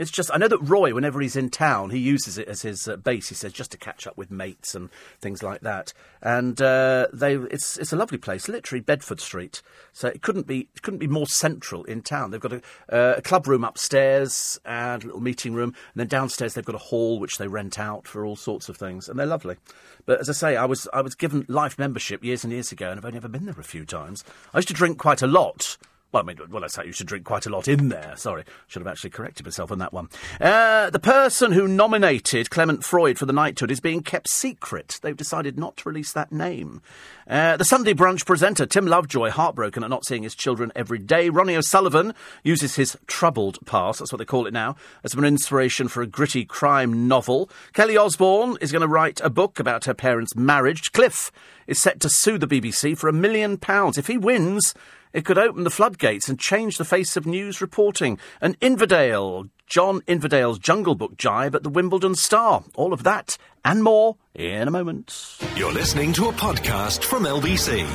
It's 0.00 0.10
just 0.10 0.30
I 0.32 0.38
know 0.38 0.48
that 0.48 0.62
Roy, 0.62 0.94
whenever 0.94 1.20
he's 1.20 1.36
in 1.36 1.50
town, 1.50 1.90
he 1.90 1.98
uses 1.98 2.38
it 2.38 2.48
as 2.48 2.62
his 2.62 2.88
uh, 2.88 2.96
base. 2.96 3.28
He 3.28 3.34
says 3.34 3.52
just 3.52 3.70
to 3.72 3.76
catch 3.76 4.06
up 4.06 4.16
with 4.16 4.30
mates 4.30 4.74
and 4.74 4.88
things 5.20 5.42
like 5.42 5.60
that. 5.60 5.92
And 6.22 6.58
uh, 6.62 7.08
they, 7.12 7.34
it's 7.34 7.76
it's 7.76 7.92
a 7.92 7.96
lovely 7.96 8.16
place, 8.16 8.48
literally 8.48 8.80
Bedford 8.80 9.20
Street. 9.20 9.60
So 9.92 10.08
it 10.08 10.22
couldn't 10.22 10.46
be 10.46 10.70
it 10.74 10.80
couldn't 10.80 11.00
be 11.00 11.06
more 11.06 11.26
central 11.26 11.84
in 11.84 12.00
town. 12.00 12.30
They've 12.30 12.40
got 12.40 12.54
a, 12.54 12.62
uh, 12.88 13.14
a 13.18 13.20
club 13.20 13.46
room 13.46 13.62
upstairs 13.62 14.58
and 14.64 15.02
a 15.02 15.06
little 15.06 15.20
meeting 15.20 15.52
room, 15.52 15.74
and 15.92 16.00
then 16.00 16.08
downstairs 16.08 16.54
they've 16.54 16.64
got 16.64 16.74
a 16.74 16.78
hall 16.78 17.20
which 17.20 17.36
they 17.36 17.46
rent 17.46 17.78
out 17.78 18.08
for 18.08 18.24
all 18.24 18.36
sorts 18.36 18.70
of 18.70 18.78
things, 18.78 19.06
and 19.06 19.18
they're 19.18 19.26
lovely. 19.26 19.56
But 20.06 20.18
as 20.18 20.30
I 20.30 20.32
say, 20.32 20.56
I 20.56 20.64
was 20.64 20.88
I 20.94 21.02
was 21.02 21.14
given 21.14 21.44
life 21.46 21.78
membership 21.78 22.24
years 22.24 22.42
and 22.42 22.54
years 22.54 22.72
ago, 22.72 22.88
and 22.88 22.98
I've 22.98 23.04
only 23.04 23.18
ever 23.18 23.28
been 23.28 23.44
there 23.44 23.54
a 23.58 23.62
few 23.62 23.84
times. 23.84 24.24
I 24.54 24.58
used 24.58 24.68
to 24.68 24.74
drink 24.74 24.96
quite 24.96 25.20
a 25.20 25.26
lot. 25.26 25.76
Well, 26.12 26.24
I 26.24 26.26
mean, 26.26 26.38
well, 26.50 26.64
I 26.64 26.66
say 26.66 26.86
you 26.86 26.92
should 26.92 27.06
drink 27.06 27.24
quite 27.24 27.46
a 27.46 27.50
lot 27.50 27.68
in 27.68 27.88
there. 27.88 28.14
Sorry, 28.16 28.42
should 28.66 28.82
have 28.82 28.90
actually 28.90 29.10
corrected 29.10 29.46
myself 29.46 29.70
on 29.70 29.78
that 29.78 29.92
one. 29.92 30.08
Uh, 30.40 30.90
the 30.90 30.98
person 30.98 31.52
who 31.52 31.68
nominated 31.68 32.50
Clement 32.50 32.82
Freud 32.82 33.16
for 33.16 33.26
the 33.26 33.32
knighthood 33.32 33.70
is 33.70 33.78
being 33.78 34.02
kept 34.02 34.28
secret. 34.28 34.98
They've 35.02 35.16
decided 35.16 35.56
not 35.56 35.76
to 35.78 35.88
release 35.88 36.12
that 36.12 36.32
name. 36.32 36.82
Uh, 37.28 37.56
the 37.56 37.64
Sunday 37.64 37.94
brunch 37.94 38.26
presenter 38.26 38.66
Tim 38.66 38.86
Lovejoy, 38.86 39.30
heartbroken 39.30 39.84
at 39.84 39.90
not 39.90 40.04
seeing 40.04 40.24
his 40.24 40.34
children 40.34 40.72
every 40.74 40.98
day. 40.98 41.30
Ronnie 41.30 41.54
O'Sullivan 41.54 42.12
uses 42.42 42.74
his 42.74 42.98
troubled 43.06 43.64
past, 43.64 44.00
that's 44.00 44.10
what 44.10 44.18
they 44.18 44.24
call 44.24 44.48
it 44.48 44.52
now, 44.52 44.74
as 45.04 45.14
an 45.14 45.24
inspiration 45.24 45.86
for 45.86 46.02
a 46.02 46.08
gritty 46.08 46.44
crime 46.44 47.06
novel. 47.06 47.48
Kelly 47.72 47.96
Osbourne 47.96 48.56
is 48.60 48.72
going 48.72 48.82
to 48.82 48.88
write 48.88 49.20
a 49.20 49.30
book 49.30 49.60
about 49.60 49.84
her 49.84 49.94
parents' 49.94 50.34
marriage. 50.34 50.90
Cliff 50.90 51.30
is 51.68 51.78
set 51.78 52.00
to 52.00 52.08
sue 52.08 52.36
the 52.36 52.48
BBC 52.48 52.98
for 52.98 53.08
a 53.08 53.12
million 53.12 53.56
pounds. 53.56 53.96
If 53.96 54.08
he 54.08 54.18
wins, 54.18 54.74
it 55.12 55.24
could 55.24 55.38
open 55.38 55.64
the 55.64 55.70
floodgates 55.70 56.28
and 56.28 56.38
change 56.38 56.78
the 56.78 56.84
face 56.84 57.16
of 57.16 57.26
news 57.26 57.60
reporting. 57.60 58.18
And 58.40 58.56
Inverdale, 58.60 59.46
John 59.66 60.02
Inverdale's 60.06 60.58
Jungle 60.58 60.94
Book 60.94 61.16
jibe 61.16 61.54
at 61.54 61.62
the 61.62 61.70
Wimbledon 61.70 62.14
Star. 62.14 62.64
All 62.74 62.92
of 62.92 63.02
that 63.02 63.36
and 63.64 63.82
more 63.82 64.16
in 64.34 64.68
a 64.68 64.70
moment. 64.70 65.38
You're 65.56 65.72
listening 65.72 66.12
to 66.14 66.28
a 66.28 66.32
podcast 66.32 67.04
from 67.04 67.24
LBC. 67.24 67.86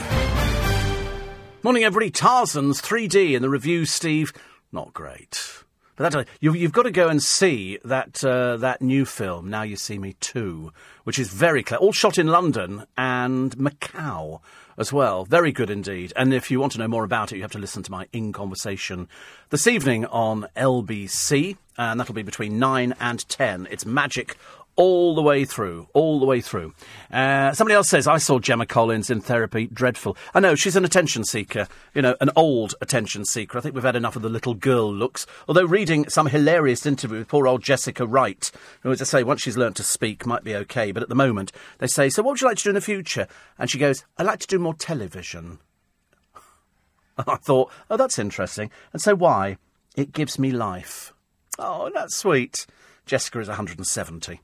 Morning, 1.63 1.83
everybody. 1.83 2.11
Tarzan's 2.11 2.81
3D 2.81 3.33
in 3.33 3.41
the 3.41 3.49
review, 3.49 3.85
Steve. 3.85 4.31
Not 4.71 4.93
great. 4.93 5.63
But 5.95 6.11
that, 6.11 6.27
you, 6.41 6.53
you've 6.53 6.73
got 6.73 6.83
to 6.83 6.91
go 6.91 7.07
and 7.07 7.23
see 7.23 7.79
that 7.85 8.23
uh, 8.23 8.57
that 8.57 8.81
new 8.81 9.05
film, 9.05 9.49
Now 9.49 9.61
You 9.61 9.77
See 9.77 9.97
Me 9.97 10.13
Too, 10.19 10.73
which 11.05 11.17
is 11.17 11.29
very 11.29 11.63
clever. 11.63 11.81
All 11.81 11.93
shot 11.93 12.17
in 12.17 12.27
London 12.27 12.85
and 12.97 13.55
Macau 13.57 14.41
as 14.77 14.91
well. 14.91 15.25
Very 15.25 15.51
good 15.51 15.69
indeed. 15.69 16.13
And 16.15 16.33
if 16.33 16.51
you 16.51 16.59
want 16.59 16.73
to 16.73 16.79
know 16.79 16.87
more 16.87 17.03
about 17.03 17.31
it, 17.31 17.37
you 17.37 17.41
have 17.41 17.51
to 17.51 17.59
listen 17.59 17.83
to 17.83 17.91
my 17.91 18.07
In 18.11 18.33
Conversation 18.33 19.07
this 19.49 19.67
evening 19.67 20.05
on 20.05 20.47
LBC, 20.55 21.57
and 21.77 21.99
that'll 21.99 22.15
be 22.15 22.23
between 22.23 22.59
9 22.59 22.93
and 22.99 23.27
10. 23.27 23.67
It's 23.71 23.85
magic 23.85 24.37
all 24.75 25.15
the 25.15 25.21
way 25.21 25.45
through, 25.45 25.87
all 25.93 26.19
the 26.19 26.25
way 26.25 26.41
through. 26.41 26.73
Uh, 27.11 27.53
somebody 27.53 27.75
else 27.75 27.89
says, 27.89 28.07
I 28.07 28.17
saw 28.17 28.39
Gemma 28.39 28.65
Collins 28.65 29.09
in 29.09 29.21
therapy. 29.21 29.67
Dreadful. 29.67 30.17
I 30.33 30.39
know, 30.39 30.55
she's 30.55 30.75
an 30.75 30.83
attention 30.85 31.23
seeker, 31.23 31.67
you 31.93 32.01
know, 32.01 32.15
an 32.19 32.29
old 32.35 32.75
attention 32.81 33.25
seeker. 33.25 33.57
I 33.57 33.61
think 33.61 33.75
we've 33.75 33.83
had 33.83 33.95
enough 33.95 34.15
of 34.15 34.21
the 34.21 34.29
little 34.29 34.53
girl 34.53 34.93
looks. 34.93 35.25
Although 35.47 35.65
reading 35.65 36.09
some 36.09 36.27
hilarious 36.27 36.85
interview 36.85 37.19
with 37.19 37.29
poor 37.29 37.47
old 37.47 37.63
Jessica 37.63 38.05
Wright, 38.05 38.51
who, 38.81 38.91
as 38.91 39.01
I 39.01 39.05
say, 39.05 39.23
once 39.23 39.41
she's 39.41 39.57
learnt 39.57 39.77
to 39.77 39.83
speak, 39.83 40.25
might 40.25 40.43
be 40.43 40.55
okay. 40.55 40.91
But 40.91 41.03
at 41.03 41.09
the 41.09 41.15
moment, 41.15 41.51
they 41.77 41.87
say, 41.87 42.09
So 42.09 42.21
what 42.21 42.31
would 42.31 42.41
you 42.41 42.47
like 42.47 42.57
to 42.57 42.63
do 42.63 42.69
in 42.69 42.75
the 42.75 42.81
future? 42.81 43.27
And 43.57 43.69
she 43.69 43.79
goes, 43.79 44.03
I'd 44.17 44.25
like 44.25 44.39
to 44.39 44.47
do 44.47 44.59
more 44.59 44.73
television. 44.73 45.59
I 47.17 47.37
thought, 47.37 47.71
Oh, 47.89 47.97
that's 47.97 48.19
interesting. 48.19 48.71
And 48.91 49.01
so 49.01 49.15
why? 49.15 49.57
It 49.95 50.11
gives 50.11 50.37
me 50.37 50.51
life. 50.51 51.13
Oh, 51.57 51.89
that's 51.93 52.17
sweet. 52.17 52.65
Jessica 53.05 53.39
is 53.39 53.47
170. 53.47 54.41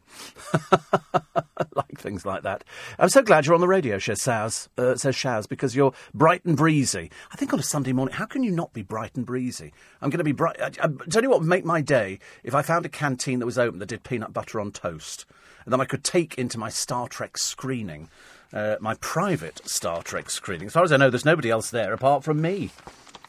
like 1.75 1.99
things 1.99 2.25
like 2.25 2.43
that. 2.43 2.63
I'm 2.99 3.09
so 3.09 3.21
glad 3.21 3.45
you're 3.45 3.55
on 3.55 3.61
the 3.61 3.67
radio, 3.67 3.97
says 3.97 4.19
Shaz, 4.19 4.67
uh, 4.77 4.95
says 4.95 5.15
Shaz, 5.15 5.49
because 5.49 5.75
you're 5.75 5.93
bright 6.13 6.45
and 6.45 6.55
breezy. 6.55 7.11
I 7.31 7.35
think 7.37 7.53
on 7.53 7.59
a 7.59 7.63
Sunday 7.63 7.91
morning, 7.91 8.15
how 8.15 8.25
can 8.25 8.43
you 8.43 8.51
not 8.51 8.73
be 8.73 8.83
bright 8.83 9.15
and 9.15 9.25
breezy? 9.25 9.73
I'm 10.01 10.09
going 10.09 10.19
to 10.19 10.23
be 10.23 10.31
bright. 10.31 10.61
I, 10.61 10.71
I, 10.81 10.89
tell 11.09 11.23
you 11.23 11.29
what 11.29 11.39
would 11.39 11.49
make 11.49 11.65
my 11.65 11.81
day 11.81 12.19
if 12.43 12.53
I 12.53 12.61
found 12.61 12.85
a 12.85 12.89
canteen 12.89 13.39
that 13.39 13.45
was 13.45 13.57
open 13.57 13.79
that 13.79 13.87
did 13.87 14.03
peanut 14.03 14.33
butter 14.33 14.59
on 14.59 14.71
toast, 14.71 15.25
and 15.65 15.73
then 15.73 15.81
I 15.81 15.85
could 15.85 16.03
take 16.03 16.35
into 16.35 16.59
my 16.59 16.69
Star 16.69 17.07
Trek 17.07 17.37
screening. 17.37 18.09
Uh, 18.53 18.75
my 18.81 18.95
private 18.95 19.61
Star 19.63 20.03
Trek 20.03 20.29
screening. 20.29 20.67
As 20.67 20.73
far 20.73 20.83
as 20.83 20.91
I 20.91 20.97
know, 20.97 21.09
there's 21.09 21.23
nobody 21.23 21.49
else 21.49 21.69
there 21.69 21.93
apart 21.93 22.25
from 22.25 22.41
me 22.41 22.69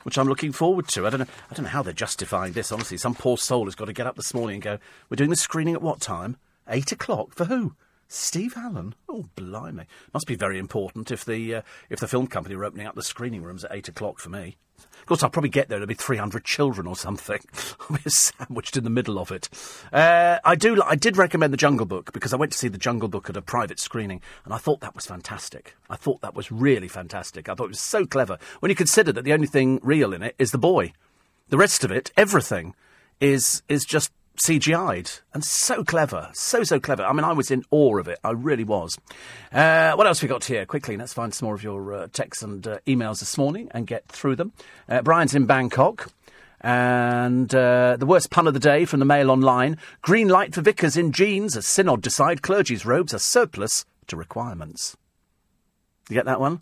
which 0.02 0.18
I'm 0.18 0.28
looking 0.28 0.52
forward 0.52 0.88
to. 0.88 1.06
I 1.06 1.10
don't 1.10 1.20
know. 1.20 1.26
I 1.50 1.54
don't 1.54 1.64
know 1.64 1.70
how 1.70 1.82
they're 1.82 1.92
justifying 1.92 2.52
this. 2.52 2.72
Honestly, 2.72 2.96
some 2.96 3.14
poor 3.14 3.36
soul 3.36 3.64
has 3.66 3.74
got 3.74 3.86
to 3.86 3.92
get 3.92 4.06
up 4.06 4.16
this 4.16 4.34
morning 4.34 4.54
and 4.56 4.62
go. 4.62 4.78
We're 5.08 5.16
doing 5.16 5.30
the 5.30 5.36
screening 5.36 5.74
at 5.74 5.82
what 5.82 6.00
time? 6.00 6.36
Eight 6.68 6.92
o'clock 6.92 7.34
for 7.34 7.46
who? 7.46 7.74
Steve 8.12 8.54
Allen. 8.56 8.94
Oh, 9.08 9.24
blimey! 9.36 9.86
Must 10.12 10.26
be 10.26 10.34
very 10.34 10.58
important 10.58 11.10
if 11.10 11.24
the 11.24 11.54
uh, 11.54 11.62
if 11.88 11.98
the 11.98 12.06
film 12.06 12.26
company 12.26 12.54
are 12.54 12.64
opening 12.64 12.86
up 12.86 12.94
the 12.94 13.02
screening 13.02 13.42
rooms 13.42 13.64
at 13.64 13.72
eight 13.74 13.88
o'clock 13.88 14.18
for 14.18 14.28
me. 14.28 14.56
Of 15.00 15.06
course, 15.06 15.22
I'll 15.22 15.30
probably 15.30 15.48
get 15.48 15.68
there. 15.68 15.78
There'll 15.78 15.88
be 15.88 15.94
300 15.94 16.44
children 16.44 16.86
or 16.86 16.94
something. 16.94 17.40
I'll 17.80 17.96
be 17.96 18.10
sandwiched 18.10 18.76
in 18.76 18.84
the 18.84 18.90
middle 18.90 19.18
of 19.18 19.32
it. 19.32 19.48
Uh, 19.92 20.38
I 20.44 20.54
do. 20.56 20.82
I 20.82 20.94
did 20.94 21.16
recommend 21.16 21.52
the 21.52 21.56
Jungle 21.58 21.86
Book 21.86 22.12
because 22.12 22.34
I 22.34 22.36
went 22.36 22.52
to 22.52 22.58
see 22.58 22.68
the 22.68 22.78
Jungle 22.78 23.08
Book 23.08 23.30
at 23.30 23.36
a 23.36 23.42
private 23.42 23.80
screening, 23.80 24.20
and 24.44 24.52
I 24.52 24.58
thought 24.58 24.80
that 24.80 24.94
was 24.94 25.06
fantastic. 25.06 25.74
I 25.88 25.96
thought 25.96 26.20
that 26.20 26.34
was 26.34 26.52
really 26.52 26.88
fantastic. 26.88 27.48
I 27.48 27.54
thought 27.54 27.64
it 27.64 27.68
was 27.68 27.80
so 27.80 28.04
clever 28.04 28.38
when 28.60 28.68
you 28.68 28.76
consider 28.76 29.12
that 29.12 29.24
the 29.24 29.32
only 29.32 29.46
thing 29.46 29.80
real 29.82 30.12
in 30.12 30.22
it 30.22 30.34
is 30.38 30.50
the 30.50 30.58
boy. 30.58 30.92
The 31.48 31.58
rest 31.58 31.82
of 31.82 31.90
it, 31.90 32.12
everything, 32.16 32.74
is 33.20 33.62
is 33.68 33.84
just 33.86 34.12
CGI'd 34.36 35.20
and 35.34 35.44
so 35.44 35.84
clever, 35.84 36.30
so 36.32 36.64
so 36.64 36.80
clever. 36.80 37.04
I 37.04 37.12
mean, 37.12 37.24
I 37.24 37.32
was 37.32 37.50
in 37.50 37.64
awe 37.70 37.98
of 37.98 38.08
it. 38.08 38.18
I 38.24 38.30
really 38.30 38.64
was. 38.64 38.98
Uh, 39.52 39.92
what 39.92 40.06
else 40.06 40.22
we 40.22 40.28
got 40.28 40.44
here? 40.44 40.64
Quickly, 40.64 40.96
let's 40.96 41.12
find 41.12 41.34
some 41.34 41.46
more 41.46 41.54
of 41.54 41.62
your 41.62 41.92
uh, 41.92 42.08
texts 42.12 42.42
and 42.42 42.66
uh, 42.66 42.78
emails 42.86 43.20
this 43.20 43.36
morning 43.36 43.68
and 43.72 43.86
get 43.86 44.08
through 44.08 44.36
them. 44.36 44.52
Uh, 44.88 45.02
Brian's 45.02 45.34
in 45.34 45.46
Bangkok. 45.46 46.10
And 46.64 47.52
uh, 47.52 47.96
the 47.98 48.06
worst 48.06 48.30
pun 48.30 48.46
of 48.46 48.54
the 48.54 48.60
day 48.60 48.84
from 48.84 49.00
the 49.00 49.04
Mail 49.04 49.32
Online: 49.32 49.76
green 50.00 50.28
light 50.28 50.54
for 50.54 50.62
vicars 50.62 50.96
in 50.96 51.10
jeans 51.10 51.56
as 51.56 51.66
synod 51.66 52.02
decide 52.02 52.40
clergy's 52.40 52.86
robes 52.86 53.12
are 53.12 53.18
surplus 53.18 53.84
to 54.06 54.16
requirements. 54.16 54.96
You 56.08 56.14
get 56.14 56.26
that 56.26 56.38
one? 56.38 56.60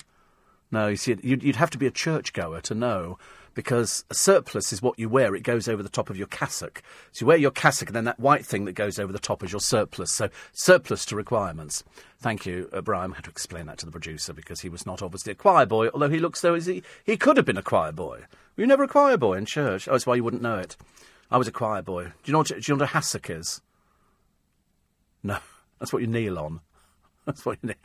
No, 0.71 0.89
you 0.89 0.97
see, 0.97 1.17
you'd, 1.23 1.43
you'd 1.43 1.57
have 1.57 1.71
to 1.71 1.79
be 1.79 1.87
a 1.87 1.91
churchgoer 1.91 2.61
to 2.63 2.75
know 2.75 3.19
because 3.61 4.07
a 4.09 4.15
surplice 4.15 4.73
is 4.73 4.81
what 4.81 4.99
you 4.99 5.07
wear. 5.07 5.35
It 5.35 5.43
goes 5.43 5.69
over 5.69 5.83
the 5.83 5.91
top 5.91 6.09
of 6.09 6.17
your 6.17 6.29
cassock. 6.29 6.83
So 7.13 7.25
you 7.25 7.27
wear 7.27 7.37
your 7.37 7.51
cassock, 7.51 7.91
and 7.91 7.97
then 7.97 8.05
that 8.05 8.19
white 8.19 8.47
thing 8.47 8.65
that 8.65 8.73
goes 8.73 8.99
over 8.99 9.13
the 9.13 9.19
top 9.19 9.45
is 9.45 9.53
your 9.53 9.61
surplice. 9.61 10.11
So 10.11 10.31
surplus 10.55 11.05
to 11.05 11.17
requirements. 11.17 11.85
Thank 12.21 12.47
you, 12.47 12.71
uh, 12.73 12.81
Brian. 12.81 13.13
I 13.13 13.17
had 13.17 13.25
to 13.25 13.31
explain 13.31 13.67
that 13.67 13.77
to 13.81 13.85
the 13.85 13.93
producer 13.93 14.33
because 14.33 14.63
he 14.63 14.71
was 14.71 14.87
not 14.87 15.03
obviously 15.03 15.33
a 15.33 15.35
choir 15.35 15.67
boy, 15.67 15.89
although 15.89 16.09
he 16.09 16.19
looks 16.19 16.41
though 16.41 16.55
he, 16.55 16.83
he 17.05 17.19
could 17.19 17.37
have 17.37 17.45
been 17.45 17.59
a 17.59 17.63
choir 17.63 17.93
boy. 17.93 18.21
Were 18.57 18.63
you 18.63 18.67
never 18.67 18.85
a 18.85 18.89
choir 18.89 19.19
boy 19.19 19.35
in 19.35 19.45
church? 19.45 19.87
Oh, 19.87 19.93
that's 19.93 20.07
why 20.07 20.15
you 20.15 20.25
wouldn't 20.25 20.43
know 20.43 20.57
it. 20.57 20.79
I 21.31 21.37
was 21.37 21.47
a 21.47 21.53
choir 21.53 21.83
boy. 21.83 22.05
Do 22.05 22.13
you 22.25 22.33
know 22.33 22.39
what, 22.39 22.49
do 22.49 22.55
you 22.57 22.63
know 22.69 22.79
what 22.79 22.89
a 22.89 22.95
hassock 22.95 23.29
is? 23.29 23.61
No, 25.23 25.37
that's 25.79 25.93
what 25.93 26.01
you 26.01 26.09
kneel 26.09 26.39
on. 26.39 26.61
That's 27.27 27.45
what 27.45 27.59
you 27.63 27.69
kneel 27.69 27.77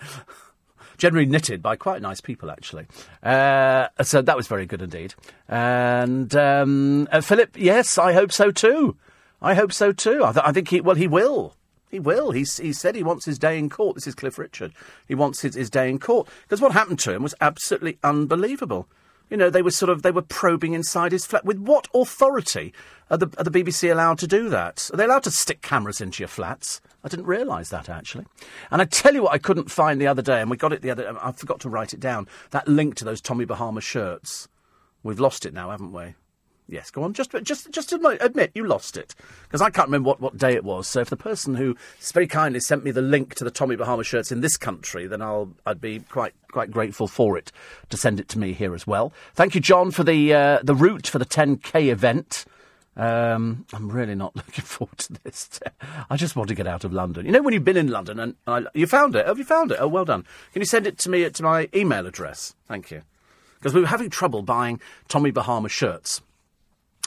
generally 0.98 1.26
knitted 1.26 1.62
by 1.62 1.76
quite 1.76 2.02
nice 2.02 2.22
people, 2.22 2.52
actually. 2.52 2.88
Uh, 3.24 3.88
so 4.02 4.22
that 4.22 4.38
was 4.38 4.48
very 4.48 4.66
good 4.66 4.82
indeed. 4.82 5.14
And 5.48 6.36
um, 6.36 7.08
uh, 7.12 7.22
Philip, 7.22 7.56
yes, 7.58 7.98
I 7.98 8.14
hope 8.14 8.32
so 8.32 8.52
too. 8.52 8.98
I 9.42 9.54
hope 9.54 9.74
so 9.74 9.92
too. 9.92 10.24
I, 10.24 10.32
th- 10.32 10.46
I 10.46 10.52
think 10.52 10.70
he, 10.70 10.82
well, 10.82 10.96
he 10.96 11.08
will. 11.08 11.56
He 11.92 12.00
will. 12.00 12.32
He 12.32 12.44
said 12.46 12.96
he 12.96 13.04
wants 13.04 13.26
his 13.26 13.40
day 13.40 13.58
in 13.58 13.70
court. 13.70 13.96
This 13.96 14.08
is 14.08 14.16
Cliff 14.16 14.38
Richard. 14.38 14.74
He 15.08 15.16
wants 15.16 15.42
his, 15.42 15.56
his 15.56 15.70
day 15.70 15.90
in 15.90 16.00
court. 16.00 16.28
Because 16.44 16.60
what 16.60 16.74
happened 16.74 17.00
to 17.00 17.14
him 17.14 17.24
was 17.24 17.36
absolutely 17.40 17.98
unbelievable. 18.04 18.88
You 19.30 19.38
know, 19.38 19.50
they 19.50 19.62
were 19.62 19.72
sort 19.72 19.90
of 19.90 20.02
they 20.02 20.12
were 20.12 20.22
probing 20.22 20.74
inside 20.74 21.12
his 21.12 21.26
flat. 21.26 21.46
With 21.46 21.58
what 21.60 21.88
authority 21.94 22.74
are 23.10 23.18
the, 23.18 23.28
are 23.38 23.44
the 23.44 23.52
BBC 23.52 23.92
allowed 23.92 24.20
to 24.20 24.28
do 24.28 24.50
that? 24.50 24.90
Are 24.94 24.98
they 24.98 25.06
allowed 25.06 25.24
to 25.24 25.32
stick 25.32 25.62
cameras 25.62 26.02
into 26.02 26.22
your 26.22 26.28
flats? 26.28 26.82
I 27.06 27.08
didn't 27.08 27.28
realise 27.28 27.70
that 27.70 27.88
actually. 27.88 28.26
And 28.72 28.82
I 28.82 28.86
tell 28.86 29.14
you 29.14 29.24
what, 29.24 29.34
I 29.34 29.38
couldn't 29.38 29.70
find 29.70 30.02
the 30.02 30.08
other 30.08 30.24
day, 30.24 30.42
and 30.42 30.50
we 30.50 30.58
got 30.58 30.74
it 30.74 30.82
the 30.82 30.90
other. 30.90 31.16
I 31.22 31.32
forgot 31.32 31.60
to 31.62 31.70
write 31.70 31.94
it 31.94 32.00
down. 32.00 32.28
That 32.50 32.68
link 32.68 32.96
to 32.96 33.06
those 33.06 33.22
Tommy 33.22 33.46
Bahama 33.46 33.80
shirts. 33.80 34.48
We've 35.04 35.20
lost 35.20 35.46
it 35.46 35.54
now, 35.54 35.70
haven't 35.70 35.94
we? 35.94 36.16
Yes, 36.68 36.90
go 36.90 37.04
on. 37.04 37.14
Just, 37.14 37.30
just, 37.44 37.70
just 37.70 37.94
admit 37.94 38.52
you 38.56 38.66
lost 38.66 38.98
it 38.98 39.14
because 39.44 39.62
I 39.62 39.70
can't 39.70 39.88
remember 39.88 40.08
what, 40.08 40.20
what 40.20 40.36
day 40.36 40.54
it 40.54 40.64
was. 40.64 40.88
So 40.88 41.00
if 41.00 41.12
the 41.12 41.16
person 41.16 41.54
who 41.54 41.78
very 42.12 42.26
kindly 42.26 42.60
sent 42.60 42.84
me 42.84 42.90
the 42.90 43.04
link 43.04 43.36
to 43.36 43.44
the 43.44 43.52
Tommy 43.52 43.76
Bahama 43.76 44.04
shirts 44.04 44.32
in 44.32 44.42
this 44.42 44.58
country, 44.58 45.06
then 45.06 45.22
I'll 45.22 45.54
I'd 45.68 45.80
be 45.80 46.00
quite 46.00 46.34
quite 46.52 46.72
grateful 46.72 47.08
for 47.08 47.38
it 47.38 47.52
to 47.90 47.98
send 47.98 48.20
it 48.20 48.28
to 48.30 48.40
me 48.40 48.54
here 48.54 48.74
as 48.74 48.88
well. 48.88 49.14
Thank 49.36 49.54
you, 49.54 49.62
John, 49.62 49.92
for 49.92 50.04
the 50.04 50.34
uh, 50.34 50.60
the 50.64 50.74
route 50.74 51.06
for 51.06 51.20
the 51.20 51.26
10k 51.26 51.92
event. 51.92 52.46
Um, 52.98 53.66
I'm 53.74 53.90
really 53.90 54.16
not 54.16 54.36
looking 54.36 54.64
forward 54.64 54.98
to 55.00 55.14
this. 55.24 55.60
I 56.10 56.16
just 56.16 56.36
want 56.36 56.50
to 56.50 56.56
get 56.56 56.68
out 56.68 56.84
of 56.84 56.94
London. 56.94 57.26
You 57.26 57.32
know, 57.32 57.42
when 57.42 57.54
you've 57.54 57.66
been 57.66 57.78
in 57.78 57.90
London 57.90 58.20
and 58.20 58.36
I, 58.48 58.64
you 58.74 58.88
found 58.88 59.16
it. 59.16 59.26
Have 59.26 59.38
you 59.38 59.44
found 59.44 59.72
it? 59.72 59.78
Oh, 59.80 59.88
well 59.88 60.06
done. 60.06 60.26
Can 60.54 60.62
you 60.62 60.66
send 60.66 60.88
it 60.88 60.98
to 61.00 61.10
me 61.10 61.30
to 61.30 61.44
my 61.44 61.70
email 61.74 62.06
address? 62.08 62.56
Thank 62.68 62.92
you. 62.92 63.02
Because 63.56 63.74
we 63.74 63.82
were 63.82 63.88
having 63.88 64.10
trouble 64.10 64.44
buying 64.44 64.80
Tommy 65.08 65.32
Bahama 65.32 65.70
shirts. 65.70 66.22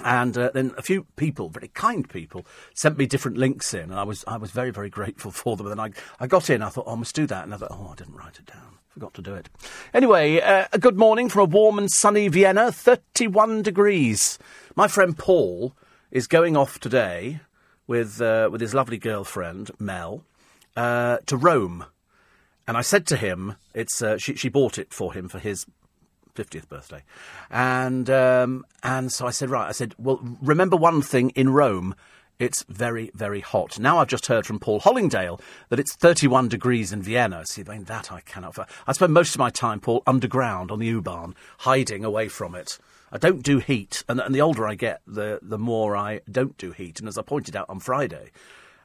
And 0.05 0.36
uh, 0.39 0.51
then 0.55 0.72
a 0.78 0.82
few 0.82 1.05
people, 1.16 1.49
very 1.49 1.68
kind 1.68 2.09
people, 2.09 2.47
sent 2.74 2.99
me 2.99 3.07
different 3.07 3.36
links 3.36 3.74
in, 3.74 3.91
and 3.91 3.95
I 3.95 4.05
was 4.05 4.24
I 4.28 4.36
was 4.36 4.53
very 4.53 4.70
very 4.70 4.91
grateful 4.91 5.30
for 5.32 5.57
them. 5.57 5.66
And 5.66 5.78
then 5.78 5.93
I 6.20 6.24
I 6.24 6.26
got 6.28 6.51
in, 6.51 6.62
I 6.62 6.68
thought, 6.68 6.84
oh, 6.86 6.93
I 6.93 6.97
must 6.97 7.16
do 7.16 7.26
that, 7.26 7.45
and 7.45 7.53
I 7.53 7.57
thought, 7.57 7.72
oh, 7.72 7.91
I 7.93 7.97
didn't 7.97 8.14
write 8.14 8.39
it 8.39 8.47
down, 8.47 8.78
forgot 8.99 9.14
to 9.14 9.22
do 9.22 9.34
it. 9.34 9.49
Anyway, 9.94 10.40
uh, 10.40 10.66
a 10.72 10.78
good 10.78 10.99
morning 10.99 11.28
from 11.28 11.42
a 11.42 11.44
warm 11.44 11.78
and 11.78 11.88
sunny 11.88 12.26
Vienna, 12.26 12.72
thirty-one 12.72 13.62
degrees. 13.62 14.40
My 14.74 14.88
friend 14.88 15.16
Paul 15.16 15.72
is 16.11 16.26
going 16.26 16.57
off 16.57 16.80
today 16.80 17.38
with 17.86 18.20
uh, 18.20 18.49
with 18.51 18.61
his 18.61 18.74
lovely 18.74 18.99
girlfriend 18.99 19.70
Mel 19.78 20.24
uh, 20.76 21.18
to 21.26 21.36
Rome, 21.36 21.84
and 22.66 22.76
I 22.76 22.80
said 22.80 23.07
to 23.07 23.16
him, 23.16 23.55
"It's 23.72 24.03
uh, 24.03 24.18
she, 24.18 24.34
she 24.34 24.49
bought 24.49 24.78
it 24.78 24.92
for 24.92 25.12
him 25.12 25.28
for 25.28 25.38
his 25.38 25.64
50th 26.34 26.68
birthday. 26.68 27.05
And, 27.51 28.09
um, 28.11 28.64
and 28.84 29.11
so 29.11 29.26
I 29.26 29.30
said, 29.30 29.51
right, 29.51 29.68
I 29.68 29.72
said, 29.72 29.96
well, 29.99 30.20
remember 30.40 30.76
one 30.76 31.03
thing 31.03 31.30
in 31.30 31.49
Rome. 31.49 31.96
It's 32.39 32.64
very, 32.68 33.11
very 33.14 33.41
hot. 33.41 33.80
Now 33.80 33.99
I've 33.99 34.07
just 34.07 34.26
heard 34.26 34.47
from 34.47 34.61
Paul 34.61 34.80
Hollingdale 34.80 35.41
that 35.70 35.80
it's 35.80 35.97
31 35.97 36.49
degrees 36.49 36.93
in 36.93 37.03
Vienna. 37.03 37.45
See, 37.45 37.64
I 37.66 37.72
mean, 37.72 37.84
that 37.84 38.12
I 38.12 38.20
cannot. 38.20 38.57
I 38.86 38.93
spend 38.93 39.12
most 39.12 39.34
of 39.34 39.41
my 39.41 39.51
time, 39.51 39.80
Paul, 39.80 40.05
underground 40.07 40.70
on 40.70 40.78
the 40.78 40.86
U-Bahn, 40.86 41.34
hiding 41.59 42.05
away 42.05 42.28
from 42.28 42.55
it. 42.55 42.78
I 43.11 43.18
don't 43.18 43.43
do 43.43 43.59
heat, 43.59 44.05
and, 44.09 44.20
and 44.20 44.32
the 44.32 44.41
older 44.41 44.68
I 44.68 44.76
get, 44.76 45.01
the, 45.05 45.41
the 45.43 45.59
more 45.59 45.97
I 45.97 46.20
don't 46.30 46.57
do 46.59 46.70
heat. 46.70 47.01
And 47.01 47.09
as 47.09 47.18
I 47.18 47.22
pointed 47.22 47.57
out 47.57 47.68
on 47.68 47.80
Friday, 47.80 48.30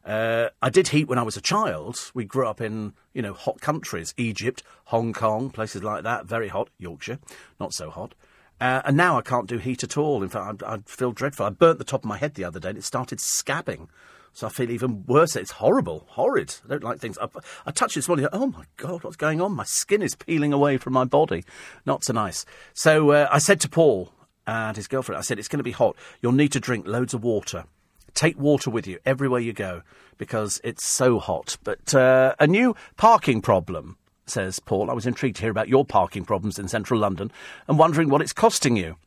uh, 0.04 0.50
I 0.60 0.72
did 0.72 0.88
heat 0.88 1.08
when 1.08 1.20
I 1.20 1.24
was 1.24 1.38
a 1.38 1.42
child. 1.42 2.12
We 2.16 2.26
grew 2.26 2.48
up 2.48 2.60
in, 2.60 2.94
you 3.14 3.22
know, 3.22 3.34
hot 3.34 3.62
countries. 3.62 4.16
Egypt, 4.18 4.64
Hong 4.86 5.14
Kong, 5.14 5.52
places 5.52 5.84
like 5.84 6.04
that. 6.04 6.26
Very 6.26 6.48
hot. 6.48 6.70
Yorkshire, 6.80 7.20
not 7.60 7.74
so 7.74 7.92
hot. 7.92 8.16
Uh, 8.64 8.82
and 8.86 8.96
now 8.96 9.18
I 9.18 9.22
can't 9.22 9.46
do 9.46 9.58
heat 9.58 9.84
at 9.84 9.98
all. 9.98 10.24
In 10.24 10.30
fact, 10.30 10.64
I, 10.64 10.76
I 10.76 10.78
feel 10.86 11.12
dreadful. 11.12 11.46
I 11.46 11.50
burnt 11.50 11.80
the 11.80 11.84
top 11.84 12.06
of 12.06 12.08
my 12.08 12.16
head 12.16 12.36
the 12.36 12.46
other 12.46 12.62
day 12.62 12.70
and 12.70 12.78
it 12.78 12.86
started 12.86 13.20
scabbing. 13.20 13.90
So 14.32 14.48
I 14.48 14.50
feel 14.50 14.72
even 14.72 15.04
worse. 15.06 15.36
It's 15.36 15.52
horrible, 15.52 16.06
horrid. 16.12 16.56
I 16.64 16.70
don't 16.70 16.84
like 16.84 17.00
things. 17.00 17.18
I, 17.18 17.28
I 17.66 17.72
touched 17.72 17.96
this 17.96 18.08
morning. 18.08 18.26
Oh 18.32 18.48
my 18.48 18.64
God, 18.78 19.04
what's 19.04 19.18
going 19.18 19.42
on? 19.42 19.52
My 19.52 19.66
skin 19.66 20.02
is 20.02 20.16
peeling 20.16 20.54
away 20.54 20.78
from 20.78 20.94
my 20.94 21.04
body. 21.04 21.44
Not 21.86 22.06
so 22.06 22.14
nice. 22.14 22.46
So 22.74 23.12
uh, 23.12 23.28
I 23.30 23.40
said 23.40 23.60
to 23.62 23.70
Paul 23.70 24.14
and 24.48 24.78
his 24.78 24.88
girlfriend, 24.88 25.20
I 25.20 25.24
said, 25.24 25.40
it's 25.40 25.50
going 25.50 25.58
to 25.58 25.64
be 25.64 25.72
hot. 25.72 25.98
You'll 26.22 26.32
need 26.32 26.54
to 26.54 26.62
drink 26.62 26.88
loads 26.88 27.14
of 27.14 27.22
water. 27.22 27.66
Take 28.14 28.40
water 28.40 28.70
with 28.70 28.88
you 28.88 28.98
everywhere 29.06 29.42
you 29.42 29.52
go 29.52 29.82
because 30.18 30.62
it's 30.64 30.86
so 30.86 31.20
hot. 31.20 31.58
But 31.66 31.94
uh, 31.94 32.36
a 32.40 32.48
new 32.48 32.78
parking 32.96 33.42
problem, 33.42 33.98
says 34.26 34.60
Paul. 34.60 34.90
I 34.90 34.94
was 34.94 35.06
intrigued 35.06 35.38
to 35.38 35.42
hear 35.44 35.52
about 35.52 35.70
your 35.70 35.86
parking 35.86 36.26
problems 36.26 36.60
in 36.60 36.68
central 36.68 37.00
London 37.00 37.32
and 37.68 37.78
wondering 37.78 38.10
what 38.10 38.22
it's 38.22 38.34
costing 38.34 38.76
you. 38.76 38.98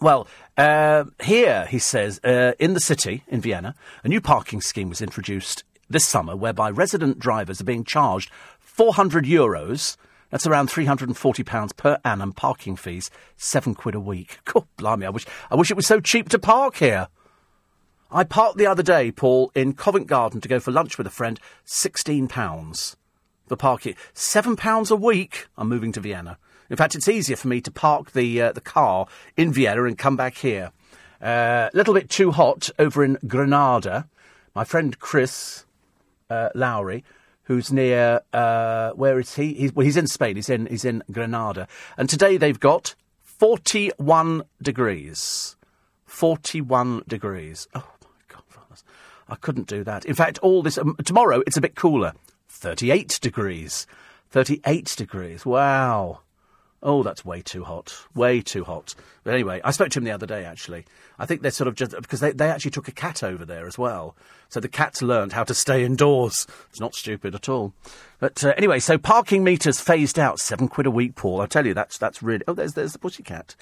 Well, 0.00 0.26
uh, 0.56 1.04
here, 1.22 1.66
he 1.66 1.78
says, 1.78 2.20
uh, 2.24 2.52
in 2.58 2.74
the 2.74 2.80
city, 2.80 3.22
in 3.28 3.40
Vienna, 3.40 3.74
a 4.02 4.08
new 4.08 4.20
parking 4.20 4.60
scheme 4.60 4.88
was 4.88 5.00
introduced 5.00 5.62
this 5.88 6.04
summer 6.04 6.34
whereby 6.34 6.70
resident 6.70 7.18
drivers 7.18 7.60
are 7.60 7.64
being 7.64 7.84
charged 7.84 8.30
400 8.60 9.24
euros. 9.24 9.96
That's 10.30 10.46
around 10.46 10.68
£340 10.68 11.76
per 11.76 11.98
annum 12.04 12.32
parking 12.32 12.74
fees, 12.74 13.10
seven 13.36 13.74
quid 13.74 13.94
a 13.94 14.00
week. 14.00 14.38
God 14.44 14.66
blimey, 14.76 15.06
I 15.06 15.10
wish, 15.10 15.26
I 15.50 15.54
wish 15.54 15.70
it 15.70 15.76
was 15.76 15.86
so 15.86 16.00
cheap 16.00 16.28
to 16.30 16.38
park 16.38 16.76
here. 16.76 17.08
I 18.10 18.24
parked 18.24 18.58
the 18.58 18.66
other 18.66 18.82
day, 18.82 19.10
Paul, 19.10 19.50
in 19.54 19.74
Covent 19.74 20.06
Garden 20.06 20.40
to 20.40 20.48
go 20.48 20.60
for 20.60 20.70
lunch 20.70 20.98
with 20.98 21.06
a 21.06 21.10
friend, 21.10 21.38
£16 21.66 22.96
the 23.48 23.56
parking. 23.56 23.94
Seven 24.12 24.56
pounds 24.56 24.90
a 24.90 24.96
week. 24.96 25.46
I'm 25.56 25.68
moving 25.68 25.92
to 25.92 26.00
Vienna. 26.00 26.38
In 26.70 26.76
fact, 26.76 26.94
it's 26.94 27.08
easier 27.08 27.36
for 27.36 27.48
me 27.48 27.60
to 27.60 27.70
park 27.70 28.12
the 28.12 28.40
uh, 28.40 28.52
the 28.52 28.60
car 28.60 29.06
in 29.36 29.52
Vienna 29.52 29.84
and 29.84 29.98
come 29.98 30.16
back 30.16 30.36
here. 30.36 30.72
Uh, 31.22 31.26
a 31.26 31.28
uh, 31.28 31.70
little 31.72 31.94
bit 31.94 32.10
too 32.10 32.32
hot 32.32 32.70
over 32.78 33.04
in 33.04 33.18
Granada. 33.26 34.08
My 34.54 34.64
friend 34.64 34.98
Chris 34.98 35.64
uh, 36.30 36.50
Lowry, 36.54 37.04
who's 37.44 37.72
near 37.72 38.20
uh, 38.32 38.90
where 38.90 39.18
is 39.18 39.34
he? 39.34 39.54
He's, 39.54 39.72
well, 39.72 39.84
he's 39.84 39.96
in 39.96 40.06
Spain. 40.06 40.36
He's 40.36 40.50
in 40.50 40.66
he's 40.66 40.84
in 40.84 41.02
Granada. 41.10 41.68
And 41.96 42.08
today 42.08 42.36
they've 42.36 42.60
got 42.60 42.94
41 43.22 44.44
degrees. 44.60 45.56
41 46.06 47.02
degrees. 47.08 47.68
Oh 47.74 47.90
my 48.02 48.08
God, 48.28 48.42
I 49.28 49.36
couldn't 49.36 49.66
do 49.66 49.84
that. 49.84 50.04
In 50.04 50.14
fact, 50.14 50.38
all 50.38 50.62
this 50.62 50.78
um, 50.78 50.96
tomorrow 51.04 51.42
it's 51.46 51.56
a 51.56 51.60
bit 51.60 51.74
cooler. 51.74 52.12
38 52.64 53.18
degrees. 53.20 53.86
38 54.30 54.94
degrees. 54.96 55.44
Wow. 55.44 56.20
Oh, 56.82 57.02
that's 57.02 57.22
way 57.22 57.42
too 57.42 57.62
hot. 57.62 57.94
Way 58.14 58.40
too 58.40 58.64
hot. 58.64 58.94
But 59.22 59.34
anyway, 59.34 59.60
I 59.62 59.70
spoke 59.70 59.90
to 59.90 59.98
him 59.98 60.04
the 60.04 60.12
other 60.12 60.24
day, 60.24 60.46
actually. 60.46 60.86
I 61.18 61.26
think 61.26 61.42
they're 61.42 61.50
sort 61.50 61.68
of 61.68 61.74
just 61.74 61.92
because 61.92 62.20
they, 62.20 62.32
they 62.32 62.48
actually 62.48 62.70
took 62.70 62.88
a 62.88 62.92
cat 62.92 63.22
over 63.22 63.44
there 63.44 63.66
as 63.66 63.76
well. 63.76 64.16
So 64.48 64.60
the 64.60 64.68
cat's 64.70 65.02
learned 65.02 65.34
how 65.34 65.44
to 65.44 65.52
stay 65.52 65.84
indoors. 65.84 66.46
It's 66.70 66.80
not 66.80 66.94
stupid 66.94 67.34
at 67.34 67.50
all. 67.50 67.74
But 68.18 68.42
uh, 68.42 68.54
anyway, 68.56 68.78
so 68.78 68.96
parking 68.96 69.44
meters 69.44 69.78
phased 69.78 70.18
out. 70.18 70.40
Seven 70.40 70.66
quid 70.66 70.86
a 70.86 70.90
week, 70.90 71.16
Paul. 71.16 71.42
I 71.42 71.46
tell 71.46 71.66
you, 71.66 71.74
that's, 71.74 71.98
that's 71.98 72.22
really. 72.22 72.44
Oh, 72.48 72.54
there's, 72.54 72.72
there's 72.72 72.94
the 72.94 72.98
pussycat. 72.98 73.56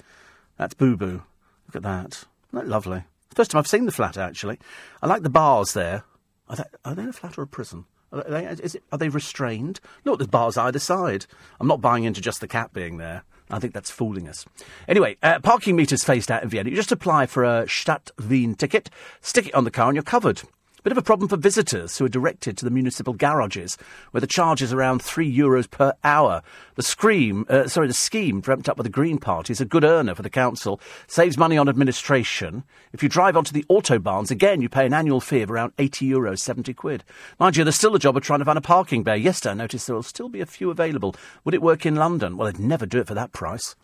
That's 0.55 0.75
Boo 0.75 0.95
Boo. 0.95 1.23
Look 1.67 1.75
at 1.75 1.81
that. 1.81 2.25
Isn't 2.53 2.53
that 2.53 2.67
lovely? 2.69 3.03
First 3.35 3.51
time 3.51 3.59
I've 3.59 3.67
seen 3.67 3.85
the 3.85 3.91
flat, 3.91 4.17
actually. 4.17 4.59
I 5.01 5.07
like 5.07 5.23
the 5.23 5.29
bars 5.29 5.73
there. 5.73 6.05
Are 6.47 6.55
they, 6.55 6.63
are 6.85 6.95
they 6.95 7.03
a 7.03 7.11
flat 7.11 7.37
or 7.37 7.41
a 7.41 7.47
prison? 7.47 7.83
Are 8.13 8.23
they, 8.23 8.45
it, 8.45 8.75
are 8.91 8.97
they 8.97 9.09
restrained? 9.09 9.79
Look, 10.05 10.19
there's 10.19 10.27
bars 10.27 10.57
either 10.57 10.79
side. 10.79 11.25
I'm 11.59 11.67
not 11.67 11.81
buying 11.81 12.03
into 12.03 12.21
just 12.21 12.41
the 12.41 12.47
cat 12.47 12.71
being 12.71 12.97
there. 12.97 13.23
I 13.49 13.59
think 13.59 13.73
that's 13.73 13.91
fooling 13.91 14.27
us. 14.29 14.45
Anyway, 14.87 15.17
uh, 15.21 15.39
parking 15.39 15.75
meters 15.75 16.03
phased 16.03 16.31
out 16.31 16.43
in 16.43 16.49
Vienna. 16.49 16.69
You 16.69 16.75
just 16.75 16.91
apply 16.91 17.25
for 17.25 17.43
a 17.43 17.67
Stadt 17.67 18.11
Wien 18.29 18.55
ticket, 18.55 18.89
stick 19.21 19.47
it 19.47 19.55
on 19.55 19.63
the 19.63 19.71
car, 19.71 19.87
and 19.87 19.95
you're 19.95 20.03
covered. 20.03 20.43
Bit 20.83 20.91
of 20.91 20.97
a 20.97 21.01
problem 21.01 21.29
for 21.29 21.37
visitors 21.37 21.97
who 21.97 22.03
are 22.03 22.09
directed 22.09 22.57
to 22.57 22.65
the 22.65 22.71
municipal 22.71 23.13
garages, 23.13 23.77
where 24.11 24.19
the 24.19 24.27
charge 24.27 24.61
is 24.61 24.73
around 24.73 25.01
three 25.01 25.33
euros 25.33 25.69
per 25.69 25.93
hour. 26.03 26.41
The 26.75 26.83
scream, 26.83 27.45
uh, 27.47 27.69
sorry, 27.69 27.87
the 27.87 27.93
scheme 27.93 28.41
dreamt 28.41 28.67
up 28.67 28.75
by 28.75 28.83
the 28.83 28.89
Green 28.89 29.17
Party 29.17 29.53
is 29.53 29.61
a 29.61 29.65
good 29.65 29.85
earner 29.85 30.13
for 30.13 30.23
the 30.23 30.29
council, 30.29 30.81
saves 31.07 31.37
money 31.37 31.57
on 31.57 31.69
administration. 31.69 32.65
If 32.91 33.01
you 33.01 33.07
drive 33.07 33.37
onto 33.37 33.53
the 33.53 33.63
autobahns, 33.69 34.29
again, 34.29 34.61
you 34.61 34.67
pay 34.67 34.85
an 34.85 34.93
annual 34.93 35.21
fee 35.21 35.41
of 35.41 35.51
around 35.51 35.71
80 35.79 36.05
euros, 36.05 36.39
70 36.39 36.73
quid. 36.73 37.05
Mind 37.39 37.55
you, 37.55 37.63
there's 37.63 37.77
still 37.77 37.95
a 37.95 37.99
job 37.99 38.17
of 38.17 38.23
trying 38.23 38.39
to 38.39 38.45
find 38.45 38.57
a 38.57 38.61
parking 38.61 39.03
bay. 39.03 39.15
Yesterday, 39.15 39.51
I 39.51 39.55
noticed 39.55 39.87
there 39.87 39.95
will 39.95 40.03
still 40.03 40.27
be 40.27 40.41
a 40.41 40.45
few 40.45 40.69
available. 40.69 41.15
Would 41.45 41.55
it 41.55 41.61
work 41.61 41.85
in 41.85 41.95
London? 41.95 42.35
Well, 42.35 42.51
they'd 42.51 42.59
never 42.59 42.85
do 42.85 42.99
it 42.99 43.07
for 43.07 43.13
that 43.13 43.31
price. 43.31 43.77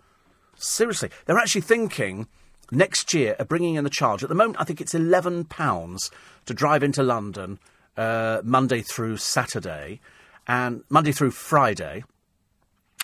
Seriously, 0.58 1.12
they're 1.26 1.38
actually 1.38 1.62
thinking 1.62 2.28
next 2.72 3.14
year 3.14 3.36
are 3.40 3.46
bringing 3.46 3.76
in 3.76 3.84
the 3.84 3.90
charge. 3.90 4.24
At 4.24 4.30
the 4.30 4.36
moment, 4.36 4.60
I 4.60 4.64
think 4.64 4.82
it's 4.82 4.94
£11 4.94 6.12
to 6.46 6.54
drive 6.54 6.84
into 6.84 7.04
London 7.04 7.60
uh, 7.98 8.42
Monday 8.44 8.82
through 8.82 9.18
Saturday, 9.18 10.00
and 10.48 10.84
Monday 10.90 11.12
through 11.12 11.32
Friday. 11.32 12.04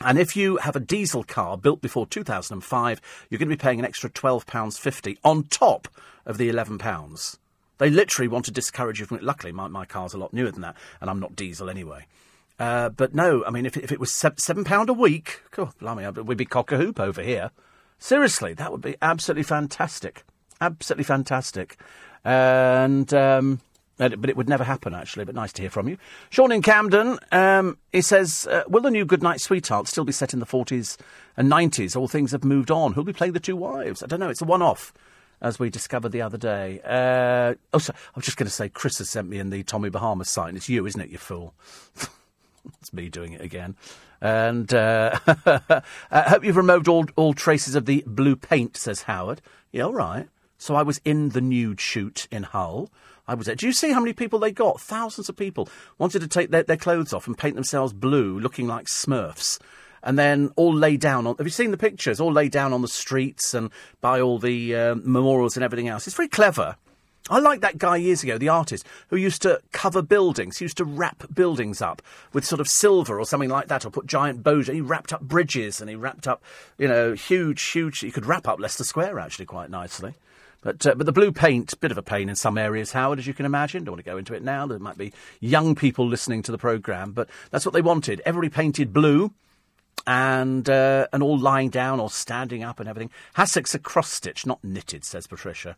And 0.02 0.18
if 0.18 0.36
you 0.36 0.58
have 0.58 0.76
a 0.76 0.80
diesel 0.80 1.24
car 1.24 1.58
built 1.58 1.82
before 1.82 2.06
2005, 2.08 3.02
you're 3.30 3.38
going 3.38 3.50
to 3.50 3.56
be 3.56 3.62
paying 3.62 3.80
an 3.80 3.86
extra 3.86 4.10
£12.50 4.10 5.18
on 5.24 5.44
top 5.44 5.88
of 6.26 6.38
the 6.38 6.50
£11. 6.50 7.38
They 7.78 7.90
literally 7.90 8.28
want 8.28 8.46
to 8.46 8.52
discourage 8.52 9.00
you 9.00 9.06
from 9.06 9.18
it. 9.18 9.24
Luckily, 9.24 9.52
my, 9.52 9.68
my 9.68 9.86
car's 9.86 10.14
a 10.14 10.18
lot 10.18 10.34
newer 10.34 10.52
than 10.52 10.62
that, 10.62 10.76
and 11.02 11.10
I'm 11.10 11.20
not 11.20 11.36
diesel 11.36 11.70
anyway. 11.70 12.06
Uh, 12.58 12.90
but 12.90 13.14
no, 13.14 13.44
I 13.46 13.52
mean, 13.52 13.66
if, 13.66 13.76
if 13.78 13.92
it 13.92 14.00
was 14.00 14.12
£7 14.12 14.88
a 14.88 14.94
week, 14.94 15.42
God, 15.52 15.74
blimey, 15.78 16.10
we'd 16.24 16.38
be 16.38 16.46
cock 16.46 16.72
a 16.72 16.78
hoop 16.78 17.00
over 17.00 17.22
here. 17.22 17.52
Seriously, 18.00 18.54
that 18.54 18.72
would 18.72 18.82
be 18.82 18.96
absolutely 19.02 19.44
fantastic. 19.44 20.24
Absolutely 20.62 21.04
fantastic. 21.04 21.78
And. 22.24 23.14
Um, 23.14 23.62
but 23.98 24.30
it 24.30 24.36
would 24.36 24.50
never 24.50 24.64
happen, 24.64 24.94
actually. 24.94 25.26
But 25.26 25.36
nice 25.36 25.54
to 25.54 25.62
hear 25.62 25.72
from 25.72 25.88
you. 25.88 25.98
Sean 26.30 26.52
in 26.52 26.62
Camden, 26.62 27.18
um, 27.32 27.78
he 27.92 28.02
says, 28.02 28.48
uh, 28.48 28.64
Will 28.68 28.82
the 28.82 28.92
new 28.92 29.06
Goodnight 29.06 29.40
Sweetheart 29.42 29.88
still 29.88 30.04
be 30.04 30.12
set 30.12 30.34
in 30.34 30.40
the 30.40 30.46
40s 30.46 30.98
and 31.38 31.50
90s? 31.50 31.96
All 31.96 32.08
things 32.08 32.32
have 32.32 32.44
moved 32.44 32.72
on. 32.72 32.94
Who'll 32.94 33.06
be 33.06 33.14
playing 33.14 33.34
the 33.34 33.40
two 33.40 33.56
wives? 33.56 34.04
I 34.04 34.08
don't 34.08 34.20
know. 34.20 34.30
It's 34.30 34.42
a 34.42 34.46
one 34.46 34.62
off, 34.62 34.94
as 35.42 35.60
we 35.60 35.70
discovered 35.70 36.12
the 36.12 36.22
other 36.22 36.38
day. 36.38 36.82
Uh, 36.84 37.56
oh, 37.74 37.80
sorry. 37.80 37.98
I 37.98 38.18
was 38.18 38.26
just 38.26 38.38
going 38.38 38.48
to 38.48 38.54
say, 38.54 38.68
Chris 38.68 38.98
has 38.98 39.10
sent 39.10 39.30
me 39.30 39.40
in 39.40 39.50
the 39.50 39.64
Tommy 39.64 39.90
Bahama 39.90 40.26
sign. 40.26 40.58
It's 40.58 40.68
you, 40.68 40.86
isn't 40.86 41.00
it, 41.00 41.10
you 41.10 41.18
fool? 41.18 41.54
it's 42.82 42.92
me 42.92 43.08
doing 43.10 43.32
it 43.32 43.42
again. 43.42 43.76
And 44.26 44.74
uh, 44.74 45.20
I 46.10 46.22
hope 46.22 46.44
you've 46.44 46.58
removed 46.58 46.88
all, 46.88 47.06
all 47.16 47.36
traces 47.36 47.76
of 47.76 47.86
the 47.86 48.04
blue 48.08 48.36
paint, 48.36 48.76
says 48.76 49.04
Howard. 49.04 49.40
Yeah, 49.72 49.84
all 49.84 49.94
right. 49.94 50.28
So 50.58 50.74
I 50.74 50.82
was 50.82 51.00
in 51.06 51.30
the 51.30 51.42
nude 51.42 51.80
shoot 51.80 52.28
in 52.32 52.42
Hull. 52.42 52.90
I 53.28 53.36
was 53.36 53.46
there. 53.46 53.54
Do 53.54 53.68
you 53.68 53.72
see 53.72 53.92
how 53.92 54.00
many 54.00 54.14
people 54.14 54.40
they 54.40 54.52
got? 54.52 54.82
Thousands 54.82 55.30
of 55.30 55.38
people 55.38 55.70
wanted 56.00 56.22
to 56.22 56.28
take 56.28 56.50
their, 56.50 56.64
their 56.64 56.76
clothes 56.76 57.14
off 57.14 57.28
and 57.28 57.38
paint 57.38 57.54
themselves 57.54 57.94
blue, 57.94 58.40
looking 58.40 58.66
like 58.66 58.88
Smurfs. 58.88 59.60
And 60.02 60.18
then 60.18 60.50
all 60.56 60.74
lay 60.74 60.98
down 60.98 61.28
on. 61.28 61.36
Have 61.38 61.46
you 61.46 61.52
seen 61.52 61.70
the 61.70 61.78
pictures? 61.78 62.20
All 62.20 62.34
lay 62.34 62.50
down 62.50 62.74
on 62.74 62.82
the 62.82 62.88
streets 62.88 63.54
and 63.54 63.70
by 64.02 64.20
all 64.22 64.40
the 64.40 64.76
uh, 64.76 64.96
memorials 64.96 65.56
and 65.56 65.64
everything 65.64 65.88
else. 65.88 66.08
It's 66.08 66.16
very 66.16 66.30
clever. 66.30 66.78
I 67.28 67.40
like 67.40 67.62
that 67.62 67.80
guy 67.80 67.98
years 67.98 68.22
ago, 68.22 68.38
the 68.38 68.50
artist, 68.50 68.86
who 69.10 69.16
used 69.16 69.42
to 69.42 69.60
cover 69.72 70.04
buildings. 70.04 70.62
Used 70.62 70.78
to 70.78 70.86
wrap 70.86 71.24
buildings 71.34 71.82
up 71.82 72.04
with 72.34 72.46
sort 72.46 72.62
of 72.62 72.68
silver 72.68 73.20
or 73.20 73.26
something 73.26 73.50
like 73.50 73.68
that, 73.68 73.84
or 73.84 73.90
put 73.90 74.06
giant 74.06 74.44
bows. 74.44 74.68
He 74.68 74.82
wrapped 74.82 75.12
up 75.12 75.22
bridges 75.22 75.82
and 75.82 75.90
he 75.90 75.96
wrapped 75.96 76.28
up, 76.28 76.44
you 76.78 76.88
know, 76.88 77.14
huge, 77.14 77.64
huge. 77.64 78.00
He 78.00 78.12
could 78.12 78.28
wrap 78.28 78.48
up 78.48 78.60
Leicester 78.60 78.84
Square 78.84 79.18
actually 79.20 79.46
quite 79.46 79.72
nicely. 79.72 80.14
But, 80.62 80.86
uh, 80.86 80.96
but 80.96 81.06
the 81.06 81.12
blue 81.12 81.32
paint, 81.32 81.80
bit 81.80 81.92
of 81.92 81.98
a 81.98 82.04
pain 82.04 82.28
in 82.30 82.36
some 82.36 82.58
areas, 82.58 82.92
Howard, 82.92 83.20
as 83.20 83.28
you 83.28 83.34
can 83.34 83.46
imagine. 83.46 83.84
Don't 83.84 83.94
want 83.94 84.06
to 84.06 84.12
go 84.12 84.18
into 84.18 84.34
it 84.34 84.44
now. 84.44 84.66
There 84.68 84.80
might 84.80 84.98
be 84.98 85.14
young 85.40 85.76
people 85.76 86.08
listening 86.08 86.42
to 86.44 86.52
the 86.52 86.58
programme, 86.58 87.12
but 87.12 87.30
that's 87.52 87.66
what 87.66 87.74
they 87.74 87.82
wanted. 87.82 88.22
Everybody 88.26 88.50
painted 88.50 88.94
blue 88.94 89.32
and 90.08 90.70
uh, 90.70 91.08
and 91.12 91.24
all 91.24 91.38
lying 91.38 91.70
down 91.70 92.00
or 92.00 92.10
standing 92.10 92.64
up 92.64 92.80
and 92.80 92.88
everything. 92.88 93.12
Hassocks 93.36 93.74
are 93.74 93.80
cross 93.80 94.12
stitched, 94.12 94.46
not 94.46 94.64
knitted, 94.64 95.04
says 95.04 95.28
Patricia. 95.28 95.76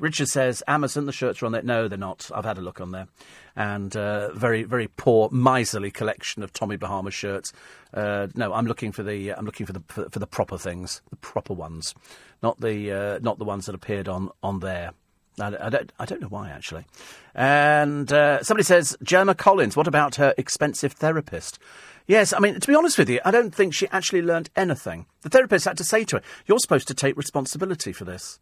Richard 0.00 0.28
says 0.28 0.62
Amazon, 0.66 1.06
the 1.06 1.12
shirts 1.12 1.42
are 1.42 1.46
on 1.46 1.52
there. 1.52 1.62
No, 1.62 1.88
they're 1.88 1.98
not. 1.98 2.30
I've 2.34 2.44
had 2.44 2.58
a 2.58 2.60
look 2.60 2.80
on 2.80 2.90
there, 2.90 3.08
and 3.54 3.96
uh, 3.96 4.32
very 4.32 4.62
very 4.64 4.88
poor 4.88 5.28
miserly 5.30 5.90
collection 5.90 6.42
of 6.42 6.52
Tommy 6.52 6.76
Bahama 6.76 7.10
shirts. 7.10 7.52
Uh, 7.94 8.28
no, 8.34 8.52
I'm 8.52 8.66
looking 8.66 8.92
for 8.92 9.02
the 9.02 9.32
I'm 9.32 9.46
looking 9.46 9.66
for 9.66 9.72
the 9.72 9.82
for, 9.88 10.08
for 10.10 10.18
the 10.18 10.26
proper 10.26 10.58
things, 10.58 11.00
the 11.10 11.16
proper 11.16 11.54
ones, 11.54 11.94
not 12.42 12.60
the 12.60 12.92
uh, 12.92 13.18
not 13.22 13.38
the 13.38 13.44
ones 13.44 13.66
that 13.66 13.74
appeared 13.74 14.08
on 14.08 14.30
on 14.42 14.60
there. 14.60 14.92
I, 15.38 15.54
I, 15.66 15.68
don't, 15.68 15.92
I 15.98 16.06
don't 16.06 16.22
know 16.22 16.28
why, 16.28 16.48
actually. 16.48 16.86
And 17.34 18.10
uh, 18.10 18.42
somebody 18.42 18.64
says, 18.64 18.96
Gemma 19.02 19.34
Collins, 19.34 19.76
what 19.76 19.86
about 19.86 20.14
her 20.14 20.34
expensive 20.38 20.92
therapist? 20.92 21.58
Yes, 22.06 22.32
I 22.32 22.38
mean, 22.38 22.58
to 22.58 22.66
be 22.66 22.74
honest 22.74 22.98
with 22.98 23.10
you, 23.10 23.20
I 23.24 23.30
don't 23.30 23.54
think 23.54 23.74
she 23.74 23.88
actually 23.88 24.22
learned 24.22 24.48
anything. 24.54 25.06
The 25.22 25.28
therapist 25.28 25.64
had 25.64 25.76
to 25.78 25.84
say 25.84 26.04
to 26.04 26.16
her, 26.16 26.22
You're 26.46 26.58
supposed 26.58 26.88
to 26.88 26.94
take 26.94 27.16
responsibility 27.16 27.92
for 27.92 28.04
this. 28.04 28.38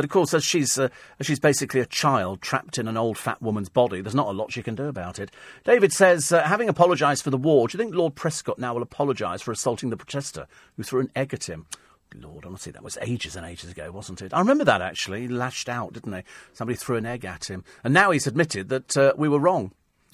But 0.00 0.06
of 0.06 0.12
course, 0.12 0.32
as 0.32 0.46
she's, 0.46 0.78
uh, 0.78 0.88
as 1.18 1.26
she's 1.26 1.38
basically 1.38 1.78
a 1.78 1.84
child 1.84 2.40
trapped 2.40 2.78
in 2.78 2.88
an 2.88 2.96
old 2.96 3.18
fat 3.18 3.42
woman's 3.42 3.68
body, 3.68 4.00
there's 4.00 4.14
not 4.14 4.28
a 4.28 4.32
lot 4.32 4.50
she 4.50 4.62
can 4.62 4.74
do 4.74 4.86
about 4.86 5.18
it. 5.18 5.30
David 5.62 5.92
says, 5.92 6.32
uh, 6.32 6.42
having 6.42 6.70
apologised 6.70 7.22
for 7.22 7.28
the 7.28 7.36
war, 7.36 7.68
do 7.68 7.76
you 7.76 7.84
think 7.84 7.94
Lord 7.94 8.14
Prescott 8.14 8.58
now 8.58 8.72
will 8.72 8.80
apologise 8.80 9.42
for 9.42 9.52
assaulting 9.52 9.90
the 9.90 9.98
protester 9.98 10.46
who 10.78 10.84
threw 10.84 11.00
an 11.00 11.10
egg 11.14 11.34
at 11.34 11.50
him? 11.50 11.66
Lord, 12.14 12.46
honestly, 12.46 12.72
that 12.72 12.82
was 12.82 12.96
ages 13.02 13.36
and 13.36 13.44
ages 13.44 13.70
ago, 13.70 13.92
wasn't 13.92 14.22
it? 14.22 14.32
I 14.32 14.38
remember 14.38 14.64
that 14.64 14.80
actually. 14.80 15.20
He 15.20 15.28
lashed 15.28 15.68
out, 15.68 15.92
didn't 15.92 16.14
he? 16.14 16.22
Somebody 16.54 16.78
threw 16.78 16.96
an 16.96 17.04
egg 17.04 17.26
at 17.26 17.50
him. 17.50 17.62
And 17.84 17.92
now 17.92 18.10
he's 18.10 18.26
admitted 18.26 18.70
that 18.70 18.96
uh, 18.96 19.12
we 19.18 19.28
were 19.28 19.38
wrong. 19.38 19.70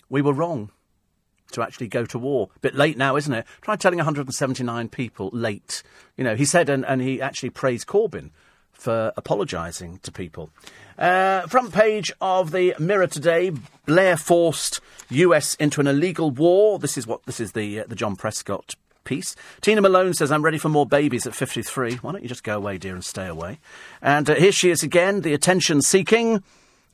We 0.08 0.20
were 0.20 0.32
wrong 0.32 0.72
to 1.52 1.62
actually 1.62 1.86
go 1.86 2.04
to 2.06 2.18
war. 2.18 2.48
Bit 2.60 2.74
late 2.74 2.98
now, 2.98 3.14
isn't 3.14 3.32
it? 3.32 3.46
Try 3.60 3.76
telling 3.76 3.98
179 3.98 4.88
people 4.88 5.30
late. 5.32 5.84
You 6.16 6.24
know, 6.24 6.34
he 6.34 6.44
said, 6.44 6.68
and, 6.68 6.84
and 6.84 7.00
he 7.00 7.22
actually 7.22 7.50
praised 7.50 7.86
Corbyn 7.86 8.32
for 8.78 9.12
apologising 9.16 9.98
to 10.02 10.12
people. 10.12 10.50
Uh, 10.98 11.42
front 11.46 11.72
page 11.72 12.12
of 12.20 12.52
the 12.52 12.74
Mirror 12.78 13.08
today: 13.08 13.52
Blair 13.84 14.16
forced 14.16 14.80
U.S. 15.10 15.54
into 15.56 15.80
an 15.80 15.86
illegal 15.86 16.30
war. 16.30 16.78
This 16.78 16.96
is 16.96 17.06
what 17.06 17.24
this 17.26 17.40
is 17.40 17.52
the 17.52 17.80
uh, 17.80 17.84
the 17.86 17.96
John 17.96 18.16
Prescott 18.16 18.74
piece. 19.06 19.36
Tina 19.62 19.80
Malone 19.80 20.12
says, 20.12 20.30
I'm 20.30 20.44
ready 20.44 20.58
for 20.58 20.68
more 20.68 20.84
babies 20.84 21.26
at 21.26 21.34
53. 21.34 21.96
Why 21.96 22.12
don't 22.12 22.22
you 22.22 22.28
just 22.28 22.44
go 22.44 22.56
away, 22.56 22.76
dear, 22.76 22.94
and 22.94 23.04
stay 23.04 23.26
away? 23.26 23.60
And 24.02 24.28
uh, 24.28 24.34
here 24.34 24.52
she 24.52 24.70
is 24.70 24.82
again, 24.82 25.22
the 25.22 25.32
attention 25.32 25.80
seeking 25.80 26.42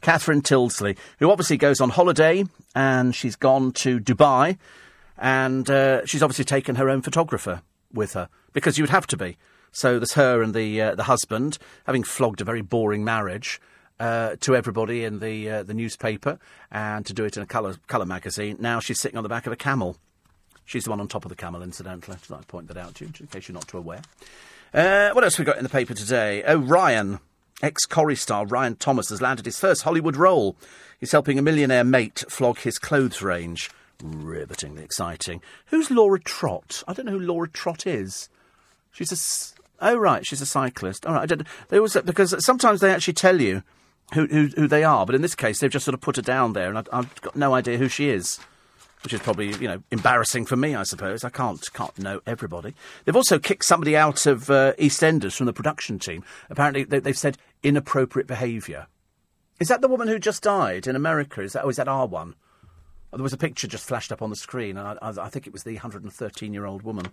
Catherine 0.03 0.43
Tyldesley, 0.43 0.97
who 1.18 1.30
obviously 1.30 1.57
goes 1.57 1.80
on 1.80 1.91
holiday 1.91 2.45
and 2.74 3.14
she's 3.14 3.35
gone 3.35 3.72
to 3.72 3.99
Dubai 3.99 4.59
and 5.18 5.68
uh, 5.68 6.05
she's 6.07 6.22
obviously 6.22 6.45
taken 6.45 6.76
her 6.76 6.89
own 6.89 7.03
photographer 7.03 7.62
with 7.93 8.12
her 8.12 8.28
because 8.53 8.78
you'd 8.78 8.91
have 8.91 9.07
to 9.09 9.16
be. 9.16 9.37
So 9.73 9.99
there's 9.99 10.12
her 10.12 10.43
and 10.43 10.55
the 10.55 10.81
uh, 10.81 10.95
the 10.95 11.05
husband 11.05 11.59
having 11.87 12.05
flogged 12.05 12.41
a 12.41 12.45
very 12.45 12.62
boring 12.62 13.05
marriage. 13.05 13.61
Uh, 14.01 14.35
to 14.41 14.57
everybody 14.57 15.05
in 15.05 15.20
the 15.20 15.49
uh, 15.49 15.62
the 15.62 15.75
newspaper 15.75 16.37
and 16.73 17.07
to 17.07 17.12
do 17.12 17.25
it 17.25 17.37
in 17.37 17.43
a 17.43 17.47
colour 17.47 17.77
colour 17.87 18.07
magazine. 18.07 18.57
Now 18.59 18.81
she's 18.81 18.99
sitting 18.99 19.16
on 19.16 19.23
the 19.23 19.29
back 19.29 19.47
of 19.47 19.53
a 19.53 19.57
camel. 19.57 19.97
She's 20.64 20.85
the 20.85 20.91
one 20.91 21.01
on 21.01 21.07
top 21.07 21.25
of 21.25 21.29
the 21.29 21.37
camel, 21.37 21.62
incidentally. 21.62 22.16
I'd 22.16 22.31
like 22.31 22.41
to 22.41 22.47
point 22.47 22.66
that 22.68 22.77
out 22.77 22.97
to 22.97 23.05
you, 23.05 23.12
in 23.20 23.27
case 23.29 23.47
you're 23.47 23.55
not 23.55 23.68
too 23.68 23.79
aware. 23.79 24.03
Uh, 24.75 25.11
what 25.11 25.23
else 25.23 25.37
have 25.37 25.47
we 25.47 25.53
got 25.53 25.59
in 25.59 25.62
the 25.62 25.68
paper 25.68 25.95
today? 25.95 26.43
Oh, 26.45 26.57
Ryan, 26.57 27.20
ex 27.62 27.87
Corrie 27.87 28.16
star 28.16 28.47
Ryan 28.47 28.75
Thomas, 28.77 29.11
has 29.11 29.20
landed 29.23 29.45
his 29.45 29.59
first 29.59 29.83
Hollywood 29.83 30.16
role. 30.16 30.57
He's 30.99 31.12
helping 31.12 31.39
a 31.39 31.43
millionaire 31.43 31.85
mate 31.85 32.25
flog 32.29 32.59
his 32.59 32.79
clothes 32.79 33.23
range. 33.23 33.70
Rivetingly 34.03 34.83
exciting. 34.83 35.43
Who's 35.66 35.91
Laura 35.91 36.18
Trott? 36.18 36.83
I 36.89 36.93
don't 36.93 37.07
know 37.07 37.12
who 37.12 37.20
Laura 37.20 37.49
Trott 37.49 37.87
is. 37.87 38.29
She's 38.91 39.12
a. 39.12 39.62
Oh, 39.83 39.97
right, 39.97 40.24
she's 40.24 40.41
a 40.41 40.47
cyclist. 40.47 41.05
All 41.05 41.14
right, 41.14 41.22
I 41.22 41.26
don't, 41.26 41.47
they 41.68 41.76
always, 41.76 41.95
because 41.95 42.35
sometimes 42.45 42.80
they 42.80 42.91
actually 42.91 43.14
tell 43.14 43.41
you 43.41 43.62
who, 44.14 44.26
who, 44.26 44.47
who 44.57 44.68
they 44.68 44.85
are, 44.85 45.05
but 45.05 45.14
in 45.14 45.22
this 45.22 45.35
case, 45.35 45.61
they've 45.61 45.70
just 45.70 45.85
sort 45.85 45.95
of 45.95 46.01
put 46.01 46.16
her 46.16 46.22
down 46.22 46.55
there, 46.55 46.68
and 46.68 46.78
I, 46.78 46.85
I've 46.93 47.20
got 47.20 47.37
no 47.37 47.53
idea 47.53 47.78
who 47.78 47.89
she 47.89 48.09
is 48.09 48.39
which 49.03 49.12
is 49.12 49.20
probably 49.20 49.53
you 49.57 49.68
know 49.68 49.83
embarrassing 49.91 50.47
for 50.47 50.57
me, 50.57 50.74
I 50.74 50.85
suppose. 50.85 51.24
I 51.24 51.30
can't 51.30 51.72
can't 51.72 51.99
know 51.99 52.20
everybody. 52.26 52.74
They've 53.05 53.16
also 53.16 53.39
kicked 53.39 53.64
somebody 53.64 53.97
out 53.97 54.26
of 54.26 54.51
uh, 54.51 54.74
EastEnders 54.74 55.37
from 55.37 55.47
the 55.47 55.53
production 55.53 55.99
team. 55.99 56.24
Apparently, 56.51 56.85
they, 56.85 57.01
have 57.05 57.18
said 57.18 57.39
inappropriate 57.62 58.26
behaviour. 58.26 58.87
Is 59.61 59.68
that 59.68 59.80
the 59.80 59.89
woman 59.89 60.09
who 60.09 60.18
just 60.18 60.43
died 60.43 60.87
in 60.87 60.97
America? 60.97 61.43
Is 61.43 61.53
that, 61.53 61.64
or 61.64 61.70
is 61.70 61.76
that 61.76 61.89
our 61.89 62.07
one? 62.07 62.35
There 63.13 63.23
was 63.23 63.35
a 63.35 63.39
picture 63.39 63.67
just 63.67 63.85
flashed 63.85 64.11
up 64.11 64.23
on 64.23 64.31
the 64.31 64.37
screen, 64.37 64.79
and 64.79 64.89
I, 64.89 64.97
I, 65.03 65.27
I 65.27 65.29
think 65.29 65.47
it 65.47 65.53
was 65.53 65.65
the 65.65 65.75
113 65.75 66.55
year 66.55 66.65
old 66.65 66.83
woman. 66.83 67.07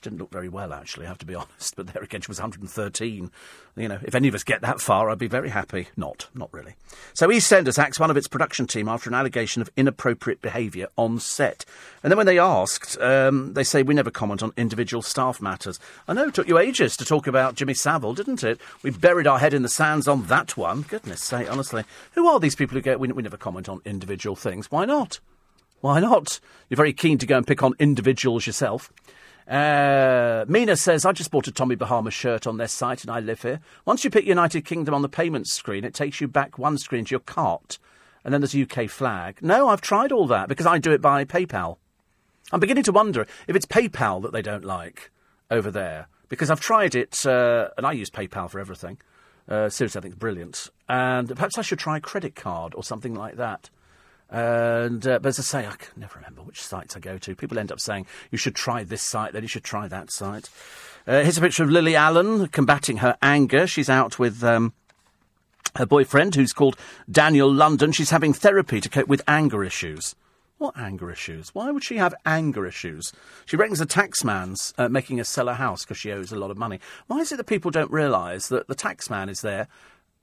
Didn't 0.00 0.18
look 0.18 0.30
very 0.30 0.48
well, 0.48 0.72
actually, 0.72 1.04
I 1.04 1.08
have 1.10 1.18
to 1.18 1.26
be 1.26 1.34
honest. 1.34 1.76
But 1.76 1.88
there 1.88 2.02
again, 2.02 2.22
she 2.22 2.28
was 2.28 2.40
113. 2.40 3.30
You 3.76 3.88
know, 3.88 3.98
if 4.02 4.14
any 4.14 4.28
of 4.28 4.34
us 4.34 4.42
get 4.42 4.62
that 4.62 4.80
far, 4.80 5.10
I'd 5.10 5.18
be 5.18 5.26
very 5.26 5.50
happy. 5.50 5.88
Not, 5.98 6.28
not 6.34 6.48
really. 6.52 6.76
So 7.12 7.28
EastEnders 7.28 7.78
axed 7.78 8.00
one 8.00 8.10
of 8.10 8.16
its 8.16 8.26
production 8.26 8.66
team 8.66 8.88
after 8.88 9.10
an 9.10 9.14
allegation 9.14 9.60
of 9.60 9.70
inappropriate 9.76 10.40
behaviour 10.40 10.88
on 10.96 11.18
set. 11.18 11.66
And 12.02 12.10
then 12.10 12.16
when 12.16 12.26
they 12.26 12.38
asked, 12.38 12.98
um, 13.00 13.52
they 13.52 13.64
say, 13.64 13.82
we 13.82 13.94
never 13.94 14.10
comment 14.10 14.42
on 14.42 14.52
individual 14.56 15.02
staff 15.02 15.42
matters. 15.42 15.78
I 16.08 16.14
know 16.14 16.28
it 16.28 16.34
took 16.34 16.48
you 16.48 16.58
ages 16.58 16.96
to 16.96 17.04
talk 17.04 17.26
about 17.26 17.54
Jimmy 17.54 17.74
Savile, 17.74 18.14
didn't 18.14 18.44
it? 18.44 18.60
We 18.82 18.90
buried 18.90 19.26
our 19.26 19.38
head 19.38 19.52
in 19.52 19.62
the 19.62 19.68
sands 19.68 20.08
on 20.08 20.26
that 20.26 20.56
one. 20.56 20.82
Goodness 20.82 21.22
sake, 21.22 21.50
honestly. 21.50 21.84
Who 22.12 22.28
are 22.28 22.40
these 22.40 22.56
people 22.56 22.76
who 22.76 22.82
go, 22.82 22.96
we, 22.96 23.08
we 23.08 23.22
never 23.22 23.36
comment 23.36 23.68
on 23.68 23.82
individual 23.84 24.36
things? 24.36 24.70
Why 24.70 24.86
not? 24.86 25.20
Why 25.84 26.00
not? 26.00 26.40
You're 26.70 26.78
very 26.78 26.94
keen 26.94 27.18
to 27.18 27.26
go 27.26 27.36
and 27.36 27.46
pick 27.46 27.62
on 27.62 27.74
individuals 27.78 28.46
yourself. 28.46 28.90
Uh, 29.46 30.46
Mina 30.48 30.76
says, 30.76 31.04
I 31.04 31.12
just 31.12 31.30
bought 31.30 31.46
a 31.46 31.52
Tommy 31.52 31.74
Bahama 31.74 32.10
shirt 32.10 32.46
on 32.46 32.56
their 32.56 32.68
site 32.68 33.02
and 33.02 33.10
I 33.10 33.20
live 33.20 33.42
here. 33.42 33.60
Once 33.84 34.02
you 34.02 34.08
pick 34.08 34.24
United 34.24 34.64
Kingdom 34.64 34.94
on 34.94 35.02
the 35.02 35.10
payments 35.10 35.52
screen, 35.52 35.84
it 35.84 35.92
takes 35.92 36.22
you 36.22 36.26
back 36.26 36.56
one 36.56 36.78
screen 36.78 37.04
to 37.04 37.10
your 37.10 37.20
cart. 37.20 37.78
And 38.24 38.32
then 38.32 38.40
there's 38.40 38.54
a 38.54 38.62
UK 38.62 38.88
flag. 38.88 39.40
No, 39.42 39.68
I've 39.68 39.82
tried 39.82 40.10
all 40.10 40.26
that 40.28 40.48
because 40.48 40.64
I 40.64 40.78
do 40.78 40.90
it 40.90 41.02
by 41.02 41.22
PayPal. 41.26 41.76
I'm 42.50 42.60
beginning 42.60 42.84
to 42.84 42.92
wonder 42.92 43.26
if 43.46 43.54
it's 43.54 43.66
PayPal 43.66 44.22
that 44.22 44.32
they 44.32 44.40
don't 44.40 44.64
like 44.64 45.10
over 45.50 45.70
there. 45.70 46.08
Because 46.30 46.48
I've 46.48 46.60
tried 46.60 46.94
it, 46.94 47.26
uh, 47.26 47.68
and 47.76 47.86
I 47.86 47.92
use 47.92 48.08
PayPal 48.08 48.48
for 48.48 48.58
everything. 48.58 48.96
Uh, 49.46 49.68
seriously, 49.68 49.98
I 49.98 50.00
think 50.00 50.14
it's 50.14 50.18
brilliant. 50.18 50.70
And 50.88 51.28
perhaps 51.28 51.58
I 51.58 51.60
should 51.60 51.78
try 51.78 51.98
a 51.98 52.00
credit 52.00 52.34
card 52.34 52.74
or 52.74 52.82
something 52.82 53.14
like 53.14 53.36
that. 53.36 53.68
And 54.34 55.06
uh, 55.06 55.20
but 55.20 55.28
as 55.28 55.38
I 55.38 55.42
say, 55.42 55.58
I 55.60 55.76
can 55.76 55.92
never 55.96 56.16
remember 56.16 56.42
which 56.42 56.60
sites 56.60 56.96
I 56.96 56.98
go 56.98 57.18
to. 57.18 57.36
People 57.36 57.56
end 57.56 57.70
up 57.70 57.78
saying 57.78 58.06
you 58.32 58.38
should 58.38 58.56
try 58.56 58.82
this 58.82 59.00
site, 59.00 59.32
then 59.32 59.42
you 59.42 59.48
should 59.48 59.62
try 59.62 59.86
that 59.86 60.10
site. 60.10 60.50
Uh, 61.06 61.22
here's 61.22 61.38
a 61.38 61.40
picture 61.40 61.62
of 61.62 61.70
Lily 61.70 61.94
Allen 61.94 62.48
combating 62.48 62.96
her 62.96 63.16
anger. 63.22 63.68
She's 63.68 63.88
out 63.88 64.18
with 64.18 64.42
um, 64.42 64.72
her 65.76 65.86
boyfriend, 65.86 66.34
who's 66.34 66.52
called 66.52 66.76
Daniel 67.08 67.48
London. 67.52 67.92
She's 67.92 68.10
having 68.10 68.32
therapy 68.32 68.80
to 68.80 68.88
cope 68.88 69.06
with 69.06 69.22
anger 69.28 69.62
issues. 69.62 70.16
What 70.58 70.76
anger 70.76 71.12
issues? 71.12 71.54
Why 71.54 71.70
would 71.70 71.84
she 71.84 71.98
have 71.98 72.12
anger 72.26 72.66
issues? 72.66 73.12
She 73.46 73.56
reckons 73.56 73.78
the 73.78 73.86
taxman's 73.86 74.74
uh, 74.76 74.88
making 74.88 75.18
her 75.18 75.24
sell 75.24 75.46
her 75.46 75.54
house 75.54 75.84
because 75.84 75.98
she 75.98 76.10
owes 76.10 76.32
a 76.32 76.36
lot 76.36 76.50
of 76.50 76.58
money. 76.58 76.80
Why 77.06 77.18
is 77.18 77.30
it 77.30 77.36
that 77.36 77.44
people 77.44 77.70
don't 77.70 77.90
realise 77.92 78.48
that 78.48 78.66
the 78.66 78.74
taxman 78.74 79.30
is 79.30 79.42
there 79.42 79.68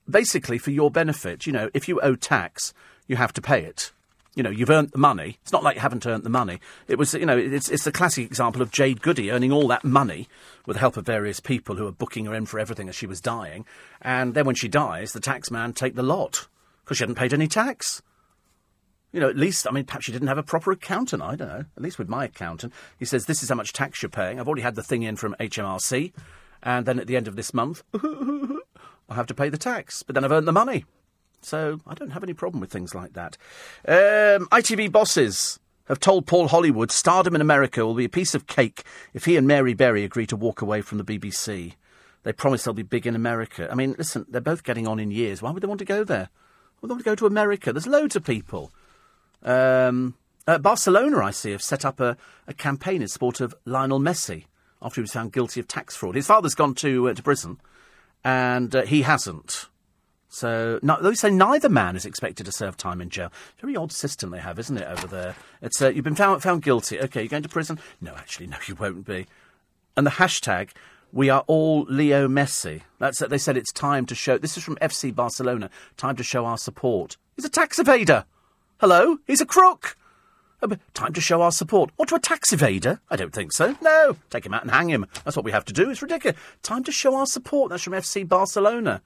basically 0.09 0.57
for 0.57 0.71
your 0.71 0.91
benefit? 0.91 1.47
You 1.47 1.53
know, 1.53 1.69
if 1.73 1.87
you 1.87 2.01
owe 2.01 2.15
tax, 2.15 2.73
you 3.07 3.15
have 3.15 3.31
to 3.31 3.41
pay 3.41 3.63
it. 3.63 3.93
You 4.35 4.43
know, 4.43 4.49
you've 4.49 4.69
earned 4.69 4.91
the 4.91 4.97
money. 4.97 5.37
It's 5.41 5.51
not 5.51 5.63
like 5.63 5.75
you 5.75 5.81
haven't 5.81 6.05
earned 6.05 6.23
the 6.23 6.29
money. 6.29 6.61
It 6.87 6.97
was, 6.97 7.13
you 7.13 7.25
know, 7.25 7.37
it's, 7.37 7.69
it's 7.69 7.83
the 7.83 7.91
classic 7.91 8.25
example 8.25 8.61
of 8.61 8.71
Jade 8.71 9.01
Goody 9.01 9.29
earning 9.29 9.51
all 9.51 9.67
that 9.67 9.83
money 9.83 10.29
with 10.65 10.75
the 10.75 10.79
help 10.79 10.95
of 10.95 11.05
various 11.05 11.41
people 11.41 11.75
who 11.75 11.85
are 11.85 11.91
booking 11.91 12.25
her 12.25 12.33
in 12.33 12.45
for 12.45 12.57
everything 12.57 12.87
as 12.87 12.95
she 12.95 13.05
was 13.05 13.19
dying. 13.19 13.65
And 14.01 14.33
then 14.33 14.45
when 14.45 14.55
she 14.55 14.69
dies, 14.69 15.11
the 15.11 15.19
tax 15.19 15.51
man 15.51 15.73
take 15.73 15.95
the 15.95 16.03
lot 16.03 16.47
because 16.83 16.97
she 16.97 17.03
hadn't 17.03 17.15
paid 17.15 17.33
any 17.33 17.47
tax. 17.47 18.01
You 19.11 19.19
know, 19.19 19.27
at 19.27 19.35
least, 19.35 19.67
I 19.67 19.71
mean, 19.71 19.83
perhaps 19.83 20.05
she 20.05 20.13
didn't 20.13 20.29
have 20.29 20.37
a 20.37 20.43
proper 20.43 20.71
accountant. 20.71 21.21
I 21.21 21.35
don't 21.35 21.49
know. 21.49 21.65
At 21.75 21.83
least 21.83 21.99
with 21.99 22.07
my 22.07 22.25
accountant, 22.25 22.71
he 22.97 23.03
says, 23.03 23.25
this 23.25 23.43
is 23.43 23.49
how 23.49 23.55
much 23.55 23.73
tax 23.73 24.01
you're 24.01 24.09
paying. 24.09 24.39
I've 24.39 24.47
already 24.47 24.61
had 24.61 24.75
the 24.75 24.83
thing 24.83 25.03
in 25.03 25.17
from 25.17 25.35
HMRC. 25.41 26.13
And 26.63 26.85
then 26.85 26.99
at 26.99 27.07
the 27.07 27.17
end 27.17 27.27
of 27.27 27.35
this 27.35 27.53
month, 27.53 27.83
I'll 27.93 29.15
have 29.15 29.27
to 29.27 29.33
pay 29.33 29.49
the 29.49 29.57
tax. 29.57 30.03
But 30.03 30.15
then 30.15 30.23
I've 30.23 30.31
earned 30.31 30.47
the 30.47 30.53
money. 30.53 30.85
So 31.41 31.79
I 31.87 31.93
don't 31.93 32.11
have 32.11 32.23
any 32.23 32.33
problem 32.33 32.61
with 32.61 32.71
things 32.71 32.93
like 32.93 33.13
that. 33.13 33.37
Um, 33.87 34.47
ITV 34.49 34.91
bosses 34.91 35.59
have 35.87 35.99
told 35.99 36.27
Paul 36.27 36.47
Hollywood 36.47 36.91
stardom 36.91 37.35
in 37.35 37.41
America 37.41 37.85
will 37.85 37.95
be 37.95 38.05
a 38.05 38.09
piece 38.09 38.35
of 38.35 38.47
cake 38.47 38.83
if 39.13 39.25
he 39.25 39.35
and 39.37 39.47
Mary 39.47 39.73
Berry 39.73 40.03
agree 40.03 40.27
to 40.27 40.35
walk 40.35 40.61
away 40.61 40.81
from 40.81 40.97
the 40.97 41.03
BBC. 41.03 41.73
They 42.23 42.33
promise 42.33 42.63
they'll 42.63 42.73
be 42.73 42.83
big 42.83 43.07
in 43.07 43.15
America. 43.15 43.67
I 43.71 43.75
mean, 43.75 43.95
listen, 43.97 44.25
they're 44.29 44.41
both 44.41 44.63
getting 44.63 44.87
on 44.87 44.99
in 44.99 45.11
years. 45.11 45.41
Why 45.41 45.51
would 45.51 45.61
they 45.61 45.67
want 45.67 45.79
to 45.79 45.85
go 45.85 46.03
there? 46.03 46.29
Why 46.79 46.81
would 46.81 46.89
they 46.89 46.93
want 46.93 47.03
to 47.03 47.09
go 47.09 47.15
to 47.15 47.25
America? 47.25 47.73
There's 47.73 47.87
loads 47.87 48.15
of 48.15 48.23
people. 48.23 48.71
Um, 49.43 50.15
uh, 50.47 50.59
Barcelona, 50.59 51.23
I 51.25 51.31
see, 51.31 51.51
have 51.51 51.63
set 51.63 51.83
up 51.83 51.99
a, 51.99 52.15
a, 52.47 52.53
campaign 52.53 53.01
in 53.01 53.07
support 53.07 53.41
of 53.41 53.55
Lionel 53.65 53.99
Messi 53.99 54.45
after 54.81 55.01
he 55.01 55.03
was 55.03 55.11
found 55.11 55.33
guilty 55.33 55.59
of 55.59 55.67
tax 55.67 55.95
fraud. 55.95 56.15
His 56.15 56.27
father's 56.27 56.55
gone 56.55 56.75
to 56.75 57.09
uh, 57.09 57.13
to 57.13 57.23
prison, 57.23 57.59
and 58.23 58.75
uh, 58.75 58.83
he 58.83 59.01
hasn't. 59.01 59.67
So, 60.33 60.79
no, 60.81 60.97
they 61.01 61.13
say 61.13 61.29
neither 61.29 61.67
man 61.67 61.97
is 61.97 62.05
expected 62.05 62.45
to 62.45 62.53
serve 62.53 62.77
time 62.77 63.01
in 63.01 63.09
jail. 63.09 63.33
Very 63.59 63.75
odd 63.75 63.91
system 63.91 64.29
they 64.29 64.39
have, 64.39 64.57
isn't 64.59 64.77
it, 64.77 64.87
over 64.87 65.05
there? 65.05 65.35
It's 65.61 65.81
uh, 65.81 65.89
you've 65.89 66.05
been 66.05 66.15
found, 66.15 66.41
found 66.41 66.61
guilty. 66.61 67.01
Okay, 67.01 67.23
you're 67.23 67.27
going 67.27 67.43
to 67.43 67.49
prison. 67.49 67.79
No, 67.99 68.13
actually, 68.15 68.47
no, 68.47 68.55
you 68.65 68.75
won't 68.75 69.05
be. 69.05 69.27
And 69.97 70.07
the 70.07 70.11
hashtag 70.11 70.69
we 71.11 71.29
are 71.29 71.43
all 71.47 71.81
Leo 71.89 72.29
Messi. 72.29 72.83
That's 72.97 73.19
they 73.19 73.37
said 73.37 73.57
it's 73.57 73.73
time 73.73 74.05
to 74.05 74.15
show. 74.15 74.37
This 74.37 74.55
is 74.55 74.63
from 74.63 74.77
FC 74.77 75.13
Barcelona. 75.13 75.69
Time 75.97 76.15
to 76.15 76.23
show 76.23 76.45
our 76.45 76.57
support. 76.57 77.17
He's 77.35 77.43
a 77.43 77.49
tax 77.49 77.77
evader. 77.77 78.23
Hello, 78.79 79.17
he's 79.27 79.41
a 79.41 79.45
crook. 79.45 79.97
Oh, 80.63 80.69
time 80.93 81.11
to 81.11 81.19
show 81.19 81.41
our 81.41 81.51
support. 81.51 81.91
What 81.97 82.07
to 82.09 82.15
a 82.15 82.19
tax 82.19 82.51
evader? 82.51 82.99
I 83.09 83.17
don't 83.17 83.33
think 83.33 83.51
so. 83.51 83.75
No, 83.81 84.15
take 84.29 84.45
him 84.45 84.53
out 84.53 84.61
and 84.61 84.71
hang 84.71 84.89
him. 84.89 85.05
That's 85.25 85.35
what 85.35 85.43
we 85.43 85.51
have 85.51 85.65
to 85.65 85.73
do. 85.73 85.89
It's 85.89 86.01
ridiculous. 86.01 86.39
Time 86.63 86.85
to 86.85 86.91
show 86.93 87.15
our 87.15 87.25
support. 87.25 87.71
That's 87.71 87.83
from 87.83 87.93
FC 87.93 88.25
Barcelona. 88.25 89.01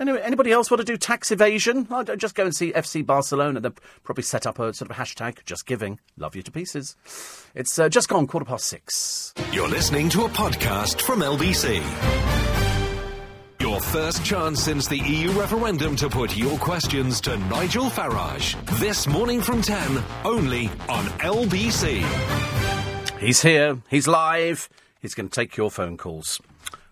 Anyway, 0.00 0.20
anybody 0.22 0.50
else 0.50 0.70
want 0.70 0.80
to 0.80 0.84
do 0.84 0.96
tax 0.96 1.30
evasion? 1.30 1.86
I'll 1.88 2.04
just 2.04 2.34
go 2.34 2.44
and 2.44 2.54
see 2.54 2.72
FC 2.72 3.06
Barcelona. 3.06 3.60
They'll 3.60 3.74
probably 4.02 4.24
set 4.24 4.44
up 4.44 4.58
a 4.58 4.74
sort 4.74 4.90
of 4.90 4.96
hashtag, 4.96 5.44
just 5.44 5.66
giving. 5.66 6.00
Love 6.16 6.34
you 6.34 6.42
to 6.42 6.50
pieces. 6.50 6.96
It's 7.54 7.78
uh, 7.78 7.88
just 7.88 8.08
gone 8.08 8.26
quarter 8.26 8.44
past 8.44 8.66
six. 8.66 9.32
You're 9.52 9.68
listening 9.68 10.08
to 10.10 10.24
a 10.24 10.28
podcast 10.28 11.00
from 11.00 11.20
LBC. 11.20 11.80
Your 13.60 13.80
first 13.80 14.24
chance 14.24 14.62
since 14.62 14.88
the 14.88 14.98
EU 14.98 15.30
referendum 15.30 15.94
to 15.96 16.08
put 16.08 16.36
your 16.36 16.58
questions 16.58 17.20
to 17.22 17.36
Nigel 17.36 17.84
Farage. 17.84 18.56
This 18.80 19.06
morning 19.06 19.40
from 19.40 19.62
10, 19.62 20.02
only 20.24 20.66
on 20.88 21.04
LBC. 21.20 22.02
He's 23.20 23.40
here. 23.40 23.78
He's 23.88 24.08
live. 24.08 24.68
He's 25.00 25.14
going 25.14 25.28
to 25.28 25.34
take 25.34 25.56
your 25.56 25.70
phone 25.70 25.96
calls. 25.96 26.40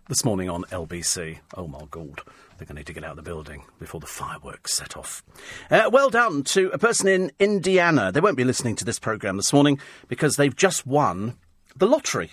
This 0.08 0.24
morning 0.24 0.48
on 0.48 0.62
LBC. 0.64 1.40
Oh 1.56 1.66
my 1.66 1.82
God 1.90 2.22
think 2.62 2.70
I 2.70 2.78
need 2.78 2.86
to 2.86 2.92
get 2.92 3.02
out 3.02 3.10
of 3.10 3.16
the 3.16 3.22
building 3.22 3.64
before 3.80 4.00
the 4.00 4.06
fireworks 4.06 4.72
set 4.72 4.96
off. 4.96 5.24
Uh, 5.68 5.90
well 5.92 6.10
done 6.10 6.44
to 6.44 6.70
a 6.72 6.78
person 6.78 7.08
in 7.08 7.32
Indiana. 7.40 8.12
They 8.12 8.20
won't 8.20 8.36
be 8.36 8.44
listening 8.44 8.76
to 8.76 8.84
this 8.84 9.00
programme 9.00 9.36
this 9.36 9.52
morning 9.52 9.80
because 10.06 10.36
they've 10.36 10.54
just 10.54 10.86
won 10.86 11.36
the 11.74 11.86
lottery 11.86 12.30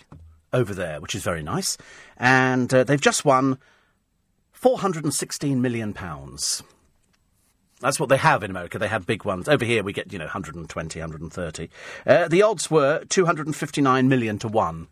over 0.54 0.74
there, 0.74 1.02
which 1.02 1.16
is 1.16 1.24
very 1.24 1.42
nice. 1.42 1.78
And 2.18 2.72
uh, 2.72 2.84
they've 2.84 3.02
just 3.02 3.26
won 3.26 3.58
£416 4.62 5.58
million. 5.58 5.96
That's 7.80 8.00
what 8.00 8.10
they 8.10 8.18
have 8.18 8.44
in 8.44 8.52
America. 8.52 8.78
They 8.78 8.88
have 8.88 9.08
big 9.08 9.26
ones. 9.26 9.50
Over 9.50 9.66
here, 9.66 9.84
we 9.84 9.94
get, 9.94 10.14
you 10.14 10.20
know, 10.20 10.26
120, 10.26 11.00
130. 11.00 11.70
Uh, 12.06 12.28
the 12.28 12.44
odds 12.44 12.70
were 12.70 13.04
259 13.06 14.08
million 14.08 14.38
to 14.38 14.48
1 14.48 14.88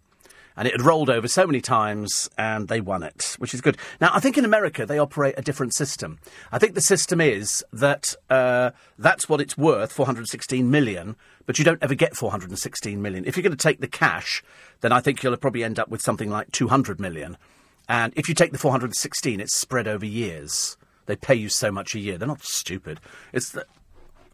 and 0.58 0.68
it 0.68 0.74
had 0.74 0.82
rolled 0.82 1.10
over 1.10 1.28
so 1.28 1.46
many 1.46 1.62
times 1.62 2.30
and 2.38 2.68
they 2.68 2.82
won 2.82 3.04
it, 3.04 3.36
which 3.38 3.54
is 3.54 3.62
good. 3.62 3.78
Now, 4.02 4.10
I 4.14 4.20
think 4.20 4.38
in 4.38 4.44
America 4.44 4.86
they 4.86 4.98
operate 4.98 5.36
a 5.38 5.42
different 5.42 5.74
system. 5.76 6.18
I 6.52 6.58
think 6.58 6.74
the 6.74 6.82
system 6.82 7.22
is 7.22 7.64
that 7.72 8.16
uh, 8.30 8.72
that's 8.98 9.30
what 9.30 9.40
it's 9.40 9.58
worth, 9.58 9.92
416 9.92 10.70
million, 10.70 11.16
but 11.46 11.60
you 11.60 11.64
don't 11.64 11.82
ever 11.84 11.94
get 11.94 12.18
416 12.18 13.02
million. 13.02 13.24
If 13.26 13.38
you're 13.38 13.44
going 13.44 13.56
to 13.56 13.58
take 13.58 13.80
the 13.80 13.88
cash, 13.88 14.44
then 14.82 14.92
I 14.92 15.00
think 15.00 15.22
you'll 15.22 15.38
probably 15.38 15.64
end 15.64 15.80
up 15.80 15.90
with 15.90 16.02
something 16.02 16.30
like 16.30 16.52
200 16.52 17.00
million. 17.00 17.38
And 17.88 18.12
if 18.16 18.28
you 18.28 18.36
take 18.36 18.52
the 18.52 18.58
416, 18.58 19.40
it's 19.40 19.56
spread 19.56 19.88
over 19.88 20.06
years. 20.06 20.76
They 21.06 21.16
pay 21.16 21.36
you 21.36 21.50
so 21.50 21.72
much 21.72 21.96
a 21.96 22.00
year. 22.00 22.18
They're 22.18 22.28
not 22.28 22.44
stupid. 22.44 23.00
It's 23.32 23.52
the, 23.52 23.66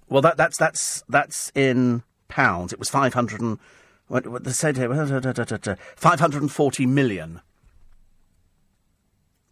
well, 0.10 0.22
that, 0.24 0.38
that's 0.38 0.58
that's 0.58 1.04
that's 1.08 1.52
in 1.54 2.04
pounds. 2.30 2.74
It 2.74 2.80
was 2.80 2.90
500 2.90 3.42
and 3.42 3.60
what, 4.14 4.28
what 4.28 4.44
they 4.44 4.52
said 4.52 4.78
here, 4.78 4.94
uh, 4.94 5.10
uh, 5.10 5.34
uh, 5.72 5.76
540 5.96 6.86
million 6.86 7.42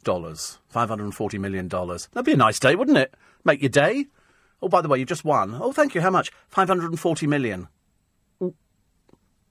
dollars. 0.04 0.60
540 0.70 1.40
million 1.40 1.68
dollars. 1.68 2.10
That'd 2.14 2.28
be 2.28 2.34
a 2.34 2.38
nice 2.38 2.60
day, 2.60 2.76
wouldn't 2.76 3.00
it? 3.00 3.16
Make 3.44 3.64
your 3.64 3.70
day. 3.70 4.06
Oh, 4.62 4.70
by 4.70 4.82
the 4.82 4.88
way, 4.88 5.00
you 5.00 5.06
just 5.06 5.26
won. 5.26 5.58
Oh, 5.60 5.72
thank 5.72 5.96
you. 5.96 6.02
How 6.02 6.12
much? 6.12 6.32
540 6.50 7.26
million. 7.26 7.70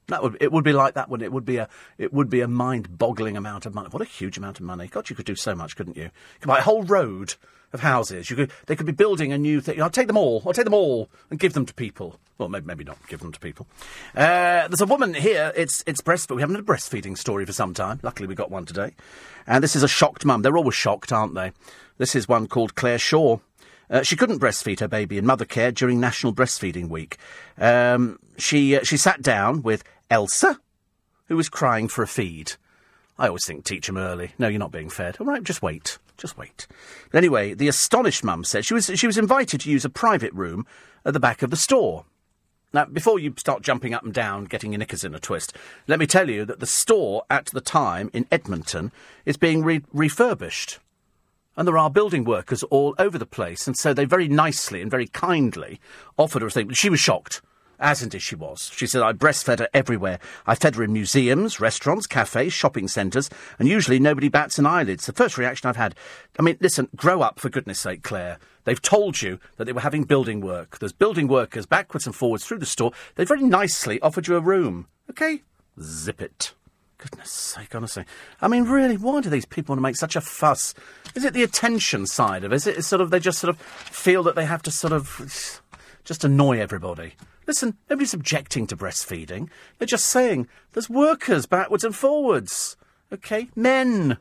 That 0.06 0.22
would 0.22 0.36
it 0.40 0.52
would 0.52 0.62
be 0.64 0.72
like 0.72 0.94
that, 0.94 1.08
wouldn't 1.08 1.24
it? 1.24 1.26
It 1.26 1.32
would 1.32 1.44
be 1.44 1.56
a 1.56 1.68
it 1.98 2.12
would 2.12 2.30
be 2.30 2.40
a 2.40 2.48
mind-boggling 2.48 3.36
amount 3.36 3.66
of 3.66 3.74
money. 3.74 3.88
What 3.90 4.02
a 4.02 4.06
huge 4.06 4.38
amount 4.38 4.60
of 4.60 4.64
money! 4.64 4.86
God, 4.86 5.10
you 5.10 5.16
could 5.16 5.26
do 5.26 5.34
so 5.34 5.56
much, 5.56 5.74
couldn't 5.74 5.96
you? 5.96 6.04
You 6.04 6.40
could 6.40 6.48
buy 6.48 6.58
a 6.58 6.62
whole 6.62 6.84
road 6.84 7.34
of 7.72 7.80
houses. 7.80 8.30
You 8.30 8.36
could, 8.36 8.50
they 8.66 8.76
could 8.76 8.86
be 8.86 8.92
building 8.92 9.32
a 9.32 9.38
new 9.38 9.60
thing. 9.60 9.80
I'll 9.80 9.90
take 9.90 10.06
them 10.06 10.16
all. 10.16 10.42
I'll 10.44 10.52
take 10.52 10.64
them 10.64 10.74
all 10.74 11.08
and 11.30 11.38
give 11.38 11.52
them 11.52 11.66
to 11.66 11.74
people. 11.74 12.18
Well, 12.38 12.48
maybe, 12.48 12.66
maybe 12.66 12.84
not 12.84 12.98
give 13.08 13.20
them 13.20 13.32
to 13.32 13.40
people. 13.40 13.66
Uh, 14.16 14.66
there's 14.68 14.80
a 14.80 14.86
woman 14.86 15.14
here. 15.14 15.52
It's 15.54 15.84
it's 15.86 16.00
breastfeeding. 16.00 16.36
We 16.36 16.42
haven't 16.42 16.56
had 16.56 16.64
a 16.64 16.66
breastfeeding 16.66 17.16
story 17.16 17.44
for 17.46 17.52
some 17.52 17.74
time. 17.74 18.00
Luckily, 18.02 18.26
we 18.26 18.34
got 18.34 18.50
one 18.50 18.64
today. 18.64 18.94
And 19.46 19.62
this 19.62 19.76
is 19.76 19.82
a 19.82 19.88
shocked 19.88 20.24
mum. 20.24 20.42
They're 20.42 20.56
always 20.56 20.74
shocked, 20.74 21.12
aren't 21.12 21.34
they? 21.34 21.52
This 21.98 22.14
is 22.14 22.28
one 22.28 22.46
called 22.46 22.74
Claire 22.74 22.98
Shaw. 22.98 23.38
Uh, 23.90 24.02
she 24.02 24.16
couldn't 24.16 24.38
breastfeed 24.38 24.80
her 24.80 24.88
baby 24.88 25.18
in 25.18 25.24
Mothercare 25.24 25.74
during 25.74 25.98
National 25.98 26.32
Breastfeeding 26.32 26.88
Week. 26.88 27.18
Um, 27.58 28.18
she 28.38 28.76
uh, 28.76 28.84
she 28.84 28.96
sat 28.96 29.20
down 29.20 29.62
with 29.62 29.84
Elsa, 30.10 30.58
who 31.26 31.36
was 31.36 31.48
crying 31.48 31.88
for 31.88 32.02
a 32.02 32.08
feed. 32.08 32.52
I 33.18 33.26
always 33.26 33.44
think 33.44 33.64
teach 33.64 33.86
them 33.86 33.98
early. 33.98 34.32
No, 34.38 34.48
you're 34.48 34.58
not 34.58 34.72
being 34.72 34.88
fed. 34.88 35.18
All 35.20 35.26
right, 35.26 35.42
just 35.42 35.60
wait. 35.60 35.98
Just 36.20 36.36
wait. 36.36 36.66
But 37.10 37.16
anyway, 37.16 37.54
the 37.54 37.66
astonished 37.66 38.22
mum 38.22 38.44
said 38.44 38.66
she 38.66 38.74
was 38.74 38.90
she 38.94 39.06
was 39.06 39.16
invited 39.16 39.62
to 39.62 39.70
use 39.70 39.86
a 39.86 39.90
private 39.90 40.34
room 40.34 40.66
at 41.02 41.14
the 41.14 41.20
back 41.20 41.40
of 41.40 41.48
the 41.48 41.56
store. 41.56 42.04
Now, 42.74 42.84
before 42.84 43.18
you 43.18 43.32
start 43.38 43.62
jumping 43.62 43.94
up 43.94 44.04
and 44.04 44.12
down, 44.12 44.44
getting 44.44 44.72
your 44.72 44.78
knickers 44.78 45.02
in 45.02 45.14
a 45.14 45.18
twist, 45.18 45.56
let 45.88 45.98
me 45.98 46.06
tell 46.06 46.28
you 46.28 46.44
that 46.44 46.60
the 46.60 46.66
store 46.66 47.24
at 47.30 47.46
the 47.46 47.62
time 47.62 48.10
in 48.12 48.26
Edmonton 48.30 48.92
is 49.24 49.38
being 49.38 49.64
re- 49.64 49.82
refurbished. 49.94 50.78
And 51.56 51.66
there 51.66 51.78
are 51.78 51.90
building 51.90 52.24
workers 52.24 52.62
all 52.64 52.94
over 52.98 53.16
the 53.16 53.24
place, 53.26 53.66
and 53.66 53.76
so 53.76 53.94
they 53.94 54.04
very 54.04 54.28
nicely 54.28 54.82
and 54.82 54.90
very 54.90 55.06
kindly 55.06 55.80
offered 56.18 56.42
her 56.42 56.48
a 56.48 56.50
thing. 56.50 56.70
She 56.72 56.90
was 56.90 57.00
shocked 57.00 57.40
as 57.80 58.02
indeed 58.02 58.22
she 58.22 58.34
was. 58.34 58.70
She 58.74 58.86
said, 58.86 59.02
I 59.02 59.12
breastfed 59.12 59.58
her 59.58 59.68
everywhere. 59.74 60.18
I 60.46 60.54
fed 60.54 60.76
her 60.76 60.84
in 60.84 60.92
museums, 60.92 61.60
restaurants, 61.60 62.06
cafes, 62.06 62.52
shopping 62.52 62.88
centres, 62.88 63.30
and 63.58 63.68
usually 63.68 63.98
nobody 63.98 64.28
bats 64.28 64.58
an 64.58 64.66
eyelid. 64.66 64.90
It's 64.90 65.06
the 65.06 65.12
first 65.12 65.38
reaction 65.38 65.68
I've 65.68 65.76
had. 65.76 65.94
I 66.38 66.42
mean, 66.42 66.58
listen, 66.60 66.88
grow 66.94 67.22
up, 67.22 67.40
for 67.40 67.48
goodness 67.48 67.80
sake, 67.80 68.02
Claire. 68.02 68.38
They've 68.64 68.80
told 68.80 69.22
you 69.22 69.38
that 69.56 69.64
they 69.64 69.72
were 69.72 69.80
having 69.80 70.04
building 70.04 70.40
work. 70.40 70.78
There's 70.78 70.92
building 70.92 71.26
workers 71.26 71.66
backwards 71.66 72.06
and 72.06 72.14
forwards 72.14 72.44
through 72.44 72.58
the 72.58 72.66
store. 72.66 72.92
They 73.14 73.24
very 73.24 73.42
nicely 73.42 74.00
offered 74.00 74.28
you 74.28 74.36
a 74.36 74.40
room. 74.40 74.86
OK? 75.08 75.42
Zip 75.80 76.20
it. 76.20 76.52
Goodness 76.98 77.30
sake, 77.30 77.74
honestly. 77.74 78.04
I 78.42 78.48
mean, 78.48 78.64
really, 78.64 78.98
why 78.98 79.22
do 79.22 79.30
these 79.30 79.46
people 79.46 79.72
want 79.72 79.78
to 79.78 79.82
make 79.82 79.96
such 79.96 80.16
a 80.16 80.20
fuss? 80.20 80.74
Is 81.14 81.24
it 81.24 81.32
the 81.32 81.42
attention 81.42 82.06
side 82.06 82.44
of 82.44 82.52
it? 82.52 82.56
Is 82.56 82.66
it 82.66 82.84
sort 82.84 83.00
of 83.00 83.10
they 83.10 83.18
just 83.18 83.38
sort 83.38 83.48
of 83.48 83.58
feel 83.58 84.22
that 84.24 84.34
they 84.34 84.44
have 84.44 84.62
to 84.62 84.70
sort 84.70 84.92
of 84.92 85.62
just 86.04 86.24
annoy 86.24 86.60
everybody? 86.60 87.14
Listen, 87.50 87.76
nobody's 87.90 88.14
objecting 88.14 88.68
to 88.68 88.76
breastfeeding. 88.76 89.48
They're 89.76 89.86
just 89.86 90.06
saying 90.06 90.46
there's 90.70 90.88
workers 90.88 91.46
backwards 91.46 91.82
and 91.82 91.96
forwards. 91.96 92.76
Okay? 93.12 93.48
Men. 93.56 94.18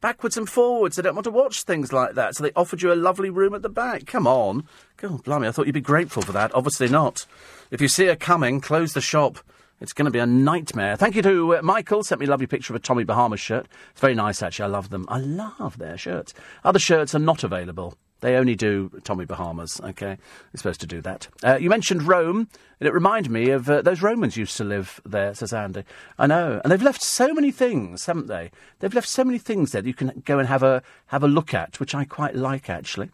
Backwards 0.00 0.36
and 0.36 0.48
forwards. 0.48 0.94
They 0.94 1.02
don't 1.02 1.16
want 1.16 1.24
to 1.24 1.32
watch 1.32 1.64
things 1.64 1.92
like 1.92 2.14
that. 2.14 2.36
So 2.36 2.44
they 2.44 2.52
offered 2.54 2.80
you 2.80 2.92
a 2.92 2.94
lovely 2.94 3.28
room 3.28 3.54
at 3.54 3.62
the 3.62 3.68
back. 3.68 4.06
Come 4.06 4.24
on. 4.24 4.68
God, 4.98 5.24
blimey, 5.24 5.48
I 5.48 5.50
thought 5.50 5.66
you'd 5.66 5.72
be 5.72 5.80
grateful 5.80 6.22
for 6.22 6.30
that. 6.30 6.54
Obviously 6.54 6.88
not. 6.88 7.26
If 7.72 7.80
you 7.80 7.88
see 7.88 8.06
her 8.06 8.14
coming, 8.14 8.60
close 8.60 8.92
the 8.92 9.00
shop. 9.00 9.40
It's 9.80 9.92
going 9.92 10.04
to 10.04 10.12
be 10.12 10.20
a 10.20 10.26
nightmare. 10.26 10.96
Thank 10.96 11.16
you 11.16 11.22
to 11.22 11.56
uh, 11.56 11.62
Michael. 11.62 12.04
Sent 12.04 12.20
me 12.20 12.28
a 12.28 12.30
lovely 12.30 12.46
picture 12.46 12.72
of 12.72 12.76
a 12.76 12.78
Tommy 12.78 13.02
Bahama 13.02 13.36
shirt. 13.36 13.66
It's 13.90 14.00
very 14.00 14.14
nice, 14.14 14.44
actually. 14.44 14.66
I 14.66 14.68
love 14.68 14.90
them. 14.90 15.06
I 15.08 15.18
love 15.18 15.78
their 15.78 15.98
shirts. 15.98 16.34
Other 16.62 16.78
shirts 16.78 17.16
are 17.16 17.18
not 17.18 17.42
available. 17.42 17.98
They 18.20 18.36
only 18.36 18.54
do 18.54 18.90
Tommy 19.04 19.24
Bahamas, 19.24 19.80
okay? 19.80 20.16
They're 20.16 20.58
supposed 20.58 20.80
to 20.82 20.86
do 20.86 21.00
that. 21.02 21.28
Uh, 21.42 21.56
you 21.60 21.70
mentioned 21.70 22.02
Rome, 22.02 22.48
and 22.78 22.86
it 22.86 22.92
reminded 22.92 23.32
me 23.32 23.50
of 23.50 23.68
uh, 23.68 23.82
those 23.82 24.02
Romans 24.02 24.36
used 24.36 24.56
to 24.58 24.64
live 24.64 25.00
there, 25.04 25.34
says 25.34 25.52
Andy. 25.52 25.84
I 26.18 26.26
know. 26.26 26.60
And 26.62 26.70
they've 26.70 26.82
left 26.82 27.02
so 27.02 27.32
many 27.32 27.50
things, 27.50 28.06
haven't 28.06 28.26
they? 28.26 28.50
They've 28.78 28.94
left 28.94 29.08
so 29.08 29.24
many 29.24 29.38
things 29.38 29.72
there 29.72 29.82
that 29.82 29.88
you 29.88 29.94
can 29.94 30.22
go 30.24 30.38
and 30.38 30.48
have 30.48 30.62
a, 30.62 30.82
have 31.06 31.22
a 31.22 31.28
look 31.28 31.54
at, 31.54 31.80
which 31.80 31.94
I 31.94 32.04
quite 32.04 32.34
like, 32.34 32.68
actually. 32.68 33.10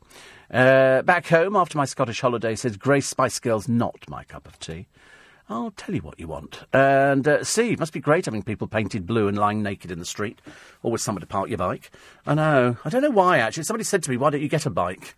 Uh, 0.50 1.02
back 1.02 1.26
home, 1.28 1.56
after 1.56 1.78
my 1.78 1.84
Scottish 1.84 2.20
holiday, 2.20 2.54
says 2.54 2.76
Grace 2.76 3.06
Spice 3.06 3.38
Girls 3.38 3.68
not 3.68 4.08
my 4.08 4.24
cup 4.24 4.46
of 4.46 4.58
tea. 4.58 4.86
I'll 5.48 5.70
tell 5.70 5.94
you 5.94 6.00
what 6.02 6.18
you 6.18 6.26
want. 6.26 6.64
And 6.72 7.26
uh, 7.26 7.44
Steve, 7.44 7.78
must 7.78 7.92
be 7.92 8.00
great 8.00 8.24
having 8.24 8.42
people 8.42 8.66
painted 8.66 9.06
blue 9.06 9.28
and 9.28 9.38
lying 9.38 9.62
naked 9.62 9.92
in 9.92 10.00
the 10.00 10.04
street. 10.04 10.40
or 10.82 10.90
with 10.90 11.00
somewhere 11.00 11.20
to 11.20 11.26
park 11.26 11.48
your 11.48 11.58
bike. 11.58 11.90
I 12.26 12.34
know. 12.34 12.76
I 12.84 12.88
don't 12.88 13.02
know 13.02 13.10
why, 13.10 13.38
actually. 13.38 13.62
Somebody 13.62 13.84
said 13.84 14.02
to 14.04 14.10
me, 14.10 14.16
why 14.16 14.30
don't 14.30 14.40
you 14.40 14.48
get 14.48 14.66
a 14.66 14.70
bike? 14.70 15.16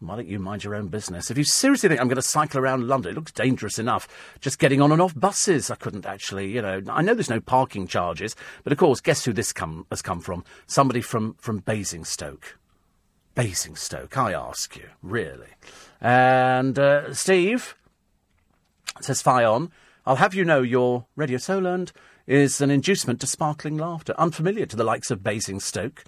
Why 0.00 0.16
don't 0.16 0.28
you 0.28 0.38
mind 0.38 0.62
your 0.62 0.74
own 0.74 0.88
business? 0.88 1.30
If 1.30 1.38
you 1.38 1.44
seriously 1.44 1.88
think 1.88 2.02
I'm 2.02 2.08
going 2.08 2.16
to 2.16 2.22
cycle 2.22 2.60
around 2.60 2.86
London, 2.86 3.12
it 3.12 3.14
looks 3.14 3.32
dangerous 3.32 3.78
enough 3.78 4.06
just 4.40 4.58
getting 4.58 4.82
on 4.82 4.92
and 4.92 5.00
off 5.00 5.18
buses. 5.18 5.70
I 5.70 5.76
couldn't 5.76 6.04
actually, 6.04 6.50
you 6.52 6.60
know. 6.60 6.82
I 6.90 7.00
know 7.00 7.14
there's 7.14 7.30
no 7.30 7.40
parking 7.40 7.86
charges, 7.86 8.36
but 8.62 8.72
of 8.74 8.78
course, 8.78 9.00
guess 9.00 9.24
who 9.24 9.32
this 9.32 9.54
come, 9.54 9.86
has 9.90 10.02
come 10.02 10.20
from? 10.20 10.44
Somebody 10.66 11.00
from, 11.00 11.34
from 11.38 11.60
Basingstoke. 11.60 12.58
Basingstoke, 13.34 14.18
I 14.18 14.34
ask 14.34 14.76
you, 14.76 14.88
really. 15.02 15.48
And 16.00 16.78
uh, 16.78 17.14
Steve, 17.14 17.74
Says 19.00 19.22
Fion, 19.22 19.70
I'll 20.04 20.16
have 20.16 20.34
you 20.34 20.44
know 20.44 20.62
your 20.62 21.06
Radio 21.16 21.38
Solent 21.38 21.92
is 22.26 22.60
an 22.60 22.70
inducement 22.70 23.20
to 23.20 23.26
sparkling 23.26 23.76
laughter, 23.76 24.14
unfamiliar 24.18 24.66
to 24.66 24.76
the 24.76 24.84
likes 24.84 25.10
of 25.10 25.22
Basingstoke 25.22 26.04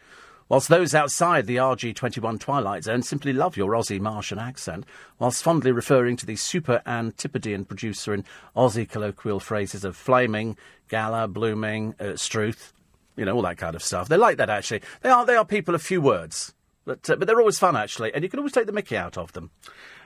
whilst 0.49 0.69
those 0.69 0.95
outside 0.95 1.47
the 1.47 1.57
RG21 1.57 2.41
Twilight 2.41 2.85
Zone 2.85 3.03
simply 3.03 3.33
love 3.33 3.57
your 3.57 3.73
Aussie 3.73 4.01
Martian 4.01 4.39
accent, 4.39 4.85
whilst 5.19 5.43
fondly 5.43 5.73
referring 5.73 6.17
to 6.17 6.27
the 6.27 6.37
super 6.37 6.83
antipodean 6.87 7.65
producer 7.65 8.15
in 8.15 8.25
Aussie 8.57 8.89
colloquial 8.89 9.41
phrases 9.41 9.85
of 9.85 9.97
flaming, 9.97 10.57
gala, 10.89 11.29
blooming, 11.29 11.95
uh, 12.01 12.17
struth, 12.17 12.73
you 13.17 13.25
know, 13.25 13.35
all 13.35 13.43
that 13.43 13.59
kind 13.59 13.77
of 13.77 13.83
stuff. 13.83 14.09
They 14.09 14.17
like 14.17 14.39
that, 14.39 14.51
actually. 14.51 14.83
They 15.03 15.11
are, 15.11 15.27
they 15.27 15.37
are 15.37 15.45
people 15.45 15.75
of 15.75 15.83
few 15.83 16.01
words. 16.01 16.55
But, 16.85 17.09
uh, 17.11 17.17
but 17.17 17.27
they're 17.27 17.41
always 17.41 17.59
fun, 17.59 17.77
actually, 17.77 18.15
and 18.15 18.23
you 18.25 18.31
can 18.31 18.39
always 18.39 18.53
take 18.53 18.67
the 18.67 18.73
mickey 18.73 18.97
out 18.97 19.19
of 19.19 19.33
them. 19.33 19.51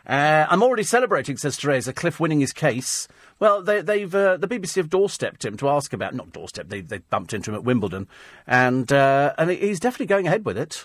Uh, 0.06 0.46
I'm 0.48 0.62
already 0.62 0.82
celebrating, 0.82 1.36
says 1.36 1.56
Teresa, 1.56 1.92
Cliff 1.92 2.18
winning 2.18 2.40
his 2.40 2.52
case. 2.52 3.06
Well, 3.38 3.62
they, 3.62 4.00
have 4.00 4.14
uh, 4.14 4.36
the 4.36 4.48
BBC 4.48 4.76
have 4.76 4.88
doorstepped 4.88 5.44
him 5.44 5.56
to 5.58 5.68
ask 5.68 5.92
about 5.92 6.14
not 6.14 6.32
doorstep. 6.32 6.68
They 6.68 6.80
they 6.80 6.98
bumped 6.98 7.32
into 7.32 7.50
him 7.50 7.56
at 7.56 7.64
Wimbledon, 7.64 8.08
and 8.46 8.92
uh, 8.92 9.34
and 9.38 9.50
he's 9.50 9.80
definitely 9.80 10.06
going 10.06 10.26
ahead 10.26 10.44
with 10.44 10.56
it. 10.56 10.84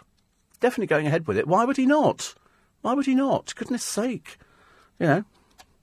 Definitely 0.59 0.87
going 0.87 1.07
ahead 1.07 1.27
with 1.27 1.37
it. 1.37 1.47
Why 1.47 1.65
would 1.65 1.77
he 1.77 1.85
not? 1.85 2.33
Why 2.81 2.93
would 2.93 3.05
he 3.05 3.15
not? 3.15 3.53
Goodness 3.55 3.83
sake, 3.83 4.37
you 4.99 5.07
know, 5.07 5.25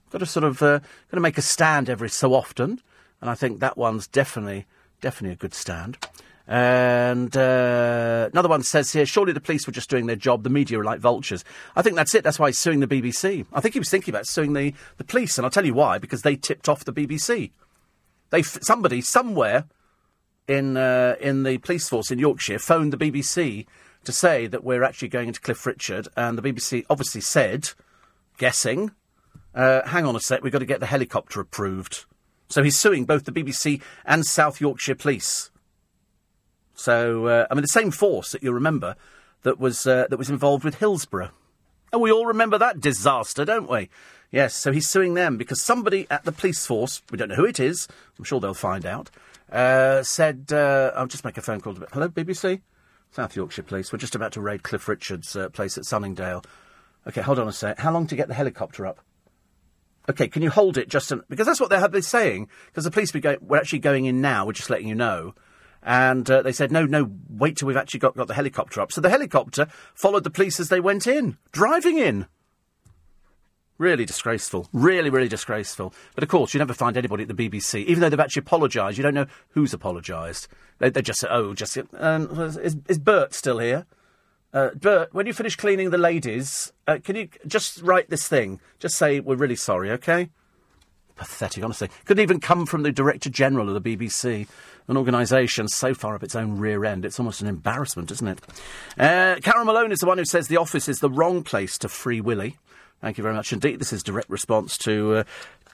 got 0.09 0.19
to 0.19 0.25
sort 0.25 0.43
of 0.43 0.61
uh, 0.61 0.79
got 0.79 1.15
to 1.15 1.19
make 1.21 1.37
a 1.37 1.41
stand 1.41 1.89
every 1.89 2.09
so 2.09 2.33
often, 2.33 2.81
and 3.21 3.29
I 3.29 3.35
think 3.35 3.59
that 3.59 3.77
one's 3.77 4.07
definitely 4.07 4.65
definitely 5.01 5.33
a 5.33 5.37
good 5.37 5.53
stand. 5.53 5.97
And 6.47 7.35
uh, 7.35 8.29
another 8.31 8.49
one 8.49 8.61
says 8.61 8.93
here, 8.93 9.05
surely 9.05 9.33
the 9.33 9.41
police 9.41 9.65
were 9.65 9.73
just 9.73 9.89
doing 9.89 10.05
their 10.05 10.15
job. 10.15 10.43
The 10.43 10.49
media 10.49 10.79
are 10.79 10.83
like 10.83 10.99
vultures. 10.99 11.43
I 11.75 11.81
think 11.81 11.95
that's 11.95 12.13
it. 12.13 12.23
That's 12.23 12.37
why 12.37 12.49
he's 12.49 12.59
suing 12.59 12.81
the 12.81 12.87
BBC. 12.87 13.45
I 13.51 13.61
think 13.61 13.73
he 13.73 13.79
was 13.79 13.89
thinking 13.89 14.13
about 14.13 14.27
suing 14.27 14.53
the, 14.53 14.73
the 14.97 15.03
police, 15.03 15.37
and 15.37 15.45
I'll 15.45 15.51
tell 15.51 15.65
you 15.65 15.73
why. 15.73 15.97
Because 15.97 16.21
they 16.21 16.35
tipped 16.35 16.69
off 16.69 16.85
the 16.85 16.93
BBC. 16.93 17.51
They 18.29 18.43
somebody 18.43 19.01
somewhere 19.01 19.65
in 20.47 20.77
uh, 20.77 21.15
in 21.19 21.43
the 21.43 21.57
police 21.59 21.89
force 21.89 22.11
in 22.11 22.19
Yorkshire 22.19 22.59
phoned 22.59 22.93
the 22.93 22.97
BBC 22.97 23.65
to 24.03 24.11
say 24.11 24.45
that 24.47 24.63
we're 24.63 24.83
actually 24.83 25.07
going 25.07 25.29
into 25.29 25.41
Cliff 25.41 25.65
Richard, 25.65 26.07
and 26.15 26.37
the 26.37 26.41
BBC 26.41 26.85
obviously 26.89 27.21
said, 27.21 27.71
guessing, 28.37 28.91
uh, 29.55 29.87
hang 29.87 30.05
on 30.05 30.15
a 30.15 30.19
sec, 30.19 30.43
we've 30.43 30.53
got 30.53 30.59
to 30.59 30.65
get 30.65 30.79
the 30.79 30.85
helicopter 30.85 31.41
approved. 31.41 32.05
So 32.49 32.61
he's 32.61 32.77
suing 32.77 33.05
both 33.05 33.25
the 33.25 33.31
BBC 33.31 33.81
and 34.05 34.25
South 34.25 34.61
Yorkshire 34.61 34.95
Police. 34.95 35.49
So, 36.75 37.27
uh, 37.27 37.47
I 37.49 37.53
mean, 37.53 37.61
the 37.61 37.67
same 37.67 37.91
force 37.91 38.31
that 38.31 38.43
you 38.43 38.51
remember 38.51 38.95
that 39.43 39.59
was 39.59 39.87
uh, 39.87 40.07
that 40.09 40.17
was 40.17 40.29
involved 40.29 40.63
with 40.63 40.75
Hillsborough. 40.75 41.31
And 41.91 42.01
we 42.01 42.11
all 42.11 42.25
remember 42.25 42.57
that 42.57 42.81
disaster, 42.81 43.45
don't 43.45 43.69
we? 43.69 43.89
Yes, 44.31 44.53
so 44.53 44.71
he's 44.71 44.89
suing 44.89 45.13
them 45.13 45.37
because 45.37 45.61
somebody 45.61 46.07
at 46.09 46.25
the 46.25 46.31
police 46.31 46.65
force, 46.65 47.01
we 47.09 47.17
don't 47.17 47.29
know 47.29 47.35
who 47.35 47.45
it 47.45 47.59
is, 47.59 47.87
I'm 48.17 48.25
sure 48.25 48.39
they'll 48.39 48.53
find 48.53 48.85
out, 48.85 49.09
uh, 49.51 50.03
said, 50.03 50.47
uh, 50.51 50.91
I'll 50.95 51.07
just 51.07 51.23
make 51.23 51.37
a 51.37 51.41
phone 51.41 51.61
call 51.61 51.75
to 51.75 51.87
Hello, 51.93 52.09
BBC? 52.09 52.61
South 53.11 53.33
Yorkshire 53.35 53.63
Police. 53.63 53.93
We're 53.93 53.99
just 53.99 54.15
about 54.15 54.33
to 54.33 54.41
raid 54.41 54.63
Cliff 54.63 54.89
Richard's 54.89 55.37
uh, 55.37 55.47
place 55.49 55.77
at 55.77 55.85
Sunningdale. 55.85 56.43
Okay, 57.07 57.21
hold 57.21 57.39
on 57.39 57.47
a 57.47 57.53
sec. 57.53 57.79
How 57.79 57.93
long 57.93 58.07
to 58.07 58.15
get 58.15 58.27
the 58.27 58.33
helicopter 58.33 58.85
up? 58.85 58.99
Okay, 60.09 60.27
can 60.27 60.41
you 60.41 60.49
hold 60.49 60.77
it 60.77 60.89
just 60.89 61.13
because 61.29 61.47
that's 61.47 61.61
what 61.61 61.69
they 61.69 61.79
had 61.79 61.91
been 61.91 62.01
saying. 62.01 62.49
Because 62.67 62.83
the 62.83 62.91
police 62.91 63.11
go, 63.11 63.37
we're 63.41 63.57
actually 63.57 63.79
going 63.79 64.05
in 64.05 64.19
now. 64.19 64.45
We're 64.45 64.51
just 64.51 64.69
letting 64.69 64.89
you 64.89 64.95
know. 64.95 65.33
And 65.85 66.29
uh, 66.31 66.41
they 66.41 66.51
said, 66.51 66.71
no, 66.71 66.85
no, 66.87 67.11
wait 67.29 67.57
till 67.57 67.67
we've 67.67 67.77
actually 67.77 67.99
got, 67.99 68.17
got 68.17 68.27
the 68.27 68.33
helicopter 68.33 68.81
up. 68.81 68.91
So 68.91 69.01
the 69.01 69.09
helicopter 69.09 69.67
followed 69.93 70.23
the 70.23 70.31
police 70.31 70.59
as 70.59 70.69
they 70.69 70.79
went 70.79 71.05
in, 71.05 71.37
driving 71.51 71.99
in. 71.99 72.25
Really 73.77 74.03
disgraceful. 74.05 74.67
Really, 74.73 75.11
really 75.11 75.27
disgraceful. 75.27 75.93
But 76.15 76.23
of 76.23 76.29
course, 76.29 76.53
you 76.53 76.57
never 76.57 76.73
find 76.73 76.97
anybody 76.97 77.23
at 77.23 77.27
the 77.27 77.49
BBC, 77.49 77.85
even 77.85 78.01
though 78.01 78.09
they've 78.09 78.19
actually 78.19 78.41
apologised. 78.41 78.97
You 78.97 79.03
don't 79.03 79.13
know 79.13 79.27
who's 79.49 79.73
apologised. 79.73 80.47
They, 80.79 80.89
they 80.89 81.03
just 81.03 81.19
say, 81.19 81.27
oh, 81.29 81.53
just. 81.53 81.77
Um, 81.99 82.31
is, 82.39 82.77
is 82.87 82.97
Bert 82.97 83.35
still 83.35 83.59
here? 83.59 83.85
Uh, 84.53 84.69
Bert, 84.73 85.13
when 85.13 85.27
you 85.27 85.33
finish 85.33 85.55
cleaning 85.55 85.91
the 85.91 85.97
ladies, 85.97 86.71
uh, 86.87 86.97
can 87.03 87.15
you 87.15 87.29
just 87.45 87.81
write 87.81 88.09
this 88.09 88.27
thing? 88.27 88.59
Just 88.79 88.95
say, 88.95 89.19
we're 89.19 89.35
really 89.35 89.57
sorry, 89.57 89.91
OK? 89.91 90.29
Pathetic, 91.15 91.63
honestly. 91.63 91.89
Couldn't 92.05 92.23
even 92.23 92.39
come 92.39 92.65
from 92.65 92.83
the 92.83 92.91
Director 92.91 93.29
General 93.29 93.67
of 93.73 93.83
the 93.83 93.97
BBC 93.97 94.47
an 94.87 94.97
organisation 94.97 95.67
so 95.67 95.93
far 95.93 96.15
up 96.15 96.23
its 96.23 96.35
own 96.35 96.57
rear 96.57 96.85
end. 96.85 97.05
It's 97.05 97.19
almost 97.19 97.41
an 97.41 97.47
embarrassment, 97.47 98.11
isn't 98.11 98.27
it? 98.27 98.41
Uh, 98.97 99.35
Carole 99.41 99.65
Malone 99.65 99.91
is 99.91 99.99
the 99.99 100.05
one 100.05 100.17
who 100.17 100.25
says 100.25 100.47
the 100.47 100.57
office 100.57 100.87
is 100.87 100.99
the 100.99 101.09
wrong 101.09 101.43
place 101.43 101.77
to 101.79 101.89
free 101.89 102.21
Willie. 102.21 102.57
Thank 103.01 103.17
you 103.17 103.23
very 103.23 103.35
much 103.35 103.51
indeed. 103.51 103.79
This 103.79 103.93
is 103.93 104.03
direct 104.03 104.29
response 104.29 104.77
to. 104.79 105.15
Uh, 105.17 105.23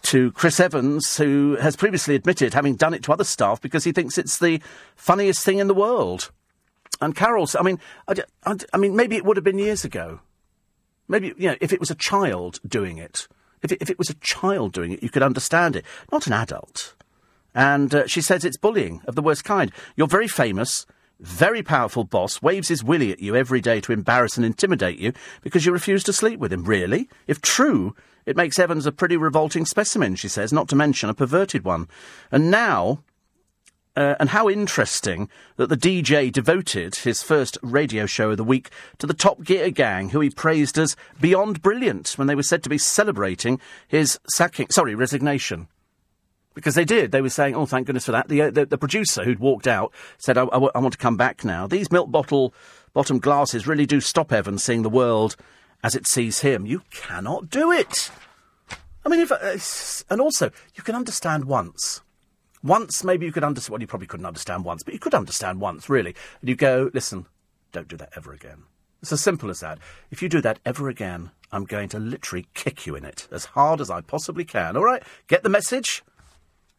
to 0.03 0.31
Chris 0.31 0.59
Evans, 0.59 1.17
who 1.17 1.57
has 1.61 1.75
previously 1.75 2.15
admitted 2.15 2.55
having 2.55 2.75
done 2.75 2.95
it 2.95 3.03
to 3.03 3.13
other 3.13 3.23
staff 3.23 3.61
because 3.61 3.83
he 3.83 3.91
thinks 3.91 4.17
it's 4.17 4.39
the 4.39 4.59
funniest 4.95 5.45
thing 5.45 5.59
in 5.59 5.67
the 5.67 5.75
world. 5.75 6.31
And 6.99 7.15
Carole, 7.15 7.47
I 7.57 7.61
mean, 7.61 7.79
I, 8.07 8.15
I, 8.45 8.55
I 8.73 8.77
mean, 8.77 8.95
maybe 8.95 9.15
it 9.15 9.23
would 9.23 9.37
have 9.37 9.43
been 9.43 9.59
years 9.59 9.85
ago. 9.85 10.19
Maybe, 11.07 11.33
you 11.37 11.49
know, 11.49 11.55
if 11.61 11.71
it 11.71 11.79
was 11.79 11.91
a 11.91 11.95
child 11.95 12.59
doing 12.67 12.97
it, 12.97 13.27
if 13.61 13.71
it, 13.71 13.81
if 13.81 13.89
it 13.89 13.97
was 13.97 14.09
a 14.09 14.15
child 14.15 14.73
doing 14.73 14.91
it, 14.91 15.03
you 15.03 15.09
could 15.09 15.23
understand 15.23 15.75
it. 15.75 15.85
Not 16.11 16.25
an 16.27 16.33
adult. 16.33 16.95
And 17.53 17.93
uh, 17.93 18.07
she 18.07 18.21
says 18.21 18.45
it's 18.45 18.57
bullying 18.57 19.01
of 19.05 19.15
the 19.15 19.21
worst 19.21 19.43
kind. 19.43 19.71
You're 19.95 20.07
very 20.07 20.27
famous, 20.27 20.85
very 21.19 21.61
powerful 21.61 22.03
boss, 22.03 22.41
waves 22.41 22.69
his 22.69 22.83
willy 22.83 23.11
at 23.11 23.19
you 23.19 23.35
every 23.35 23.61
day 23.61 23.81
to 23.81 23.91
embarrass 23.91 24.37
and 24.37 24.45
intimidate 24.45 24.99
you 24.99 25.13
because 25.41 25.65
you 25.65 25.71
refuse 25.71 26.03
to 26.05 26.13
sleep 26.13 26.39
with 26.39 26.53
him. 26.53 26.63
Really? 26.63 27.09
If 27.27 27.41
true, 27.41 27.95
it 28.25 28.37
makes 28.37 28.59
Evans 28.59 28.85
a 28.85 28.91
pretty 28.91 29.17
revolting 29.17 29.65
specimen, 29.65 30.15
she 30.15 30.27
says, 30.27 30.53
not 30.53 30.69
to 30.69 30.75
mention 30.75 31.09
a 31.09 31.13
perverted 31.13 31.65
one. 31.65 31.87
And 32.31 32.49
now, 32.49 33.03
uh, 33.95 34.15
and 34.19 34.29
how 34.29 34.49
interesting 34.49 35.29
that 35.57 35.67
the 35.67 35.77
DJ 35.77 36.31
devoted 36.31 36.95
his 36.95 37.21
first 37.21 37.57
radio 37.61 38.05
show 38.05 38.31
of 38.31 38.37
the 38.37 38.43
week 38.43 38.69
to 38.99 39.07
the 39.07 39.13
Top 39.13 39.43
Gear 39.43 39.69
gang, 39.69 40.09
who 40.09 40.21
he 40.21 40.29
praised 40.29 40.77
as 40.77 40.95
beyond 41.19 41.61
brilliant 41.61 42.11
when 42.11 42.27
they 42.27 42.35
were 42.35 42.43
said 42.43 42.63
to 42.63 42.69
be 42.69 42.77
celebrating 42.77 43.59
his 43.87 44.19
sacking, 44.29 44.69
sorry, 44.69 44.95
resignation. 44.95 45.67
Because 46.53 46.75
they 46.75 46.83
did. 46.83 47.11
They 47.11 47.21
were 47.21 47.29
saying, 47.29 47.55
oh, 47.55 47.65
thank 47.65 47.87
goodness 47.87 48.05
for 48.05 48.11
that. 48.11 48.27
The, 48.27 48.41
uh, 48.41 48.51
the, 48.51 48.65
the, 48.65 48.77
producer 48.77 49.23
who'd 49.23 49.39
walked 49.39 49.67
out 49.67 49.93
said, 50.17 50.37
"I 50.37 50.43
want 50.43 50.91
to 50.91 50.97
come 50.97 51.15
back 51.15 51.45
now. 51.45 51.65
These 51.65 51.91
milk 51.91 52.11
bottle 52.11 52.53
bottom 52.93 53.19
glasses 53.19 53.67
really 53.67 53.85
do 53.85 54.01
stop 54.01 54.33
Evan 54.33 54.57
seeing 54.57 54.81
the 54.81 54.89
world 54.89 55.37
as 55.83 55.95
it 55.95 56.07
sees 56.07 56.41
him. 56.41 56.65
You 56.65 56.81
cannot 56.91 57.49
do 57.49 57.71
it. 57.71 58.11
I 59.05 59.09
mean, 59.09 59.19
if, 59.19 59.31
uh, 59.31 60.13
and 60.13 60.21
also, 60.21 60.51
you 60.75 60.83
can 60.83 60.95
understand 60.95 61.45
once. 61.45 62.01
Once, 62.63 63.03
maybe 63.03 63.25
you 63.25 63.31
could 63.31 63.43
understand, 63.43 63.71
well, 63.71 63.81
you 63.81 63.87
probably 63.87 64.07
couldn't 64.07 64.25
understand 64.25 64.63
once, 64.63 64.83
but 64.83 64.93
you 64.93 64.99
could 64.99 65.15
understand 65.15 65.59
once, 65.59 65.89
really. 65.89 66.15
And 66.41 66.49
you 66.49 66.55
go, 66.55 66.91
listen, 66.93 67.25
don't 67.71 67.87
do 67.87 67.97
that 67.97 68.13
ever 68.15 68.33
again. 68.33 68.63
It's 69.01 69.11
as 69.11 69.21
simple 69.21 69.49
as 69.49 69.61
that. 69.61 69.79
If 70.11 70.21
you 70.21 70.29
do 70.29 70.41
that 70.41 70.59
ever 70.63 70.87
again, 70.87 71.31
I'm 71.51 71.65
going 71.65 71.89
to 71.89 71.99
literally 71.99 72.45
kick 72.53 72.85
you 72.85 72.95
in 72.95 73.03
it 73.03 73.27
as 73.31 73.45
hard 73.45 73.81
as 73.81 73.89
I 73.89 74.01
possibly 74.01 74.45
can. 74.45 74.77
All 74.77 74.83
right? 74.83 75.01
Get 75.27 75.41
the 75.41 75.49
message? 75.49 76.03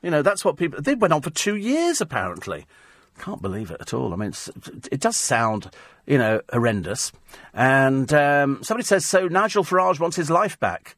You 0.03 0.11
know, 0.11 0.23
that's 0.23 0.45
what 0.45 0.57
people. 0.57 0.81
They 0.81 0.95
went 0.95 1.13
on 1.13 1.23
for 1.23 1.31
two 1.31 1.57
years, 1.57 2.01
apparently. 2.01 2.67
Can't 3.19 3.43
believe 3.43 3.71
it 3.71 3.81
at 3.81 3.95
all. 3.95 4.13
I 4.13 4.17
mean, 4.17 4.33
it 4.91 5.01
does 5.01 5.17
sound, 5.17 5.71
you 6.07 6.19
know, 6.19 6.41
horrendous. 6.51 7.13
And 7.55 8.13
um, 8.13 8.63
somebody 8.63 8.85
says, 8.85 9.05
so 9.05 9.29
Nigel 9.29 9.65
Farage 9.65 10.01
wants 10.01 10.17
his 10.17 10.31
life 10.31 10.59
back. 10.59 10.97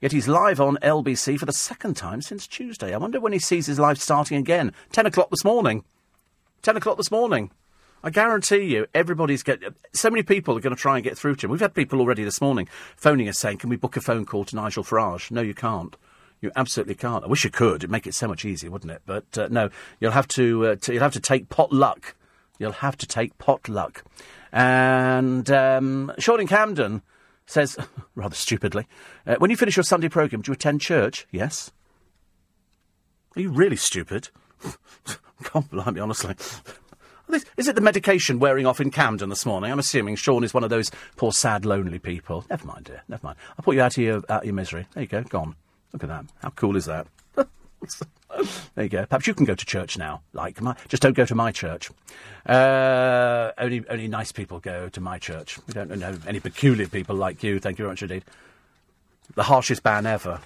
Yet 0.00 0.12
he's 0.12 0.28
live 0.28 0.60
on 0.60 0.76
LBC 0.82 1.38
for 1.38 1.46
the 1.46 1.52
second 1.52 1.96
time 1.96 2.20
since 2.20 2.46
Tuesday. 2.46 2.92
I 2.92 2.98
wonder 2.98 3.20
when 3.20 3.32
he 3.32 3.38
sees 3.38 3.66
his 3.66 3.78
life 3.78 3.98
starting 3.98 4.36
again. 4.36 4.72
10 4.92 5.06
o'clock 5.06 5.30
this 5.30 5.44
morning. 5.44 5.84
10 6.62 6.76
o'clock 6.76 6.98
this 6.98 7.10
morning. 7.10 7.50
I 8.04 8.10
guarantee 8.10 8.62
you, 8.62 8.86
everybody's 8.94 9.42
get 9.42 9.62
so 9.92 10.10
many 10.10 10.22
people 10.22 10.56
are 10.56 10.60
going 10.60 10.76
to 10.76 10.80
try 10.80 10.96
and 10.96 11.02
get 11.02 11.16
through 11.16 11.36
to 11.36 11.46
him. 11.46 11.50
We've 11.50 11.60
had 11.60 11.74
people 11.74 12.00
already 12.00 12.24
this 12.24 12.40
morning 12.40 12.68
phoning 12.96 13.28
us 13.28 13.38
saying, 13.38 13.58
"Can 13.58 13.70
we 13.70 13.76
book 13.76 13.96
a 13.96 14.00
phone 14.00 14.26
call 14.26 14.44
to 14.44 14.54
Nigel 14.54 14.84
Farage?" 14.84 15.30
No, 15.30 15.40
you 15.40 15.54
can't. 15.54 15.96
You 16.46 16.52
absolutely 16.54 16.94
can't. 16.94 17.24
I 17.24 17.26
wish 17.26 17.42
you 17.42 17.50
could. 17.50 17.76
It'd 17.76 17.90
make 17.90 18.06
it 18.06 18.14
so 18.14 18.28
much 18.28 18.44
easier, 18.44 18.70
wouldn't 18.70 18.92
it? 18.92 19.02
But 19.04 19.36
uh, 19.36 19.48
no, 19.50 19.68
you'll 19.98 20.12
have 20.12 20.28
to, 20.28 20.66
uh, 20.66 20.76
to, 20.76 20.92
you'll 20.92 21.02
have 21.02 21.12
to 21.14 21.20
take 21.20 21.48
pot 21.48 21.72
luck. 21.72 22.14
You'll 22.60 22.70
have 22.70 22.96
to 22.98 23.06
take 23.06 23.36
pot 23.38 23.68
luck. 23.68 24.04
And 24.52 25.50
um, 25.50 26.12
Sean 26.20 26.40
in 26.40 26.46
Camden 26.46 27.02
says, 27.46 27.76
rather 28.14 28.36
stupidly, 28.36 28.86
uh, 29.26 29.34
when 29.38 29.50
you 29.50 29.56
finish 29.56 29.76
your 29.76 29.82
Sunday 29.82 30.08
programme, 30.08 30.42
do 30.42 30.50
you 30.50 30.54
attend 30.54 30.82
church? 30.82 31.26
Yes. 31.32 31.72
Are 33.34 33.40
you 33.40 33.50
really 33.50 33.74
stupid? 33.74 34.28
can't 34.62 35.52
God 35.52 35.68
blimey, 35.68 35.98
honestly. 35.98 36.36
Is 37.56 37.66
it 37.66 37.74
the 37.74 37.80
medication 37.80 38.38
wearing 38.38 38.66
off 38.66 38.80
in 38.80 38.92
Camden 38.92 39.30
this 39.30 39.44
morning? 39.44 39.72
I'm 39.72 39.80
assuming 39.80 40.14
Sean 40.14 40.44
is 40.44 40.54
one 40.54 40.62
of 40.62 40.70
those 40.70 40.92
poor, 41.16 41.32
sad, 41.32 41.64
lonely 41.64 41.98
people. 41.98 42.44
Never 42.48 42.64
mind, 42.64 42.84
dear. 42.84 43.02
Never 43.08 43.26
mind. 43.26 43.38
I'll 43.58 43.64
put 43.64 43.74
you 43.74 43.82
out 43.82 43.98
of 43.98 44.04
your, 44.04 44.16
out 44.28 44.42
of 44.42 44.44
your 44.44 44.54
misery. 44.54 44.86
There 44.94 45.02
you 45.02 45.08
go. 45.08 45.22
Gone. 45.24 45.56
Look 45.96 46.10
at 46.10 46.10
that. 46.10 46.26
How 46.42 46.50
cool 46.50 46.76
is 46.76 46.84
that? 46.84 47.06
there 47.36 47.46
you 48.84 48.90
go. 48.90 49.06
Perhaps 49.06 49.26
you 49.26 49.32
can 49.32 49.46
go 49.46 49.54
to 49.54 49.64
church 49.64 49.96
now. 49.96 50.20
Like 50.34 50.60
my, 50.60 50.76
just 50.88 51.02
don't 51.02 51.16
go 51.16 51.24
to 51.24 51.34
my 51.34 51.52
church. 51.52 51.90
Uh, 52.44 53.50
only, 53.56 53.82
only 53.88 54.06
nice 54.06 54.30
people 54.30 54.60
go 54.60 54.90
to 54.90 55.00
my 55.00 55.18
church. 55.18 55.58
We 55.66 55.72
don't 55.72 55.88
know 55.88 56.18
any 56.26 56.38
peculiar 56.38 56.86
people 56.86 57.16
like 57.16 57.42
you. 57.42 57.58
Thank 57.60 57.78
you 57.78 57.84
very 57.84 57.92
much 57.92 58.02
indeed. 58.02 58.24
The 59.36 59.44
harshest 59.44 59.82
ban 59.82 60.04
ever. 60.04 60.40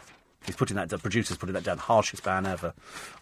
He's 0.47 0.57
putting 0.57 0.77
that. 0.77 0.89
The 0.89 0.99
producer's 0.99 1.37
putting 1.37 1.53
that 1.53 1.65
down. 1.65 1.79
Harshest 1.79 2.25
ban 2.25 2.47
ever. 2.47 2.73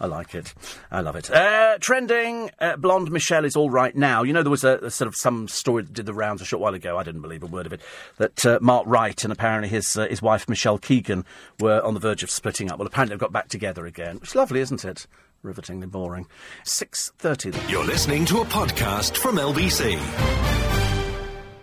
I 0.00 0.06
like 0.06 0.34
it. 0.34 0.54
I 0.90 1.00
love 1.00 1.16
it. 1.16 1.30
Uh, 1.30 1.76
trending. 1.80 2.50
Uh, 2.60 2.76
blonde 2.76 3.10
Michelle 3.10 3.44
is 3.44 3.56
all 3.56 3.70
right 3.70 3.94
now. 3.94 4.22
You 4.22 4.32
know 4.32 4.42
there 4.42 4.50
was 4.50 4.64
a, 4.64 4.78
a, 4.78 4.90
sort 4.90 5.08
of 5.08 5.16
some 5.16 5.48
story 5.48 5.82
that 5.82 5.92
did 5.92 6.06
the 6.06 6.14
rounds 6.14 6.40
a 6.40 6.44
short 6.44 6.60
while 6.60 6.74
ago. 6.74 6.96
I 6.96 7.02
didn't 7.02 7.22
believe 7.22 7.42
a 7.42 7.46
word 7.46 7.66
of 7.66 7.72
it. 7.72 7.80
That 8.18 8.46
uh, 8.46 8.58
Mark 8.62 8.84
Wright 8.86 9.22
and 9.24 9.32
apparently 9.32 9.68
his 9.68 9.96
uh, 9.96 10.06
his 10.06 10.22
wife 10.22 10.48
Michelle 10.48 10.78
Keegan 10.78 11.24
were 11.58 11.82
on 11.82 11.94
the 11.94 12.00
verge 12.00 12.22
of 12.22 12.30
splitting 12.30 12.70
up. 12.70 12.78
Well, 12.78 12.86
apparently 12.86 13.14
they've 13.14 13.20
got 13.20 13.32
back 13.32 13.48
together 13.48 13.84
again. 13.84 14.20
It's 14.22 14.36
lovely, 14.36 14.60
isn't 14.60 14.84
it? 14.84 15.06
Rivetingly 15.42 15.88
boring. 15.88 16.28
Six 16.64 17.12
thirty. 17.18 17.52
You're 17.68 17.84
listening 17.84 18.26
to 18.26 18.40
a 18.40 18.44
podcast 18.44 19.16
from 19.16 19.36
LBC. 19.36 20.97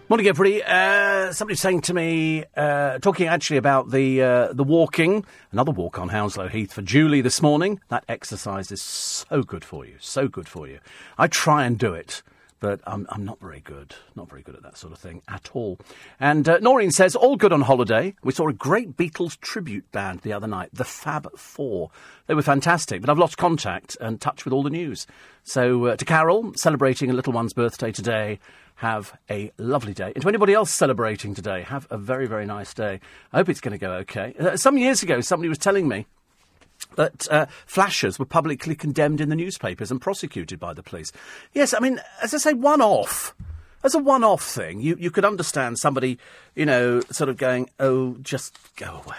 Morning, 0.08 0.28
everybody. 0.28 0.64
Uh, 0.64 1.32
somebody 1.32 1.56
saying 1.56 1.82
to 1.82 1.94
me, 1.96 2.44
uh, 2.56 3.00
talking 3.00 3.26
actually 3.26 3.58
about 3.58 3.90
the 3.90 4.22
uh, 4.22 4.54
the 4.54 4.64
walking, 4.64 5.26
another 5.52 5.72
walk 5.72 5.98
on 5.98 6.10
Hounslow 6.10 6.48
Heath 6.48 6.74
for 6.74 6.84
Julie 6.84 7.22
this 7.22 7.42
morning. 7.42 7.82
That 7.90 8.06
exercise 8.08 8.72
is 8.72 8.84
so 8.84 9.42
good 9.42 9.66
for 9.66 9.84
you, 9.84 9.96
so 10.00 10.28
good 10.28 10.48
for 10.48 10.68
you. 10.68 10.78
I 11.18 11.26
try 11.26 11.66
and 11.66 11.80
do 11.80 11.96
it, 11.96 12.22
but 12.60 12.82
I'm, 12.86 13.08
I'm 13.10 13.26
not 13.26 13.40
very 13.40 13.62
good, 13.62 13.96
not 14.16 14.30
very 14.30 14.44
good 14.44 14.54
at 14.54 14.62
that 14.62 14.78
sort 14.78 14.94
of 14.94 15.00
thing 15.00 15.24
at 15.28 15.50
all. 15.54 15.80
And 16.20 16.48
uh, 16.48 16.60
Noreen 16.60 16.92
says, 16.92 17.16
all 17.16 17.36
good 17.36 17.52
on 17.52 17.62
holiday. 17.62 18.14
We 18.24 18.32
saw 18.32 18.48
a 18.48 18.54
great 18.54 18.96
Beatles 18.96 19.40
tribute 19.40 19.92
band 19.92 20.20
the 20.20 20.34
other 20.34 20.46
night, 20.46 20.70
the 20.72 20.84
Fab 20.84 21.36
Four. 21.36 21.90
They 22.28 22.36
were 22.36 22.44
fantastic, 22.44 23.02
but 23.02 23.10
I've 23.10 23.18
lost 23.18 23.40
contact 23.40 23.98
and 24.00 24.22
touch 24.22 24.46
with 24.46 24.54
all 24.54 24.62
the 24.62 24.70
news. 24.70 25.08
So 25.44 25.86
uh, 25.86 25.96
to 25.96 26.06
Carol, 26.06 26.54
celebrating 26.56 27.10
a 27.10 27.14
little 27.14 27.34
one's 27.34 27.54
birthday 27.54 27.92
today 27.92 28.40
have 28.76 29.18
a 29.30 29.52
lovely 29.58 29.94
day. 29.94 30.12
And 30.14 30.22
to 30.22 30.28
anybody 30.28 30.54
else 30.54 30.72
celebrating 30.72 31.34
today, 31.34 31.62
have 31.62 31.88
a 31.90 31.98
very, 31.98 32.28
very 32.28 32.46
nice 32.46 32.74
day. 32.74 33.00
I 33.32 33.38
hope 33.38 33.50
it's 33.50 33.62
going 33.62 33.72
to 33.72 33.78
go 33.78 33.94
okay. 33.94 34.34
Uh, 34.40 34.58
some 34.58 34.78
years 34.78 35.02
ago, 35.02 35.22
somebody 35.22 35.50
was 35.50 35.58
telling 35.58 35.88
me 35.88 36.06
that 36.96 37.28
uh, 37.32 37.46
flashers 37.66 38.20
were 38.20 38.26
publicly 38.26 38.76
condemned 38.76 39.22
in 39.22 39.30
the 39.30 39.36
newspapers 39.36 39.92
and 39.92 40.02
prosecuted 40.02 40.60
by 40.60 40.74
the 40.74 40.84
police. 40.84 41.12
Yes, 41.54 41.74
I 41.74 41.80
mean, 41.80 42.02
as 42.22 42.34
I 42.34 42.38
say, 42.38 42.54
one 42.54 42.82
off. 42.82 43.34
As 43.84 43.94
a 43.94 44.00
one 44.00 44.24
off 44.24 44.44
thing, 44.44 44.82
you, 44.82 44.98
you 45.00 45.12
could 45.12 45.26
understand 45.26 45.78
somebody, 45.78 46.18
you 46.56 46.66
know, 46.66 47.02
sort 47.12 47.30
of 47.30 47.38
going, 47.38 47.70
oh, 47.80 48.16
just 48.22 48.58
go 48.78 49.02
away. 49.06 49.16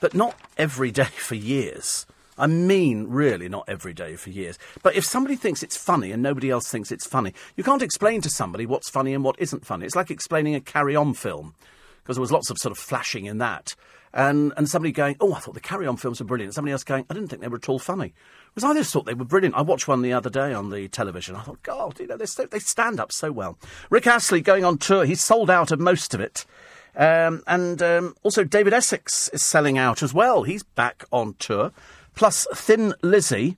But 0.00 0.14
not 0.14 0.36
every 0.56 0.92
day 0.92 1.04
for 1.04 1.34
years. 1.34 2.06
I 2.38 2.46
mean, 2.46 3.08
really, 3.08 3.48
not 3.48 3.64
every 3.68 3.92
day 3.92 4.16
for 4.16 4.30
years. 4.30 4.58
But 4.82 4.94
if 4.94 5.04
somebody 5.04 5.36
thinks 5.36 5.62
it's 5.62 5.76
funny 5.76 6.12
and 6.12 6.22
nobody 6.22 6.50
else 6.50 6.68
thinks 6.68 6.92
it's 6.92 7.06
funny, 7.06 7.34
you 7.56 7.64
can't 7.64 7.82
explain 7.82 8.20
to 8.22 8.30
somebody 8.30 8.64
what's 8.64 8.88
funny 8.88 9.12
and 9.12 9.24
what 9.24 9.36
isn't 9.38 9.66
funny. 9.66 9.84
It's 9.84 9.96
like 9.96 10.10
explaining 10.10 10.54
a 10.54 10.60
carry 10.60 10.94
on 10.96 11.14
film, 11.14 11.54
because 12.02 12.16
there 12.16 12.22
was 12.22 12.32
lots 12.32 12.50
of 12.50 12.58
sort 12.58 12.72
of 12.72 12.78
flashing 12.78 13.26
in 13.26 13.38
that. 13.38 13.74
And, 14.14 14.54
and 14.56 14.68
somebody 14.68 14.92
going, 14.92 15.16
oh, 15.20 15.34
I 15.34 15.38
thought 15.38 15.52
the 15.52 15.60
carry 15.60 15.86
on 15.86 15.98
films 15.98 16.20
were 16.20 16.26
brilliant. 16.26 16.54
Somebody 16.54 16.72
else 16.72 16.82
going, 16.82 17.04
I 17.10 17.14
didn't 17.14 17.28
think 17.28 17.42
they 17.42 17.48
were 17.48 17.58
at 17.58 17.68
all 17.68 17.78
funny. 17.78 18.14
Because 18.54 18.68
I 18.68 18.74
just 18.74 18.92
thought 18.92 19.04
they 19.04 19.12
were 19.14 19.26
brilliant. 19.26 19.54
I 19.54 19.60
watched 19.60 19.86
one 19.86 20.00
the 20.00 20.14
other 20.14 20.30
day 20.30 20.54
on 20.54 20.70
the 20.70 20.88
television. 20.88 21.36
I 21.36 21.42
thought, 21.42 21.62
God, 21.62 22.00
you 22.00 22.06
know, 22.06 22.16
they, 22.16 22.24
they 22.46 22.58
stand 22.58 23.00
up 23.00 23.12
so 23.12 23.30
well. 23.30 23.58
Rick 23.90 24.06
Astley 24.06 24.40
going 24.40 24.64
on 24.64 24.78
tour. 24.78 25.04
He's 25.04 25.22
sold 25.22 25.50
out 25.50 25.70
of 25.72 25.78
most 25.78 26.14
of 26.14 26.20
it. 26.20 26.46
Um, 26.96 27.42
and 27.46 27.82
um, 27.82 28.14
also 28.22 28.44
David 28.44 28.72
Essex 28.72 29.28
is 29.28 29.42
selling 29.42 29.76
out 29.76 30.02
as 30.02 30.14
well. 30.14 30.42
He's 30.42 30.62
back 30.62 31.04
on 31.12 31.34
tour 31.38 31.70
plus 32.18 32.48
Thin 32.52 32.94
Lizzy. 33.00 33.56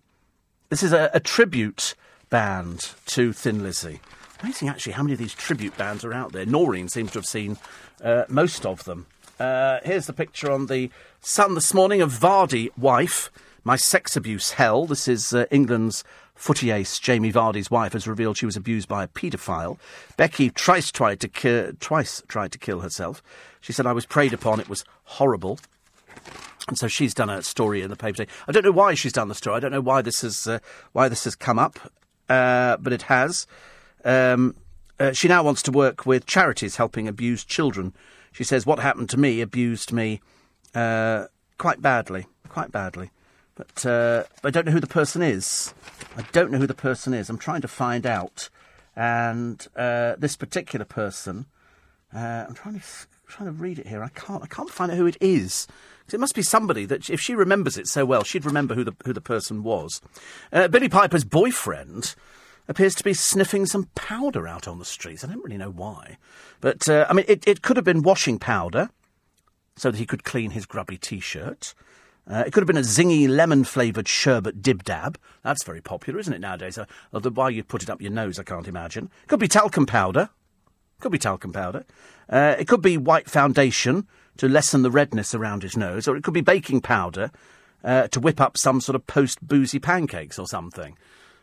This 0.68 0.82
is 0.82 0.92
a, 0.92 1.10
a 1.14 1.18
tribute 1.18 1.94
band 2.28 2.90
to 3.06 3.32
Thin 3.32 3.62
Lizzy. 3.62 4.00
Amazing, 4.42 4.68
actually, 4.68 4.92
how 4.92 5.02
many 5.02 5.14
of 5.14 5.18
these 5.18 5.32
tribute 5.32 5.76
bands 5.78 6.04
are 6.04 6.12
out 6.12 6.32
there. 6.32 6.44
Noreen 6.44 6.86
seems 6.90 7.10
to 7.12 7.18
have 7.18 7.26
seen 7.26 7.56
uh, 8.04 8.24
most 8.28 8.66
of 8.66 8.84
them. 8.84 9.06
Uh, 9.38 9.78
here's 9.82 10.04
the 10.04 10.12
picture 10.12 10.52
on 10.52 10.66
the 10.66 10.90
Sun 11.22 11.54
this 11.54 11.72
morning 11.72 12.02
of 12.02 12.12
Vardy 12.12 12.68
wife, 12.76 13.30
my 13.64 13.76
sex 13.76 14.14
abuse 14.14 14.52
hell. 14.52 14.84
This 14.84 15.08
is 15.08 15.32
uh, 15.32 15.46
England's 15.50 16.04
footy 16.34 16.70
ace 16.70 16.98
Jamie 16.98 17.32
Vardy's 17.32 17.70
wife 17.70 17.94
has 17.94 18.06
revealed 18.06 18.36
she 18.36 18.46
was 18.46 18.56
abused 18.56 18.88
by 18.88 19.04
a 19.04 19.08
paedophile. 19.08 19.78
Becky 20.18 20.50
twice 20.50 20.92
tried 20.92 21.20
to 21.20 21.28
ki- 21.28 21.72
twice 21.80 22.22
tried 22.28 22.52
to 22.52 22.58
kill 22.58 22.80
herself. 22.80 23.22
She 23.62 23.72
said 23.72 23.86
I 23.86 23.94
was 23.94 24.04
preyed 24.04 24.34
upon. 24.34 24.60
It 24.60 24.68
was 24.68 24.84
horrible. 25.04 25.58
And 26.68 26.78
so 26.78 26.86
she's 26.86 27.14
done 27.14 27.30
a 27.30 27.42
story 27.42 27.82
in 27.82 27.90
the 27.90 27.96
paper 27.96 28.18
today. 28.18 28.32
I 28.46 28.52
don't 28.52 28.64
know 28.64 28.70
why 28.70 28.94
she's 28.94 29.12
done 29.12 29.28
the 29.28 29.34
story. 29.34 29.56
I 29.56 29.60
don't 29.60 29.72
know 29.72 29.80
why 29.80 30.02
this 30.02 30.20
has 30.22 30.46
uh, 30.46 30.60
why 30.92 31.08
this 31.08 31.24
has 31.24 31.34
come 31.34 31.58
up, 31.58 31.78
uh, 32.28 32.76
but 32.76 32.92
it 32.92 33.02
has. 33.02 33.46
Um, 34.04 34.54
uh, 34.98 35.12
she 35.12 35.28
now 35.28 35.42
wants 35.42 35.62
to 35.62 35.72
work 35.72 36.06
with 36.06 36.26
charities 36.26 36.76
helping 36.76 37.08
abused 37.08 37.48
children. 37.48 37.92
She 38.32 38.44
says, 38.44 38.66
"What 38.66 38.78
happened 38.78 39.10
to 39.10 39.16
me 39.16 39.40
abused 39.40 39.92
me 39.92 40.20
uh, 40.74 41.26
quite 41.58 41.82
badly, 41.82 42.26
quite 42.48 42.70
badly." 42.70 43.10
But, 43.56 43.84
uh, 43.84 44.24
but 44.40 44.48
I 44.48 44.50
don't 44.50 44.66
know 44.66 44.72
who 44.72 44.80
the 44.80 44.86
person 44.86 45.22
is. 45.22 45.74
I 46.16 46.24
don't 46.32 46.50
know 46.50 46.58
who 46.58 46.66
the 46.66 46.72
person 46.72 47.12
is. 47.12 47.28
I'm 47.28 47.36
trying 47.36 47.60
to 47.62 47.68
find 47.68 48.06
out. 48.06 48.48
And 48.96 49.66
uh, 49.76 50.14
this 50.16 50.36
particular 50.36 50.86
person, 50.86 51.46
I'm 52.12 52.54
trying 52.54 52.78
to 52.78 52.86
trying 53.26 53.46
to 53.46 53.52
read 53.52 53.78
it 53.78 53.86
here. 53.86 54.02
I 54.02 54.08
can't. 54.08 54.42
I 54.42 54.46
can't 54.46 54.70
find 54.70 54.92
out 54.92 54.98
who 54.98 55.06
it 55.06 55.16
is. 55.20 55.66
It 56.14 56.20
must 56.20 56.34
be 56.34 56.42
somebody 56.42 56.84
that, 56.86 57.10
if 57.10 57.20
she 57.20 57.34
remembers 57.34 57.76
it 57.76 57.86
so 57.88 58.04
well, 58.04 58.24
she'd 58.24 58.44
remember 58.44 58.74
who 58.74 58.84
the 58.84 58.94
who 59.04 59.12
the 59.12 59.20
person 59.20 59.62
was. 59.62 60.00
Uh, 60.52 60.68
Billie 60.68 60.88
Piper's 60.88 61.24
boyfriend 61.24 62.14
appears 62.68 62.94
to 62.96 63.04
be 63.04 63.14
sniffing 63.14 63.66
some 63.66 63.88
powder 63.94 64.46
out 64.46 64.68
on 64.68 64.78
the 64.78 64.84
streets. 64.84 65.24
I 65.24 65.28
don't 65.28 65.42
really 65.44 65.56
know 65.56 65.70
why, 65.70 66.18
but 66.60 66.88
uh, 66.88 67.06
I 67.08 67.12
mean, 67.12 67.24
it, 67.28 67.46
it 67.46 67.62
could 67.62 67.76
have 67.76 67.84
been 67.84 68.02
washing 68.02 68.38
powder, 68.38 68.90
so 69.76 69.90
that 69.90 69.98
he 69.98 70.06
could 70.06 70.24
clean 70.24 70.50
his 70.50 70.66
grubby 70.66 70.98
t-shirt. 70.98 71.74
Uh, 72.30 72.44
it 72.46 72.52
could 72.52 72.60
have 72.60 72.66
been 72.66 72.76
a 72.76 72.80
zingy 72.80 73.28
lemon 73.28 73.64
flavoured 73.64 74.06
sherbet 74.06 74.62
dib 74.62 74.84
dab. 74.84 75.18
That's 75.42 75.64
very 75.64 75.80
popular, 75.80 76.20
isn't 76.20 76.32
it 76.32 76.40
nowadays? 76.40 76.78
Uh, 76.78 76.84
although 77.12 77.30
why 77.30 77.48
you'd 77.48 77.66
put 77.66 77.82
it 77.82 77.90
up 77.90 78.00
your 78.00 78.12
nose, 78.12 78.38
I 78.38 78.44
can't 78.44 78.68
imagine. 78.68 79.10
Could 79.26 79.40
be 79.40 79.48
talcum 79.48 79.86
powder. 79.86 80.28
Could 81.00 81.12
be 81.12 81.18
talcum 81.18 81.52
powder. 81.52 81.84
Uh, 82.28 82.54
it 82.58 82.68
could 82.68 82.82
be 82.82 82.96
white 82.98 83.28
foundation 83.28 84.06
to 84.40 84.48
lessen 84.48 84.80
the 84.80 84.90
redness 84.90 85.34
around 85.34 85.62
his 85.62 85.76
nose, 85.76 86.08
or 86.08 86.16
it 86.16 86.24
could 86.24 86.32
be 86.32 86.40
baking 86.40 86.80
powder 86.80 87.30
uh, 87.84 88.08
to 88.08 88.18
whip 88.18 88.40
up 88.40 88.56
some 88.56 88.80
sort 88.80 88.96
of 88.96 89.06
post 89.06 89.46
boozy 89.46 89.78
pancakes 89.78 90.38
or 90.38 90.46
something. 90.46 90.96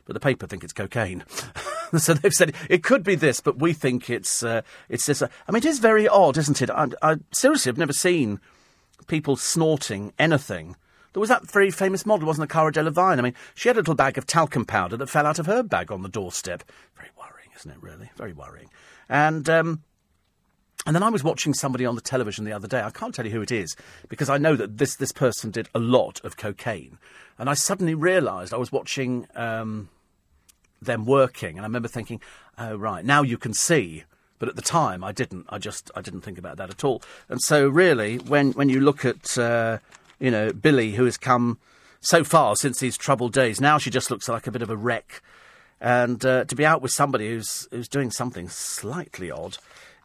But 0.06 0.16
the 0.16 0.20
paper 0.20 0.48
think 0.48 0.64
it's 0.64 0.74
cocaine. 0.74 1.24
so 1.98 2.16
they've 2.16 2.34
said 2.34 2.56
it 2.72 2.82
could 2.82 3.04
be 3.04 3.14
this, 3.14 3.40
but 3.40 3.60
we 3.60 3.74
think 3.74 4.10
it's 4.10 4.42
uh, 4.42 4.64
it's 4.90 5.06
this. 5.06 5.22
I 5.22 5.28
mean, 5.52 5.58
it 5.58 5.66
is 5.66 5.78
very 5.78 6.08
odd, 6.08 6.38
isn't 6.38 6.60
it? 6.60 6.72
I, 6.72 6.88
I 7.04 7.18
seriously 7.32 7.70
have 7.70 7.78
never 7.78 7.94
seen 7.94 8.40
people 9.06 9.36
snorting 9.36 10.12
anything. 10.18 10.76
There 11.14 11.20
was 11.20 11.30
that 11.30 11.50
very 11.52 11.70
famous 11.70 12.04
model, 12.04 12.26
wasn't 12.26 12.50
there, 12.50 12.54
Cara 12.54 12.72
Delevingne? 12.72 13.20
I 13.20 13.22
mean, 13.22 13.36
she 13.54 13.70
had 13.70 13.76
a 13.76 13.82
little 13.82 13.94
bag 13.94 14.18
of 14.18 14.26
talcum 14.26 14.66
powder 14.66 14.98
that 14.98 15.08
fell 15.08 15.28
out 15.28 15.38
of 15.38 15.46
her 15.46 15.62
bag 15.62 15.92
on 15.92 16.02
the 16.02 16.10
doorstep. 16.10 16.64
Very 16.96 17.10
worrying, 17.16 17.52
isn't 17.56 17.70
it? 17.70 17.78
Really, 17.80 18.10
very 18.18 18.34
worrying. 18.34 18.72
And 19.08 19.48
um, 19.48 19.84
and 20.88 20.96
then 20.96 21.04
I 21.04 21.10
was 21.10 21.22
watching 21.22 21.54
somebody 21.54 21.86
on 21.86 21.96
the 21.96 22.02
television 22.02 22.46
the 22.46 22.54
other 22.54 22.68
day. 22.68 22.82
I 22.82 22.92
can't 22.92 23.14
tell 23.14 23.26
you 23.26 23.32
who 23.32 23.42
it 23.42 23.52
is 23.52 23.76
because 24.08 24.30
I 24.30 24.38
know 24.38 24.56
that 24.56 24.78
this, 24.78 24.96
this 24.96 25.12
person 25.12 25.52
did 25.52 25.68
a 25.76 25.80
lot 25.80 26.24
of 26.24 26.38
cocaine. 26.38 26.98
And 27.38 27.50
I 27.50 27.56
suddenly 27.56 27.94
realised 27.94 28.54
I 28.54 28.58
was 28.58 28.72
watching 28.72 29.28
um, 29.36 29.90
them 30.82 31.06
working, 31.06 31.58
and 31.58 31.62
I 31.62 31.68
remember 31.68 31.90
thinking, 31.90 32.22
"Oh 32.58 32.78
right, 32.78 33.04
now 33.04 33.22
you 33.22 33.38
can 33.38 33.54
see." 33.54 34.06
But 34.40 34.48
at 34.48 34.56
the 34.56 34.62
time, 34.62 35.04
I 35.04 35.12
didn't. 35.12 35.46
I 35.50 35.58
just 35.58 35.92
I 35.94 36.02
didn't 36.02 36.22
think 36.22 36.38
about 36.38 36.56
that 36.58 36.70
at 36.70 36.84
all. 36.86 37.04
And 37.28 37.42
so, 37.42 37.68
really, 37.68 38.18
when 38.18 38.54
when 38.54 38.70
you 38.70 38.80
look 38.80 39.04
at 39.04 39.38
uh, 39.38 39.80
you 40.20 40.32
know 40.32 40.54
Billie, 40.54 40.94
who 40.94 41.04
has 41.04 41.18
come 41.18 41.60
so 42.00 42.24
far 42.24 42.56
since 42.56 42.80
these 42.80 42.98
troubled 42.98 43.34
days, 43.34 43.60
now 43.60 43.78
she 43.78 43.90
just 43.90 44.10
looks 44.10 44.30
like 44.30 44.48
a 44.48 44.52
bit 44.52 44.62
of 44.62 44.70
a 44.70 44.78
wreck. 44.78 45.22
And 45.80 46.26
uh, 46.26 46.46
to 46.46 46.56
be 46.56 46.66
out 46.66 46.82
with 46.82 46.92
somebody 46.92 47.28
who's 47.28 47.68
who's 47.72 47.90
doing 47.90 48.10
something 48.10 48.48
slightly 48.48 49.30
odd 49.30 49.58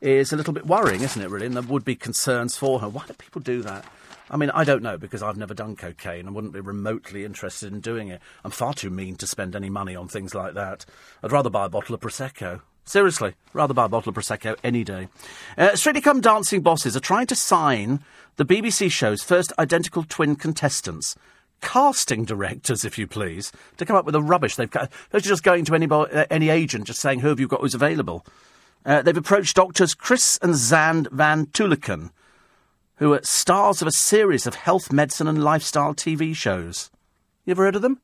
is 0.03 0.33
a 0.33 0.37
little 0.37 0.53
bit 0.53 0.67
worrying, 0.67 1.03
isn't 1.03 1.23
it, 1.23 1.31
really? 1.31 1.47
And 1.47 1.57
there 1.57 1.63
would 1.63 1.85
be 1.85 1.95
concerns 1.95 2.57
for 2.57 2.81
her. 2.81 2.89
Why 2.89 3.07
do 3.07 3.15
people 3.15 3.41
do 3.41 3.63
that? 3.63 3.85
I 4.31 4.37
mean, 4.37 4.51
I 4.51 4.65
don't 4.65 4.83
know 4.83 4.97
because 4.97 5.23
I've 5.23 5.37
never 5.37 5.55
done 5.55 5.77
cocaine 5.77 6.27
and 6.27 6.35
wouldn't 6.35 6.55
be 6.55 6.61
remotely 6.61 7.25
interested 7.25 7.73
in 7.73 7.81
doing 7.81 8.09
it. 8.09 8.21
I'm 8.45 8.51
far 8.51 8.73
too 8.73 8.91
mean 8.91 9.17
to 9.17 9.27
spend 9.27 9.55
any 9.55 9.69
money 9.69 9.95
on 9.95 10.09
things 10.09 10.35
like 10.35 10.55
that. 10.55 10.87
I'd 11.23 11.33
rather 11.33 11.51
buy 11.51 11.67
a 11.67 11.69
bottle 11.69 11.95
of 11.95 12.01
Prosecco. 12.01 12.63
Seriously, 12.85 13.35
rather 13.53 13.75
buy 13.75 13.85
a 13.85 13.89
bottle 13.89 14.11
of 14.11 14.17
Prosecco 14.17 14.57
any 14.65 14.85
day. 14.85 15.09
Uh, 15.57 15.77
Strictly 15.77 16.01
Come 16.01 16.21
Dancing 16.21 16.63
bosses 16.63 16.97
are 16.97 17.01
trying 17.01 17.27
to 17.29 17.37
sign 17.37 18.01
the 18.37 18.47
BBC 18.47 18.91
show's 18.91 19.23
first 19.23 19.53
identical 19.59 20.05
twin 20.09 20.35
contestants. 20.35 21.15
Casting 21.61 22.25
directors, 22.25 22.85
if 22.85 22.99
you 22.99 23.07
please, 23.07 23.53
to 23.77 23.85
come 23.85 23.95
up 23.95 24.05
with 24.05 24.15
the 24.15 24.23
rubbish 24.23 24.57
they've. 24.57 24.71
They're 25.11 25.21
just 25.21 25.45
going 25.45 25.65
to 25.67 25.77
anybody, 25.77 26.13
uh, 26.13 26.27
any 26.29 26.49
agent, 26.49 26.87
just 26.87 27.01
saying, 27.01 27.21
who 27.21 27.29
have 27.29 27.39
you 27.39 27.47
got 27.47 27.61
who's 27.61 27.75
available? 27.75 28.27
Uh, 28.85 29.03
they've 29.03 29.17
approached 29.17 29.57
doctors 29.57 29.95
Chris 29.95 30.39
and 30.43 30.55
Zand 30.55 31.09
van 31.13 31.47
Tulleken, 31.47 32.11
who 32.97 33.13
are 33.13 33.21
stars 33.23 33.81
of 33.81 33.89
a 33.89 33.93
series 33.93 34.47
of 34.47 34.57
health, 34.57 34.93
medicine, 34.93 35.29
and 35.29 35.43
lifestyle 35.43 35.95
TV 35.95 36.35
shows. 36.35 36.91
You 37.45 37.53
ever 37.53 37.65
heard 37.65 37.77
of 37.77 37.83
them? 37.83 38.01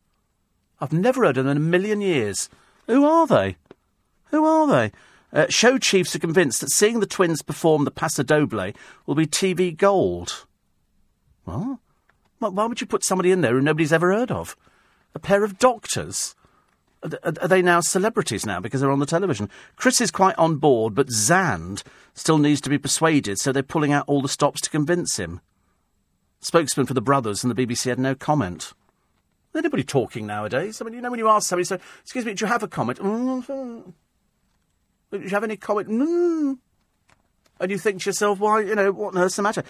I've 0.80 0.92
never 0.92 1.24
heard 1.24 1.36
of 1.36 1.44
them 1.44 1.56
in 1.56 1.56
a 1.56 1.60
million 1.60 2.00
years. 2.00 2.48
Who 2.86 3.04
are 3.04 3.26
they? 3.26 3.56
Who 4.26 4.44
are 4.44 4.66
they? 4.66 4.92
Uh, 5.32 5.46
show 5.48 5.78
chiefs 5.78 6.14
are 6.14 6.20
convinced 6.20 6.60
that 6.60 6.70
seeing 6.70 7.00
the 7.00 7.06
twins 7.06 7.42
perform 7.42 7.84
the 7.84 7.90
Paso 7.90 8.22
Doble 8.22 8.72
will 9.04 9.14
be 9.14 9.26
TV 9.26 9.76
gold. 9.76 10.46
Well, 11.44 11.80
why 12.38 12.66
would 12.66 12.80
you 12.80 12.86
put 12.86 13.04
somebody 13.04 13.32
in 13.32 13.40
there 13.40 13.54
who 13.54 13.60
nobody's 13.60 13.92
ever 13.92 14.12
heard 14.12 14.30
of? 14.30 14.56
A 15.14 15.18
pair 15.18 15.44
of 15.44 15.58
doctors. 15.58 16.34
Are, 17.02 17.48
they 17.48 17.62
now 17.62 17.80
celebrities 17.80 18.44
now 18.44 18.60
because 18.60 18.80
they're 18.80 18.90
on 18.90 18.98
the 18.98 19.06
television? 19.06 19.48
Chris 19.76 20.00
is 20.00 20.10
quite 20.10 20.36
on 20.36 20.56
board, 20.56 20.94
but 20.94 21.10
Zand 21.10 21.84
still 22.14 22.38
needs 22.38 22.60
to 22.62 22.70
be 22.70 22.78
persuaded, 22.78 23.38
so 23.38 23.52
they're 23.52 23.62
pulling 23.62 23.92
out 23.92 24.04
all 24.08 24.20
the 24.20 24.28
stops 24.28 24.60
to 24.62 24.70
convince 24.70 25.16
him. 25.16 25.40
Spokesman 26.40 26.86
for 26.86 26.94
the 26.94 27.00
brothers 27.00 27.44
and 27.44 27.54
the 27.54 27.66
BBC 27.66 27.86
had 27.86 27.98
no 27.98 28.14
comment. 28.14 28.72
Anybody 29.54 29.82
talking 29.82 30.26
nowadays? 30.26 30.80
I 30.80 30.84
mean, 30.84 30.94
you 30.94 31.00
know, 31.00 31.10
when 31.10 31.18
you 31.18 31.28
ask 31.28 31.48
somebody, 31.48 31.64
so, 31.64 31.78
excuse 32.02 32.24
me, 32.24 32.34
do 32.34 32.44
you 32.44 32.48
have 32.48 32.62
a 32.62 32.68
comment? 32.68 32.98
Mm-hmm. 32.98 33.90
Do 35.10 35.20
you 35.20 35.30
have 35.30 35.44
any 35.44 35.56
comment? 35.56 35.88
Mm. 35.88 36.58
And 37.60 37.70
you 37.70 37.78
think 37.78 38.02
to 38.02 38.10
yourself, 38.10 38.38
why, 38.38 38.60
you 38.60 38.74
know, 38.74 38.92
what 38.92 39.14
on 39.14 39.22
earth's 39.22 39.36
the 39.36 39.42
matter? 39.42 39.64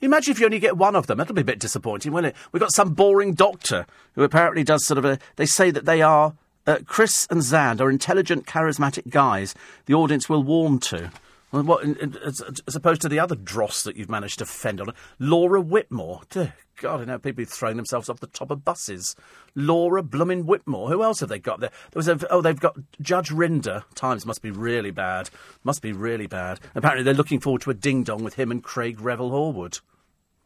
Imagine 0.00 0.32
if 0.32 0.40
you 0.40 0.46
only 0.46 0.58
get 0.58 0.76
one 0.76 0.96
of 0.96 1.06
them. 1.06 1.18
That'll 1.18 1.34
be 1.34 1.42
a 1.42 1.44
bit 1.44 1.58
disappointing, 1.58 2.12
won't 2.12 2.26
it? 2.26 2.36
We've 2.52 2.60
got 2.60 2.72
some 2.72 2.94
boring 2.94 3.34
doctor 3.34 3.86
who 4.14 4.22
apparently 4.22 4.64
does 4.64 4.86
sort 4.86 4.98
of 4.98 5.04
a. 5.04 5.18
They 5.36 5.46
say 5.46 5.70
that 5.70 5.84
they 5.84 6.02
are. 6.02 6.34
Uh, 6.66 6.78
Chris 6.86 7.26
and 7.30 7.42
Zand 7.42 7.80
are 7.80 7.90
intelligent, 7.90 8.46
charismatic 8.46 9.10
guys 9.10 9.54
the 9.86 9.94
audience 9.94 10.28
will 10.28 10.42
warm 10.42 10.78
to. 10.78 11.10
Well, 11.52 11.64
what, 11.64 11.84
as, 11.84 12.40
as, 12.66 12.76
opposed 12.76 13.00
to 13.02 13.08
the 13.08 13.18
other 13.18 13.34
dross 13.34 13.82
that 13.82 13.96
you've 13.96 14.10
managed 14.10 14.38
to 14.38 14.46
fend 14.46 14.80
on. 14.80 14.92
Laura 15.18 15.60
Whitmore. 15.60 16.20
Dear 16.30 16.54
God, 16.76 17.00
I 17.00 17.04
know 17.06 17.18
people 17.18 17.44
throwing 17.44 17.76
themselves 17.76 18.08
off 18.08 18.20
the 18.20 18.28
top 18.28 18.52
of 18.52 18.64
buses. 18.64 19.16
Laura 19.56 20.02
Bloomin' 20.02 20.46
Whitmore. 20.46 20.88
Who 20.90 21.02
else 21.02 21.18
have 21.20 21.28
they 21.28 21.40
got 21.40 21.58
there? 21.58 21.70
There 21.90 21.98
was 21.98 22.06
a, 22.06 22.20
oh, 22.30 22.40
they've 22.40 22.58
got 22.58 22.76
Judge 23.02 23.30
Rinder. 23.30 23.82
Times 23.96 24.24
must 24.24 24.42
be 24.42 24.52
really 24.52 24.92
bad. 24.92 25.28
Must 25.64 25.82
be 25.82 25.92
really 25.92 26.28
bad. 26.28 26.60
Apparently, 26.76 27.02
they're 27.02 27.14
looking 27.14 27.40
forward 27.40 27.62
to 27.62 27.70
a 27.70 27.74
ding 27.74 28.04
dong 28.04 28.22
with 28.22 28.34
him 28.34 28.52
and 28.52 28.62
Craig 28.62 29.00
Revel 29.00 29.30
Horwood. 29.32 29.80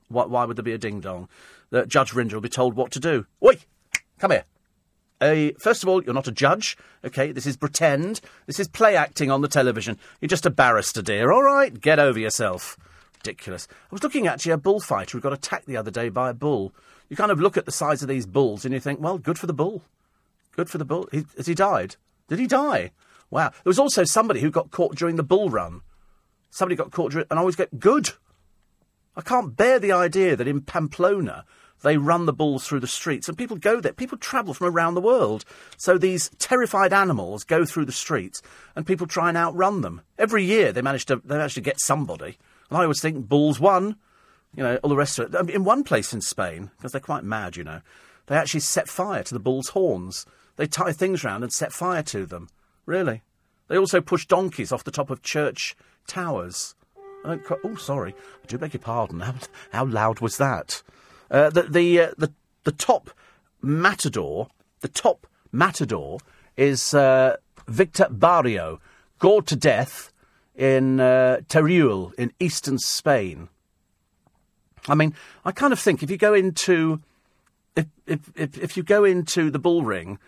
Why, 0.09 0.27
why 0.27 0.45
would 0.45 0.57
there 0.57 0.63
be 0.63 0.73
a 0.73 0.79
ding 0.79 1.01
dong? 1.01 1.29
The 1.71 1.87
Judge 1.87 2.13
Rinder 2.13 2.35
will 2.35 2.41
be 2.41 2.49
told 2.49 2.75
what 2.75 2.91
to 2.93 3.01
do. 3.01 3.27
Oi, 3.43 3.59
come 4.19 4.33
here. 4.33 4.45
Uh, 5.21 5.51
first 5.59 5.83
of 5.83 5.89
all, 5.89 6.03
you're 6.03 6.15
not 6.15 6.29
a 6.29 6.33
judge. 6.33 6.77
Okay, 7.05 7.33
this 7.33 7.47
is 7.47 7.57
pretend. 7.57 8.21
This 8.47 8.61
is 8.61 8.69
play 8.69 8.97
acting 8.97 9.31
on 9.31 9.41
the 9.41 9.49
television. 9.49 9.99
You're 10.21 10.29
just 10.29 10.47
a 10.47 10.51
barrister, 10.51 11.03
dear. 11.03 11.33
All 11.33 11.43
right, 11.43 11.81
get 11.81 11.99
over 11.99 12.19
yourself. 12.19 12.77
Ridiculous. 13.17 13.67
I 13.71 13.87
was 13.91 14.03
looking 14.03 14.27
at 14.27 14.45
you, 14.45 14.53
a 14.53 14.59
bullfighter 14.59 15.17
who 15.17 15.23
got 15.23 15.33
attacked 15.33 15.67
the 15.67 15.77
other 15.77 15.91
day 15.91 16.11
by 16.11 16.31
a 16.31 16.35
bull. 16.35 16.75
You 17.09 17.17
kind 17.17 17.31
of 17.31 17.41
look 17.41 17.57
at 17.57 17.65
the 17.65 17.73
size 17.73 18.03
of 18.03 18.09
these 18.09 18.27
bulls 18.27 18.65
and 18.65 18.75
you 18.75 18.81
think, 18.81 19.01
well, 19.01 19.19
good 19.19 19.39
for 19.39 19.47
the 19.47 19.55
bull. 19.55 19.83
Good 20.53 20.69
for 20.69 20.79
the 20.79 20.85
bull. 20.85 21.09
He, 21.11 21.25
has 21.37 21.47
he 21.47 21.55
died? 21.55 21.97
Did 22.29 22.39
he 22.39 22.47
die? 22.47 22.91
Wow. 23.31 23.51
There 23.51 23.71
was 23.71 23.79
also 23.79 24.05
somebody 24.05 24.41
who 24.41 24.51
got 24.51 24.71
caught 24.71 24.97
during 24.97 25.17
the 25.17 25.23
bull 25.23 25.49
run. 25.49 25.81
Somebody 26.51 26.77
got 26.77 26.91
caught 26.91 27.13
during, 27.13 27.27
and 27.31 27.39
I 27.39 27.41
always 27.41 27.57
get 27.57 27.81
good. 27.81 28.11
I 29.17 29.21
can't 29.21 29.57
bear 29.57 29.79
the 29.79 29.93
idea 29.93 30.37
that 30.37 30.49
in 30.49 30.61
Pamplona 30.61 31.45
they 31.83 31.99
run 31.99 32.25
the 32.25 32.33
bulls 32.33 32.67
through 32.67 32.81
the 32.81 32.87
streets, 32.87 33.29
and 33.29 33.37
people 33.37 33.59
go 33.59 33.79
there. 33.79 33.93
People 33.93 34.17
travel 34.17 34.55
from 34.55 34.69
around 34.69 34.95
the 34.95 35.03
world. 35.03 35.45
So 35.77 35.99
these 35.99 36.31
terrified 36.39 36.93
animals 36.95 37.45
go 37.45 37.65
through 37.67 37.85
the 37.85 37.93
streets, 37.93 38.41
and 38.75 38.87
people 38.87 39.07
try 39.07 39.29
and 39.29 39.37
outrun 39.37 39.83
them. 39.83 40.01
Every 40.19 40.45
year 40.45 40.73
they 40.73 40.83
manage 40.83 41.05
to 41.07 41.21
they 41.25 41.37
manage 41.37 41.55
to 41.55 41.61
get 41.61 41.81
somebody. 41.81 42.39
And 42.71 42.79
I 42.79 42.83
always 42.83 43.01
think 43.01 43.29
bulls 43.29 43.61
won. 43.61 43.97
You 44.57 44.63
know, 44.63 44.77
all 44.77 44.91
the 44.91 44.97
rest 44.97 45.19
of 45.19 45.35
it. 45.35 45.39
Um, 45.39 45.49
in 45.49 45.65
one 45.65 45.85
place 45.85 46.13
in 46.13 46.21
Spain, 46.21 46.71
because 46.77 46.93
they're 46.93 47.01
quite 47.01 47.25
mad, 47.25 47.57
you 47.57 47.65
know, 47.65 47.81
they 48.27 48.37
actually 48.37 48.61
set 48.61 48.89
fire 48.89 49.23
to 49.23 49.35
the 49.35 49.41
bull's 49.41 49.71
horns. 49.71 50.27
They 50.57 50.67
tie 50.67 50.93
things 50.93 51.25
round 51.25 51.43
and 51.43 51.53
set 51.53 51.73
fire 51.73 52.05
to 52.05 52.25
them. 52.25 52.49
Really. 52.87 53.23
They 53.69 53.77
also 53.77 54.01
push 54.01 54.27
donkeys 54.27 54.73
off 54.73 54.85
the 54.85 54.91
top 54.91 55.11
of 55.11 55.23
church 55.23 55.77
towers. 56.07 56.75
Oh, 57.25 57.77
sorry. 57.77 58.15
I 58.43 58.47
do 58.47 58.59
beg 58.59 58.75
your 58.75 58.81
pardon. 58.81 59.21
How, 59.21 59.35
how 59.73 59.85
loud 59.87 60.21
was 60.21 60.37
that? 60.39 60.83
Uh, 61.31 61.51
the 61.51 61.63
the, 61.63 62.01
uh, 62.01 62.11
the 62.19 62.33
the 62.65 62.73
top 62.73 63.11
matador, 63.63 64.49
the 64.81 64.89
top 64.89 65.27
matador 65.53 66.19
is 66.57 66.95
uh, 66.95 67.37
Victor 67.67 68.07
Barrio, 68.11 68.81
gored 69.19 69.47
to 69.49 69.57
death 69.57 70.13
in 70.55 71.01
uh, 71.01 71.39
Teruel 71.49 72.13
in 72.15 72.33
eastern 72.39 72.79
Spain. 72.79 73.49
I 74.87 74.95
mean, 74.95 75.15
I 75.45 75.53
kind 75.53 75.73
of 75.73 75.79
think 75.79 76.03
if 76.03 76.11
you 76.11 76.19
go 76.19 76.35
into 76.35 77.01
if 77.75 77.87
if 78.07 78.21
if, 78.37 78.59
if 78.59 78.77
you 78.77 78.83
go 78.83 79.05
into 79.05 79.51
the 79.51 79.59
bull 79.59 79.83
ring, 79.83 80.19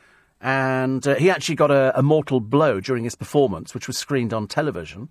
and 0.41 1.07
uh, 1.07 1.15
he 1.17 1.31
actually 1.31 1.57
got 1.57 1.71
a, 1.71 1.97
a, 1.99 2.03
mortal 2.03 2.41
blow 2.41 2.81
during 2.81 3.05
his 3.05 3.15
performance, 3.15 3.75
which 3.75 3.87
was 3.87 3.97
screened 3.97 4.33
on 4.33 4.47
television, 4.47 5.09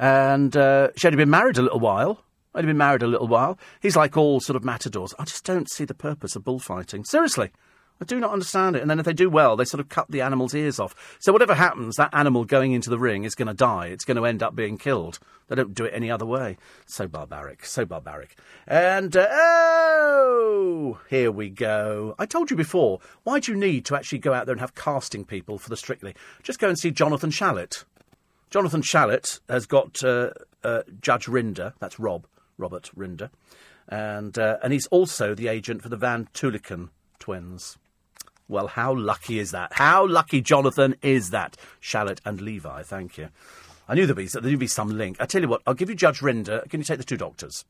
and 0.00 0.56
uh, 0.56 0.88
she 0.96 1.06
had 1.06 1.14
been 1.14 1.28
married 1.28 1.58
a 1.58 1.62
little 1.62 1.78
while. 1.78 2.24
I'd 2.54 2.64
been 2.64 2.78
married 2.78 3.02
a 3.02 3.06
little 3.06 3.28
while. 3.28 3.58
He's 3.80 3.96
like 3.96 4.16
all 4.16 4.40
sort 4.40 4.56
of 4.56 4.64
matadors. 4.64 5.14
I 5.18 5.24
just 5.24 5.44
don't 5.44 5.70
see 5.70 5.84
the 5.84 5.94
purpose 5.94 6.34
of 6.34 6.42
bullfighting. 6.42 7.04
Seriously. 7.04 7.50
I 8.00 8.06
do 8.06 8.18
not 8.18 8.32
understand 8.32 8.76
it. 8.76 8.82
And 8.82 8.90
then 8.90 8.98
if 8.98 9.04
they 9.04 9.12
do 9.12 9.28
well, 9.28 9.56
they 9.56 9.66
sort 9.66 9.80
of 9.80 9.90
cut 9.90 10.10
the 10.10 10.22
animal's 10.22 10.54
ears 10.54 10.80
off. 10.80 11.18
So 11.20 11.34
whatever 11.34 11.54
happens, 11.54 11.96
that 11.96 12.14
animal 12.14 12.46
going 12.46 12.72
into 12.72 12.88
the 12.88 12.98
ring 12.98 13.24
is 13.24 13.34
going 13.34 13.48
to 13.48 13.54
die. 13.54 13.88
It's 13.88 14.06
going 14.06 14.16
to 14.16 14.24
end 14.24 14.42
up 14.42 14.56
being 14.56 14.78
killed. 14.78 15.18
They 15.48 15.54
don't 15.54 15.74
do 15.74 15.84
it 15.84 15.92
any 15.94 16.10
other 16.10 16.24
way. 16.24 16.56
So 16.86 17.06
barbaric. 17.06 17.66
So 17.66 17.84
barbaric. 17.84 18.38
And, 18.66 19.14
uh, 19.14 19.28
oh, 19.30 20.98
here 21.10 21.30
we 21.30 21.50
go. 21.50 22.14
I 22.18 22.24
told 22.24 22.50
you 22.50 22.56
before, 22.56 23.00
why 23.24 23.38
do 23.38 23.52
you 23.52 23.58
need 23.58 23.84
to 23.84 23.96
actually 23.96 24.20
go 24.20 24.32
out 24.32 24.46
there 24.46 24.54
and 24.54 24.62
have 24.62 24.74
casting 24.74 25.26
people 25.26 25.58
for 25.58 25.68
the 25.68 25.76
Strictly? 25.76 26.14
Just 26.42 26.58
go 26.58 26.68
and 26.70 26.78
see 26.78 26.90
Jonathan 26.90 27.28
Shalit. 27.28 27.84
Jonathan 28.50 28.82
Shalit 28.82 29.40
has 29.48 29.66
got 29.66 30.02
uh, 30.02 30.30
uh, 30.64 30.82
Judge 31.00 31.26
Rinder, 31.26 31.72
that's 31.78 32.00
Rob, 32.00 32.26
Robert 32.58 32.90
Rinder, 32.96 33.30
and 33.88 34.36
uh, 34.38 34.58
and 34.62 34.72
he's 34.72 34.86
also 34.88 35.34
the 35.34 35.48
agent 35.48 35.82
for 35.82 35.88
the 35.88 35.96
Van 35.96 36.28
Tulleken 36.34 36.88
twins. 37.18 37.78
Well, 38.48 38.66
how 38.66 38.92
lucky 38.92 39.38
is 39.38 39.52
that? 39.52 39.74
How 39.74 40.04
lucky, 40.04 40.40
Jonathan, 40.40 40.96
is 41.02 41.30
that? 41.30 41.56
Shalit 41.80 42.18
and 42.24 42.40
Levi, 42.40 42.82
thank 42.82 43.16
you. 43.16 43.28
I 43.88 43.94
knew 43.94 44.06
there'd 44.06 44.16
be, 44.16 44.26
there'd 44.26 44.58
be 44.58 44.66
some 44.66 44.88
link. 44.88 45.16
I 45.20 45.26
tell 45.26 45.40
you 45.40 45.48
what, 45.48 45.62
I'll 45.66 45.74
give 45.74 45.88
you 45.88 45.94
Judge 45.94 46.18
Rinder. 46.18 46.68
Can 46.68 46.80
you 46.80 46.84
take 46.84 46.98
the 46.98 47.04
two 47.04 47.16
doctors? 47.16 47.64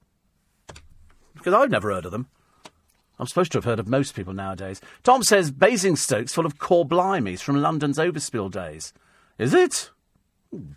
Because 1.35 1.53
I've 1.53 1.71
never 1.71 1.93
heard 1.93 2.07
of 2.07 2.13
them. 2.13 2.29
I'm 3.19 3.27
supposed 3.27 3.53
to 3.53 3.59
have 3.59 3.67
heard 3.67 3.79
of 3.79 3.89
most 3.89 4.15
people 4.15 4.33
nowadays. 4.33 4.81
Tom 5.03 5.23
says 5.23 5.51
Basingstoke's 5.51 6.33
full 6.33 6.47
of 6.47 6.59
core 6.59 6.87
blimies 6.87 7.41
from 7.41 7.61
London's 7.61 7.99
overspill 7.99 8.51
days. 8.51 8.95
Is 9.39 9.53
it? 9.53 9.91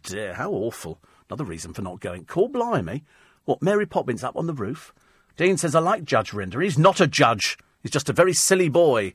Dear, 0.04 0.34
how 0.36 0.52
awful. 0.52 1.00
Another 1.30 1.46
reason 1.46 1.74
for 1.74 1.82
not 1.82 2.00
going. 2.00 2.26
Call 2.26 2.50
blimey? 2.50 3.04
What, 3.46 3.62
Mary 3.62 3.86
Poppins 3.86 4.24
up 4.24 4.36
on 4.36 4.48
the 4.48 4.54
roof? 4.54 4.94
Dean 5.36 5.58
says, 5.58 5.74
I 5.76 5.80
like 5.80 6.04
Judge 6.04 6.32
Rinder. 6.32 6.64
He's 6.64 6.78
not 6.78 7.02
a 7.02 7.08
judge. 7.08 7.58
He's 7.82 7.92
just 7.92 8.10
a 8.10 8.14
very 8.14 8.34
silly 8.34 8.70
boy 8.70 9.14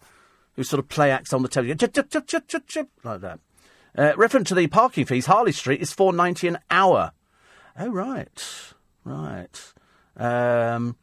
who 0.56 0.64
sort 0.64 0.80
of 0.80 0.88
play 0.88 1.10
acts 1.10 1.32
on 1.32 1.42
the 1.42 1.48
television. 1.48 1.78
like 3.04 3.20
that. 3.20 3.38
Uh, 3.96 4.12
to 4.44 4.54
the 4.54 4.66
parking 4.66 5.06
fees, 5.06 5.26
Harley 5.26 5.52
Street 5.52 5.80
is 5.80 5.92
four 5.92 6.12
ninety 6.12 6.46
an 6.46 6.58
hour. 6.70 7.12
Oh 7.78 7.88
right, 7.88 8.74
right. 9.04 9.72
Um, 10.16 10.96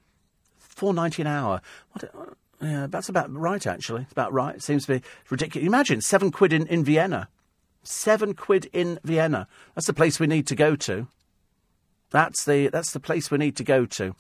four 0.58 0.94
ninety 0.94 1.22
an 1.22 1.28
hour. 1.28 1.62
What, 1.92 2.04
uh, 2.04 2.26
yeah, 2.62 2.88
that's 2.90 3.10
about 3.10 3.34
right. 3.34 3.66
Actually, 3.66 4.04
it's 4.04 4.12
about 4.12 4.34
right. 4.34 4.56
It 4.56 4.64
seems 4.64 4.86
to 4.86 5.00
be 5.00 5.06
ridiculous. 5.30 5.66
Imagine 5.66 6.02
seven 6.02 6.32
quid 6.32 6.54
in, 6.54 6.68
in 6.68 6.84
Vienna. 6.84 7.28
Seven 7.88 8.34
quid 8.34 8.70
in 8.74 9.00
Vienna. 9.04 9.48
That's 9.74 9.88
the 9.88 9.94
place 9.94 10.20
we 10.20 10.28
need 10.28 10.48
to 10.48 10.56
go 10.56 10.76
to. 10.76 11.08
That's 12.12 12.44
the 12.46 12.70
that's 12.70 12.92
the 12.92 13.00
place 13.00 13.30
we 13.30 13.38
need 13.38 13.56
to 13.58 13.64
go 13.64 13.86
to. 13.86 14.16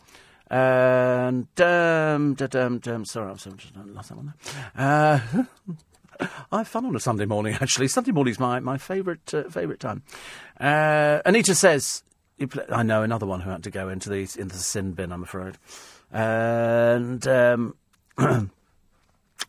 And 0.48 1.48
um, 1.60 2.36
dum, 2.36 2.80
dum, 2.80 3.06
sorry, 3.06 3.32
I've 3.32 3.46
lost 3.88 4.10
that 4.10 4.16
one. 4.16 4.34
Uh, 4.76 5.20
I 6.52 6.60
have 6.60 6.68
fun 6.68 6.86
on 6.86 6.96
a 6.96 7.00
Sunday 7.00 7.26
morning. 7.26 7.58
Actually, 7.60 7.88
Sunday 7.88 8.12
morning's 8.12 8.40
my 8.40 8.60
my 8.60 8.78
favourite 8.78 9.34
uh, 9.34 9.44
favourite 9.50 9.80
time. 9.80 10.04
Uh, 10.60 11.22
Anita 11.26 11.56
says, 11.56 12.04
I 12.70 12.84
know 12.84 13.02
another 13.02 13.26
one 13.26 13.42
who 13.42 13.50
had 13.50 13.64
to 13.64 13.72
go 13.72 13.90
into 13.90 14.10
the 14.10 14.20
into 14.20 14.46
the 14.46 14.54
sin 14.54 14.92
bin. 14.94 15.12
I'm 15.12 15.24
afraid, 15.24 15.58
and. 16.12 17.26
Um, 17.28 17.76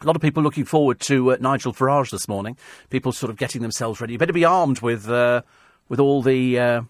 A 0.01 0.06
lot 0.06 0.16
of 0.16 0.23
people 0.23 0.43
looking 0.43 0.64
forward 0.64 1.01
to 1.01 1.32
uh, 1.32 1.36
Nigel 1.40 1.73
Farage 1.73 2.10
this 2.10 2.28
morning. 2.28 2.56
People 2.90 3.12
sort 3.12 3.31
of 3.31 3.36
getting 3.36 3.62
themselves 3.62 4.01
ready. 4.01 4.12
You 4.12 4.18
better 4.18 4.32
be 4.32 4.44
armed 4.44 4.81
with 4.81 5.09
uh, 5.09 5.43
with 5.89 6.01
all 6.01 6.23
the 6.23 6.59
uh, 6.59 6.82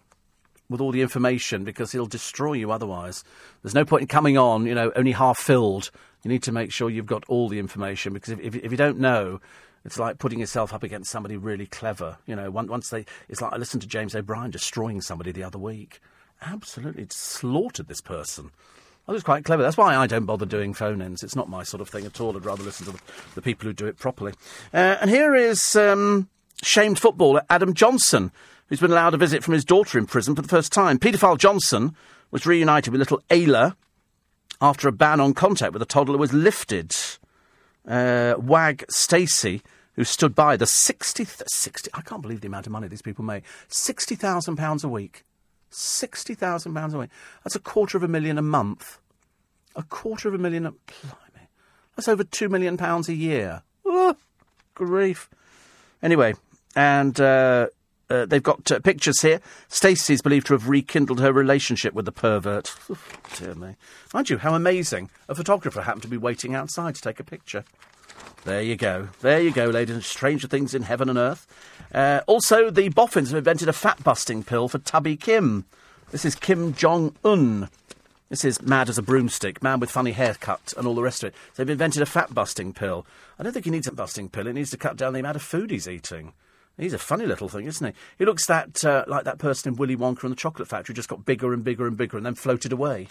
with 0.69 0.81
all 0.81 0.91
the 0.91 1.03
information 1.03 1.63
because 1.63 1.93
he'll 1.93 2.07
destroy 2.07 2.55
you 2.55 2.73
otherwise. 2.73 3.23
There's 3.63 3.75
no 3.75 3.85
point 3.85 4.03
in 4.03 4.09
coming 4.09 4.37
on, 4.37 4.67
you 4.67 4.75
know, 4.75 4.91
only 4.97 5.13
half 5.13 5.39
filled. 5.39 5.91
You 6.25 6.31
need 6.31 6.43
to 6.45 6.53
make 6.53 6.73
sure 6.73 6.91
you've 6.91 7.07
got 7.07 7.25
all 7.29 7.49
the 7.49 7.61
information 7.61 8.13
because 8.13 8.33
if, 8.33 8.41
if, 8.41 8.57
if 8.57 8.71
you 8.73 8.77
don't 8.77 8.99
know, 8.99 9.41
it's 9.85 9.99
like 9.99 10.19
putting 10.19 10.41
yourself 10.41 10.75
up 10.75 10.83
against 10.83 11.11
somebody 11.11 11.37
really 11.37 11.67
clever. 11.67 12.19
You 12.27 12.35
know, 12.35 12.51
once 12.51 12.91
they, 12.91 13.07
it's 13.29 13.41
like 13.41 13.53
I 13.53 13.57
listened 13.57 13.83
to 13.83 13.89
James 13.89 14.17
O'Brien 14.17 14.51
destroying 14.51 15.01
somebody 15.01 15.31
the 15.31 15.45
other 15.45 15.59
week. 15.59 16.01
Absolutely 16.43 17.07
slaughtered 17.11 17.87
this 17.87 18.01
person. 18.01 18.51
I 19.09 19.13
was 19.13 19.23
quite 19.23 19.45
clever. 19.45 19.63
That's 19.63 19.77
why 19.77 19.97
I 19.97 20.07
don't 20.07 20.27
bother 20.27 20.47
doing 20.47 20.75
phone 20.75 21.01
ins. 21.01 21.23
It's 21.23 21.37
not 21.37 21.49
my 21.49 21.63
sort 21.63 21.81
of 21.81 21.89
thing 21.89 22.07
at 22.07 22.21
all. 22.21 22.37
I'd 22.37 22.45
rather 22.45 22.65
listen 22.65 22.87
to 22.87 22.93
the, 22.93 23.01
the 23.37 23.43
people 23.43 23.67
who 23.69 23.73
do 23.73 23.87
it 23.87 23.99
properly. 23.99 24.33
Uh, 24.75 24.97
and 25.01 25.11
here 25.11 25.35
is 25.35 25.77
um, 25.77 26.29
shamed 26.63 26.99
footballer 26.99 27.43
Adam 27.49 27.73
Johnson 27.73 28.33
who's 28.69 28.81
been 28.81 28.91
allowed 28.91 29.15
a 29.15 29.19
visit 29.19 29.45
from 29.45 29.55
his 29.55 29.65
daughter 29.65 29.99
in 29.99 30.07
prison 30.07 30.35
for 30.35 30.43
the 30.43 30.49
first 30.49 30.73
time. 30.73 30.99
Paedophile 30.99 31.39
Johnson 31.39 31.95
was 32.31 32.47
reunited 32.47 32.93
with 32.93 32.99
little 32.99 33.23
Ayla 33.31 33.77
after 34.61 34.89
a 34.89 34.93
ban 34.93 35.21
on 35.21 35.35
contact 35.35 35.73
with 35.73 35.81
the 35.81 35.87
toddler 35.87 36.19
was 36.19 36.33
lifted. 36.33 36.95
Uh, 37.87 38.35
Wag 38.39 38.85
Stacey, 38.89 39.63
who 39.95 40.05
stood 40.05 40.35
by 40.35 40.57
the 40.57 40.67
60, 40.67 41.25
60, 41.25 41.91
I 41.95 42.01
can't 42.01 42.23
believe 42.23 42.41
the 42.41 42.49
amount 42.49 42.67
of 42.67 42.73
money 42.73 42.89
these 42.89 43.03
people 43.03 43.25
make, 43.25 43.45
£60,000 43.69 44.85
a 44.85 44.89
week. 44.89 45.25
£60,000 45.77 46.95
a 46.95 46.99
week. 46.99 47.11
That's 47.45 47.55
a 47.55 47.61
quarter 47.61 47.97
of 47.99 48.03
a 48.03 48.09
million 48.09 48.39
a 48.39 48.43
month. 48.43 48.99
A 49.75 49.83
quarter 49.83 50.29
of 50.29 50.35
a 50.35 50.39
million 50.39 50.65
a... 50.67 50.71
Blimey. 50.71 51.49
That's 51.95 52.09
over 52.09 52.25
£2 52.25 52.51
million 52.51 52.79
a 52.81 53.13
year. 53.13 53.63
Oh, 53.85 54.17
grief. 54.75 55.29
Anyway, 56.03 56.35
and 56.75 57.21
uh, 57.21 57.69
uh, 58.09 58.25
they've 58.25 58.43
got 58.43 58.71
uh, 58.73 58.81
pictures 58.81 59.21
here. 59.21 59.41
Stacey's 59.69 60.23
believed 60.23 60.47
to 60.47 60.55
have 60.55 60.69
rekindled 60.69 61.21
her 61.21 61.33
relationship 61.33 61.93
with 61.93 62.07
the 62.07 62.13
pervert. 62.13 62.75
dear 63.39 63.55
me. 63.55 63.77
Mind 64.15 64.31
you, 64.31 64.39
how 64.39 64.55
amazing. 64.55 65.11
A 65.29 65.35
photographer 65.35 65.83
happened 65.83 66.03
to 66.03 66.09
be 66.09 66.17
waiting 66.17 66.55
outside 66.55 66.95
to 66.95 67.03
take 67.03 67.21
a 67.21 67.25
picture. 67.25 67.65
There 68.47 68.63
you 68.63 68.77
go. 68.77 69.09
There 69.23 69.41
you 69.41 69.51
go, 69.51 69.67
ladies. 69.67 69.97
And 69.97 70.05
stranger 70.05 70.47
things 70.47 70.73
in 70.73 70.83
heaven 70.83 71.09
and 71.09 71.19
earth. 71.19 71.49
Uh, 71.93 72.21
also, 72.29 72.71
the 72.71 72.91
boffins 72.91 73.31
have 73.31 73.39
invented 73.39 73.69
a 73.69 73.73
fat 73.73 74.05
busting 74.05 74.45
pill 74.45 74.69
for 74.69 74.79
Tubby 74.79 75.17
Kim. 75.17 75.65
This 76.13 76.25
is 76.25 76.37
Kim 76.37 76.73
Jong 76.73 77.17
Un. 77.25 77.69
This 78.29 78.45
is 78.45 78.63
mad 78.63 78.89
as 78.89 78.99
a 78.99 79.03
broomstick, 79.03 79.65
man 79.65 79.81
with 79.81 79.91
funny 79.91 80.13
haircut, 80.13 80.73
and 80.77 80.87
all 80.87 80.95
the 80.95 81.03
rest 81.03 81.25
of 81.25 81.31
it. 81.31 81.35
They've 81.57 81.69
invented 81.69 82.03
a 82.03 82.07
fat 82.07 82.35
busting 82.35 82.73
pill. 82.73 83.05
I 83.37 83.43
don't 83.43 83.53
think 83.53 83.65
he 83.65 83.71
needs 83.73 83.89
a 83.89 83.93
busting 83.93 84.29
pill. 84.29 84.47
It 84.47 84.53
needs 84.53 84.71
to 84.71 84.77
cut 84.77 84.97
down 84.97 85.13
the 85.13 85.19
amount 85.19 85.35
of 85.35 85.43
food 85.43 85.73
he's 85.73 85.89
eating. 85.89 86.33
He's 86.79 86.95
a 86.95 86.99
funny 86.99 87.27
little 87.27 87.49
thing, 87.49 87.67
isn't 87.67 87.85
he? 87.85 88.01
He 88.17 88.25
looks 88.25 88.47
that 88.47 88.85
uh, 88.85 89.07
like 89.09 89.25
that 89.25 89.39
person 89.39 89.73
in 89.73 89.77
Willy 89.77 89.97
Wonka 89.97 90.23
and 90.23 90.31
the 90.31 90.37
Chocolate 90.37 90.69
Factory, 90.69 90.95
just 90.95 91.09
got 91.09 91.25
bigger 91.25 91.53
and 91.53 91.65
bigger 91.65 91.89
and 91.89 91.97
bigger, 91.97 92.17
and 92.17 92.25
then 92.25 92.37
floated 92.37 92.73
away. 92.73 93.09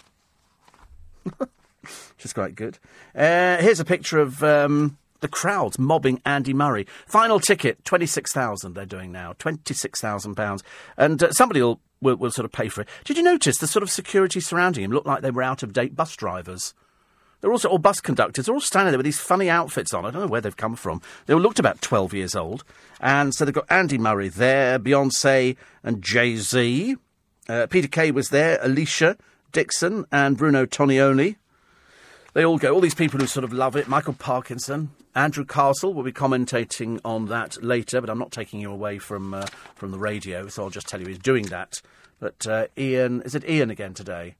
Which 1.38 2.24
is 2.24 2.32
quite 2.32 2.54
good. 2.54 2.78
Uh, 3.14 3.58
here's 3.58 3.80
a 3.80 3.84
picture 3.84 4.18
of 4.18 4.42
um, 4.42 4.96
the 5.20 5.28
crowds 5.28 5.78
mobbing 5.78 6.20
Andy 6.24 6.52
Murray. 6.52 6.86
Final 7.06 7.40
ticket, 7.40 7.84
twenty 7.84 8.06
six 8.06 8.32
thousand. 8.32 8.74
They're 8.74 8.86
doing 8.86 9.12
now, 9.12 9.34
twenty 9.38 9.74
six 9.74 10.00
thousand 10.00 10.34
pounds, 10.34 10.62
and 10.96 11.22
uh, 11.22 11.32
somebody 11.32 11.62
will, 11.62 11.80
will 12.00 12.16
will 12.16 12.30
sort 12.30 12.44
of 12.44 12.52
pay 12.52 12.68
for 12.68 12.82
it. 12.82 12.88
Did 13.04 13.16
you 13.16 13.22
notice 13.22 13.58
the 13.58 13.66
sort 13.66 13.82
of 13.82 13.90
security 13.90 14.40
surrounding 14.40 14.84
him 14.84 14.90
looked 14.90 15.06
like 15.06 15.22
they 15.22 15.30
were 15.30 15.42
out 15.42 15.62
of 15.62 15.72
date 15.72 15.96
bus 15.96 16.14
drivers? 16.16 16.74
They're 17.40 17.52
also 17.52 17.68
all 17.68 17.78
bus 17.78 18.00
conductors. 18.00 18.46
They're 18.46 18.54
all 18.54 18.60
standing 18.60 18.92
there 18.92 18.98
with 18.98 19.04
these 19.04 19.20
funny 19.20 19.50
outfits 19.50 19.92
on. 19.92 20.06
I 20.06 20.10
don't 20.10 20.22
know 20.22 20.26
where 20.26 20.40
they've 20.40 20.56
come 20.56 20.74
from. 20.74 21.02
They 21.26 21.34
all 21.34 21.40
looked 21.40 21.58
about 21.58 21.82
12 21.82 22.14
years 22.14 22.34
old. 22.34 22.64
And 22.98 23.34
so 23.34 23.44
they've 23.44 23.54
got 23.54 23.70
Andy 23.70 23.98
Murray 23.98 24.28
there, 24.28 24.78
Beyonce 24.78 25.56
and 25.84 26.02
Jay 26.02 26.36
Z. 26.36 26.96
Uh, 27.46 27.66
Peter 27.68 27.88
Kay 27.88 28.10
was 28.10 28.30
there, 28.30 28.58
Alesha 28.58 29.18
Dixon 29.52 30.04
and 30.12 30.36
Bruno 30.36 30.66
Tonioli. 30.66 31.36
They 32.36 32.44
all 32.44 32.58
go. 32.58 32.74
All 32.74 32.82
these 32.82 32.94
people 32.94 33.18
who 33.18 33.26
sort 33.26 33.44
of 33.44 33.52
love 33.54 33.76
it. 33.76 33.88
Michael 33.88 34.12
Parkinson, 34.12 34.90
Andrew 35.14 35.46
Castle 35.46 35.94
will 35.94 36.02
be 36.02 36.12
commentating 36.12 37.00
on 37.02 37.28
that 37.28 37.62
later, 37.64 37.98
but 37.98 38.10
I'm 38.10 38.18
not 38.18 38.30
taking 38.30 38.60
you 38.60 38.70
away 38.70 38.98
from 38.98 39.32
uh, 39.32 39.46
from 39.74 39.90
the 39.90 39.98
radio, 39.98 40.46
so 40.48 40.62
I'll 40.62 40.68
just 40.68 40.86
tell 40.86 41.00
you 41.00 41.06
he's 41.06 41.18
doing 41.18 41.46
that. 41.46 41.80
But 42.20 42.46
uh, 42.46 42.66
Ian, 42.76 43.22
is 43.22 43.34
it 43.34 43.48
Ian 43.48 43.70
again 43.70 43.94
today? 43.94 44.34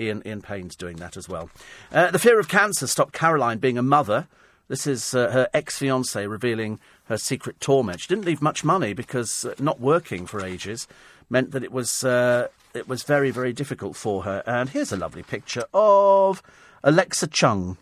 Ian, 0.00 0.22
Ian 0.24 0.40
Payne's 0.40 0.74
doing 0.76 0.96
that 0.96 1.18
as 1.18 1.28
well. 1.28 1.50
Uh, 1.92 2.10
the 2.10 2.18
fear 2.18 2.40
of 2.40 2.48
cancer 2.48 2.86
stopped 2.86 3.12
Caroline 3.12 3.58
being 3.58 3.76
a 3.76 3.82
mother. 3.82 4.28
This 4.68 4.86
is 4.86 5.14
uh, 5.14 5.30
her 5.32 5.46
ex 5.52 5.76
fiance 5.76 6.26
revealing 6.26 6.80
her 7.08 7.18
secret 7.18 7.60
torment. 7.60 8.00
She 8.00 8.08
didn't 8.08 8.24
leave 8.24 8.40
much 8.40 8.64
money 8.64 8.94
because 8.94 9.44
uh, 9.44 9.54
not 9.58 9.78
working 9.78 10.24
for 10.24 10.42
ages 10.42 10.88
meant 11.28 11.50
that 11.50 11.62
it 11.62 11.70
was 11.70 12.02
uh, 12.02 12.48
it 12.72 12.88
was 12.88 13.02
very 13.02 13.30
very 13.30 13.52
difficult 13.52 13.94
for 13.94 14.22
her. 14.22 14.42
And 14.46 14.70
here's 14.70 14.90
a 14.90 14.96
lovely 14.96 15.22
picture 15.22 15.66
of 15.74 16.42
Alexa 16.84 17.28
Chung. 17.28 17.76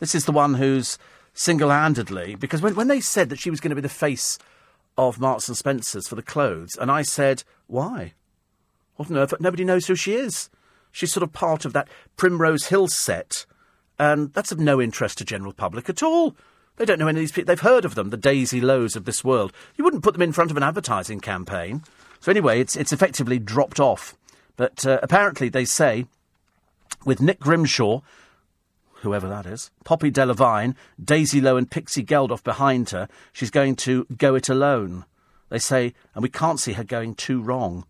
This 0.00 0.14
is 0.14 0.24
the 0.24 0.32
one 0.32 0.54
who's 0.54 0.98
single 1.34 1.70
handedly 1.70 2.34
because 2.34 2.60
when 2.60 2.74
when 2.74 2.88
they 2.88 3.00
said 3.00 3.28
that 3.28 3.38
she 3.38 3.50
was 3.50 3.60
going 3.60 3.70
to 3.70 3.76
be 3.76 3.80
the 3.80 3.88
face 3.88 4.38
of 4.96 5.20
Marks 5.20 5.48
and 5.48 5.56
Spencers 5.56 6.08
for 6.08 6.16
the 6.16 6.22
clothes, 6.22 6.76
and 6.80 6.90
I 6.90 7.02
said 7.02 7.44
why? 7.66 8.14
What 8.96 9.10
on 9.10 9.16
earth? 9.16 9.34
Nobody 9.38 9.64
knows 9.64 9.86
who 9.86 9.94
she 9.94 10.14
is. 10.14 10.50
She's 10.90 11.12
sort 11.12 11.22
of 11.22 11.32
part 11.32 11.64
of 11.64 11.72
that 11.74 11.88
Primrose 12.16 12.66
Hill 12.66 12.88
set, 12.88 13.46
and 13.98 14.32
that's 14.32 14.50
of 14.52 14.58
no 14.58 14.80
interest 14.80 15.18
to 15.18 15.24
general 15.24 15.52
public 15.52 15.88
at 15.88 16.02
all. 16.02 16.34
They 16.76 16.84
don't 16.84 16.98
know 16.98 17.08
any 17.08 17.18
of 17.18 17.22
these 17.22 17.32
people. 17.32 17.46
They've 17.46 17.60
heard 17.60 17.84
of 17.84 17.94
them, 17.94 18.10
the 18.10 18.16
Daisy 18.16 18.60
Lowes 18.60 18.96
of 18.96 19.04
this 19.04 19.24
world. 19.24 19.52
You 19.76 19.84
wouldn't 19.84 20.02
put 20.02 20.14
them 20.14 20.22
in 20.22 20.32
front 20.32 20.50
of 20.50 20.56
an 20.56 20.62
advertising 20.62 21.20
campaign. 21.20 21.82
So 22.20 22.30
anyway, 22.30 22.60
it's 22.60 22.76
it's 22.76 22.92
effectively 22.92 23.38
dropped 23.38 23.78
off. 23.78 24.16
But 24.56 24.86
uh, 24.86 24.98
apparently, 25.02 25.48
they 25.48 25.64
say, 25.64 26.06
with 27.04 27.20
Nick 27.20 27.38
Grimshaw, 27.40 28.00
whoever 29.02 29.28
that 29.28 29.46
is, 29.46 29.70
Poppy 29.84 30.10
Delevingne, 30.10 30.74
Daisy 31.02 31.40
Lowe, 31.40 31.56
and 31.56 31.70
Pixie 31.70 32.04
Geldof 32.04 32.42
behind 32.42 32.90
her, 32.90 33.08
she's 33.32 33.50
going 33.50 33.76
to 33.76 34.06
go 34.16 34.34
it 34.34 34.48
alone. 34.48 35.04
They 35.48 35.58
say, 35.58 35.94
and 36.14 36.22
we 36.22 36.28
can't 36.28 36.60
see 36.60 36.72
her 36.74 36.84
going 36.84 37.14
too 37.14 37.40
wrong. 37.40 37.84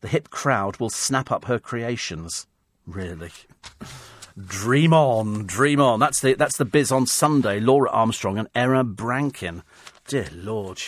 The 0.00 0.08
hip 0.08 0.30
crowd 0.30 0.78
will 0.78 0.90
snap 0.90 1.30
up 1.30 1.46
her 1.46 1.58
creations. 1.58 2.46
Really. 2.86 3.30
Dream 4.46 4.92
on, 4.94 5.46
dream 5.46 5.80
on. 5.80 6.00
That's 6.00 6.20
the 6.20 6.34
that's 6.34 6.56
the 6.56 6.64
biz 6.64 6.90
on 6.90 7.06
Sunday. 7.06 7.60
Laura 7.60 7.90
Armstrong 7.90 8.38
and 8.38 8.48
Emma 8.54 8.84
Brankin. 8.84 9.62
Dear 10.06 10.28
Lord, 10.34 10.80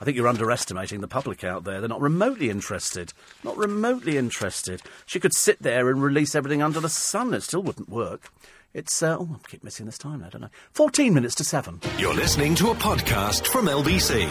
I 0.00 0.04
think 0.04 0.16
you're 0.16 0.28
underestimating 0.28 1.00
the 1.00 1.08
public 1.08 1.42
out 1.42 1.64
there. 1.64 1.80
They're 1.80 1.88
not 1.88 2.00
remotely 2.00 2.50
interested. 2.50 3.12
Not 3.42 3.56
remotely 3.56 4.16
interested. 4.16 4.82
She 5.06 5.18
could 5.18 5.34
sit 5.34 5.62
there 5.62 5.88
and 5.90 6.02
release 6.02 6.34
everything 6.34 6.62
under 6.62 6.78
the 6.78 6.88
sun. 6.88 7.34
It 7.34 7.42
still 7.42 7.62
wouldn't 7.62 7.88
work. 7.88 8.30
It's, 8.74 9.02
uh, 9.02 9.16
oh, 9.18 9.40
I 9.42 9.48
keep 9.48 9.64
missing 9.64 9.86
this 9.86 9.98
time. 9.98 10.22
I 10.22 10.28
don't 10.28 10.42
know. 10.42 10.50
14 10.72 11.14
minutes 11.14 11.34
to 11.36 11.44
7. 11.44 11.80
You're 11.96 12.14
listening 12.14 12.54
to 12.56 12.70
a 12.70 12.74
podcast 12.74 13.46
from 13.46 13.66
LBC. 13.66 14.28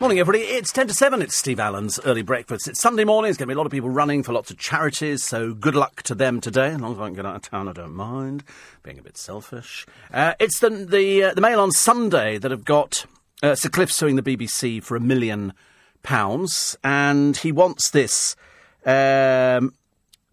Morning, 0.00 0.18
everybody. 0.18 0.44
It's 0.44 0.72
10 0.72 0.88
to 0.88 0.94
7. 0.94 1.22
It's 1.22 1.36
Steve 1.36 1.60
Allen's 1.60 2.00
early 2.04 2.22
breakfast. 2.22 2.68
It's 2.68 2.80
Sunday 2.80 3.04
morning. 3.04 3.28
There's 3.28 3.36
going 3.36 3.46
to 3.46 3.52
be 3.52 3.54
a 3.54 3.56
lot 3.56 3.66
of 3.66 3.72
people 3.72 3.88
running 3.88 4.22
for 4.22 4.32
lots 4.32 4.50
of 4.50 4.58
charities, 4.58 5.22
so 5.22 5.54
good 5.54 5.74
luck 5.76 6.02
to 6.02 6.14
them 6.14 6.40
today. 6.40 6.68
As 6.68 6.80
long 6.80 6.92
as 6.92 6.98
I 6.98 7.06
can 7.06 7.14
get 7.14 7.24
out 7.24 7.36
of 7.36 7.42
town, 7.42 7.68
I 7.68 7.72
don't 7.72 7.94
mind. 7.94 8.42
Being 8.82 8.98
a 8.98 9.02
bit 9.02 9.16
selfish. 9.16 9.86
Uh, 10.12 10.34
it's 10.40 10.58
the, 10.58 10.68
the, 10.68 11.24
uh, 11.24 11.34
the 11.34 11.40
Mail 11.40 11.60
on 11.60 11.70
Sunday 11.70 12.36
that 12.36 12.50
have 12.50 12.64
got 12.64 13.06
uh, 13.42 13.54
Sir 13.54 13.68
Cliff 13.68 13.92
suing 13.92 14.16
the 14.16 14.22
BBC 14.22 14.82
for 14.82 14.96
a 14.96 15.00
million 15.00 15.54
pounds, 16.02 16.76
and 16.82 17.36
he 17.36 17.52
wants 17.52 17.90
this 17.90 18.34
um, 18.84 19.72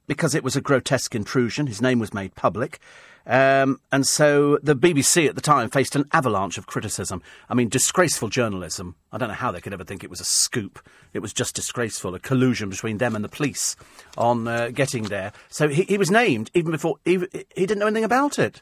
because 0.08 0.36
it 0.36 0.44
was 0.44 0.56
a 0.56 0.62
grotesque 0.62 1.16
intrusion. 1.16 1.68
His 1.68 1.82
name 1.82 2.00
was 2.00 2.14
made 2.14 2.36
public. 2.36 2.80
Um, 3.26 3.80
and 3.92 4.06
so 4.06 4.58
the 4.62 4.76
BBC 4.76 5.30
at 5.30 5.36
the 5.36 5.42
time 5.42 5.70
faced 5.70 5.96
an 5.96 6.06
avalanche 6.12 6.58
of 6.58 6.68
criticism. 6.68 7.22
I 7.50 7.54
mean, 7.54 7.70
disgraceful 7.70 8.28
journalism. 8.28 8.96
I 9.12 9.18
don't 9.18 9.30
know 9.30 9.36
how 9.36 9.52
they 9.52 9.62
could 9.62 9.74
ever 9.74 9.86
think 9.86 10.04
it 10.04 10.10
was 10.10 10.20
a 10.20 10.26
scoop. 10.26 10.86
It 11.14 11.20
was 11.20 11.32
just 11.32 11.56
disgraceful, 11.56 12.16
a 12.16 12.20
collusion 12.20 12.70
between 12.70 12.98
them 12.98 13.16
and 13.16 13.24
the 13.24 13.30
police 13.30 13.78
on 14.18 14.48
uh, 14.48 14.70
getting 14.70 15.04
there. 15.04 15.32
So 15.50 15.70
he, 15.70 15.84
he, 15.84 15.98
was 15.98 16.12
named 16.12 16.52
even 16.54 16.72
before 16.72 16.98
he, 17.06 17.26
he 17.56 17.66
didn't 17.66 17.80
know 17.80 17.88
anything 17.88 18.04
about 18.04 18.38
it. 18.40 18.62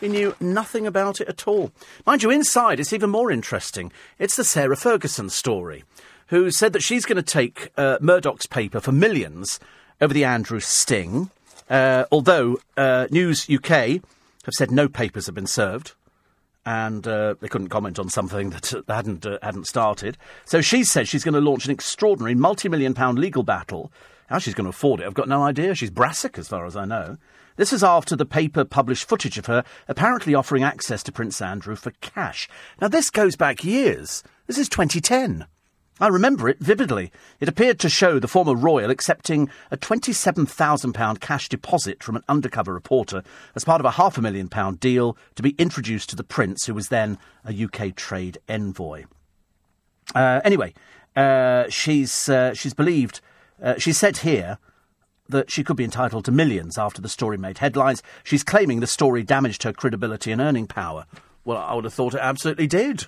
He 0.00 0.08
knew 0.08 0.34
nothing 0.40 0.86
about 0.86 1.20
it 1.20 1.28
at 1.28 1.46
all. 1.46 1.70
Mind 2.04 2.22
you, 2.22 2.30
inside 2.30 2.80
it's 2.80 2.92
even 2.92 3.08
more 3.08 3.30
interesting. 3.30 3.92
It's 4.18 4.36
the 4.36 4.44
Sarah 4.44 4.76
Ferguson 4.76 5.30
story, 5.30 5.84
who 6.26 6.50
said 6.50 6.72
that 6.74 6.82
she's 6.82 7.06
going 7.06 7.16
to 7.16 7.22
take 7.22 7.70
uh, 7.78 7.98
Murdoch's 8.00 8.46
paper 8.46 8.80
for 8.80 8.92
millions 8.92 9.60
over 10.02 10.12
the 10.12 10.24
Andrew 10.24 10.60
Sting. 10.60 11.30
Uh, 11.70 12.04
although 12.10 12.58
uh, 12.76 13.06
News 13.10 13.48
UK 13.48 13.70
have 14.44 14.54
said 14.54 14.70
no 14.70 14.88
papers 14.88 15.26
have 15.26 15.34
been 15.34 15.46
served, 15.46 15.94
and 16.66 17.06
uh, 17.06 17.36
they 17.40 17.48
couldn't 17.48 17.68
comment 17.68 17.98
on 17.98 18.10
something 18.10 18.50
that 18.50 18.74
uh, 18.74 18.82
hadn't 18.88 19.24
uh, 19.24 19.38
hadn't 19.42 19.68
started. 19.68 20.18
So 20.44 20.60
she 20.60 20.84
says 20.84 21.08
she's 21.08 21.24
going 21.24 21.34
to 21.34 21.40
launch 21.40 21.64
an 21.64 21.70
extraordinary 21.70 22.34
multi-million 22.34 22.92
pound 22.92 23.18
legal 23.18 23.44
battle. 23.44 23.92
How 24.26 24.38
she's 24.38 24.54
going 24.54 24.64
to 24.64 24.70
afford 24.70 25.00
it, 25.00 25.06
I've 25.06 25.14
got 25.14 25.28
no 25.28 25.42
idea. 25.42 25.74
She's 25.74 25.90
Brassic, 25.90 26.36
as 26.36 26.48
far 26.48 26.66
as 26.66 26.76
I 26.76 26.84
know. 26.84 27.16
This 27.56 27.72
is 27.72 27.84
after 27.84 28.16
the 28.16 28.24
paper 28.24 28.64
published 28.64 29.06
footage 29.06 29.36
of 29.36 29.46
her 29.46 29.62
apparently 29.86 30.34
offering 30.34 30.64
access 30.64 31.02
to 31.02 31.12
Prince 31.12 31.40
Andrew 31.42 31.76
for 31.76 31.92
cash. 32.00 32.48
Now, 32.80 32.88
this 32.88 33.10
goes 33.10 33.36
back 33.36 33.62
years. 33.62 34.22
This 34.46 34.56
is 34.56 34.70
2010. 34.70 35.46
I 36.02 36.08
remember 36.08 36.48
it 36.48 36.58
vividly. 36.58 37.12
It 37.38 37.48
appeared 37.48 37.78
to 37.78 37.88
show 37.88 38.18
the 38.18 38.26
former 38.26 38.56
royal 38.56 38.90
accepting 38.90 39.48
a 39.70 39.76
£27,000 39.76 41.20
cash 41.20 41.48
deposit 41.48 42.02
from 42.02 42.16
an 42.16 42.24
undercover 42.28 42.74
reporter 42.74 43.22
as 43.54 43.62
part 43.62 43.80
of 43.80 43.84
a 43.84 43.92
half 43.92 44.18
a 44.18 44.20
million 44.20 44.48
pound 44.48 44.80
deal 44.80 45.16
to 45.36 45.44
be 45.44 45.54
introduced 45.58 46.10
to 46.10 46.16
the 46.16 46.24
prince, 46.24 46.66
who 46.66 46.74
was 46.74 46.88
then 46.88 47.18
a 47.44 47.54
UK 47.54 47.94
trade 47.94 48.38
envoy. 48.48 49.04
Uh, 50.12 50.40
anyway, 50.44 50.74
uh, 51.14 51.68
she's, 51.68 52.28
uh, 52.28 52.52
she's 52.52 52.74
believed, 52.74 53.20
uh, 53.62 53.78
she 53.78 53.92
said 53.92 54.18
here 54.18 54.58
that 55.28 55.52
she 55.52 55.62
could 55.62 55.76
be 55.76 55.84
entitled 55.84 56.24
to 56.24 56.32
millions 56.32 56.78
after 56.78 57.00
the 57.00 57.08
story 57.08 57.38
made 57.38 57.58
headlines. 57.58 58.02
She's 58.24 58.42
claiming 58.42 58.80
the 58.80 58.88
story 58.88 59.22
damaged 59.22 59.62
her 59.62 59.72
credibility 59.72 60.32
and 60.32 60.40
earning 60.40 60.66
power. 60.66 61.06
Well, 61.44 61.58
I 61.58 61.74
would 61.74 61.84
have 61.84 61.94
thought 61.94 62.14
it 62.14 62.20
absolutely 62.20 62.66
did. 62.66 63.06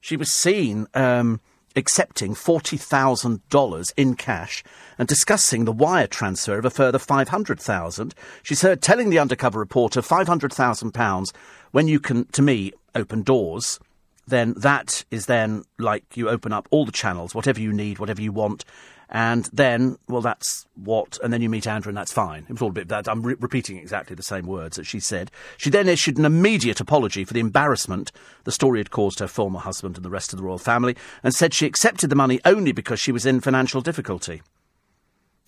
She 0.00 0.16
was 0.16 0.30
seen. 0.30 0.86
Um, 0.94 1.38
accepting 1.76 2.34
$40,000 2.34 3.92
in 3.96 4.14
cash 4.14 4.62
and 4.98 5.08
discussing 5.08 5.64
the 5.64 5.72
wire 5.72 6.06
transfer 6.06 6.58
of 6.58 6.64
a 6.64 6.70
further 6.70 6.98
500,000. 6.98 8.14
She's 8.42 8.62
heard 8.62 8.82
telling 8.82 9.10
the 9.10 9.18
undercover 9.18 9.58
reporter 9.58 10.02
500,000 10.02 10.92
pounds 10.92 11.32
when 11.70 11.88
you 11.88 12.00
can 12.00 12.26
to 12.26 12.42
me 12.42 12.72
open 12.94 13.22
doors 13.22 13.78
then 14.26 14.54
that 14.56 15.04
is 15.10 15.26
then 15.26 15.64
like 15.78 16.16
you 16.16 16.28
open 16.28 16.52
up 16.52 16.68
all 16.70 16.86
the 16.86 16.92
channels, 16.92 17.34
whatever 17.34 17.60
you 17.60 17.72
need, 17.72 17.98
whatever 17.98 18.22
you 18.22 18.32
want, 18.32 18.64
and 19.14 19.44
then, 19.52 19.98
well, 20.08 20.22
that's 20.22 20.66
what, 20.74 21.18
and 21.22 21.30
then 21.30 21.42
you 21.42 21.50
meet 21.50 21.66
Andrew, 21.66 21.90
and 21.90 21.96
that's 21.96 22.14
fine. 22.14 22.44
It 22.44 22.52
was 22.52 22.62
all 22.62 22.70
a 22.70 22.72
bit. 22.72 22.90
I'm 22.90 23.20
re- 23.20 23.36
repeating 23.38 23.76
exactly 23.76 24.16
the 24.16 24.22
same 24.22 24.46
words 24.46 24.78
that 24.78 24.86
she 24.86 25.00
said. 25.00 25.30
She 25.58 25.68
then 25.68 25.86
issued 25.86 26.16
an 26.16 26.24
immediate 26.24 26.80
apology 26.80 27.26
for 27.26 27.34
the 27.34 27.40
embarrassment 27.40 28.10
the 28.44 28.52
story 28.52 28.80
had 28.80 28.90
caused 28.90 29.18
her 29.18 29.28
former 29.28 29.58
husband 29.58 29.96
and 29.96 30.04
the 30.04 30.10
rest 30.10 30.32
of 30.32 30.38
the 30.38 30.42
royal 30.42 30.56
family, 30.56 30.96
and 31.22 31.34
said 31.34 31.52
she 31.52 31.66
accepted 31.66 32.08
the 32.08 32.16
money 32.16 32.40
only 32.46 32.72
because 32.72 32.98
she 32.98 33.12
was 33.12 33.26
in 33.26 33.42
financial 33.42 33.82
difficulty. 33.82 34.40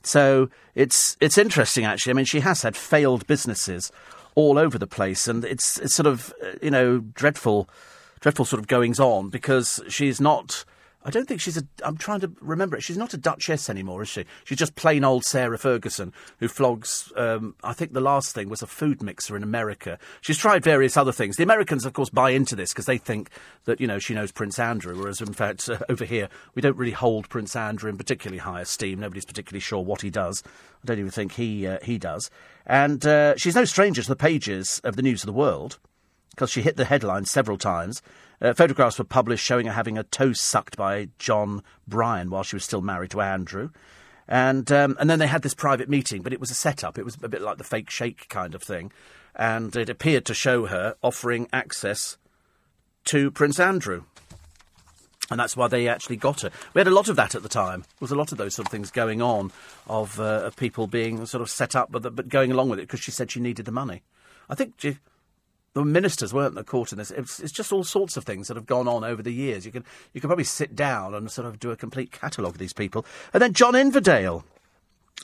So 0.02 0.50
it's 0.74 1.16
it's 1.18 1.38
interesting, 1.38 1.86
actually. 1.86 2.10
I 2.10 2.14
mean, 2.14 2.26
she 2.26 2.40
has 2.40 2.60
had 2.60 2.76
failed 2.76 3.26
businesses 3.26 3.90
all 4.34 4.58
over 4.58 4.76
the 4.76 4.86
place, 4.86 5.26
and 5.26 5.42
it's 5.42 5.78
it's 5.78 5.94
sort 5.94 6.06
of 6.06 6.34
uh, 6.44 6.52
you 6.60 6.70
know 6.70 6.98
dreadful, 6.98 7.70
dreadful 8.20 8.44
sort 8.44 8.60
of 8.60 8.66
goings 8.66 9.00
on 9.00 9.30
because 9.30 9.80
she's 9.88 10.20
not 10.20 10.66
I 11.04 11.10
don't 11.10 11.28
think 11.28 11.40
she's 11.40 11.58
a. 11.58 11.62
I'm 11.84 11.98
trying 11.98 12.20
to 12.20 12.32
remember 12.40 12.76
it. 12.76 12.82
She's 12.82 12.96
not 12.96 13.12
a 13.12 13.18
duchess 13.18 13.68
anymore, 13.68 14.02
is 14.02 14.08
she? 14.08 14.24
She's 14.44 14.56
just 14.56 14.74
plain 14.74 15.04
old 15.04 15.24
Sarah 15.24 15.58
Ferguson, 15.58 16.14
who 16.38 16.48
flogs. 16.48 17.12
Um, 17.14 17.54
I 17.62 17.74
think 17.74 17.92
the 17.92 18.00
last 18.00 18.34
thing 18.34 18.48
was 18.48 18.62
a 18.62 18.66
food 18.66 19.02
mixer 19.02 19.36
in 19.36 19.42
America. 19.42 19.98
She's 20.22 20.38
tried 20.38 20.64
various 20.64 20.96
other 20.96 21.12
things. 21.12 21.36
The 21.36 21.42
Americans, 21.42 21.84
of 21.84 21.92
course, 21.92 22.08
buy 22.08 22.30
into 22.30 22.56
this 22.56 22.72
because 22.72 22.86
they 22.86 22.96
think 22.96 23.28
that 23.66 23.80
you 23.80 23.86
know 23.86 23.98
she 23.98 24.14
knows 24.14 24.32
Prince 24.32 24.58
Andrew, 24.58 24.98
whereas 24.98 25.20
in 25.20 25.34
fact 25.34 25.68
uh, 25.68 25.78
over 25.90 26.06
here 26.06 26.28
we 26.54 26.62
don't 26.62 26.76
really 26.76 26.92
hold 26.92 27.28
Prince 27.28 27.54
Andrew 27.54 27.90
in 27.90 27.98
particularly 27.98 28.38
high 28.38 28.62
esteem. 28.62 29.00
Nobody's 29.00 29.26
particularly 29.26 29.60
sure 29.60 29.84
what 29.84 30.00
he 30.00 30.08
does. 30.10 30.42
I 30.82 30.86
don't 30.86 30.98
even 30.98 31.10
think 31.10 31.32
he 31.32 31.66
uh, 31.66 31.78
he 31.82 31.98
does. 31.98 32.30
And 32.66 33.04
uh, 33.04 33.36
she's 33.36 33.54
no 33.54 33.66
stranger 33.66 34.02
to 34.02 34.08
the 34.08 34.16
pages 34.16 34.80
of 34.84 34.96
the 34.96 35.02
News 35.02 35.22
of 35.22 35.26
the 35.26 35.32
World 35.34 35.78
because 36.30 36.50
she 36.50 36.62
hit 36.62 36.76
the 36.76 36.86
headlines 36.86 37.30
several 37.30 37.58
times. 37.58 38.02
Uh, 38.44 38.52
photographs 38.52 38.98
were 38.98 39.04
published 39.06 39.42
showing 39.42 39.64
her 39.64 39.72
having 39.72 39.96
her 39.96 40.02
toe 40.02 40.34
sucked 40.34 40.76
by 40.76 41.08
John 41.18 41.62
Bryan 41.88 42.28
while 42.28 42.42
she 42.42 42.56
was 42.56 42.64
still 42.64 42.82
married 42.82 43.12
to 43.12 43.22
Andrew. 43.22 43.70
And, 44.28 44.70
um, 44.70 44.98
and 45.00 45.08
then 45.08 45.18
they 45.18 45.26
had 45.26 45.40
this 45.40 45.54
private 45.54 45.88
meeting, 45.88 46.20
but 46.20 46.34
it 46.34 46.40
was 46.40 46.50
a 46.50 46.54
setup. 46.54 46.98
It 46.98 47.06
was 47.06 47.16
a 47.22 47.28
bit 47.28 47.40
like 47.40 47.56
the 47.56 47.64
fake 47.64 47.88
sheikh 47.88 48.28
kind 48.28 48.54
of 48.54 48.62
thing. 48.62 48.92
And 49.34 49.74
it 49.74 49.88
appeared 49.88 50.26
to 50.26 50.34
show 50.34 50.66
her 50.66 50.94
offering 51.02 51.48
access 51.54 52.18
to 53.06 53.30
Prince 53.30 53.58
Andrew. 53.58 54.04
And 55.30 55.40
that's 55.40 55.56
why 55.56 55.68
they 55.68 55.88
actually 55.88 56.16
got 56.16 56.42
her. 56.42 56.50
We 56.74 56.80
had 56.80 56.86
a 56.86 56.94
lot 56.94 57.08
of 57.08 57.16
that 57.16 57.34
at 57.34 57.42
the 57.42 57.48
time. 57.48 57.80
There 57.80 57.96
was 58.00 58.12
a 58.12 58.16
lot 58.16 58.30
of 58.30 58.36
those 58.36 58.54
sort 58.54 58.68
of 58.68 58.72
things 58.72 58.90
going 58.90 59.22
on, 59.22 59.52
of, 59.86 60.20
uh, 60.20 60.42
of 60.44 60.56
people 60.56 60.86
being 60.86 61.24
sort 61.24 61.40
of 61.40 61.48
set 61.48 61.74
up, 61.74 61.90
but, 61.90 62.14
but 62.14 62.28
going 62.28 62.52
along 62.52 62.68
with 62.68 62.78
it 62.78 62.82
because 62.82 63.00
she 63.00 63.10
said 63.10 63.30
she 63.30 63.40
needed 63.40 63.64
the 63.64 63.72
money. 63.72 64.02
I 64.50 64.54
think 64.54 64.76
the 65.74 65.84
ministers 65.84 66.32
weren't 66.32 66.54
the 66.54 66.64
caught 66.64 66.92
in 66.92 66.98
this. 66.98 67.10
It's, 67.10 67.40
it's, 67.40 67.52
just 67.52 67.72
all 67.72 67.84
sorts 67.84 68.16
of 68.16 68.24
things 68.24 68.48
that 68.48 68.56
have 68.56 68.66
gone 68.66 68.88
on 68.88 69.04
over 69.04 69.22
the 69.22 69.32
years. 69.32 69.66
You 69.66 69.72
can 69.72 69.84
you 70.12 70.20
can 70.20 70.28
probably 70.28 70.44
sit 70.44 70.74
down 70.74 71.14
and 71.14 71.30
sort 71.30 71.46
of 71.46 71.58
do 71.58 71.70
a 71.70 71.76
complete 71.76 72.12
catalogue 72.12 72.54
of 72.54 72.58
these 72.58 72.72
people. 72.72 73.04
And 73.32 73.42
then 73.42 73.52
John 73.52 73.74
Inverdale. 73.74 74.44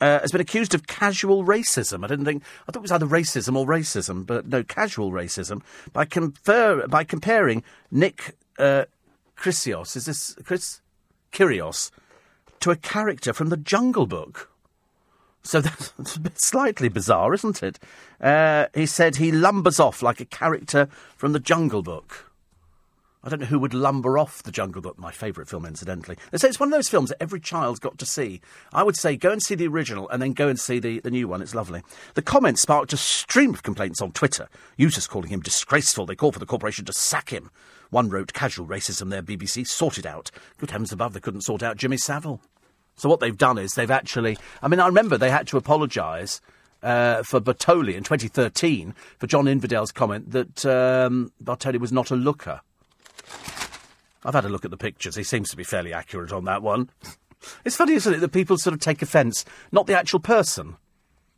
Uh, 0.01 0.20
has 0.20 0.32
been 0.32 0.40
accused 0.40 0.72
of 0.72 0.86
casual 0.86 1.44
racism. 1.44 2.05
I 2.05 2.06
didn't 2.06 2.24
think 2.24 2.43
I 2.62 2.72
thought 2.72 2.78
it 2.78 2.82
was 2.82 2.93
either 2.93 3.06
racism 3.06 3.55
or 3.55 3.66
racism, 3.66 4.24
but 4.24 4.47
no, 4.47 4.62
casual 4.62 5.10
racism 5.10 5.62
by 5.93 6.06
confer, 6.06 6.86
by 6.86 7.05
comparing 7.05 7.62
Nick 7.90 8.35
uh, 8.59 8.85
Chrysios, 9.36 9.97
is 9.97 10.06
this 10.06 10.36
Chris 10.44 10.81
Kyrgios, 11.32 11.90
to 12.60 12.70
a 12.70 12.77
character 12.77 13.35
from 13.35 13.48
the 13.48 13.59
Jungle 13.59 14.06
Book. 14.06 14.49
So 15.42 15.60
that's 15.98 16.46
slightly 16.46 16.88
bizarre, 16.88 17.32
isn't 17.34 17.62
it? 17.62 17.78
Uh, 18.20 18.66
he 18.74 18.86
said 18.86 19.16
he 19.16 19.32
lumbers 19.32 19.80
off 19.80 20.02
like 20.02 20.20
a 20.20 20.24
character 20.24 20.88
from 21.16 21.32
the 21.32 21.40
Jungle 21.40 21.82
Book. 21.82 22.30
I 23.22 23.28
don't 23.28 23.40
know 23.40 23.46
who 23.46 23.58
would 23.58 23.74
lumber 23.74 24.16
off 24.16 24.42
the 24.42 24.50
Jungle 24.50 24.80
Book, 24.80 24.98
my 24.98 25.12
favourite 25.12 25.48
film, 25.48 25.66
incidentally. 25.66 26.16
They 26.30 26.38
say 26.38 26.48
it's 26.48 26.58
one 26.58 26.70
of 26.70 26.78
those 26.78 26.88
films 26.88 27.10
that 27.10 27.22
every 27.22 27.38
child's 27.38 27.78
got 27.78 27.98
to 27.98 28.06
see. 28.06 28.40
I 28.72 28.82
would 28.82 28.96
say 28.96 29.14
go 29.14 29.30
and 29.30 29.42
see 29.42 29.54
the 29.54 29.68
original 29.68 30.08
and 30.08 30.22
then 30.22 30.32
go 30.32 30.48
and 30.48 30.58
see 30.58 30.78
the, 30.78 31.00
the 31.00 31.10
new 31.10 31.28
one. 31.28 31.42
It's 31.42 31.54
lovely. 31.54 31.82
The 32.14 32.22
comments 32.22 32.62
sparked 32.62 32.94
a 32.94 32.96
stream 32.96 33.52
of 33.52 33.62
complaints 33.62 34.00
on 34.00 34.12
Twitter. 34.12 34.48
Users 34.78 35.06
calling 35.06 35.28
him 35.28 35.40
disgraceful. 35.40 36.06
They 36.06 36.16
call 36.16 36.32
for 36.32 36.38
the 36.38 36.46
corporation 36.46 36.86
to 36.86 36.94
sack 36.94 37.28
him. 37.28 37.50
One 37.90 38.08
wrote, 38.08 38.32
casual 38.32 38.66
racism 38.66 39.10
there, 39.10 39.22
BBC. 39.22 39.66
sorted 39.66 40.06
out. 40.06 40.30
Good 40.56 40.70
heavens 40.70 40.92
above, 40.92 41.12
they 41.12 41.20
couldn't 41.20 41.42
sort 41.42 41.62
out 41.62 41.76
Jimmy 41.76 41.98
Savile. 41.98 42.40
So 43.01 43.09
what 43.09 43.20
they've 43.20 43.36
done 43.36 43.56
is 43.56 43.72
they've 43.72 43.90
actually. 43.90 44.36
I 44.62 44.68
mean, 44.68 44.78
I 44.78 44.86
remember 44.86 45.16
they 45.16 45.31
had 45.31 45.47
to 45.48 45.56
apologise 45.56 46.43
uh, 46.82 47.22
for 47.22 47.40
Bartoli 47.40 47.94
in 47.94 48.05
2013 48.05 48.94
for 49.18 49.27
John 49.27 49.47
Inverdale's 49.47 49.90
comment 49.90 50.32
that 50.32 50.66
um, 50.66 51.32
Bartoli 51.43 51.81
was 51.81 51.93
not 51.93 52.10
a 52.10 52.14
looker. 52.16 52.60
I've 54.22 54.35
had 54.35 54.44
a 54.44 54.51
look 54.51 54.66
at 54.66 54.70
the 54.70 54.77
pictures. 54.77 55.16
He 55.16 55.22
seems 55.22 55.48
to 55.48 55.56
be 55.56 55.64
fairly 55.64 55.94
accurate 55.94 56.31
on 56.31 56.44
that 56.44 56.60
one. 56.60 56.90
It's 57.64 57.77
funny, 57.77 57.94
isn't 57.94 58.12
it, 58.12 58.18
that 58.18 58.32
people 58.32 58.59
sort 58.59 58.74
of 58.74 58.81
take 58.81 59.01
offence, 59.01 59.47
not 59.72 59.86
the 59.86 59.98
actual 59.98 60.20
person. 60.20 60.77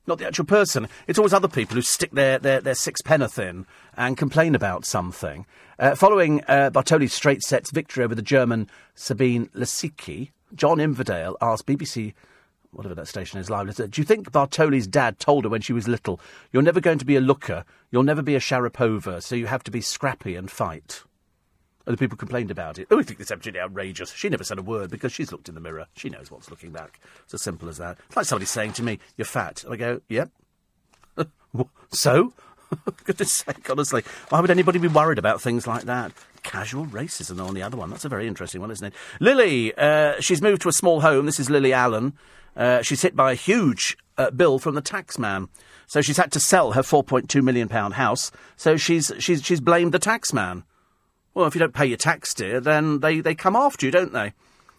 Not 0.04 0.18
the 0.18 0.26
actual 0.26 0.46
person. 0.46 0.88
It's 1.06 1.18
always 1.20 1.32
other 1.32 1.46
people 1.46 1.76
who 1.76 1.82
stick 1.82 2.10
their, 2.10 2.40
their, 2.40 2.60
their 2.60 2.74
sixpenneth 2.74 3.38
in 3.38 3.66
and 3.96 4.16
complain 4.16 4.56
about 4.56 4.84
something. 4.84 5.46
Uh, 5.78 5.94
following 5.94 6.42
uh, 6.48 6.70
Bartoli's 6.74 7.12
straight 7.12 7.44
sets 7.44 7.70
victory 7.70 8.02
over 8.02 8.16
the 8.16 8.20
German 8.20 8.68
Sabine 8.96 9.46
Lisicki, 9.54 10.32
John 10.54 10.80
Inverdale 10.80 11.36
asked 11.40 11.66
BBC, 11.66 12.14
whatever 12.70 12.94
that 12.94 13.08
station 13.08 13.38
is, 13.38 13.50
live, 13.50 13.74
do 13.74 14.00
you 14.00 14.04
think 14.04 14.30
Bartoli's 14.32 14.86
dad 14.86 15.18
told 15.18 15.44
her 15.44 15.50
when 15.50 15.60
she 15.60 15.72
was 15.72 15.88
little, 15.88 16.20
you're 16.52 16.62
never 16.62 16.80
going 16.80 16.98
to 16.98 17.04
be 17.04 17.16
a 17.16 17.20
looker, 17.20 17.64
you'll 17.90 18.02
never 18.02 18.22
be 18.22 18.34
a 18.34 18.40
Sharapova, 18.40 19.22
so 19.22 19.34
you 19.34 19.46
have 19.46 19.64
to 19.64 19.70
be 19.70 19.80
scrappy 19.80 20.34
and 20.34 20.50
fight? 20.50 21.02
Other 21.86 21.96
people 21.96 22.16
complained 22.16 22.50
about 22.50 22.78
it. 22.78 22.86
Oh, 22.90 23.00
I 23.00 23.02
think 23.02 23.18
this 23.18 23.32
absolutely 23.32 23.60
outrageous. 23.60 24.12
She 24.12 24.28
never 24.28 24.44
said 24.44 24.58
a 24.58 24.62
word 24.62 24.90
because 24.90 25.12
she's 25.12 25.32
looked 25.32 25.48
in 25.48 25.56
the 25.56 25.60
mirror. 25.60 25.86
She 25.96 26.10
knows 26.10 26.30
what's 26.30 26.48
looking 26.48 26.70
back. 26.70 27.00
It's 27.24 27.34
as 27.34 27.42
simple 27.42 27.68
as 27.68 27.78
that. 27.78 27.98
It's 28.06 28.16
like 28.16 28.26
somebody 28.26 28.46
saying 28.46 28.74
to 28.74 28.84
me, 28.84 29.00
You're 29.16 29.24
fat. 29.24 29.64
And 29.64 29.74
I 29.74 29.76
go, 29.76 30.00
Yep. 30.08 30.30
so? 31.90 32.32
Goodness 33.04 33.32
sake, 33.32 33.68
honestly. 33.68 34.04
Why 34.28 34.40
would 34.40 34.50
anybody 34.50 34.78
be 34.78 34.88
worried 34.88 35.18
about 35.18 35.42
things 35.42 35.66
like 35.66 35.82
that? 35.84 36.12
Casual 36.42 36.86
racism 36.86 37.44
on 37.46 37.54
the 37.54 37.62
other 37.62 37.76
one. 37.76 37.90
That's 37.90 38.04
a 38.04 38.08
very 38.08 38.26
interesting 38.26 38.60
one, 38.60 38.70
isn't 38.70 38.86
it? 38.86 38.94
Lily, 39.20 39.72
uh, 39.76 40.20
she's 40.20 40.42
moved 40.42 40.62
to 40.62 40.68
a 40.68 40.72
small 40.72 41.00
home. 41.00 41.26
This 41.26 41.40
is 41.40 41.48
Lily 41.50 41.72
Allen. 41.72 42.14
Uh, 42.56 42.82
she's 42.82 43.02
hit 43.02 43.14
by 43.14 43.32
a 43.32 43.36
huge 43.36 43.96
uh, 44.18 44.30
bill 44.30 44.58
from 44.58 44.74
the 44.74 44.80
tax 44.80 45.18
man. 45.18 45.48
So 45.86 46.00
she's 46.00 46.16
had 46.16 46.32
to 46.32 46.40
sell 46.40 46.72
her 46.72 46.82
£4.2 46.82 47.42
million 47.42 47.68
house. 47.68 48.30
So 48.56 48.76
she's, 48.76 49.12
she's, 49.18 49.42
she's 49.44 49.60
blamed 49.60 49.92
the 49.92 49.98
tax 49.98 50.32
man. 50.32 50.64
Well, 51.34 51.46
if 51.46 51.54
you 51.54 51.60
don't 51.60 51.74
pay 51.74 51.86
your 51.86 51.96
tax, 51.96 52.34
dear, 52.34 52.60
then 52.60 53.00
they, 53.00 53.20
they 53.20 53.34
come 53.34 53.56
after 53.56 53.86
you, 53.86 53.92
don't 53.92 54.12
they? 54.12 54.32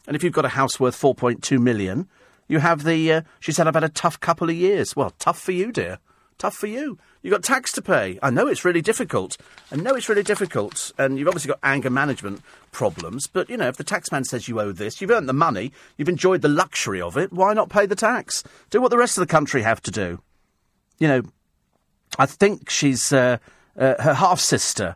And 0.07 0.15
if 0.15 0.23
you've 0.23 0.33
got 0.33 0.45
a 0.45 0.49
house 0.49 0.79
worth 0.79 0.99
4.2 0.99 1.59
million, 1.59 2.07
you 2.47 2.59
have 2.59 2.83
the. 2.83 3.11
Uh, 3.11 3.21
she 3.39 3.51
said, 3.51 3.67
I've 3.67 3.73
had 3.73 3.83
a 3.83 3.89
tough 3.89 4.19
couple 4.19 4.49
of 4.49 4.55
years. 4.55 4.95
Well, 4.95 5.11
tough 5.17 5.39
for 5.39 5.51
you, 5.51 5.71
dear. 5.71 5.99
Tough 6.37 6.55
for 6.55 6.67
you. 6.67 6.97
You've 7.23 7.31
got 7.31 7.43
tax 7.43 7.71
to 7.71 7.81
pay. 7.81 8.19
I 8.21 8.29
know 8.29 8.47
it's 8.47 8.63
really 8.63 8.81
difficult. 8.81 9.37
I 9.71 9.77
know 9.77 9.95
it's 9.95 10.09
really 10.09 10.23
difficult. 10.23 10.91
And 10.97 11.17
you've 11.17 11.27
obviously 11.27 11.49
got 11.49 11.59
anger 11.63 11.89
management 11.89 12.41
problems. 12.71 13.25
But, 13.25 13.49
you 13.49 13.57
know, 13.57 13.69
if 13.69 13.77
the 13.77 13.83
taxman 13.83 14.25
says 14.25 14.47
you 14.47 14.59
owe 14.59 14.71
this, 14.71 15.01
you've 15.01 15.09
earned 15.09 15.29
the 15.29 15.33
money, 15.33 15.71
you've 15.97 16.09
enjoyed 16.09 16.41
the 16.41 16.49
luxury 16.49 17.01
of 17.01 17.17
it, 17.17 17.33
why 17.33 17.53
not 17.53 17.69
pay 17.69 17.85
the 17.85 17.95
tax? 17.95 18.43
Do 18.69 18.81
what 18.81 18.91
the 18.91 18.97
rest 18.97 19.17
of 19.17 19.21
the 19.21 19.31
country 19.31 19.63
have 19.63 19.81
to 19.83 19.91
do. 19.91 20.21
You 20.99 21.07
know, 21.07 21.21
I 22.19 22.27
think 22.27 22.69
she's. 22.69 23.11
Uh, 23.11 23.37
uh, 23.77 23.95
her 24.01 24.13
half 24.13 24.39
sister 24.39 24.95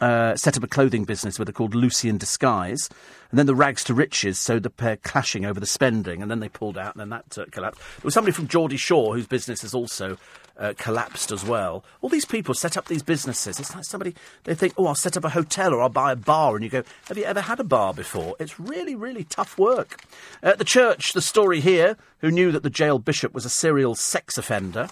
uh, 0.00 0.34
set 0.36 0.56
up 0.56 0.62
a 0.62 0.66
clothing 0.66 1.04
business 1.04 1.38
with 1.38 1.48
her 1.48 1.52
called 1.52 1.74
Lucy 1.74 2.08
in 2.08 2.18
Disguise. 2.18 2.88
And 3.30 3.38
then 3.38 3.46
the 3.46 3.54
rags 3.54 3.84
to 3.84 3.94
riches, 3.94 4.38
so 4.38 4.58
the 4.58 4.68
pair 4.68 4.96
clashing 4.96 5.46
over 5.46 5.58
the 5.58 5.66
spending, 5.66 6.20
and 6.20 6.30
then 6.30 6.40
they 6.40 6.50
pulled 6.50 6.76
out, 6.76 6.94
and 6.94 7.00
then 7.00 7.08
that 7.08 7.38
uh, 7.38 7.46
collapsed. 7.50 7.80
There 7.80 8.04
was 8.04 8.12
somebody 8.12 8.32
from 8.32 8.46
Geordie 8.46 8.76
Shore 8.76 9.14
whose 9.14 9.26
business 9.26 9.62
has 9.62 9.72
also 9.72 10.18
uh, 10.58 10.74
collapsed 10.76 11.32
as 11.32 11.44
well. 11.44 11.84
All 12.00 12.08
these 12.08 12.24
people 12.24 12.54
set 12.54 12.76
up 12.76 12.86
these 12.86 13.02
businesses. 13.02 13.58
It's 13.58 13.74
like 13.74 13.84
somebody, 13.84 14.14
they 14.44 14.54
think, 14.54 14.74
oh, 14.76 14.86
I'll 14.86 14.94
set 14.94 15.16
up 15.16 15.24
a 15.24 15.30
hotel 15.30 15.72
or 15.72 15.82
I'll 15.82 15.88
buy 15.88 16.12
a 16.12 16.16
bar. 16.16 16.54
And 16.54 16.64
you 16.64 16.70
go, 16.70 16.82
have 17.06 17.18
you 17.18 17.24
ever 17.24 17.40
had 17.40 17.60
a 17.60 17.64
bar 17.64 17.94
before? 17.94 18.36
It's 18.38 18.60
really, 18.60 18.94
really 18.94 19.24
tough 19.24 19.58
work. 19.58 20.02
At 20.42 20.58
the 20.58 20.64
church, 20.64 21.12
the 21.12 21.22
story 21.22 21.60
here, 21.60 21.96
who 22.18 22.30
knew 22.30 22.52
that 22.52 22.62
the 22.62 22.70
jail 22.70 22.98
bishop 22.98 23.32
was 23.32 23.44
a 23.44 23.50
serial 23.50 23.94
sex 23.94 24.38
offender. 24.38 24.88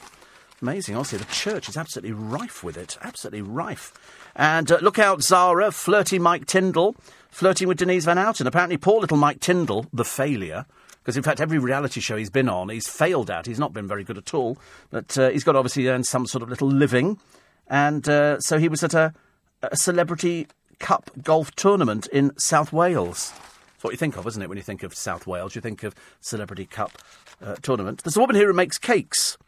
Amazing, 0.63 0.95
honestly. 0.95 1.19
The 1.19 1.25
church 1.27 1.69
is 1.69 1.77
absolutely 1.77 2.13
rife 2.13 2.63
with 2.63 2.77
it. 2.77 2.99
Absolutely 3.03 3.43
rife. 3.43 3.93
And 4.37 4.71
uh, 4.71 4.79
look 4.83 4.99
out, 4.99 5.23
Zara, 5.23 5.73
flirty 5.73 6.19
Mike 6.19 6.47
Tindall, 6.47 6.97
flirting 7.31 7.67
with 7.67 7.79
Denise 7.79 8.05
Van 8.05 8.19
Outen. 8.19 8.47
Apparently, 8.47 8.77
poor 8.77 9.01
little 9.01 9.17
Mike 9.17 9.41
Tindall, 9.41 9.87
the 9.93 10.05
failure, 10.05 10.67
because 11.03 11.17
in 11.17 11.23
fact, 11.23 11.41
every 11.41 11.59
reality 11.59 12.01
show 12.01 12.17
he's 12.17 12.31
been 12.31 12.49
on, 12.49 12.69
he's 12.69 12.89
failed 12.89 13.31
at. 13.31 13.47
He's 13.47 13.59
not 13.59 13.73
been 13.73 13.89
very 13.89 14.05
good 14.05 14.19
at 14.19 14.35
all. 14.35 14.59
But 14.91 15.17
uh, 15.17 15.31
he's 15.31 15.45
got 15.45 15.57
obviously 15.57 15.89
earned 15.89 16.07
some 16.07 16.27
sort 16.27 16.43
of 16.43 16.49
little 16.51 16.69
living. 16.69 17.19
And 17.69 18.09
uh, 18.09 18.41
so 18.41 18.59
he 18.59 18.69
was 18.69 18.83
at 18.83 18.95
a, 18.95 19.15
a 19.63 19.77
celebrity 19.77 20.47
cup 20.79 21.11
golf 21.23 21.53
tournament 21.53 22.07
in 22.09 22.37
South 22.39 22.73
Wales. 22.73 23.33
That's 23.81 23.85
what 23.85 23.93
you 23.93 23.97
think 23.97 24.17
of, 24.17 24.27
isn't 24.27 24.43
it, 24.43 24.49
when 24.49 24.59
you 24.59 24.65
think 24.65 24.83
of 24.83 24.95
South 24.95 25.27
Wales? 25.27 25.55
You 25.55 25.63
think 25.63 25.83
of 25.85 25.95
Celebrity 26.21 26.67
Cup 26.67 26.93
uh, 27.43 27.55
tournament. 27.63 28.03
There's 28.03 28.17
a 28.17 28.21
woman 28.21 28.37
here 28.37 28.49
who 28.49 28.53
makes 28.53 28.77
cakes, 28.77 29.39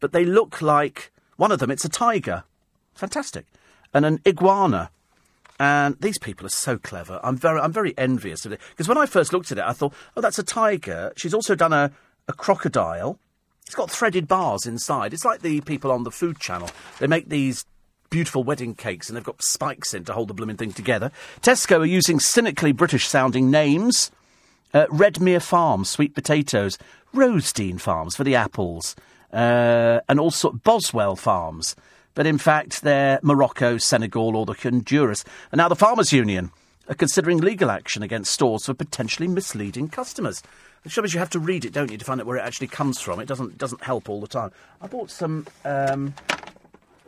but 0.00 0.12
they 0.12 0.24
look 0.24 0.62
like 0.62 1.12
one 1.36 1.52
of 1.52 1.58
them. 1.58 1.70
It's 1.70 1.84
a 1.84 1.90
tiger, 1.90 2.44
fantastic, 2.94 3.44
and 3.92 4.06
an 4.06 4.20
iguana. 4.26 4.90
And 5.58 5.96
these 6.00 6.18
people 6.18 6.46
are 6.46 6.50
so 6.50 6.78
clever. 6.78 7.18
I'm 7.22 7.36
very, 7.36 7.60
I'm 7.60 7.72
very 7.72 7.96
envious 7.98 8.46
of 8.46 8.52
it 8.52 8.60
because 8.70 8.88
when 8.88 8.98
I 8.98 9.06
first 9.06 9.32
looked 9.32 9.50
at 9.50 9.58
it, 9.58 9.64
I 9.64 9.72
thought, 9.72 9.92
oh, 10.16 10.20
that's 10.20 10.38
a 10.38 10.44
tiger. 10.44 11.12
She's 11.16 11.34
also 11.34 11.54
done 11.54 11.72
a, 11.72 11.90
a 12.28 12.32
crocodile. 12.32 13.18
It's 13.66 13.74
got 13.74 13.90
threaded 13.90 14.28
bars 14.28 14.66
inside. 14.66 15.12
It's 15.12 15.24
like 15.24 15.42
the 15.42 15.60
people 15.62 15.90
on 15.90 16.04
the 16.04 16.10
Food 16.10 16.38
Channel. 16.38 16.70
They 17.00 17.06
make 17.06 17.28
these 17.28 17.64
beautiful 18.10 18.42
wedding 18.42 18.74
cakes 18.74 19.08
and 19.08 19.16
they've 19.16 19.24
got 19.24 19.42
spikes 19.42 19.92
in 19.92 20.04
to 20.04 20.12
hold 20.12 20.28
the 20.28 20.34
blooming 20.34 20.56
thing 20.56 20.72
together. 20.72 21.10
Tesco 21.42 21.80
are 21.80 21.86
using 21.86 22.20
cynically 22.20 22.72
British 22.72 23.06
sounding 23.06 23.50
names. 23.50 24.10
Uh, 24.72 24.86
Redmere 24.86 25.42
Farms, 25.42 25.88
sweet 25.90 26.14
potatoes. 26.14 26.78
Rosedene 27.14 27.80
Farms 27.80 28.16
for 28.16 28.24
the 28.24 28.34
apples. 28.34 28.94
Uh, 29.32 30.00
and 30.08 30.20
also 30.20 30.52
Boswell 30.52 31.16
Farms. 31.16 31.74
But 32.18 32.26
in 32.26 32.38
fact, 32.38 32.82
they're 32.82 33.20
Morocco, 33.22 33.78
Senegal, 33.78 34.34
or 34.34 34.44
the 34.44 34.52
Honduras. 34.52 35.24
And 35.52 35.60
now 35.60 35.68
the 35.68 35.76
Farmers 35.76 36.12
Union 36.12 36.50
are 36.88 36.96
considering 36.96 37.38
legal 37.38 37.70
action 37.70 38.02
against 38.02 38.32
stores 38.32 38.66
for 38.66 38.74
potentially 38.74 39.28
misleading 39.28 39.88
customers. 39.88 40.42
The 40.82 40.90
trouble 40.90 41.06
is, 41.06 41.14
you 41.14 41.20
have 41.20 41.30
to 41.30 41.38
read 41.38 41.64
it, 41.64 41.72
don't 41.72 41.92
you, 41.92 41.96
to 41.96 42.04
find 42.04 42.20
out 42.20 42.26
where 42.26 42.38
it 42.38 42.42
actually 42.42 42.66
comes 42.66 43.00
from. 43.00 43.20
It 43.20 43.28
doesn't 43.28 43.56
doesn't 43.56 43.84
help 43.84 44.08
all 44.08 44.20
the 44.20 44.26
time. 44.26 44.50
I 44.82 44.88
bought 44.88 45.12
some 45.12 45.46
um, 45.64 46.12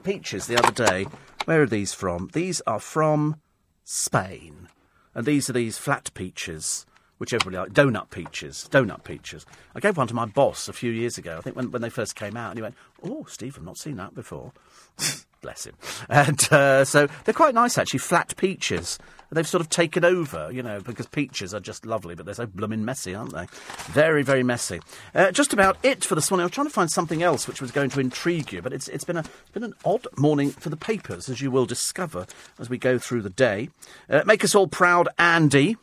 peaches 0.05 0.47
the 0.47 0.57
other 0.57 0.71
day. 0.71 1.09
Where 1.45 1.63
are 1.63 1.67
these 1.67 1.93
from? 1.93 2.31
These 2.33 2.61
are 2.69 2.79
from 2.79 3.41
Spain. 3.83 4.69
And 5.13 5.27
these 5.27 5.51
are 5.51 5.55
these 5.55 5.77
flat 5.77 6.15
peaches, 6.15 6.87
which 7.21 7.35
everybody 7.35 7.59
likes. 7.59 7.73
Donut 7.73 8.09
peaches. 8.09 8.67
Donut 8.73 9.05
peaches. 9.05 9.45
I 9.75 9.81
gave 9.81 9.99
one 9.99 10.07
to 10.07 10.15
my 10.15 10.25
boss 10.25 10.69
a 10.69 10.73
few 10.73 10.91
years 10.91 11.19
ago, 11.19 11.37
I 11.37 11.43
think 11.43 11.55
when, 11.55 11.71
when 11.71 11.83
they 11.83 11.91
first 11.91 12.17
came 12.17 12.35
out, 12.35 12.49
and 12.49 12.59
he 12.59 12.63
went, 12.63 12.75
Oh, 13.05 13.27
Steve, 13.29 13.59
I've 13.59 13.65
not 13.65 13.77
seen 13.77 13.97
that 13.97 14.15
before. 14.15 14.53
Bless 15.43 15.67
him. 15.67 15.75
And 16.09 16.51
uh, 16.51 16.87
so 16.87 17.09
they're 17.25 17.35
quite 17.35 17.55
nice, 17.55 17.77
actually, 17.77 17.99
flat 17.99 18.35
peaches. 18.39 18.99
They've 19.31 19.47
sort 19.47 19.61
of 19.61 19.69
taken 19.69 20.03
over, 20.03 20.51
you 20.51 20.63
know, 20.63 20.81
because 20.81 21.07
peaches 21.07 21.53
are 21.53 21.61
just 21.61 21.85
lovely, 21.85 22.15
but 22.15 22.25
they're 22.25 22.35
so 22.35 22.47
blooming 22.47 22.85
messy, 22.87 23.15
aren't 23.15 23.33
they? 23.33 23.47
Very, 23.93 24.23
very 24.23 24.43
messy. 24.43 24.81
Uh, 25.15 25.31
just 25.31 25.53
about 25.53 25.77
it 25.83 26.05
for 26.05 26.15
this 26.15 26.31
morning. 26.31 26.43
I 26.43 26.47
was 26.47 26.53
trying 26.53 26.67
to 26.67 26.73
find 26.73 26.91
something 26.91 27.23
else 27.23 27.47
which 27.47 27.61
was 27.61 27.71
going 27.71 27.91
to 27.91 28.01
intrigue 28.01 28.51
you, 28.51 28.63
but 28.63 28.73
it's, 28.73 28.89
it's 28.89 29.05
been, 29.05 29.19
a, 29.19 29.21
it's 29.21 29.51
been 29.53 29.63
an 29.65 29.75
odd 29.85 30.07
morning 30.17 30.51
for 30.51 30.71
the 30.71 30.77
papers, 30.77 31.29
as 31.29 31.43
you 31.43 31.51
will 31.51 31.67
discover 31.67 32.27
as 32.59 32.71
we 32.71 32.79
go 32.79 32.99
through 32.99 33.23
the 33.23 33.31
day. 33.31 33.69
Uh, 34.09 34.23
make 34.25 34.43
us 34.43 34.55
all 34.55 34.67
proud, 34.67 35.09
Andy 35.19 35.77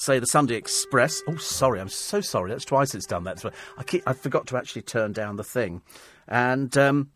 say 0.00 0.18
the 0.18 0.26
Sunday 0.26 0.54
Express. 0.54 1.22
Oh, 1.28 1.36
sorry, 1.36 1.80
I'm 1.80 1.88
so 1.88 2.20
sorry. 2.20 2.50
That's 2.50 2.64
twice 2.64 2.94
it's 2.94 3.06
done 3.06 3.24
that. 3.24 3.44
I, 3.76 3.84
keep, 3.84 4.02
I 4.06 4.12
forgot 4.12 4.46
to 4.48 4.56
actually 4.56 4.82
turn 4.82 5.12
down 5.12 5.36
the 5.36 5.44
thing. 5.44 5.82
And 6.26 6.76
um, 6.78 7.10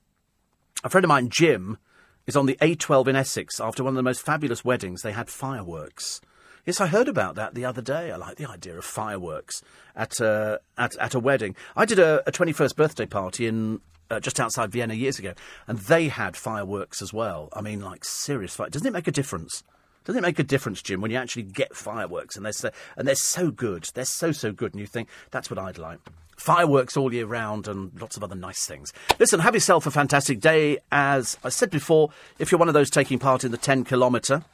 a 0.82 0.88
friend 0.88 1.04
of 1.04 1.08
mine, 1.08 1.28
Jim, 1.30 1.78
is 2.26 2.36
on 2.36 2.46
the 2.46 2.56
A12 2.60 3.08
in 3.08 3.16
Essex 3.16 3.60
after 3.60 3.84
one 3.84 3.92
of 3.92 3.96
the 3.96 4.02
most 4.02 4.24
fabulous 4.24 4.64
weddings. 4.64 5.02
They 5.02 5.12
had 5.12 5.28
fireworks. 5.28 6.20
Yes, 6.66 6.80
I 6.80 6.86
heard 6.86 7.08
about 7.08 7.34
that 7.34 7.54
the 7.54 7.64
other 7.64 7.82
day. 7.82 8.10
I 8.10 8.16
like 8.16 8.36
the 8.36 8.48
idea 8.48 8.76
of 8.78 8.84
fireworks 8.84 9.62
at 9.94 10.18
a, 10.20 10.60
at, 10.78 10.96
at 10.96 11.14
a 11.14 11.20
wedding. 11.20 11.54
I 11.76 11.84
did 11.84 11.98
a, 11.98 12.26
a 12.26 12.32
21st 12.32 12.74
birthday 12.74 13.06
party 13.06 13.46
in 13.46 13.80
uh, 14.10 14.20
just 14.20 14.40
outside 14.40 14.70
Vienna 14.72 14.94
years 14.94 15.18
ago, 15.18 15.34
and 15.66 15.78
they 15.78 16.08
had 16.08 16.36
fireworks 16.36 17.02
as 17.02 17.12
well. 17.12 17.48
I 17.52 17.60
mean, 17.60 17.80
like 17.80 18.04
serious 18.04 18.54
fire. 18.54 18.70
Doesn't 18.70 18.86
it 18.86 18.92
make 18.92 19.08
a 19.08 19.12
difference? 19.12 19.62
Doesn't 20.04 20.22
it 20.22 20.26
make 20.26 20.38
a 20.38 20.44
difference, 20.44 20.82
Jim, 20.82 21.00
when 21.00 21.10
you 21.10 21.16
actually 21.16 21.44
get 21.44 21.74
fireworks 21.74 22.36
and 22.36 22.44
they're 22.44 22.52
so, 22.52 22.70
and 22.96 23.08
they're 23.08 23.14
so 23.14 23.50
good, 23.50 23.88
they're 23.94 24.04
so 24.04 24.32
so 24.32 24.52
good, 24.52 24.72
and 24.72 24.80
you 24.80 24.86
think 24.86 25.08
that's 25.30 25.50
what 25.50 25.58
I'd 25.58 25.78
like 25.78 26.00
fireworks 26.36 26.96
all 26.96 27.12
year 27.12 27.26
round 27.26 27.68
and 27.68 27.92
lots 28.00 28.16
of 28.16 28.24
other 28.24 28.34
nice 28.34 28.66
things. 28.66 28.92
Listen, 29.18 29.40
have 29.40 29.54
yourself 29.54 29.86
a 29.86 29.90
fantastic 29.90 30.40
day. 30.40 30.78
As 30.90 31.38
I 31.44 31.48
said 31.48 31.70
before, 31.70 32.10
if 32.38 32.50
you're 32.50 32.58
one 32.58 32.68
of 32.68 32.74
those 32.74 32.90
taking 32.90 33.18
part 33.18 33.44
in 33.44 33.50
the 33.50 33.56
10 33.56 33.84
kilometre, 33.84 34.44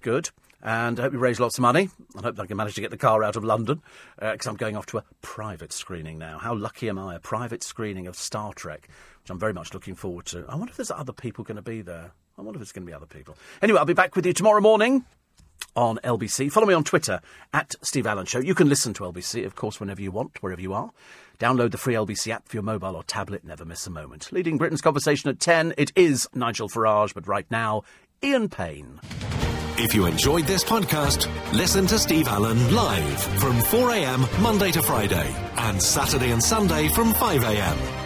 good. 0.00 0.30
And 0.62 0.98
I 0.98 1.02
hope 1.02 1.12
you 1.12 1.18
raise 1.18 1.38
lots 1.38 1.58
of 1.58 1.62
money. 1.62 1.90
I 2.16 2.22
hope 2.22 2.40
I 2.40 2.46
can 2.46 2.56
manage 2.56 2.74
to 2.76 2.80
get 2.80 2.90
the 2.90 2.96
car 2.96 3.22
out 3.22 3.36
of 3.36 3.44
London 3.44 3.82
because 4.18 4.46
uh, 4.46 4.50
I'm 4.50 4.56
going 4.56 4.76
off 4.76 4.86
to 4.86 4.98
a 4.98 5.04
private 5.20 5.74
screening 5.74 6.18
now. 6.18 6.38
How 6.38 6.54
lucky 6.54 6.88
am 6.88 6.98
I? 6.98 7.16
A 7.16 7.20
private 7.20 7.62
screening 7.62 8.06
of 8.06 8.16
Star 8.16 8.54
Trek, 8.54 8.88
which 9.22 9.30
I'm 9.30 9.38
very 9.38 9.52
much 9.52 9.74
looking 9.74 9.94
forward 9.94 10.24
to. 10.26 10.46
I 10.48 10.54
wonder 10.54 10.70
if 10.70 10.78
there's 10.78 10.90
other 10.90 11.12
people 11.12 11.44
going 11.44 11.56
to 11.56 11.62
be 11.62 11.82
there. 11.82 12.12
I 12.36 12.42
wonder 12.42 12.58
if 12.58 12.62
it's 12.62 12.72
going 12.72 12.84
to 12.84 12.90
be 12.90 12.94
other 12.94 13.06
people. 13.06 13.36
Anyway, 13.62 13.78
I'll 13.78 13.84
be 13.84 13.94
back 13.94 14.16
with 14.16 14.26
you 14.26 14.32
tomorrow 14.32 14.60
morning 14.60 15.04
on 15.76 15.98
LBC. 16.04 16.50
Follow 16.50 16.66
me 16.66 16.74
on 16.74 16.84
Twitter 16.84 17.20
at 17.52 17.74
Steve 17.82 18.06
Allen 18.06 18.26
Show. 18.26 18.40
You 18.40 18.54
can 18.54 18.68
listen 18.68 18.92
to 18.94 19.04
LBC, 19.04 19.44
of 19.46 19.54
course, 19.54 19.80
whenever 19.80 20.02
you 20.02 20.10
want, 20.10 20.42
wherever 20.42 20.60
you 20.60 20.72
are. 20.72 20.90
Download 21.38 21.70
the 21.70 21.78
free 21.78 21.94
LBC 21.94 22.32
app 22.32 22.48
for 22.48 22.56
your 22.56 22.62
mobile 22.62 22.96
or 22.96 23.02
tablet. 23.02 23.44
Never 23.44 23.64
miss 23.64 23.86
a 23.86 23.90
moment. 23.90 24.30
Leading 24.32 24.56
Britain's 24.56 24.80
conversation 24.80 25.30
at 25.30 25.40
10, 25.40 25.74
it 25.76 25.92
is 25.96 26.28
Nigel 26.34 26.68
Farage, 26.68 27.14
but 27.14 27.26
right 27.26 27.46
now, 27.50 27.82
Ian 28.22 28.48
Payne. 28.48 29.00
If 29.76 29.92
you 29.92 30.06
enjoyed 30.06 30.46
this 30.46 30.62
podcast, 30.62 31.28
listen 31.52 31.86
to 31.88 31.98
Steve 31.98 32.28
Allen 32.28 32.72
live 32.74 33.22
from 33.40 33.58
4am 33.58 34.40
Monday 34.40 34.70
to 34.70 34.82
Friday 34.82 35.34
and 35.56 35.82
Saturday 35.82 36.30
and 36.30 36.42
Sunday 36.42 36.88
from 36.88 37.12
5am 37.12 38.03